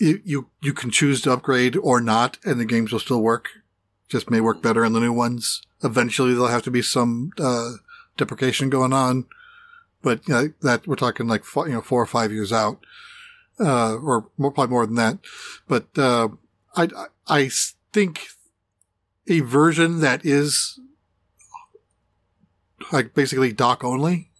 you 0.00 0.20
you, 0.24 0.50
you 0.60 0.72
can 0.72 0.90
choose 0.90 1.20
to 1.22 1.32
upgrade 1.32 1.76
or 1.76 2.00
not, 2.00 2.38
and 2.44 2.58
the 2.58 2.64
games 2.64 2.92
will 2.92 2.98
still 2.98 3.22
work. 3.22 3.50
Just 4.08 4.30
may 4.30 4.40
work 4.40 4.62
better 4.62 4.84
in 4.84 4.92
the 4.92 5.00
new 5.00 5.12
ones. 5.12 5.62
Eventually, 5.82 6.32
there'll 6.32 6.48
have 6.48 6.62
to 6.62 6.70
be 6.70 6.82
some 6.82 7.30
uh, 7.38 7.72
deprecation 8.16 8.68
going 8.68 8.92
on, 8.92 9.26
but 10.02 10.26
you 10.26 10.34
know, 10.34 10.52
that 10.62 10.86
we're 10.86 10.96
talking 10.96 11.28
like 11.28 11.44
you 11.54 11.68
know 11.68 11.82
four 11.82 12.02
or 12.02 12.06
five 12.06 12.32
years 12.32 12.52
out, 12.52 12.84
uh, 13.60 13.96
or 13.96 14.28
more, 14.36 14.50
probably 14.50 14.72
more 14.72 14.86
than 14.86 14.96
that. 14.96 15.18
But 15.68 15.86
uh, 15.96 16.28
I 16.76 16.88
I 17.26 17.50
think 17.92 18.26
a 19.28 19.40
version 19.40 20.00
that 20.00 20.24
is 20.24 20.78
like 22.92 23.14
basically 23.14 23.52
dock 23.52 23.82
only 23.82 24.30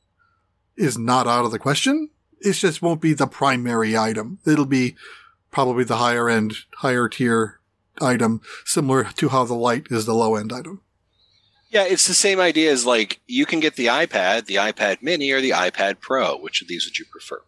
is 0.77 0.99
not 0.99 1.27
out 1.27 1.45
of 1.45 1.53
the 1.53 1.59
question. 1.59 2.11
It 2.41 2.53
just 2.53 2.83
won't 2.83 3.01
be 3.01 3.15
the 3.15 3.27
primary 3.27 3.97
item. 3.97 4.39
It'll 4.47 4.67
be 4.67 4.97
probably 5.51 5.85
the 5.85 5.97
higher 5.97 6.29
end, 6.29 6.55
higher 6.77 7.09
tier 7.09 7.61
item, 8.01 8.43
similar 8.65 9.05
to 9.05 9.29
how 9.29 9.45
the 9.45 9.55
light 9.55 9.87
is 9.91 10.05
the 10.05 10.15
low 10.15 10.35
end 10.35 10.53
item. 10.53 10.83
Yeah, 11.71 11.85
it's 11.85 12.07
the 12.07 12.15
same 12.15 12.39
idea 12.39 12.71
as 12.71 12.85
like 12.85 13.21
you 13.27 13.47
can 13.47 13.61
get 13.61 13.77
the 13.77 13.87
iPad, 13.87 14.47
the 14.47 14.57
iPad 14.57 15.03
Mini, 15.03 15.31
or 15.31 15.41
the 15.41 15.51
iPad 15.51 16.01
Pro. 16.01 16.37
Which 16.37 16.61
of 16.63 16.69
these 16.69 16.85
would 16.87 16.99
you 16.99 17.05
prefer? 17.11 17.43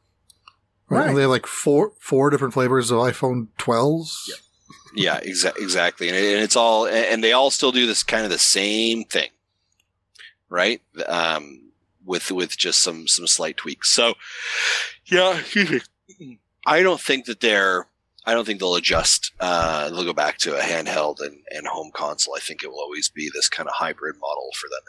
Right. 0.88 0.98
Right. 1.00 1.08
And 1.08 1.16
they 1.16 1.22
have 1.22 1.30
like 1.30 1.46
four 1.46 1.92
four 1.98 2.30
different 2.30 2.54
flavors 2.54 2.90
of 2.90 2.98
iPhone 2.98 3.48
12s. 3.58 4.14
Yeah, 4.94 5.20
exa- 5.20 5.56
exactly, 5.58 6.08
and, 6.08 6.16
it, 6.16 6.34
and 6.34 6.42
it's 6.42 6.56
all, 6.56 6.86
and 6.86 7.22
they 7.22 7.32
all 7.32 7.50
still 7.50 7.70
do 7.70 7.86
this 7.86 8.02
kind 8.02 8.24
of 8.24 8.30
the 8.30 8.38
same 8.38 9.04
thing, 9.04 9.28
right? 10.48 10.80
Um, 11.06 11.70
with 12.02 12.30
with 12.30 12.56
just 12.56 12.80
some 12.82 13.06
some 13.06 13.26
slight 13.26 13.58
tweaks. 13.58 13.90
So, 13.90 14.14
yeah, 15.04 15.42
I 16.66 16.82
don't 16.82 17.00
think 17.00 17.26
that 17.26 17.40
they're. 17.40 17.88
I 18.24 18.32
don't 18.34 18.44
think 18.44 18.58
they'll 18.58 18.74
adjust. 18.74 19.32
Uh, 19.38 19.90
they'll 19.90 20.02
go 20.04 20.12
back 20.12 20.38
to 20.38 20.56
a 20.58 20.60
handheld 20.62 21.20
and, 21.20 21.38
and 21.50 21.66
home 21.68 21.90
console. 21.94 22.34
I 22.34 22.40
think 22.40 22.64
it 22.64 22.68
will 22.68 22.80
always 22.80 23.08
be 23.08 23.30
this 23.32 23.48
kind 23.48 23.68
of 23.68 23.74
hybrid 23.76 24.16
model 24.20 24.50
for 24.58 24.68
them. 24.68 24.80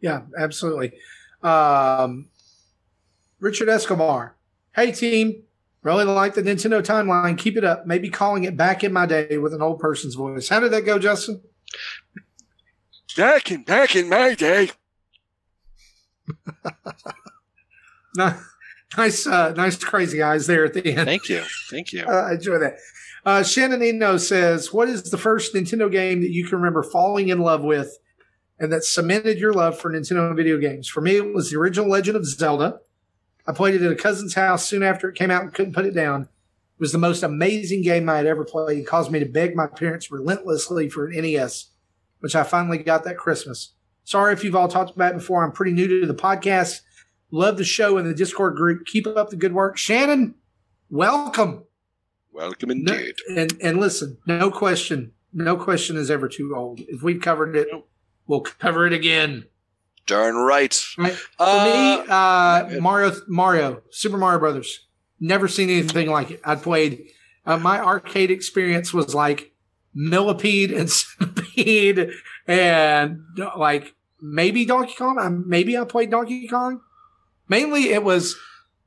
Yeah. 0.00 0.26
Yeah, 0.32 0.42
absolutely. 0.44 0.92
Um, 1.42 2.28
Richard 3.40 3.68
Escobar. 3.68 4.36
Hey, 4.74 4.92
team. 4.92 5.42
Really 5.82 6.04
like 6.04 6.34
the 6.34 6.42
Nintendo 6.42 6.82
timeline. 6.82 7.38
Keep 7.38 7.56
it 7.56 7.64
up. 7.64 7.86
Maybe 7.86 8.10
calling 8.10 8.44
it 8.44 8.56
back 8.56 8.82
in 8.82 8.92
my 8.92 9.06
day 9.06 9.38
with 9.38 9.54
an 9.54 9.62
old 9.62 9.78
person's 9.78 10.16
voice. 10.16 10.48
How 10.48 10.58
did 10.58 10.72
that 10.72 10.82
go, 10.82 10.98
Justin? 10.98 11.42
Back 13.16 13.52
in 13.52 13.62
back 13.62 13.94
in 13.94 14.08
my 14.08 14.34
day. 14.34 14.70
nice, 18.96 19.26
uh, 19.26 19.52
nice 19.52 19.76
crazy 19.82 20.22
eyes 20.22 20.46
there 20.48 20.64
at 20.64 20.74
the 20.74 20.84
end. 20.86 21.06
Thank 21.06 21.28
you. 21.28 21.42
Thank 21.70 21.92
you. 21.92 22.04
Uh, 22.08 22.10
I 22.10 22.32
enjoy 22.34 22.58
that. 22.58 22.78
Uh, 23.24 23.42
Shannon 23.42 23.82
Eno 23.82 24.16
says, 24.16 24.72
What 24.72 24.88
is 24.88 25.10
the 25.10 25.18
first 25.18 25.54
Nintendo 25.54 25.90
game 25.90 26.20
that 26.20 26.30
you 26.30 26.46
can 26.46 26.58
remember 26.58 26.82
falling 26.82 27.28
in 27.28 27.40
love 27.40 27.62
with 27.62 27.98
and 28.58 28.72
that 28.72 28.84
cemented 28.84 29.38
your 29.38 29.52
love 29.52 29.78
for 29.78 29.92
Nintendo 29.92 30.34
video 30.34 30.58
games? 30.58 30.88
For 30.88 31.00
me, 31.00 31.16
it 31.16 31.34
was 31.34 31.50
the 31.50 31.58
original 31.58 31.88
Legend 31.88 32.16
of 32.16 32.26
Zelda. 32.26 32.80
I 33.46 33.52
played 33.52 33.74
it 33.74 33.82
at 33.82 33.92
a 33.92 33.96
cousin's 33.96 34.34
house 34.34 34.66
soon 34.66 34.82
after 34.82 35.08
it 35.08 35.14
came 35.16 35.30
out 35.30 35.42
and 35.42 35.54
couldn't 35.54 35.74
put 35.74 35.86
it 35.86 35.94
down. 35.94 36.22
It 36.22 36.80
was 36.80 36.92
the 36.92 36.98
most 36.98 37.22
amazing 37.22 37.82
game 37.82 38.08
I 38.08 38.16
had 38.16 38.26
ever 38.26 38.44
played. 38.44 38.78
It 38.78 38.86
caused 38.86 39.10
me 39.10 39.18
to 39.20 39.24
beg 39.26 39.54
my 39.54 39.66
parents 39.66 40.10
relentlessly 40.10 40.88
for 40.90 41.06
an 41.06 41.12
NES, 41.20 41.66
which 42.20 42.34
I 42.34 42.42
finally 42.42 42.78
got 42.78 43.04
that 43.04 43.16
Christmas. 43.18 43.72
Sorry 44.04 44.32
if 44.32 44.44
you've 44.44 44.56
all 44.56 44.68
talked 44.68 44.94
about 44.94 45.12
it 45.12 45.18
before. 45.18 45.44
I'm 45.44 45.52
pretty 45.52 45.72
new 45.72 46.00
to 46.00 46.06
the 46.06 46.14
podcast. 46.14 46.80
Love 47.30 47.56
the 47.56 47.64
show 47.64 47.96
and 47.98 48.06
the 48.08 48.14
Discord 48.14 48.56
group. 48.56 48.84
Keep 48.86 49.06
up 49.06 49.30
the 49.30 49.36
good 49.36 49.52
work. 49.52 49.76
Shannon, 49.76 50.34
welcome. 50.90 51.64
Welcome 52.32 52.68
No, 52.84 52.92
indeed. 52.92 53.14
and 53.34 53.52
and 53.62 53.78
listen, 53.80 54.18
no 54.26 54.50
question, 54.50 55.12
no 55.32 55.56
question 55.56 55.96
is 55.96 56.10
ever 56.10 56.28
too 56.28 56.54
old. 56.54 56.80
If 56.80 57.02
we've 57.02 57.20
covered 57.20 57.56
it, 57.56 57.66
we'll 58.26 58.40
cover 58.40 58.86
it 58.86 58.92
again. 58.92 59.46
Darn 60.06 60.36
right. 60.36 60.78
Right? 60.98 61.12
For 61.14 61.26
Uh, 61.40 61.64
me, 61.64 62.06
uh. 62.08 62.80
Mario, 62.80 63.12
Mario, 63.26 63.82
Super 63.90 64.16
Mario 64.18 64.38
Brothers. 64.38 64.86
Never 65.18 65.48
seen 65.48 65.68
anything 65.70 66.08
like 66.08 66.30
it. 66.30 66.40
I 66.44 66.54
played. 66.56 67.08
Uh, 67.44 67.58
my 67.58 67.80
arcade 67.80 68.30
experience 68.30 68.92
was 68.92 69.14
like 69.14 69.52
Millipede 69.94 70.70
and 70.72 70.88
Centipede, 70.90 72.10
and 72.46 73.20
like 73.56 73.94
maybe 74.20 74.64
Donkey 74.64 74.94
Kong. 74.96 75.44
Maybe 75.46 75.76
I 75.76 75.84
played 75.84 76.10
Donkey 76.10 76.46
Kong. 76.48 76.80
Mainly, 77.48 77.90
it 77.90 78.04
was 78.04 78.36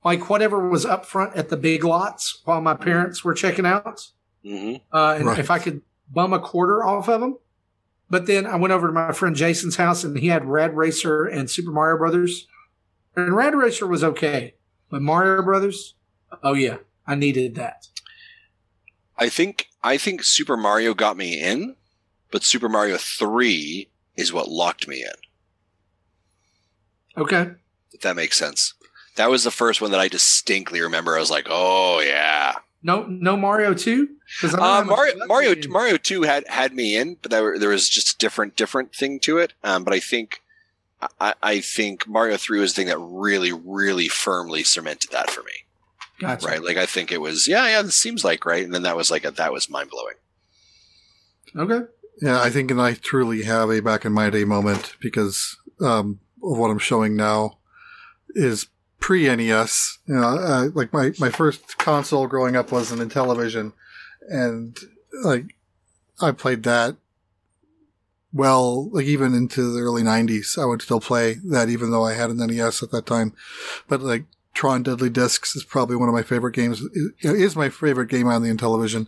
like 0.05 0.29
whatever 0.29 0.69
was 0.69 0.85
up 0.85 1.05
front 1.05 1.35
at 1.35 1.49
the 1.49 1.57
big 1.57 1.83
lots 1.83 2.41
while 2.45 2.61
my 2.61 2.73
parents 2.75 3.23
were 3.23 3.33
checking 3.33 3.65
out. 3.65 4.07
hmm 4.43 4.75
uh, 4.93 5.15
and 5.17 5.25
Right. 5.25 5.39
if 5.39 5.51
I 5.51 5.59
could 5.59 5.81
bum 6.09 6.31
a 6.33 6.39
quarter 6.39 6.85
off 6.85 7.09
of 7.09 7.19
them. 7.21 7.37
But 8.09 8.25
then 8.25 8.47
I 8.47 8.55
went 8.55 8.73
over 8.73 8.87
to 8.87 8.93
my 8.93 9.11
friend 9.11 9.35
Jason's 9.35 9.75
house 9.75 10.03
and 10.03 10.17
he 10.17 10.27
had 10.27 10.45
Rad 10.45 10.75
Racer 10.75 11.25
and 11.25 11.49
Super 11.49 11.71
Mario 11.71 11.97
Brothers. 11.97 12.47
And 13.15 13.35
Rad 13.35 13.55
Racer 13.55 13.85
was 13.85 14.03
okay, 14.03 14.55
but 14.89 15.01
Mario 15.01 15.43
Brothers, 15.43 15.95
oh 16.43 16.53
yeah, 16.53 16.77
I 17.05 17.15
needed 17.15 17.55
that. 17.55 17.87
I 19.17 19.29
think 19.29 19.67
I 19.83 19.97
think 19.97 20.23
Super 20.23 20.57
Mario 20.57 20.93
got 20.93 21.17
me 21.17 21.41
in, 21.41 21.75
but 22.31 22.43
Super 22.43 22.69
Mario 22.69 22.97
Three 22.97 23.89
is 24.15 24.33
what 24.33 24.49
locked 24.49 24.87
me 24.87 25.03
in. 25.03 27.21
Okay, 27.21 27.51
If 27.91 28.01
that 28.01 28.15
makes 28.15 28.37
sense. 28.37 28.75
That 29.15 29.29
was 29.29 29.43
the 29.43 29.51
first 29.51 29.81
one 29.81 29.91
that 29.91 29.99
I 29.99 30.07
distinctly 30.07 30.79
remember. 30.79 31.17
I 31.17 31.19
was 31.19 31.31
like, 31.31 31.47
"Oh 31.49 31.99
yeah." 31.99 32.55
No, 32.81 33.05
no 33.05 33.35
Mario 33.35 33.73
two 33.73 34.09
because 34.41 34.53
Uh, 34.53 34.83
Mario 34.85 35.25
Mario 35.25 35.55
Mario 35.67 35.97
Two 35.97 36.23
had 36.23 36.47
had 36.47 36.73
me 36.73 36.95
in, 36.95 37.17
but 37.21 37.31
there, 37.31 37.57
there 37.57 37.69
was 37.69 37.89
just 37.89 38.15
a 38.15 38.17
different 38.17 38.55
different 38.55 38.93
thing 38.93 39.19
to 39.21 39.37
it. 39.37 39.53
Um, 39.63 39.83
but 39.83 39.93
I 39.93 39.99
think 39.99 40.41
I, 41.19 41.33
I 41.41 41.59
think 41.61 42.07
Mario 42.07 42.37
Three 42.37 42.59
was 42.59 42.73
the 42.73 42.77
thing 42.77 42.87
that 42.87 42.99
really 42.99 43.51
really 43.51 44.07
firmly 44.07 44.63
cemented 44.63 45.11
that 45.11 45.29
for 45.29 45.41
me. 45.43 45.65
Gotcha. 46.19 46.47
Right? 46.47 46.63
Like 46.63 46.77
I 46.77 46.85
think 46.85 47.11
it 47.11 47.21
was 47.21 47.47
yeah 47.47 47.67
yeah. 47.67 47.81
This 47.81 47.95
seems 47.95 48.23
like 48.23 48.45
right, 48.45 48.63
and 48.63 48.73
then 48.73 48.83
that 48.83 48.97
was 48.97 49.09
like 49.09 49.25
a, 49.25 49.31
that 49.31 49.53
was 49.53 49.69
mind 49.69 49.89
blowing. 49.89 50.15
Okay. 51.55 51.87
Yeah, 52.21 52.41
I 52.41 52.49
think 52.49 52.69
and 52.69 52.81
I 52.81 52.93
truly 52.93 53.43
have 53.43 53.69
a 53.71 53.81
back 53.81 54.05
in 54.05 54.11
my 54.11 54.29
day 54.29 54.43
moment 54.43 54.95
because 54.99 55.57
um, 55.81 56.19
of 56.43 56.57
what 56.57 56.69
I'm 56.69 56.79
showing 56.79 57.15
now 57.15 57.59
is 58.35 58.67
pre 58.99 59.23
NES. 59.35 59.99
You 60.05 60.15
know, 60.15 60.27
uh, 60.27 60.69
like 60.73 60.93
my, 60.93 61.11
my 61.19 61.29
first 61.29 61.77
console 61.77 62.27
growing 62.27 62.55
up 62.55 62.71
was 62.71 62.91
an 62.91 62.99
Intellivision, 62.99 63.73
and 64.29 64.77
like 65.23 65.55
I 66.21 66.31
played 66.31 66.63
that 66.63 66.97
well, 68.31 68.89
like 68.91 69.05
even 69.05 69.33
into 69.33 69.73
the 69.73 69.81
early 69.81 70.03
'90s. 70.03 70.57
I 70.57 70.65
would 70.65 70.81
still 70.81 70.99
play 70.99 71.35
that 71.45 71.69
even 71.69 71.91
though 71.91 72.05
I 72.05 72.13
had 72.13 72.29
an 72.29 72.37
NES 72.37 72.83
at 72.83 72.91
that 72.91 73.05
time. 73.05 73.33
But 73.87 74.01
like 74.01 74.25
Tron 74.53 74.83
Deadly 74.83 75.09
Discs 75.09 75.55
is 75.55 75.63
probably 75.63 75.95
one 75.95 76.09
of 76.09 76.15
my 76.15 76.23
favorite 76.23 76.55
games. 76.55 76.81
It 77.21 77.35
is 77.35 77.55
my 77.55 77.69
favorite 77.69 78.09
game 78.09 78.27
on 78.27 78.43
the 78.43 78.53
Intellivision, 78.53 79.07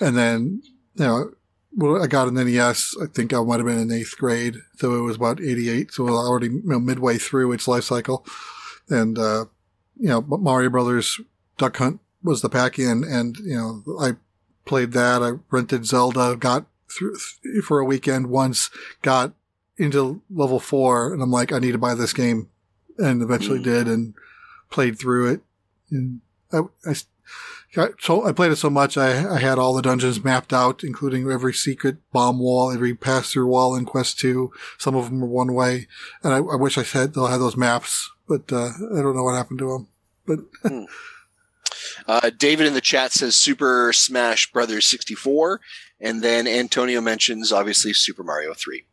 and 0.00 0.16
then 0.16 0.62
you 0.94 1.04
know 1.04 1.30
well, 1.74 2.02
I 2.02 2.06
got 2.06 2.28
an 2.28 2.34
NES. 2.34 2.94
I 3.02 3.06
think 3.06 3.32
I 3.32 3.42
might 3.42 3.56
have 3.56 3.66
been 3.66 3.78
in 3.78 3.92
eighth 3.92 4.16
grade, 4.18 4.56
so 4.76 4.94
it 4.94 5.02
was 5.02 5.16
about 5.16 5.40
'88. 5.40 5.92
So 5.92 6.08
already 6.08 6.48
you 6.48 6.62
know, 6.64 6.78
midway 6.78 7.18
through 7.18 7.52
its 7.52 7.66
life 7.66 7.84
cycle, 7.84 8.26
and 8.92 9.18
uh, 9.18 9.46
you 9.98 10.08
know 10.08 10.20
Mario 10.22 10.70
Brothers 10.70 11.20
Duck 11.58 11.76
Hunt 11.78 12.00
was 12.22 12.42
the 12.42 12.48
pack 12.48 12.78
in, 12.78 13.02
and 13.04 13.36
you 13.38 13.56
know 13.56 13.82
I 14.00 14.16
played 14.64 14.92
that. 14.92 15.22
I 15.22 15.32
rented 15.50 15.86
Zelda, 15.86 16.36
got 16.36 16.66
through 16.88 17.16
for 17.64 17.80
a 17.80 17.84
weekend 17.84 18.28
once, 18.28 18.70
got 19.00 19.32
into 19.78 20.22
level 20.30 20.60
four, 20.60 21.12
and 21.12 21.22
I'm 21.22 21.30
like, 21.30 21.52
I 21.52 21.58
need 21.58 21.72
to 21.72 21.78
buy 21.78 21.94
this 21.94 22.12
game, 22.12 22.48
and 22.98 23.22
eventually 23.22 23.58
Mm. 23.58 23.64
did, 23.64 23.88
and 23.88 24.14
played 24.70 24.98
through 24.98 25.32
it. 25.32 25.40
And 25.90 26.20
I, 26.52 26.60
I 26.86 26.94
so 27.98 28.24
I 28.24 28.32
played 28.32 28.52
it 28.52 28.56
so 28.56 28.68
much 28.68 28.98
I, 28.98 29.34
I 29.34 29.38
had 29.38 29.58
all 29.58 29.74
the 29.74 29.82
dungeons 29.82 30.22
mapped 30.22 30.52
out, 30.52 30.84
including 30.84 31.30
every 31.30 31.54
secret 31.54 31.96
bomb 32.12 32.38
wall, 32.38 32.70
every 32.70 32.94
pass 32.94 33.32
through 33.32 33.46
wall 33.46 33.74
in 33.74 33.84
Quest 33.84 34.18
Two. 34.18 34.52
Some 34.78 34.94
of 34.94 35.06
them 35.06 35.20
were 35.20 35.28
one 35.28 35.54
way, 35.54 35.88
and 36.22 36.34
I, 36.34 36.38
I 36.38 36.56
wish 36.56 36.76
I 36.76 36.82
had 36.82 37.14
they'll 37.14 37.26
have 37.26 37.40
those 37.40 37.56
maps, 37.56 38.10
but 38.28 38.52
uh, 38.52 38.70
I 38.94 39.00
don't 39.02 39.16
know 39.16 39.24
what 39.24 39.36
happened 39.36 39.60
to 39.60 39.68
them. 39.68 39.88
But 40.26 40.70
Uh, 42.06 42.30
David 42.36 42.66
in 42.66 42.74
the 42.74 42.80
chat 42.80 43.12
says 43.12 43.36
Super 43.36 43.92
Smash 43.92 44.50
Brothers 44.52 44.86
64, 44.86 45.60
and 46.00 46.22
then 46.22 46.46
Antonio 46.46 47.00
mentions 47.00 47.52
obviously 47.52 47.92
Super 47.92 48.22
Mario 48.22 48.54
3 48.54 48.84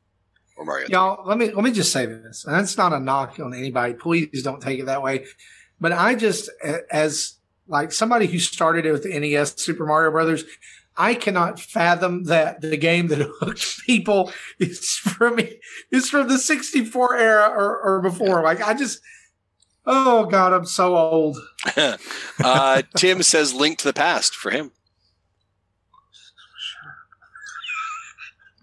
or 0.57 0.65
Mario. 0.65 0.87
3. 0.87 0.93
Y'all, 0.93 1.27
let 1.27 1.37
me 1.37 1.51
let 1.51 1.63
me 1.63 1.71
just 1.71 1.91
say 1.91 2.05
this. 2.05 2.45
And 2.45 2.55
that's 2.55 2.77
not 2.77 2.93
a 2.93 2.99
knock 2.99 3.39
on 3.39 3.53
anybody. 3.53 3.93
Please 3.93 4.43
don't 4.43 4.61
take 4.61 4.79
it 4.79 4.85
that 4.85 5.01
way. 5.01 5.25
But 5.79 5.93
I 5.93 6.15
just, 6.15 6.49
as 6.91 7.35
like 7.69 7.91
somebody 7.91 8.27
who 8.27 8.39
started 8.39 8.85
it 8.85 8.91
with 8.91 9.03
the 9.03 9.17
NES 9.17 9.61
Super 9.61 9.85
Mario 9.85 10.11
Brothers, 10.11 10.43
I 10.97 11.13
cannot 11.13 11.59
fathom 11.59 12.25
that 12.25 12.61
the 12.61 12.75
game 12.75 13.07
that 13.07 13.19
hooked 13.39 13.81
people 13.85 14.31
is 14.59 14.89
from 14.89 15.39
is 15.91 16.09
from 16.09 16.27
the 16.27 16.37
64 16.37 17.15
era 17.15 17.47
or, 17.47 17.81
or 17.81 18.01
before. 18.01 18.43
Like 18.43 18.61
I 18.61 18.73
just, 18.73 18.99
oh 19.85 20.25
god, 20.25 20.51
I'm 20.51 20.65
so 20.65 20.97
old. 20.97 21.37
uh, 22.43 22.81
Tim 22.97 23.23
says 23.23 23.53
Link 23.53 23.77
to 23.79 23.85
the 23.85 23.93
Past 23.93 24.35
for 24.35 24.51
him. 24.51 24.71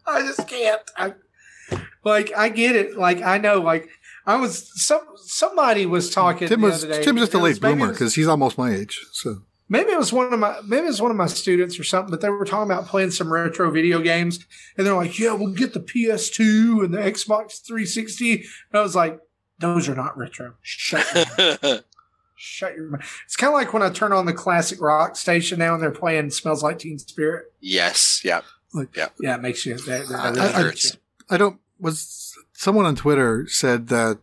I 0.06 0.22
just 0.22 0.46
can't. 0.46 0.82
I, 0.96 1.14
like 2.04 2.32
I 2.36 2.48
get 2.48 2.76
it. 2.76 2.98
Like 2.98 3.22
I 3.22 3.38
know. 3.38 3.60
Like 3.60 3.88
I 4.26 4.36
was 4.36 4.70
some 4.82 5.00
somebody 5.16 5.86
was 5.86 6.10
talking. 6.10 6.48
Tim 6.48 6.60
the 6.60 6.66
was 6.68 6.84
other 6.84 6.94
day. 6.94 7.02
Tim's 7.04 7.20
just 7.20 7.34
a 7.34 7.38
late 7.38 7.60
maybe 7.62 7.74
it 7.74 7.76
bloomer 7.78 7.92
because 7.92 8.14
he's 8.14 8.26
almost 8.26 8.58
my 8.58 8.72
age. 8.74 8.98
So 9.12 9.42
maybe 9.68 9.90
it 9.92 9.98
was 9.98 10.12
one 10.12 10.32
of 10.32 10.38
my 10.40 10.58
maybe 10.64 10.84
it 10.84 10.88
was 10.88 11.00
one 11.02 11.10
of 11.10 11.16
my 11.16 11.26
students 11.28 11.78
or 11.78 11.84
something, 11.84 12.10
but 12.10 12.20
they 12.20 12.28
were 12.28 12.44
talking 12.44 12.70
about 12.70 12.86
playing 12.86 13.12
some 13.12 13.32
retro 13.32 13.70
video 13.70 14.00
games, 14.00 14.40
and 14.76 14.86
they're 14.86 14.94
like, 14.96 15.18
"Yeah, 15.18 15.32
we'll 15.34 15.52
get 15.52 15.74
the 15.74 15.80
PS2 15.80 16.84
and 16.84 16.92
the 16.94 16.98
Xbox 16.98 17.64
360." 17.64 18.32
And 18.34 18.44
I 18.74 18.80
was 18.80 18.96
like, 18.96 19.20
"Those 19.60 19.88
are 19.88 19.94
not 19.94 20.18
retro. 20.18 20.54
Shut 20.60 21.06
your 21.14 21.80
shut 22.36 22.74
your 22.74 22.90
mouth." 22.90 23.20
It's 23.26 23.36
kind 23.36 23.50
of 23.52 23.54
like 23.54 23.72
when 23.72 23.82
I 23.82 23.90
turn 23.90 24.12
on 24.12 24.26
the 24.26 24.32
classic 24.32 24.80
rock 24.80 25.16
station 25.16 25.58
now 25.58 25.74
and 25.74 25.82
they're 25.82 25.90
playing 25.90 26.30
"Smells 26.30 26.62
Like 26.62 26.78
Teen 26.80 26.98
Spirit." 26.98 27.52
yes, 27.60 28.22
yeah. 28.24 28.40
Yeah, 28.94 29.08
Yeah. 29.20 29.36
it 29.36 29.40
makes 29.40 29.64
you. 29.64 29.76
That, 29.78 30.06
that, 30.08 30.34
that 30.34 30.54
I- 30.56 30.62
hurts 30.62 30.94
you. 30.94 31.00
I 31.30 31.36
don't. 31.38 31.58
Was 31.78 32.25
someone 32.56 32.86
on 32.86 32.96
Twitter 32.96 33.46
said 33.48 33.88
that 33.88 34.18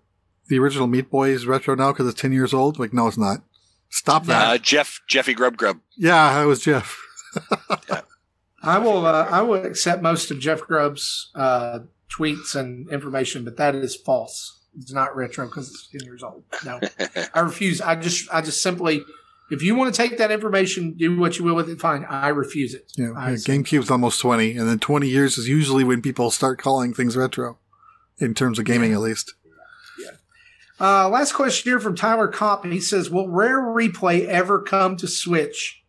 the 0.48 0.60
original 0.60 0.88
Meat 0.88 1.10
Boy 1.10 1.30
is 1.30 1.46
retro 1.46 1.76
now 1.76 1.92
because 1.92 2.08
it's 2.08 2.20
ten 2.20 2.32
years 2.32 2.54
old? 2.54 2.80
Like, 2.80 2.94
no, 2.94 3.08
it's 3.08 3.18
not. 3.18 3.44
Stop 3.90 4.26
that. 4.26 4.48
Uh, 4.48 4.58
Jeff 4.58 5.02
Jeffy 5.08 5.34
Grub 5.34 5.56
Grub. 5.56 5.80
yeah, 5.98 6.16
I 6.16 6.46
was 6.46 6.62
Jeff. 6.62 7.00
I 8.64 8.80
will. 8.80 9.06
Uh, 9.06 9.28
I 9.30 9.42
will 9.42 9.64
accept 9.66 10.02
most 10.02 10.32
of 10.32 10.40
Jeff 10.40 10.62
Grubb's 10.62 11.32
uh, 11.36 11.80
tweets 12.10 12.56
and 12.56 12.90
information, 12.90 13.44
but 13.44 13.58
that 13.58 13.76
is 13.76 13.96
false. 13.96 14.62
It's 14.80 14.92
not 14.92 15.16
retro 15.16 15.46
because 15.46 15.70
it's 15.70 15.88
ten 15.88 16.02
years 16.06 16.24
old. 16.24 16.44
No, 16.66 16.80
I 17.34 17.40
refuse. 17.42 17.82
I 17.82 17.96
just. 17.96 18.34
I 18.34 18.42
just 18.42 18.62
simply. 18.62 19.04
If 19.52 19.62
you 19.62 19.76
want 19.76 19.94
to 19.94 20.02
take 20.02 20.18
that 20.18 20.32
information, 20.32 20.94
do 20.94 21.20
what 21.20 21.38
you 21.38 21.46
will 21.46 21.54
with 21.54 21.70
it. 21.70 21.80
Fine. 21.80 22.06
I 22.06 22.30
refuse 22.30 22.74
it. 22.74 22.92
Yeah, 22.98 23.12
I 23.16 23.32
yeah. 23.32 23.36
GameCube's 23.36 23.92
almost 23.92 24.20
twenty, 24.20 24.58
and 24.58 24.68
then 24.68 24.80
twenty 24.80 25.08
years 25.10 25.38
is 25.38 25.48
usually 25.48 25.84
when 25.84 26.02
people 26.02 26.32
start 26.32 26.58
calling 26.58 26.94
things 26.94 27.16
retro, 27.16 27.60
in 28.20 28.34
terms 28.34 28.60
of 28.60 28.66
gaming 28.66 28.94
at 28.94 29.00
least. 29.00 29.34
Uh, 30.80 31.08
last 31.08 31.34
question 31.34 31.72
here 31.72 31.80
from 31.80 31.96
Tyler 31.96 32.28
Kopp. 32.28 32.66
He 32.66 32.82
says, 32.82 33.10
"Will 33.10 33.30
Rare 33.30 33.62
Replay 33.62 34.26
ever 34.26 34.60
come 34.60 34.98
to 34.98 35.08
Switch? 35.08 35.84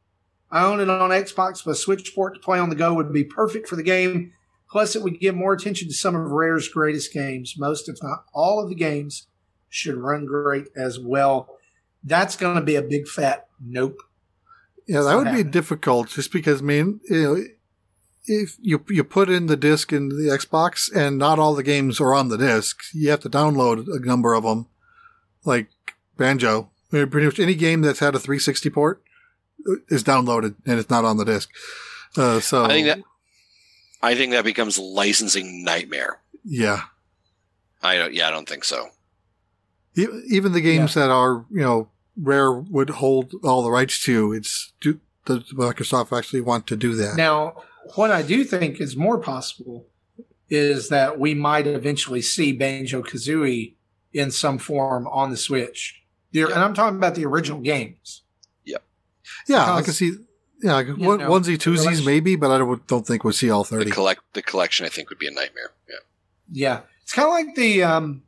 I 0.50 0.64
own 0.64 0.78
it 0.78 0.88
on 0.88 1.10
Xbox, 1.10 1.64
but 1.64 1.76
Switch 1.76 2.14
port 2.14 2.34
to 2.34 2.40
play 2.40 2.58
on 2.58 2.68
the 2.68 2.76
go 2.76 2.94
would 2.94 3.12
be 3.12 3.24
perfect 3.24 3.66
for 3.66 3.76
the 3.76 3.82
game. 3.82 4.32
Plus, 4.70 4.94
it 4.94 5.02
would 5.02 5.18
give 5.18 5.34
more 5.34 5.52
attention 5.52 5.88
to 5.88 5.94
some 5.94 6.14
of 6.14 6.30
Rare's 6.30 6.68
greatest 6.68 7.12
games. 7.12 7.54
Most, 7.58 7.88
if 7.88 7.96
not 8.02 8.24
all, 8.32 8.60
of 8.62 8.68
the 8.68 8.74
games 8.74 9.26
should 9.68 9.96
run 9.96 10.26
great 10.26 10.66
as 10.76 11.00
well. 11.00 11.48
That's 12.04 12.36
going 12.36 12.56
to 12.56 12.62
be 12.62 12.76
a 12.76 12.82
big 12.82 13.08
fat 13.08 13.48
nope. 13.60 13.98
Yeah, 14.86 15.02
that 15.02 15.16
would 15.16 15.32
be 15.32 15.42
difficult 15.42 16.08
just 16.08 16.30
because, 16.30 16.60
I 16.60 16.64
mean, 16.64 17.00
you 17.08 17.22
know, 17.22 17.44
if 18.26 18.56
you 18.60 18.84
you 18.88 19.04
put 19.04 19.28
in 19.28 19.46
the 19.46 19.56
disc 19.56 19.92
in 19.92 20.08
the 20.08 20.30
Xbox 20.30 20.90
and 20.94 21.18
not 21.18 21.38
all 21.38 21.54
the 21.54 21.62
games 21.62 22.00
are 22.00 22.14
on 22.14 22.28
the 22.28 22.38
disc, 22.38 22.80
you 22.92 23.10
have 23.10 23.20
to 23.20 23.30
download 23.30 23.86
a 23.88 24.04
number 24.04 24.34
of 24.34 24.44
them, 24.44 24.66
like 25.44 25.68
Banjo. 26.16 26.70
Pretty 26.90 27.26
much 27.26 27.40
any 27.40 27.56
game 27.56 27.80
that's 27.82 27.98
had 27.98 28.14
a 28.14 28.20
360 28.20 28.70
port 28.70 29.02
is 29.88 30.04
downloaded 30.04 30.54
and 30.64 30.78
it's 30.78 30.90
not 30.90 31.04
on 31.04 31.16
the 31.16 31.24
disc. 31.24 31.50
Uh, 32.16 32.38
so 32.38 32.64
I 32.64 32.68
think 32.68 32.86
that 32.86 33.00
I 34.02 34.14
think 34.14 34.32
that 34.32 34.44
becomes 34.44 34.78
licensing 34.78 35.64
nightmare. 35.64 36.20
Yeah. 36.44 36.82
I 37.82 37.96
don't. 37.96 38.14
Yeah, 38.14 38.28
I 38.28 38.30
don't 38.30 38.48
think 38.48 38.64
so. 38.64 38.90
Even 39.96 40.52
the 40.52 40.60
games 40.60 40.96
yeah. 40.96 41.02
that 41.02 41.10
are 41.10 41.44
you 41.50 41.60
know 41.60 41.88
Rare 42.16 42.52
would 42.52 42.90
hold 42.90 43.32
all 43.44 43.62
the 43.62 43.70
rights 43.70 44.02
to, 44.04 44.32
it's 44.32 44.72
do, 44.80 45.00
does 45.26 45.52
Microsoft 45.52 46.16
actually 46.16 46.40
want 46.40 46.66
to 46.68 46.76
do 46.76 46.94
that? 46.94 47.16
Now, 47.16 47.62
what 47.94 48.10
I 48.10 48.22
do 48.22 48.44
think 48.44 48.80
is 48.80 48.96
more 48.96 49.18
possible 49.18 49.86
is 50.48 50.88
that 50.88 51.18
we 51.18 51.34
might 51.34 51.66
eventually 51.66 52.22
see 52.22 52.52
Banjo 52.52 53.02
Kazooie 53.02 53.74
in 54.12 54.30
some 54.30 54.58
form 54.58 55.06
on 55.08 55.30
the 55.30 55.36
Switch. 55.36 56.02
Yep. 56.32 56.50
And 56.50 56.58
I'm 56.58 56.74
talking 56.74 56.96
about 56.96 57.14
the 57.14 57.24
original 57.24 57.60
games. 57.60 58.22
Yep. 58.64 58.82
Yeah, 59.48 59.64
because, 59.64 59.78
I 59.78 59.82
can 59.82 59.92
see. 59.94 60.12
Yeah, 60.62 60.82
one, 60.82 61.18
know, 61.18 61.30
onesie 61.30 61.58
twosies 61.58 62.04
maybe, 62.04 62.36
but 62.36 62.50
I 62.50 62.58
don't, 62.58 62.86
don't 62.86 63.06
think 63.06 63.24
we'll 63.24 63.32
see 63.32 63.50
all 63.50 63.64
thirty. 63.64 63.86
The 63.86 63.90
collect 63.90 64.20
the 64.32 64.42
collection, 64.42 64.86
I 64.86 64.88
think, 64.88 65.10
would 65.10 65.18
be 65.18 65.26
a 65.26 65.30
nightmare. 65.30 65.72
Yeah. 65.88 65.96
Yeah, 66.50 66.80
it's 67.02 67.12
kind 67.12 67.26
of 67.26 67.32
like 67.32 67.54
the 67.54 67.82
um, 67.82 68.22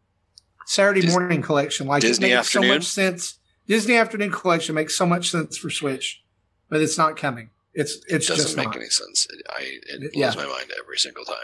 Saturday 0.66 1.03
Dis- 1.03 1.12
morning 1.12 1.43
collection. 1.43 1.87
Like 1.87 2.03
Disney 2.03 2.31
it 2.31 2.37
makes 2.37 2.49
afternoon? 2.49 2.69
so 2.69 2.74
much 2.74 2.85
sense. 2.85 3.39
Disney 3.66 3.97
afternoon 3.97 4.31
collection 4.31 4.74
makes 4.74 4.97
so 4.97 5.07
much 5.07 5.31
sense 5.31 5.57
for 5.57 5.70
Switch, 5.70 6.23
but 6.69 6.81
it's 6.81 6.97
not 6.97 7.16
coming. 7.16 7.51
It's 7.77 7.97
it's 8.09 8.27
it 8.27 8.28
doesn't 8.28 8.36
just 8.36 8.57
make 8.57 8.66
not. 8.66 8.77
any 8.77 8.89
sense. 8.89 9.27
It, 9.31 9.43
I 9.48 9.78
it 9.89 10.12
blows 10.15 10.35
yeah. 10.35 10.35
my 10.35 10.48
mind 10.48 10.73
every 10.82 10.97
single 10.97 11.24
time. 11.24 11.36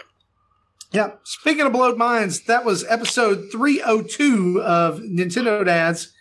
Yeah. 0.91 1.11
Speaking 1.23 1.65
of 1.65 1.73
blowed 1.73 1.97
minds, 1.97 2.41
that 2.41 2.65
was 2.65 2.83
episode 2.85 3.51
302 3.51 4.61
of 4.61 4.99
Nintendo 4.99 5.63
Dads. 5.63 6.11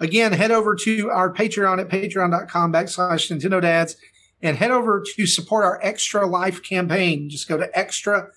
Again, 0.00 0.32
head 0.32 0.50
over 0.50 0.74
to 0.76 1.10
our 1.10 1.32
Patreon 1.32 1.80
at 1.80 1.88
patreon.com 1.88 2.72
backslash 2.72 3.30
Nintendo 3.30 3.62
Dads 3.62 3.96
and 4.42 4.56
head 4.56 4.72
over 4.72 5.02
to 5.14 5.26
support 5.26 5.64
our 5.64 5.80
Extra 5.82 6.26
Life 6.26 6.62
campaign. 6.62 7.30
Just 7.30 7.48
go 7.48 7.56
to 7.56 7.70
extra 7.78 8.28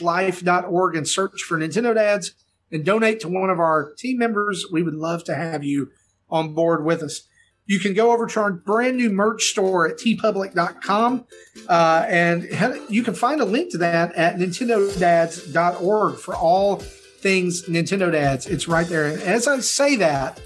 life.org 0.00 0.96
and 0.96 1.08
search 1.08 1.42
for 1.42 1.58
Nintendo 1.58 1.94
Dads 1.94 2.34
and 2.70 2.84
donate 2.84 3.20
to 3.20 3.28
one 3.28 3.50
of 3.50 3.58
our 3.58 3.92
team 3.96 4.18
members. 4.18 4.66
We 4.70 4.82
would 4.82 4.94
love 4.94 5.24
to 5.24 5.34
have 5.34 5.64
you 5.64 5.90
on 6.30 6.54
board 6.54 6.84
with 6.84 7.02
us. 7.02 7.28
You 7.66 7.78
can 7.78 7.94
go 7.94 8.12
over 8.12 8.26
to 8.26 8.40
our 8.40 8.52
brand 8.52 8.96
new 8.96 9.10
merch 9.10 9.44
store 9.44 9.88
at 9.88 9.96
teepublic.com 9.96 11.24
uh, 11.68 12.06
and 12.08 12.48
you 12.88 13.02
can 13.02 13.14
find 13.14 13.40
a 13.40 13.44
link 13.44 13.70
to 13.72 13.78
that 13.78 14.12
at 14.14 14.36
nintendodads.org 14.36 16.16
for 16.16 16.34
all 16.34 16.76
things 16.76 17.68
Nintendo 17.68 18.10
Dads. 18.10 18.46
It's 18.46 18.66
right 18.66 18.86
there. 18.86 19.06
And 19.06 19.22
as 19.22 19.46
I 19.46 19.60
say 19.60 19.96
that, 19.96 20.40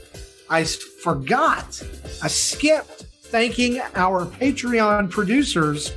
I 0.51 0.65
forgot, 0.65 1.83
I 2.23 2.29
skipped 2.29 3.07
thanking 3.25 3.81
our 3.95 4.27
Patreon 4.27 5.11
producers, 5.11 5.93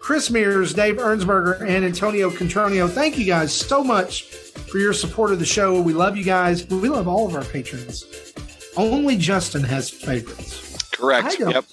Chris 0.00 0.30
Mears, 0.30 0.72
Dave 0.72 0.96
Ernsberger, 0.96 1.60
and 1.60 1.84
Antonio 1.84 2.30
Contronio. 2.30 2.88
Thank 2.88 3.18
you 3.18 3.26
guys 3.26 3.52
so 3.52 3.84
much 3.84 4.24
for 4.24 4.78
your 4.78 4.92
support 4.92 5.32
of 5.32 5.38
the 5.38 5.44
show. 5.44 5.80
We 5.80 5.92
love 5.92 6.16
you 6.16 6.24
guys. 6.24 6.66
We 6.68 6.88
love 6.88 7.08
all 7.08 7.26
of 7.26 7.34
our 7.34 7.44
patrons. 7.44 8.31
Only 8.76 9.16
Justin 9.16 9.64
has 9.64 9.90
favorites. 9.90 10.78
Correct. 10.92 11.38
Yep. 11.38 11.64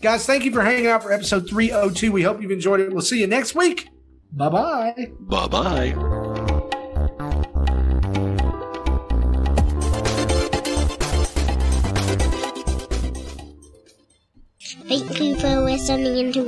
Guys, 0.00 0.24
thank 0.24 0.46
you 0.46 0.52
for 0.52 0.62
hanging 0.62 0.86
out 0.86 1.02
for 1.02 1.12
episode 1.12 1.50
302. 1.50 2.12
We 2.12 2.22
hope 2.22 2.40
you've 2.40 2.50
enjoyed 2.50 2.80
it. 2.80 2.90
We'll 2.90 3.02
see 3.02 3.20
you 3.20 3.26
next 3.26 3.54
week. 3.54 3.90
Bye 4.32 4.48
bye. 4.48 5.10
Bye 5.20 5.46
bye. 5.46 6.22
For 15.40 15.60
listening 15.60 16.32
to 16.32 16.42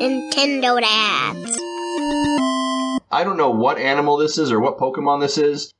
Nintendo 0.00 0.80
Dads. 0.80 1.60
I 3.10 3.22
don't 3.22 3.36
know 3.36 3.50
what 3.50 3.76
animal 3.78 4.16
this 4.16 4.38
is 4.38 4.50
or 4.50 4.60
what 4.60 4.78
Pokemon 4.78 5.20
this 5.20 5.36
is, 5.36 5.74